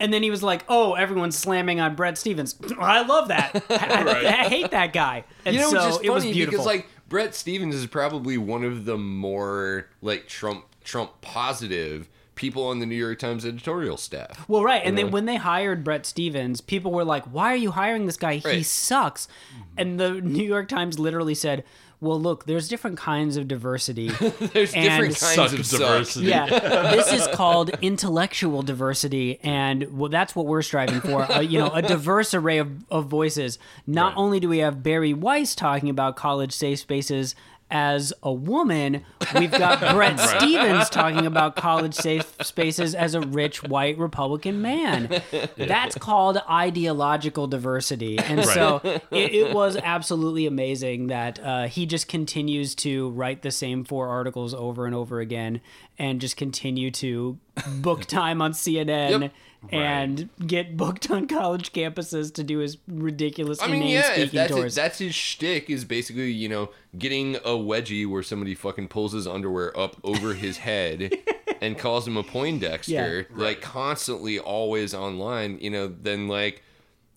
and 0.00 0.12
then 0.12 0.22
he 0.24 0.30
was 0.30 0.42
like, 0.42 0.64
"Oh, 0.68 0.94
everyone's 0.94 1.36
slamming 1.38 1.78
on 1.78 1.94
Bret 1.94 2.18
Stephens. 2.18 2.56
I 2.80 3.02
love 3.02 3.28
that. 3.28 3.64
I, 3.70 3.74
I- 3.74 4.04
Right. 4.04 4.24
I 4.26 4.48
hate 4.48 4.70
that 4.72 4.92
guy." 4.92 5.24
And 5.44 5.54
you 5.54 5.60
know, 5.62 5.70
so 5.70 5.76
it's 5.76 5.86
just 5.86 6.04
it 6.04 6.10
was 6.10 6.24
beautiful. 6.24 6.50
because 6.50 6.66
like 6.66 6.88
Bret 7.08 7.34
Stephens 7.34 7.74
is 7.74 7.86
probably 7.86 8.36
one 8.38 8.64
of 8.64 8.84
the 8.86 8.96
more 8.98 9.86
like 10.02 10.26
Trump 10.26 10.64
Trump 10.82 11.20
positive 11.20 12.08
people 12.34 12.66
on 12.68 12.78
the 12.78 12.86
New 12.86 12.94
York 12.96 13.18
Times 13.18 13.44
editorial 13.44 13.98
staff. 13.98 14.48
well, 14.48 14.64
right, 14.64 14.80
and 14.82 14.96
then 14.96 15.10
when 15.10 15.26
they 15.26 15.36
hired 15.36 15.84
Bret 15.84 16.06
Stephens, 16.06 16.60
people 16.62 16.90
were 16.90 17.04
like, 17.04 17.24
"Why 17.26 17.52
are 17.52 17.56
you 17.56 17.70
hiring 17.72 18.06
this 18.06 18.16
guy? 18.16 18.36
He 18.36 18.48
Right. 18.48 18.64
sucks." 18.66 19.28
And 19.76 20.00
the 20.00 20.14
New 20.22 20.42
York 20.44 20.68
Times 20.68 20.98
literally 20.98 21.34
said, 21.34 21.64
"Well, 22.00 22.20
look, 22.20 22.46
there's 22.46 22.68
different 22.68 22.96
kinds 22.98 23.36
of 23.36 23.46
diversity." 23.48 24.08
There's 24.52 24.72
And- 24.74 24.84
different 24.84 25.14
Suck 25.16 25.36
kinds 25.36 25.52
of 25.52 25.60
of 25.60 25.66
suck. 25.66 25.80
diversity. 25.80 26.26
Yeah, 26.26 26.46
this 26.92 27.12
is 27.12 27.26
called 27.34 27.70
intellectual 27.82 28.62
diversity, 28.62 29.38
and 29.42 29.96
well, 29.98 30.08
that's 30.08 30.34
what 30.34 30.46
we're 30.46 30.62
striving 30.62 31.00
for. 31.00 31.22
Uh, 31.30 31.40
you 31.40 31.58
know, 31.58 31.70
a 31.70 31.82
diverse 31.82 32.32
array 32.34 32.58
of, 32.58 32.70
of 32.90 33.06
voices. 33.06 33.58
Not 33.86 34.14
Right. 34.14 34.18
only 34.20 34.40
do 34.40 34.48
we 34.48 34.58
have 34.58 34.82
Bari 34.82 35.14
Weiss 35.14 35.54
talking 35.54 35.88
about 35.90 36.16
college 36.16 36.52
safe 36.52 36.78
spaces 36.80 37.34
as 37.70 38.12
a 38.22 38.32
woman, 38.32 39.04
we've 39.34 39.50
got 39.50 39.80
Bret 39.94 40.18
Stephens 40.18 40.90
talking 40.90 41.26
about 41.26 41.56
college 41.56 41.94
safe 41.94 42.34
spaces 42.42 42.94
as 42.94 43.14
a 43.14 43.20
rich 43.20 43.62
white 43.62 43.98
Republican 43.98 44.60
man. 44.60 45.22
That's 45.56 45.96
called 45.96 46.38
ideological 46.50 47.46
diversity, 47.46 48.18
and 48.18 48.44
so 48.44 48.80
it, 48.84 49.32
it 49.34 49.54
was 49.54 49.76
absolutely 49.76 50.46
amazing 50.46 51.08
that 51.08 51.38
uh, 51.40 51.66
he 51.68 51.86
just 51.86 52.08
continues 52.08 52.74
to 52.76 53.10
write 53.10 53.42
the 53.42 53.50
same 53.50 53.84
four 53.84 54.08
articles 54.08 54.54
over 54.54 54.86
and 54.86 54.94
over 54.94 55.20
again, 55.20 55.60
and 55.98 56.20
just 56.20 56.36
continue 56.36 56.90
to 56.92 57.38
book 57.68 58.04
time 58.06 58.40
on 58.42 58.52
CNN. 58.52 59.20
Yep. 59.22 59.32
And 59.70 60.30
get 60.46 60.78
booked 60.78 61.10
on 61.10 61.26
college 61.28 61.72
campuses 61.74 62.32
to 62.36 62.42
do 62.42 62.58
his 62.60 62.78
ridiculous 62.88 63.60
I 63.60 63.66
mean, 63.66 63.82
inane 63.82 63.90
yeah, 63.92 63.98
if 64.12 64.14
speaking 64.30 64.36
that's 64.38 64.50
it, 64.52 64.54
tours. 64.56 64.74
that's 64.74 64.98
his 65.00 65.14
shtick 65.14 65.68
is 65.68 65.84
basically 65.84 66.32
you 66.32 66.48
know 66.48 66.70
getting 66.98 67.36
a 67.36 67.50
wedgie 67.50 68.08
where 68.08 68.22
somebody 68.22 68.54
fucking 68.54 68.88
pulls 68.88 69.12
his 69.12 69.26
underwear 69.26 69.78
up 69.78 69.96
over 70.02 70.32
his 70.32 70.56
head 70.68 71.12
and 71.60 71.76
calls 71.76 72.08
him 72.08 72.16
a 72.16 72.22
Poindexter, 72.22 73.26
Yeah. 73.30 73.36
like 73.36 73.60
constantly 73.60 74.38
always 74.38 74.94
online. 74.94 75.58
You 75.60 75.68
know, 75.68 75.88
then 75.88 76.26
like 76.26 76.62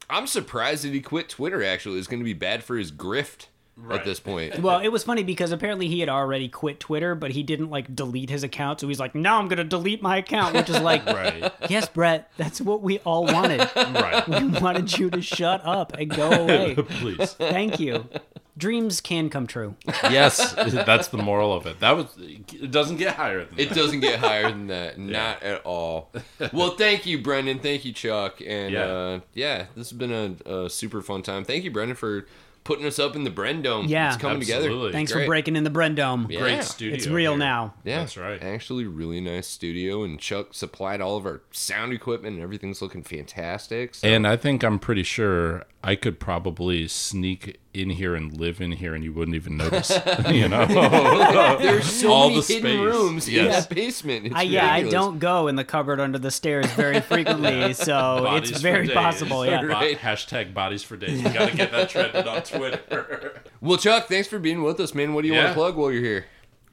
I'm 0.10 0.28
surprised 0.28 0.84
that 0.84 0.92
he 0.92 1.00
quit 1.00 1.30
Twitter. 1.30 1.64
Actually, 1.64 1.98
it's 1.98 2.08
going 2.10 2.20
to 2.20 2.26
be 2.26 2.34
bad 2.34 2.62
for 2.62 2.76
his 2.76 2.92
grift 2.92 3.46
at 3.92 4.06
this 4.06 4.20
point. 4.20 4.60
Well, 4.60 4.80
it 4.80 4.90
was 4.90 5.04
funny 5.04 5.24
because 5.24 5.52
apparently 5.52 5.88
he 5.88 6.00
had 6.00 6.10
already 6.10 6.48
quit 6.48 6.80
Twitter, 6.80 7.16
but 7.16 7.32
he 7.32 7.44
didn't 7.44 7.70
like 7.70 7.96
delete 7.96 8.30
his 8.30 8.44
account. 8.44 8.80
So 8.80 8.88
he's 8.88 9.00
like, 9.00 9.16
"Now 9.16 9.40
I'm 9.40 9.48
gonna 9.48 9.64
delete 9.64 10.02
my 10.02 10.18
account," 10.18 10.56
which 10.56 10.70
is 10.70 10.80
like, 10.80 11.06
Right. 11.14 11.52
yes, 11.70 11.88
Brett, 11.90 12.32
that's 12.38 12.62
what 12.62 12.82
we 12.82 13.00
all 13.00 13.26
wanted. 13.26 13.60
Right. 13.76 14.24
We 14.44 14.48
wanted 14.60 14.98
you 14.98 15.10
to 15.10 15.22
shut 15.22 15.62
up 15.66 15.94
and 15.94 16.10
go 16.10 16.32
away. 16.32 16.76
Please. 16.78 17.34
Thank 17.34 17.80
you. 17.80 18.08
Dreams 18.56 19.02
can 19.02 19.30
come 19.32 19.48
true. 19.48 19.76
Yes, 20.04 20.54
that's 20.54 21.08
the 21.08 21.18
moral 21.18 21.54
of 21.54 21.66
it. 21.66 21.80
That 21.80 21.96
was. 21.98 22.06
It 22.20 22.70
doesn't 22.70 22.98
get 22.98 23.16
higher 23.16 23.46
than 23.46 23.58
It 23.60 23.70
that. 23.70 23.76
doesn't 23.76 24.00
get 24.02 24.20
higher 24.20 24.50
than 24.50 24.68
that. 24.68 25.00
Not 25.00 25.42
at 25.42 25.66
all. 25.66 26.12
Well, 26.54 26.72
thank 26.76 27.08
you, 27.08 27.20
Brendan. 27.22 27.60
Thank 27.60 27.84
you, 27.84 27.94
Chuck. 27.94 28.42
And 28.46 28.72
Yeah. 28.72 28.86
uh, 28.86 29.20
yeah, 29.34 29.66
this 29.76 29.90
has 29.90 29.98
been 29.98 30.38
a, 30.46 30.66
a 30.66 30.70
super 30.70 31.02
fun 31.02 31.24
time. 31.24 31.44
Thank 31.44 31.64
you, 31.64 31.72
Brendan, 31.72 31.96
for 31.96 32.28
putting 32.64 32.86
us 32.86 33.00
up 33.00 33.16
in 33.16 33.24
the 33.24 33.30
Brendome. 33.30 33.88
Yeah. 33.88 34.14
it's 34.14 34.22
coming 34.22 34.42
Absolutely. 34.42 34.70
together. 34.70 34.92
Thanks 34.92 35.12
Great. 35.12 35.24
for 35.24 35.28
breaking 35.28 35.56
in 35.56 35.64
the 35.64 35.70
Brendome. 35.70 36.28
Yeah. 36.30 36.40
Great 36.40 36.64
studio. 36.64 36.96
It's 36.96 37.08
real 37.08 37.32
here. 37.34 37.40
now. 37.40 37.74
Yeah, 37.84 38.00
That's 38.00 38.18
right. 38.18 38.42
Actually, 38.42 38.86
really 38.86 39.22
nice 39.22 39.48
studio, 39.48 40.04
and 40.04 40.20
Chuck 40.20 40.54
supplied 40.54 41.02
all 41.02 41.18
of 41.18 41.26
our 41.26 41.42
sound 41.52 41.94
equipment, 41.94 42.36
and 42.36 42.44
everything's 42.44 42.82
looking 42.82 43.04
fantastic. 43.04 43.96
So. 43.96 44.08
And 44.08 44.28
I 44.28 44.38
think 44.38 44.64
I'm 44.64 44.80
pretty 44.80 45.04
sure 45.04 45.66
I 45.86 45.96
could 45.96 46.18
probably 46.18 46.88
sneak 46.88 47.60
in 47.74 47.90
here 47.90 48.16
and 48.16 48.32
live 48.40 48.62
in 48.62 48.72
here, 48.72 48.96
and 48.96 49.04
you 49.04 49.12
wouldn't 49.12 49.36
even 49.36 49.58
notice. 49.58 49.90
you 50.30 50.48
know, 50.48 50.66
there's 51.60 51.86
so 51.92 52.10
all 52.12 52.30
many 52.30 52.40
the 52.42 52.48
hidden 52.54 52.62
space. 52.72 52.80
rooms 52.80 53.28
in 53.28 53.34
Yes. 53.34 53.66
that 53.68 53.76
basement. 53.76 54.28
It's 54.28 54.36
I, 54.36 54.44
yeah, 54.44 54.72
I 54.72 54.84
don't 54.84 55.20
go 55.20 55.48
in 55.48 55.56
the 55.58 55.66
cupboard 55.66 56.00
under 56.00 56.18
the 56.18 56.32
stairs 56.32 56.68
very 56.68 57.02
frequently, 57.02 57.74
so 57.74 57.94
Bodies 58.24 58.52
it's 58.52 58.62
very 58.62 58.88
days. 58.88 58.96
possible. 58.96 59.46
Yeah. 59.46 59.62
Bo- 59.62 59.68
Right. 59.68 59.98
Hashtag 59.98 60.54
bodies 60.54 60.84
for 60.84 60.96
days. 60.96 61.22
You 61.22 61.30
got 61.30 61.50
to 61.50 61.56
get 61.58 61.72
that 61.72 61.90
trended 61.90 62.28
on 62.28 62.44
Twitter. 62.44 63.42
Well, 63.60 63.78
Chuck, 63.78 64.08
thanks 64.08 64.28
for 64.30 64.40
being 64.40 64.64
with 64.64 64.80
us, 64.80 64.94
man. 64.96 65.14
What 65.14 65.24
do 65.24 65.28
you 65.28 65.34
want 65.36 65.48
to 65.50 65.54
plug 65.54 65.76
while 65.76 65.92
you're 65.92 66.02
here? 66.02 66.26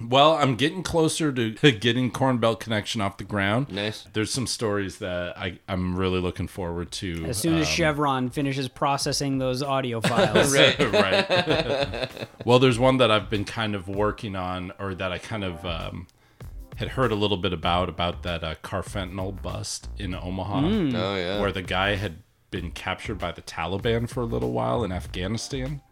Well, 0.09 0.33
I'm 0.35 0.57
getting 0.57 0.83
closer 0.83 1.33
to 1.33 1.51
getting 1.73 2.11
Corn 2.11 2.39
Belt 2.39 2.61
Connection 2.61 3.01
off 3.01 3.17
the 3.19 3.25
ground. 3.25 3.71
Nice. 3.71 4.07
There's 4.13 4.31
some 4.31 4.47
stories 4.47 4.99
that 4.99 5.37
I, 5.37 5.59
I'm 5.69 5.97
really 5.97 6.21
looking 6.21 6.49
forward 6.49 6.91
to. 6.93 7.25
As 7.27 7.39
soon 7.39 7.59
as 7.59 7.67
um, 7.67 7.73
Chevron 7.73 8.31
finishes 8.31 8.69
processing 8.69 9.39
those 9.39 9.63
audio 9.63 10.01
files. 10.03 10.55
Right. 10.57 10.79
right. 10.93 12.11
well, 12.45 12.59
there's 12.59 12.79
one 12.79 12.97
that 12.99 13.11
I've 13.11 13.29
been 13.31 13.45
kind 13.45 13.75
of 13.75 13.89
working 13.89 14.37
on, 14.37 14.73
or 14.79 14.95
that 14.95 15.13
I 15.13 15.19
kind 15.19 15.45
of 15.45 15.65
um, 15.65 16.07
had 16.77 16.89
heard 16.89 17.13
a 17.13 17.17
little 17.17 17.37
bit 17.37 17.53
about, 17.53 17.89
about 17.89 18.23
that 18.23 18.43
uh, 18.43 18.55
carfentanil 18.63 19.43
bust 19.43 19.89
in 19.99 20.15
Omaha, 20.15 20.61
Oh 20.67 21.17
yeah. 21.17 21.41
where 21.41 21.53
the 21.53 21.63
guy 21.63 21.97
had 21.97 22.23
been 22.51 22.71
captured 22.71 23.17
by 23.19 23.31
the 23.33 23.43
Taliban 23.43 24.09
for 24.09 24.23
a 24.23 24.27
little 24.27 24.53
while 24.53 24.83
in 24.83 24.91
Afghanistan. 24.91 25.83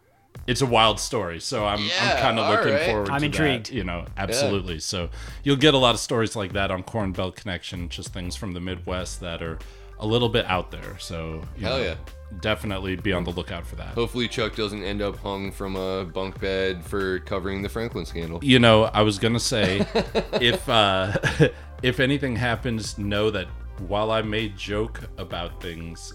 It's 0.47 0.61
a 0.61 0.65
wild 0.65 0.99
story, 0.99 1.39
so 1.39 1.65
I'm 1.65 1.79
Yeah, 1.83 1.91
I'm 2.01 2.21
kind 2.21 2.39
of 2.39 2.49
looking 2.49 2.73
right. 2.73 2.85
forward. 2.87 3.09
I'm 3.09 3.19
to 3.19 3.25
intrigued. 3.27 3.67
That, 3.67 3.73
you 3.73 3.83
know, 3.83 4.05
absolutely. 4.17 4.79
So 4.79 5.09
you'll 5.43 5.57
get 5.57 5.73
a 5.75 5.77
lot 5.77 5.93
of 5.93 5.99
stories 6.01 6.35
like 6.35 6.53
that 6.53 6.71
on 6.71 6.81
Corn 6.83 7.11
Belt 7.11 7.35
Connection, 7.35 7.87
just 7.89 8.13
things 8.13 8.35
from 8.35 8.53
the 8.53 8.59
Midwest 8.59 9.19
that 9.19 9.43
are 9.43 9.59
a 9.99 10.07
little 10.07 10.29
bit 10.29 10.45
out 10.45 10.71
there. 10.71 10.97
So 10.97 11.41
you 11.57 11.65
Hell 11.65 11.77
know, 11.77 11.83
yeah. 11.83 11.95
definitely 12.41 12.95
be 12.95 13.13
on 13.13 13.23
the 13.25 13.29
lookout 13.31 13.65
for 13.67 13.75
that. 13.75 13.89
Hopefully, 13.89 14.27
Chuck 14.27 14.55
doesn't 14.55 14.83
end 14.83 15.01
up 15.03 15.17
hung 15.17 15.51
from 15.51 15.75
a 15.75 16.05
bunk 16.05 16.39
bed 16.39 16.83
for 16.83 17.19
covering 17.19 17.61
the 17.61 17.69
Franklin 17.69 18.05
scandal. 18.05 18.39
you 18.43 18.57
know, 18.59 18.85
I 18.85 19.01
was 19.03 19.19
gonna 19.19 19.39
say, 19.39 19.85
if 20.33 20.67
uh, 20.67 21.15
if 21.83 21.99
anything 21.99 22.35
happens, 22.35 22.97
know 22.97 23.29
that 23.29 23.47
while 23.87 24.09
I 24.11 24.21
may 24.21 24.49
joke 24.49 25.01
about 25.17 25.61
things, 25.61 26.13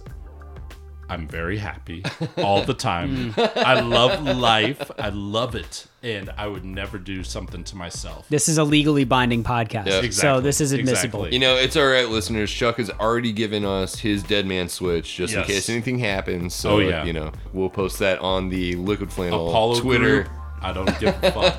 I'm 1.09 1.27
very 1.29 1.59
happy 1.59 2.03
all 2.39 2.63
the 2.65 2.75
time. 2.75 3.33
Mm. 3.45 3.57
I 3.65 3.81
love 3.81 4.23
life. 4.37 4.91
I 4.99 5.09
love 5.11 5.55
it, 5.55 5.87
and 6.03 6.31
I 6.37 6.47
would 6.47 6.65
never 6.65 6.99
do 6.99 7.23
something 7.25 7.63
to 7.65 7.77
myself. 7.77 8.27
This 8.29 8.49
is 8.49 8.59
a 8.59 8.65
legally 8.65 9.05
binding 9.05 9.45
podcast. 9.45 9.87
Yeah. 9.87 10.11
So 10.11 10.41
this 10.41 10.61
is 10.61 10.73
admissible. 10.73 11.21
Exactly. 11.25 11.33
You 11.35 11.39
know, 11.41 11.57
it's 11.57 11.77
all 11.77 11.87
right, 11.87 12.09
listeners. 12.09 12.51
Chuck 12.51 12.77
has 12.79 12.91
already 12.91 13.33
given 13.33 13.65
us 13.65 13.99
his 13.99 14.23
dead 14.23 14.47
man 14.47 14.69
switch 14.69 15.15
just 15.17 15.33
Yes. 15.35 15.49
in 15.49 15.55
case 15.55 15.69
anything 15.69 15.99
happens. 15.99 16.55
So, 16.55 16.77
Oh, 16.77 16.79
yeah. 16.79 17.05
you 17.05 17.13
know, 17.13 17.33
we'll 17.53 17.71
post 17.71 17.99
that 17.99 18.19
on 18.21 18.49
the 18.49 18.77
Liquid 18.77 19.13
Flannel 19.13 19.49
Apollo 19.49 19.81
Twitter. 19.81 20.23
group. 20.25 20.29
I 20.65 20.73
don't 20.73 20.99
give 20.99 21.15
a 21.23 21.31
fuck. 21.31 21.55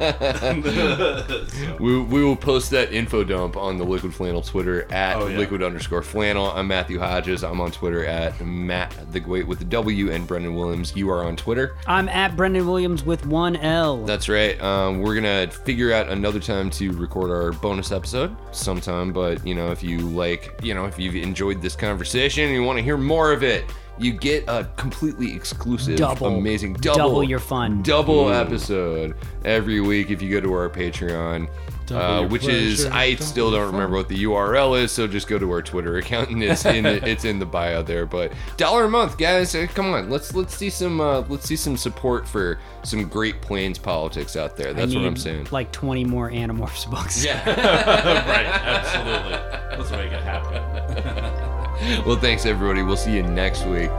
We, 1.80 1.99
we 1.99 2.24
will 2.24 2.36
post 2.38 2.72
that 2.72 2.91
info 2.93 3.24
dump 3.24 3.58
on 3.58 3.78
the 3.78 3.84
Liquid 3.84 4.14
Flannel 4.14 4.41
Twitter 4.41 4.91
at 4.91 5.18
Oh, 5.18 5.28
yeah. 5.28 5.38
liquid 5.38 5.62
underscore 5.62 6.01
flannel. 6.01 6.49
I'm 6.51 6.68
Matthew 6.68 6.97
Hodges. 6.99 7.43
I'm 7.43 7.60
on 7.62 7.72
Twitter 7.72 8.06
at 8.06 8.39
Matt 8.43 8.95
the 9.12 9.20
Great 9.20 9.45
with 9.45 9.60
the 9.60 9.66
W 9.66 10.12
and 10.12 10.26
Brendan 10.26 10.56
Williams. 10.56 10.95
You 10.95 11.10
are 11.12 11.24
on 11.26 11.36
Twitter. 11.36 11.76
I'm 11.86 12.08
at 12.10 12.36
Brendan 12.36 12.66
Williams 12.66 13.03
with 13.03 13.26
one 13.28 13.58
L. 13.58 14.03
That's 14.06 14.30
right. 14.30 14.60
Um, 14.62 15.01
we're 15.01 15.16
gonna 15.16 15.47
figure 15.51 15.91
out 15.93 16.08
another 16.10 16.39
time 16.39 16.70
to 16.72 16.91
record 16.93 17.30
our 17.30 17.51
bonus 17.51 17.91
episode 17.91 18.36
sometime. 18.51 19.12
But 19.12 19.45
you 19.45 19.53
know, 19.53 19.72
if 19.72 19.84
you 19.84 19.99
like, 19.99 20.58
you 20.64 20.74
know, 20.74 20.86
if 20.86 20.97
you've 20.97 21.16
enjoyed 21.16 21.62
this 21.62 21.76
conversation 21.76 22.45
and 22.45 22.53
you 22.53 22.64
want 22.64 22.78
to 22.80 22.84
hear 22.84 22.97
more 22.97 23.32
of 23.34 23.43
it, 23.43 23.66
you 23.98 24.12
get 24.14 24.43
a 24.48 24.68
completely 24.76 25.34
exclusive, 25.36 25.98
Double. 25.98 26.28
amazing 26.28 26.74
double, 26.74 26.98
Double 26.98 27.24
your 27.24 27.39
fun. 27.39 27.82
double 27.84 28.30
episode 28.30 29.16
every 29.43 29.80
week 29.80 30.12
if 30.12 30.22
you 30.22 30.30
go 30.30 30.41
to 30.41 30.54
our 30.54 30.70
Patreon. 30.70 31.50
Uh, 31.91 32.22
your 32.22 32.30
which 32.30 32.48
is 32.48 32.88
I 32.88 33.12
double 33.14 33.26
still 33.26 33.52
don't 33.52 33.72
remember 33.72 33.96
what 33.96 34.10
the 34.10 34.24
URL 34.24 34.82
is, 34.82 34.91
so 34.91 35.06
just 35.06 35.28
go 35.28 35.38
to 35.38 35.52
our 35.52 35.62
Twitter 35.62 35.98
account 35.98 36.32
and 36.32 36.41
it's 36.41 36.66
in 36.66 36.84
the, 36.84 37.08
it's 37.08 37.26
in 37.26 37.38
the 37.38 37.46
bio 37.46 37.84
there. 37.84 38.08
But 38.08 38.34
dollar 38.58 38.86
a 38.86 38.89
month, 38.89 39.20
guys, 39.20 39.54
uh, 39.54 39.68
come 39.72 39.93
on, 39.93 40.10
let's 40.10 40.34
let's 40.34 40.56
see 40.58 40.72
some 40.72 41.00
uh, 41.00 41.22
let's 41.30 41.46
see 41.48 41.56
some 41.56 41.78
support 41.78 42.28
for 42.28 42.58
some 42.84 43.08
Great 43.08 43.39
Plains 43.39 43.78
politics 43.78 44.36
out 44.36 44.58
there. 44.58 44.70
I 44.70 44.74
That's 44.74 44.96
what 44.96 45.06
I'm 45.06 45.16
saying. 45.16 45.50
Like 45.52 45.72
20 45.72 46.06
more 46.06 46.32
Animorphs 46.32 46.89
books. 46.89 47.24
Yeah. 47.24 47.46
right, 47.46 48.46
absolutely. 48.48 49.78
Let's 49.78 49.91
make 49.91 50.12
it 50.12 50.24
happen. 50.24 51.64
Well, 52.05 52.17
thanks 52.17 52.45
everybody. 52.45 52.84
We'll 52.84 52.97
see 52.97 53.15
you 53.15 53.23
next 53.23 53.65
week. 53.65 53.89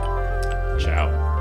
Ciao. 0.79 1.36